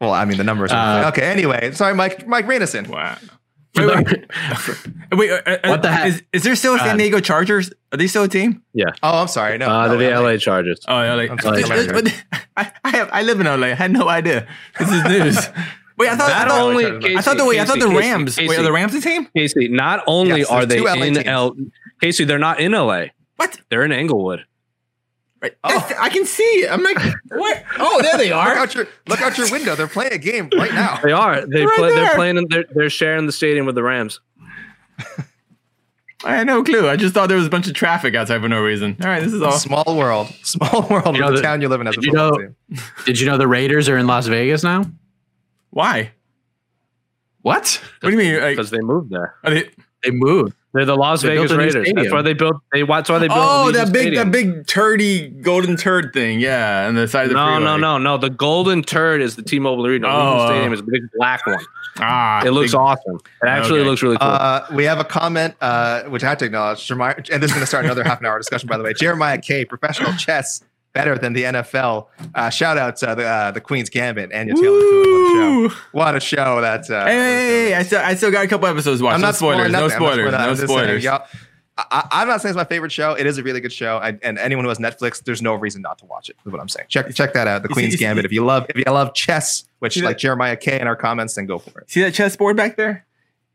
Well, 0.00 0.12
I 0.12 0.24
mean 0.24 0.38
the 0.38 0.44
numbers. 0.44 0.70
Are 0.70 1.04
Uh, 1.04 1.08
okay. 1.08 1.22
Anyway, 1.22 1.72
sorry, 1.72 1.94
Mike. 1.94 2.26
Mike 2.28 2.46
Ranison. 2.46 2.86
wow. 2.86 3.18
For 3.74 3.86
Wait, 3.86 4.26
wait, 5.12 5.30
uh, 5.30 5.36
uh, 5.64 5.68
What 5.70 5.82
the 5.82 5.90
heck? 5.90 6.08
Is, 6.08 6.22
is 6.32 6.42
there 6.42 6.54
still 6.56 6.74
a 6.74 6.78
San 6.78 6.98
Diego 6.98 7.20
Chargers? 7.20 7.72
Are 7.90 7.96
they 7.96 8.06
still 8.06 8.24
a 8.24 8.28
team? 8.28 8.62
Yeah. 8.74 8.86
Oh, 9.02 9.22
I'm 9.22 9.28
sorry. 9.28 9.56
No, 9.58 9.68
Uh, 9.68 9.86
no, 9.86 9.96
they're 9.96 10.10
the 10.10 10.20
LA. 10.20 10.32
LA 10.32 10.36
Chargers. 10.36 10.80
Oh, 10.86 11.00
yeah, 11.02 11.14
like, 11.14 11.30
I'm 11.30 11.38
sorry. 11.38 11.62
I, 12.56 12.70
I 12.84 12.90
have 12.90 13.08
I 13.12 13.22
live 13.22 13.40
in 13.40 13.46
LA. 13.46 13.68
I 13.68 13.74
had 13.74 13.90
no 13.92 14.08
idea. 14.08 14.46
This 14.78 14.90
is 14.90 15.04
news. 15.04 15.48
Wait, 15.98 16.08
I 16.08 16.16
thought 16.16 16.28
Not 16.28 16.46
I 16.46 16.48
thought, 16.48 16.60
only 16.60 17.16
I 17.16 17.20
thought 17.20 17.36
the 17.36 17.44
wait, 17.44 17.60
I 17.60 17.64
thought 17.66 17.78
the 17.78 17.88
Rams. 17.88 18.34
Casey, 18.34 18.48
wait, 18.48 18.58
are 18.58 18.62
the 18.62 18.72
Rams 18.72 18.94
a 18.94 19.00
team? 19.00 19.28
Casey, 19.36 19.68
not 19.68 20.02
only 20.06 20.38
Yes, 20.40 20.50
are 20.50 20.64
they 20.64 20.78
two 20.78 20.84
LA 20.84 20.94
in. 21.04 21.18
L. 21.28 21.54
Casey, 22.00 22.24
they're 22.24 22.38
not 22.38 22.60
in 22.60 22.72
LA. 22.72 23.04
What? 23.36 23.60
They're 23.68 23.84
in 23.84 23.92
Inglewood. 23.92 24.44
Right. 25.42 25.56
Oh. 25.64 25.68
That's- 25.70 25.98
I 26.00 26.08
can 26.08 26.24
see. 26.24 26.42
it. 26.62 26.70
I'm 26.70 26.82
like, 26.84 26.96
what? 27.28 27.64
Oh, 27.78 28.00
there 28.00 28.16
they 28.16 28.28
Look 28.30 28.36
are. 28.38 28.54
out 28.54 28.74
your 28.76 28.86
look 29.08 29.20
out 29.20 29.36
your 29.36 29.50
window. 29.50 29.74
They're 29.74 29.88
playing 29.88 30.12
a 30.12 30.18
game 30.18 30.48
right 30.56 30.72
now. 30.72 31.00
They 31.02 31.10
are. 31.12 31.44
They 31.44 31.66
Right 31.66 31.76
play. 31.78 31.88
there. 31.90 32.04
They're 32.04 32.14
playing. 32.14 32.36
In, 32.38 32.46
they're, 32.48 32.64
they're 32.72 32.90
sharing 32.90 33.26
the 33.26 33.32
stadium 33.32 33.66
with 33.66 33.74
the 33.74 33.82
Rams. 33.82 34.20
I 36.24 36.36
had 36.36 36.46
no 36.46 36.62
clue. 36.62 36.88
I 36.88 36.94
just 36.94 37.14
thought 37.14 37.26
there 37.28 37.36
was 37.36 37.46
a 37.48 37.50
bunch 37.50 37.66
of 37.66 37.74
traffic 37.74 38.14
outside 38.14 38.40
for 38.40 38.48
no 38.48 38.62
reason. 38.62 38.96
All 39.02 39.08
right, 39.08 39.20
this 39.20 39.32
is 39.32 39.42
all. 39.42 39.50
Small 39.52 39.96
world. 39.96 40.28
Small 40.44 40.86
world. 40.90 41.16
You 41.16 41.22
know 41.22 41.30
the, 41.30 41.36
the- 41.38 41.42
town 41.42 41.60
you 41.60 41.68
live 41.68 41.80
in 41.80 41.86
has 41.86 41.96
a 41.96 42.00
did 42.00 42.06
you 42.06 42.12
know- 42.12 42.30
team. 42.36 42.54
Did 43.04 43.18
you 43.18 43.26
know 43.26 43.36
the 43.38 43.48
Raiders 43.48 43.88
are 43.88 43.98
in 43.98 44.06
Las 44.06 44.28
Vegas 44.28 44.62
now? 44.62 44.84
Why? 45.70 46.12
What? 47.40 47.82
What 48.00 48.10
do 48.10 48.16
you 48.16 48.18
mean? 48.22 48.40
Like, 48.40 48.52
because 48.56 48.70
they 48.70 48.78
moved 48.80 49.10
there. 49.10 49.34
are 49.42 49.50
they, 49.52 49.70
They 50.04 50.10
moved. 50.12 50.54
They're 50.74 50.86
the 50.86 50.96
Las 50.96 51.20
They 51.20 51.36
Vegas 51.36 51.50
a 51.50 51.54
new 51.54 51.60
Raiders. 51.60 51.92
That's 51.94 52.10
why 52.10 52.22
they 52.22 52.32
built. 52.32 52.56
They 52.72 52.82
that's 52.82 53.10
why 53.10 53.18
they 53.18 53.28
built. 53.28 53.38
oh, 53.40 53.70
Allegiant 53.70 53.72
that 53.74 53.92
big, 53.92 54.02
Stadium. 54.02 54.30
that 54.30 54.32
big 54.32 54.66
turdy 54.66 55.42
golden 55.42 55.76
turd 55.76 56.12
thing. 56.14 56.40
Yeah, 56.40 56.86
on 56.88 56.94
the 56.94 57.06
side 57.06 57.24
of 57.24 57.28
the 57.30 57.34
No, 57.34 57.46
freeway. 57.56 57.64
no, 57.64 57.76
no, 57.76 57.98
no. 57.98 58.16
The 58.16 58.30
golden 58.30 58.82
turd 58.82 59.20
is 59.20 59.36
the 59.36 59.42
T-Mobile 59.42 59.86
Arena. 59.86 60.08
Oh. 60.08 60.10
Allegiant 60.10 60.46
Stadium 60.48 60.72
is 60.72 60.80
a 60.80 60.84
big 60.84 61.02
black 61.14 61.46
one. 61.46 61.58
Ah, 61.98 62.42
It 62.44 62.52
looks 62.52 62.72
big- 62.72 62.80
awesome. 62.80 63.16
It 63.42 63.46
actually 63.48 63.80
Okay. 63.80 63.88
looks 63.90 64.02
really 64.02 64.16
cool. 64.16 64.28
Uh, 64.28 64.62
we 64.72 64.84
have 64.84 64.98
a 64.98 65.04
comment, 65.04 65.54
uh, 65.60 66.04
which 66.04 66.24
I 66.24 66.30
have 66.30 66.38
to 66.38 66.46
acknowledge. 66.46 66.86
Jeremiah, 66.86 67.16
and 67.30 67.42
this 67.42 67.50
is 67.50 67.54
going 67.54 67.60
to 67.62 67.66
start 67.66 67.84
another 67.84 68.02
half 68.02 68.20
an 68.20 68.26
hour 68.26 68.38
discussion, 68.38 68.66
by 68.66 68.78
the 68.78 68.82
way. 68.84 68.94
Jeremiah 68.94 69.36
K, 69.38 69.66
professional 69.66 70.14
chess, 70.14 70.62
better 70.92 71.16
than 71.18 71.32
the 71.32 71.42
NFL. 71.44 72.08
Uh, 72.34 72.50
shout 72.50 72.78
out 72.78 72.96
to 72.96 73.06
the, 73.16 73.24
uh, 73.26 73.50
the 73.50 73.60
Queen's 73.60 73.88
Gambit, 73.90 74.32
Anya 74.34 74.54
Taylor. 74.54 74.78
What 74.78 74.84
a 74.84 75.70
show! 75.70 75.76
What 75.92 76.14
a 76.16 76.20
show! 76.20 76.60
That 76.60 76.90
uh, 76.90 77.06
Hey, 77.06 77.12
hey, 77.14 77.20
hey, 77.20 77.64
hey, 77.70 77.74
I 77.74 77.82
still, 77.82 78.00
I 78.00 78.14
still 78.14 78.30
got 78.30 78.44
a 78.44 78.48
couple 78.48 78.66
episodes 78.66 79.00
to 79.00 79.04
watch. 79.04 79.14
I'm 79.14 79.20
not 79.20 79.34
spoilers. 79.36 79.72
No 79.72 79.80
nothing. 79.88 79.96
I'm 79.96 80.02
not 80.02 80.26
spoilers. 80.26 80.32
No 80.32 80.54
saying, 80.54 80.68
spoilers. 80.68 81.06
I, 81.78 82.06
I'm 82.12 82.28
not 82.28 82.42
saying 82.42 82.50
it's 82.50 82.56
my 82.56 82.64
favorite 82.64 82.92
show. 82.92 83.12
It 83.14 83.24
is 83.26 83.38
a 83.38 83.42
really 83.42 83.60
good 83.60 83.72
show, 83.72 83.96
I, 83.96 84.18
and 84.22 84.38
anyone 84.38 84.64
who 84.66 84.68
has 84.68 84.78
Netflix, 84.78 85.24
there's 85.24 85.40
no 85.40 85.54
reason 85.54 85.80
not 85.80 85.98
to 86.00 86.04
watch 86.04 86.28
it. 86.28 86.36
Is 86.44 86.52
what 86.52 86.60
I'm 86.60 86.68
saying. 86.68 86.86
Check 86.90 87.12
check 87.14 87.32
that 87.32 87.48
out. 87.48 87.62
The 87.62 87.68
Queen's 87.70 87.96
Gambit. 87.96 88.26
If 88.26 88.32
you 88.32 88.44
love 88.44 88.66
if 88.68 88.76
you 88.76 88.84
love 88.86 89.14
chess, 89.14 89.64
which 89.78 89.96
like 89.96 90.16
that- 90.16 90.18
Jeremiah 90.20 90.56
K 90.56 90.78
in 90.78 90.86
our 90.86 90.96
comments, 90.96 91.34
then 91.34 91.46
go 91.46 91.58
for 91.58 91.80
it. 91.80 91.90
See 91.90 92.02
that 92.02 92.12
chess 92.12 92.36
board 92.36 92.56
back 92.58 92.76
there? 92.76 93.06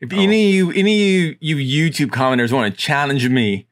If 0.01 0.11
Oh. 0.14 0.18
any 0.18 0.47
of 0.47 0.53
you, 0.53 0.72
any 0.72 1.26
of 1.30 1.38
you, 1.41 1.57
you 1.57 1.89
YouTube 1.91 2.07
commenters 2.09 2.51
want 2.51 2.73
to 2.73 2.80
challenge 2.80 3.27
me, 3.30 3.68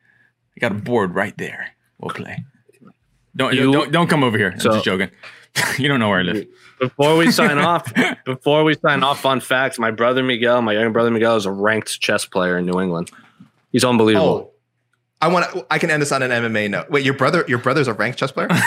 I 0.56 0.60
got 0.60 0.72
a 0.72 0.76
board 0.76 1.16
right 1.16 1.36
there. 1.38 1.72
We'll 2.00 2.14
play. 2.14 2.44
Don't 3.36 3.54
You- 3.54 3.72
don't 3.72 3.92
don't 3.92 4.08
come 4.08 4.24
over 4.24 4.38
here. 4.38 4.52
I'm 4.54 4.60
just 4.60 4.86
joking. 4.86 5.10
you 5.78 5.88
don't 5.88 6.00
know 6.00 6.10
where 6.10 6.20
I 6.20 6.24
live. 6.24 6.46
Before 6.80 7.16
we 7.16 7.32
sign 7.32 7.58
off, 7.72 7.92
before 8.26 8.64
we 8.66 8.76
sign 8.76 9.02
off, 9.04 9.26
on 9.26 9.40
facts. 9.40 9.80
My 9.80 9.92
brother 9.92 10.24
Miguel, 10.24 10.62
my 10.62 10.74
younger 10.74 10.90
brother 10.90 11.12
Miguel, 11.12 11.38
is 11.38 11.46
a 11.46 11.52
ranked 11.52 12.00
chess 12.02 12.26
player 12.26 12.58
in 12.58 12.66
New 12.66 12.80
England. 12.82 13.10
He's 13.72 13.86
unbelievable. 13.86 14.52
Oh, 14.52 14.52
I 15.22 15.30
want 15.30 15.50
to. 15.54 15.66
I 15.70 15.80
can 15.80 15.90
end 15.90 16.02
this 16.02 16.12
on 16.12 16.22
an 16.22 16.32
MMA 16.32 16.70
note. 16.70 16.90
Wait, 16.92 17.06
your 17.06 17.14
brother, 17.14 17.46
your 17.48 17.58
brother's 17.60 17.88
a 17.88 17.94
ranked 17.94 18.20
chess 18.20 18.32
player? 18.32 18.50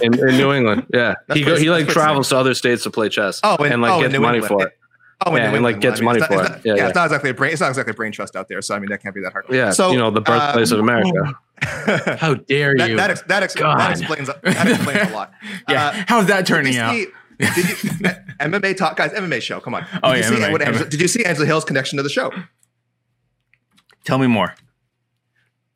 In, 0.00 0.14
in 0.14 0.36
New 0.38 0.52
England, 0.52 0.86
yeah, 0.92 1.14
That's 1.28 1.38
he 1.38 1.44
go, 1.44 1.52
pretty- 1.52 1.64
he 1.64 1.70
like 1.70 1.84
that's 1.84 1.92
pretty 1.94 2.04
travels 2.06 2.28
to 2.30 2.36
other 2.38 2.54
states 2.54 2.82
to 2.84 2.90
play 2.90 3.08
chess. 3.10 3.40
Oh, 3.44 3.62
in- 3.62 3.72
and 3.74 3.82
like 3.82 3.92
oh, 3.92 4.00
gets 4.00 4.12
New 4.12 4.20
money 4.20 4.38
England. 4.38 4.60
for 4.62 4.66
it. 4.68 4.78
Oh, 5.26 5.34
Yeah, 5.36 5.48
New 5.50 5.56
and, 5.56 5.64
like, 5.64 5.80
gets 5.80 5.96
I 5.96 6.00
mean, 6.00 6.04
money 6.06 6.20
not, 6.20 6.28
for 6.28 6.42
it. 6.44 6.50
Yeah, 6.50 6.58
yeah, 6.64 6.74
yeah. 6.76 6.86
it's 6.88 6.94
not 6.94 7.04
exactly 7.06 7.30
a 7.30 7.34
brain. 7.34 7.52
It's 7.52 7.60
not 7.60 7.68
exactly 7.70 7.92
a 7.92 7.94
brain 7.94 8.12
trust 8.12 8.36
out 8.36 8.48
there. 8.48 8.60
So 8.62 8.74
I 8.74 8.78
mean, 8.78 8.90
that 8.90 9.02
can't 9.02 9.14
be 9.14 9.20
that 9.22 9.32
hard. 9.32 9.46
Yeah, 9.50 9.70
So 9.70 9.90
you 9.92 9.98
know 9.98 10.10
the 10.10 10.20
birthplace 10.20 10.70
uh, 10.72 10.76
of 10.76 10.80
America. 10.80 11.34
How 12.18 12.34
dare 12.34 12.76
you? 12.76 12.96
that, 12.96 13.10
ex- 13.10 13.22
that, 13.22 13.42
ex- 13.42 13.54
that 13.54 13.90
explains 13.92 14.26
that 14.28 14.66
explains 14.68 15.10
a 15.10 15.14
lot. 15.14 15.32
Yeah, 15.68 15.86
Uh, 15.88 16.04
how's 16.08 16.26
that 16.26 16.46
turning 16.46 16.74
you 16.74 16.80
out? 16.80 16.92
see- 16.94 17.00
you, 17.00 17.12
MMA 18.40 18.76
talk, 18.76 18.96
guys? 18.96 19.12
MMA 19.12 19.40
show. 19.42 19.60
Come 19.60 19.74
on. 19.74 19.82
Did 19.82 20.00
Oh, 20.02 20.12
you 20.12 20.18
yeah, 20.20 20.28
see 20.28 20.34
MMA, 20.36 20.60
Angela, 20.60 20.84
MMA. 20.84 20.90
did 20.90 21.00
you 21.00 21.08
see 21.08 21.24
Angela 21.24 21.46
Hill's 21.46 21.64
connection 21.64 21.96
to 21.96 22.02
the 22.02 22.08
show? 22.08 22.30
Tell 24.04 24.18
me 24.18 24.26
more. 24.26 24.54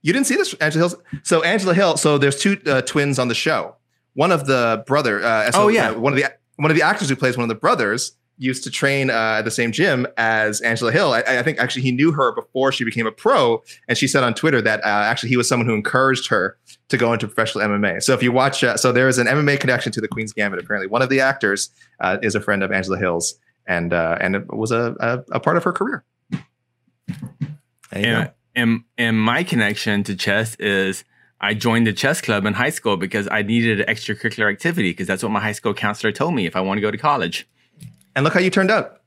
You 0.02 0.12
didn't 0.12 0.26
see 0.26 0.36
this, 0.36 0.54
Angela 0.54 0.88
Hill. 0.88 1.02
So 1.24 1.42
Angela 1.42 1.74
Hill. 1.74 1.96
So 1.96 2.18
there's 2.18 2.36
two 2.38 2.58
uh, 2.66 2.82
twins 2.82 3.18
on 3.18 3.28
the 3.28 3.34
show. 3.34 3.76
One 4.14 4.30
of 4.32 4.46
the 4.46 4.84
brother. 4.86 5.22
Uh, 5.22 5.50
so, 5.50 5.62
Oh, 5.64 5.68
yeah. 5.68 5.90
uh, 5.90 5.98
one 5.98 6.12
of 6.12 6.18
the 6.18 6.32
one 6.56 6.70
of 6.70 6.76
the 6.76 6.82
actors 6.82 7.08
who 7.08 7.16
plays 7.16 7.36
one 7.36 7.42
of 7.44 7.48
the 7.48 7.54
brothers 7.54 8.12
used 8.38 8.64
to 8.64 8.70
train 8.70 9.10
uh, 9.10 9.36
at 9.38 9.42
the 9.42 9.50
same 9.50 9.72
gym 9.72 10.06
as 10.16 10.60
Angela 10.60 10.92
Hill. 10.92 11.12
I, 11.12 11.22
I 11.26 11.42
think 11.42 11.58
actually 11.58 11.82
he 11.82 11.92
knew 11.92 12.12
her 12.12 12.32
before 12.32 12.72
she 12.72 12.84
became 12.84 13.06
a 13.06 13.12
pro, 13.12 13.62
and 13.88 13.98
she 13.98 14.06
said 14.06 14.24
on 14.24 14.34
Twitter 14.34 14.62
that 14.62 14.80
uh, 14.84 14.88
actually 14.88 15.28
he 15.28 15.36
was 15.36 15.48
someone 15.48 15.66
who 15.66 15.74
encouraged 15.74 16.28
her 16.28 16.56
to 16.88 16.96
go 16.96 17.12
into 17.12 17.26
professional 17.26 17.66
MMA. 17.66 18.02
So 18.02 18.14
if 18.14 18.22
you 18.22 18.32
watch, 18.32 18.64
uh, 18.64 18.76
so 18.76 18.92
there 18.92 19.08
is 19.08 19.18
an 19.18 19.26
MMA 19.26 19.60
connection 19.60 19.92
to 19.92 20.00
the 20.00 20.08
Queen's 20.08 20.32
Gambit. 20.32 20.60
Apparently, 20.60 20.86
one 20.86 21.02
of 21.02 21.08
the 21.08 21.20
actors 21.20 21.70
uh, 22.00 22.18
is 22.22 22.34
a 22.34 22.40
friend 22.40 22.62
of 22.62 22.72
Angela 22.72 22.98
Hill's, 22.98 23.38
and 23.66 23.92
uh, 23.92 24.16
and 24.20 24.36
it 24.36 24.46
was 24.54 24.70
a, 24.70 24.94
a 25.00 25.36
a 25.36 25.40
part 25.40 25.56
of 25.56 25.64
her 25.64 25.72
career. 25.72 26.04
And, 27.90 28.32
and 28.54 28.84
and 28.96 29.20
my 29.20 29.42
connection 29.44 30.04
to 30.04 30.16
chess 30.16 30.54
is 30.56 31.04
I 31.40 31.54
joined 31.54 31.86
the 31.86 31.92
chess 31.92 32.20
club 32.20 32.46
in 32.46 32.54
high 32.54 32.70
school 32.70 32.96
because 32.96 33.28
I 33.30 33.42
needed 33.42 33.80
an 33.80 33.86
extracurricular 33.86 34.50
activity 34.50 34.90
because 34.90 35.06
that's 35.06 35.22
what 35.22 35.30
my 35.30 35.40
high 35.40 35.52
school 35.52 35.72
counselor 35.72 36.12
told 36.12 36.34
me 36.34 36.46
if 36.46 36.56
I 36.56 36.60
want 36.60 36.78
to 36.78 36.82
go 36.82 36.90
to 36.90 36.98
college. 36.98 37.48
And 38.16 38.24
look 38.24 38.34
how 38.34 38.40
you 38.40 38.50
turned 38.50 38.70
out. 38.70 39.00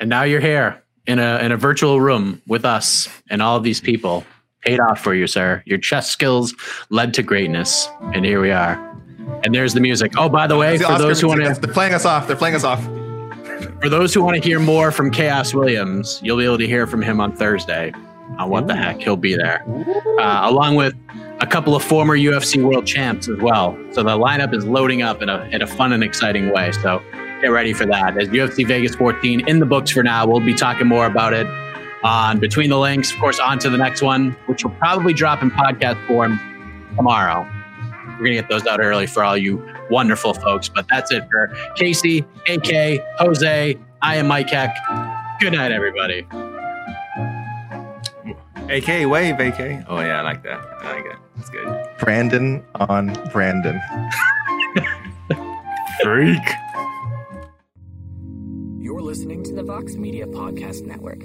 and 0.00 0.10
now 0.10 0.22
you're 0.24 0.40
here 0.40 0.82
in 1.06 1.18
a 1.18 1.38
in 1.38 1.52
a 1.52 1.56
virtual 1.56 2.00
room 2.00 2.42
with 2.46 2.64
us 2.64 3.08
and 3.30 3.40
all 3.42 3.56
of 3.56 3.62
these 3.62 3.80
people. 3.80 4.24
Paid 4.62 4.80
off 4.80 4.98
for 5.00 5.14
you, 5.14 5.26
sir. 5.26 5.62
Your 5.66 5.76
chess 5.78 6.10
skills 6.10 6.54
led 6.88 7.12
to 7.14 7.22
greatness, 7.22 7.86
and 8.14 8.24
here 8.24 8.40
we 8.40 8.50
are. 8.50 8.74
And 9.44 9.54
there's 9.54 9.74
the 9.74 9.80
music. 9.80 10.12
Oh, 10.16 10.28
by 10.30 10.46
the 10.46 10.56
way, 10.56 10.78
The 10.78 10.84
for 10.84 10.92
Oscar 10.92 11.06
those 11.08 11.20
who 11.20 11.28
want 11.28 11.44
to 11.44 11.60
they're 11.60 11.72
playing 11.72 11.92
us 11.92 12.06
off. 12.06 12.26
They're 12.26 12.36
playing 12.36 12.54
us 12.54 12.64
off. 12.64 12.82
for 13.82 13.88
those 13.90 14.14
who 14.14 14.22
want 14.24 14.42
to 14.42 14.42
hear 14.48 14.58
more 14.58 14.90
from 14.90 15.10
Khaos 15.10 15.52
Williams, 15.54 16.18
you'll 16.22 16.38
be 16.38 16.44
able 16.46 16.56
to 16.58 16.66
hear 16.66 16.86
from 16.86 17.02
him 17.02 17.20
on 17.20 17.36
Thursday. 17.36 17.92
On 18.38 18.48
what 18.50 18.66
the 18.66 18.74
heck, 18.74 19.00
he'll 19.00 19.16
be 19.16 19.36
there, 19.36 19.62
uh, 20.18 20.40
along 20.50 20.74
with 20.74 20.94
a 21.40 21.46
couple 21.46 21.76
of 21.76 21.84
former 21.84 22.16
UFC 22.16 22.62
world 22.62 22.86
champs 22.86 23.28
as 23.28 23.38
well. 23.38 23.78
So 23.92 24.02
the 24.02 24.18
lineup 24.18 24.54
is 24.54 24.64
loading 24.64 25.02
up 25.02 25.22
in 25.22 25.28
a 25.28 25.48
in 25.52 25.62
a 25.62 25.66
fun 25.66 25.92
and 25.92 26.02
exciting 26.02 26.52
way. 26.52 26.72
So 26.72 27.00
get 27.40 27.48
ready 27.48 27.72
for 27.72 27.86
that. 27.86 28.16
As 28.16 28.28
UFC 28.28 28.66
Vegas 28.66 28.94
14 28.96 29.46
in 29.48 29.60
the 29.60 29.66
books 29.66 29.90
for 29.90 30.02
now, 30.02 30.26
we'll 30.26 30.40
be 30.40 30.54
talking 30.54 30.86
more 30.86 31.06
about 31.06 31.32
it 31.32 31.46
on 32.02 32.40
Between 32.40 32.70
the 32.70 32.78
Links. 32.78 33.12
Of 33.12 33.18
course, 33.20 33.38
on 33.38 33.58
to 33.60 33.70
the 33.70 33.78
next 33.78 34.02
one, 34.02 34.32
which 34.46 34.64
will 34.64 34.72
probably 34.72 35.12
drop 35.12 35.42
in 35.42 35.50
podcast 35.50 36.04
form 36.06 36.40
tomorrow. 36.96 37.48
We're 38.18 38.26
gonna 38.26 38.34
get 38.34 38.48
those 38.48 38.66
out 38.66 38.80
early 38.80 39.06
for 39.06 39.22
all 39.22 39.36
you 39.36 39.64
wonderful 39.90 40.34
folks. 40.34 40.68
But 40.68 40.86
that's 40.88 41.12
it 41.12 41.24
for 41.30 41.54
Casey, 41.76 42.24
AK, 42.48 43.00
Jose. 43.18 43.76
I 44.02 44.16
am 44.16 44.28
Mike 44.28 44.50
Heck. 44.50 44.74
Good 45.40 45.52
night, 45.52 45.72
everybody. 45.72 46.26
AK 48.68 49.06
wave, 49.10 49.38
AK. 49.38 49.84
Oh 49.88 50.00
yeah, 50.00 50.20
I 50.20 50.22
like 50.22 50.42
that. 50.42 50.58
I 50.80 50.96
like 50.96 51.04
it. 51.06 51.16
It's 51.38 51.50
good. 51.50 51.86
Brandon 51.98 52.64
on 52.76 53.12
Brandon. 53.32 53.80
Freak. 56.02 56.42
You're 58.78 59.02
listening 59.02 59.44
to 59.44 59.54
the 59.54 59.62
Vox 59.62 59.94
Media 59.96 60.26
Podcast 60.26 60.86
Network. 60.86 61.24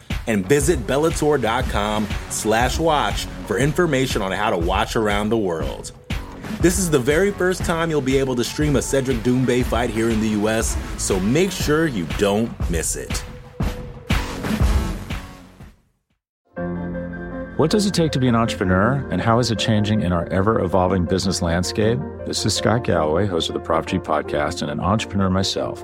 And 0.31 0.47
visit 0.47 0.79
Bellator.com 0.87 2.07
slash 2.29 2.79
watch 2.79 3.25
for 3.45 3.57
information 3.57 4.21
on 4.21 4.31
how 4.31 4.49
to 4.49 4.57
watch 4.57 4.95
around 4.95 5.29
the 5.29 5.37
world. 5.37 5.91
This 6.61 6.79
is 6.79 6.89
the 6.89 6.99
very 6.99 7.31
first 7.31 7.65
time 7.65 7.89
you'll 7.89 8.01
be 8.01 8.17
able 8.17 8.35
to 8.35 8.43
stream 8.43 8.75
a 8.77 8.81
Cedric 8.81 9.17
Doumbé 9.17 9.63
fight 9.65 9.89
here 9.89 10.09
in 10.09 10.21
the 10.21 10.29
US, 10.29 10.77
so 10.97 11.19
make 11.19 11.51
sure 11.51 11.87
you 11.87 12.05
don't 12.17 12.49
miss 12.69 12.95
it. 12.95 13.23
What 17.57 17.69
does 17.69 17.85
it 17.85 17.93
take 17.93 18.11
to 18.13 18.19
be 18.19 18.27
an 18.27 18.35
entrepreneur, 18.35 19.07
and 19.11 19.21
how 19.21 19.37
is 19.39 19.51
it 19.51 19.59
changing 19.59 20.01
in 20.01 20.11
our 20.13 20.25
ever 20.29 20.61
evolving 20.61 21.05
business 21.05 21.41
landscape? 21.41 21.99
This 22.25 22.45
is 22.45 22.55
Scott 22.55 22.83
Galloway, 22.85 23.27
host 23.27 23.49
of 23.49 23.53
the 23.53 23.59
Prop 23.59 23.85
G 23.85 23.99
podcast, 23.99 24.61
and 24.61 24.71
an 24.71 24.79
entrepreneur 24.79 25.29
myself. 25.29 25.83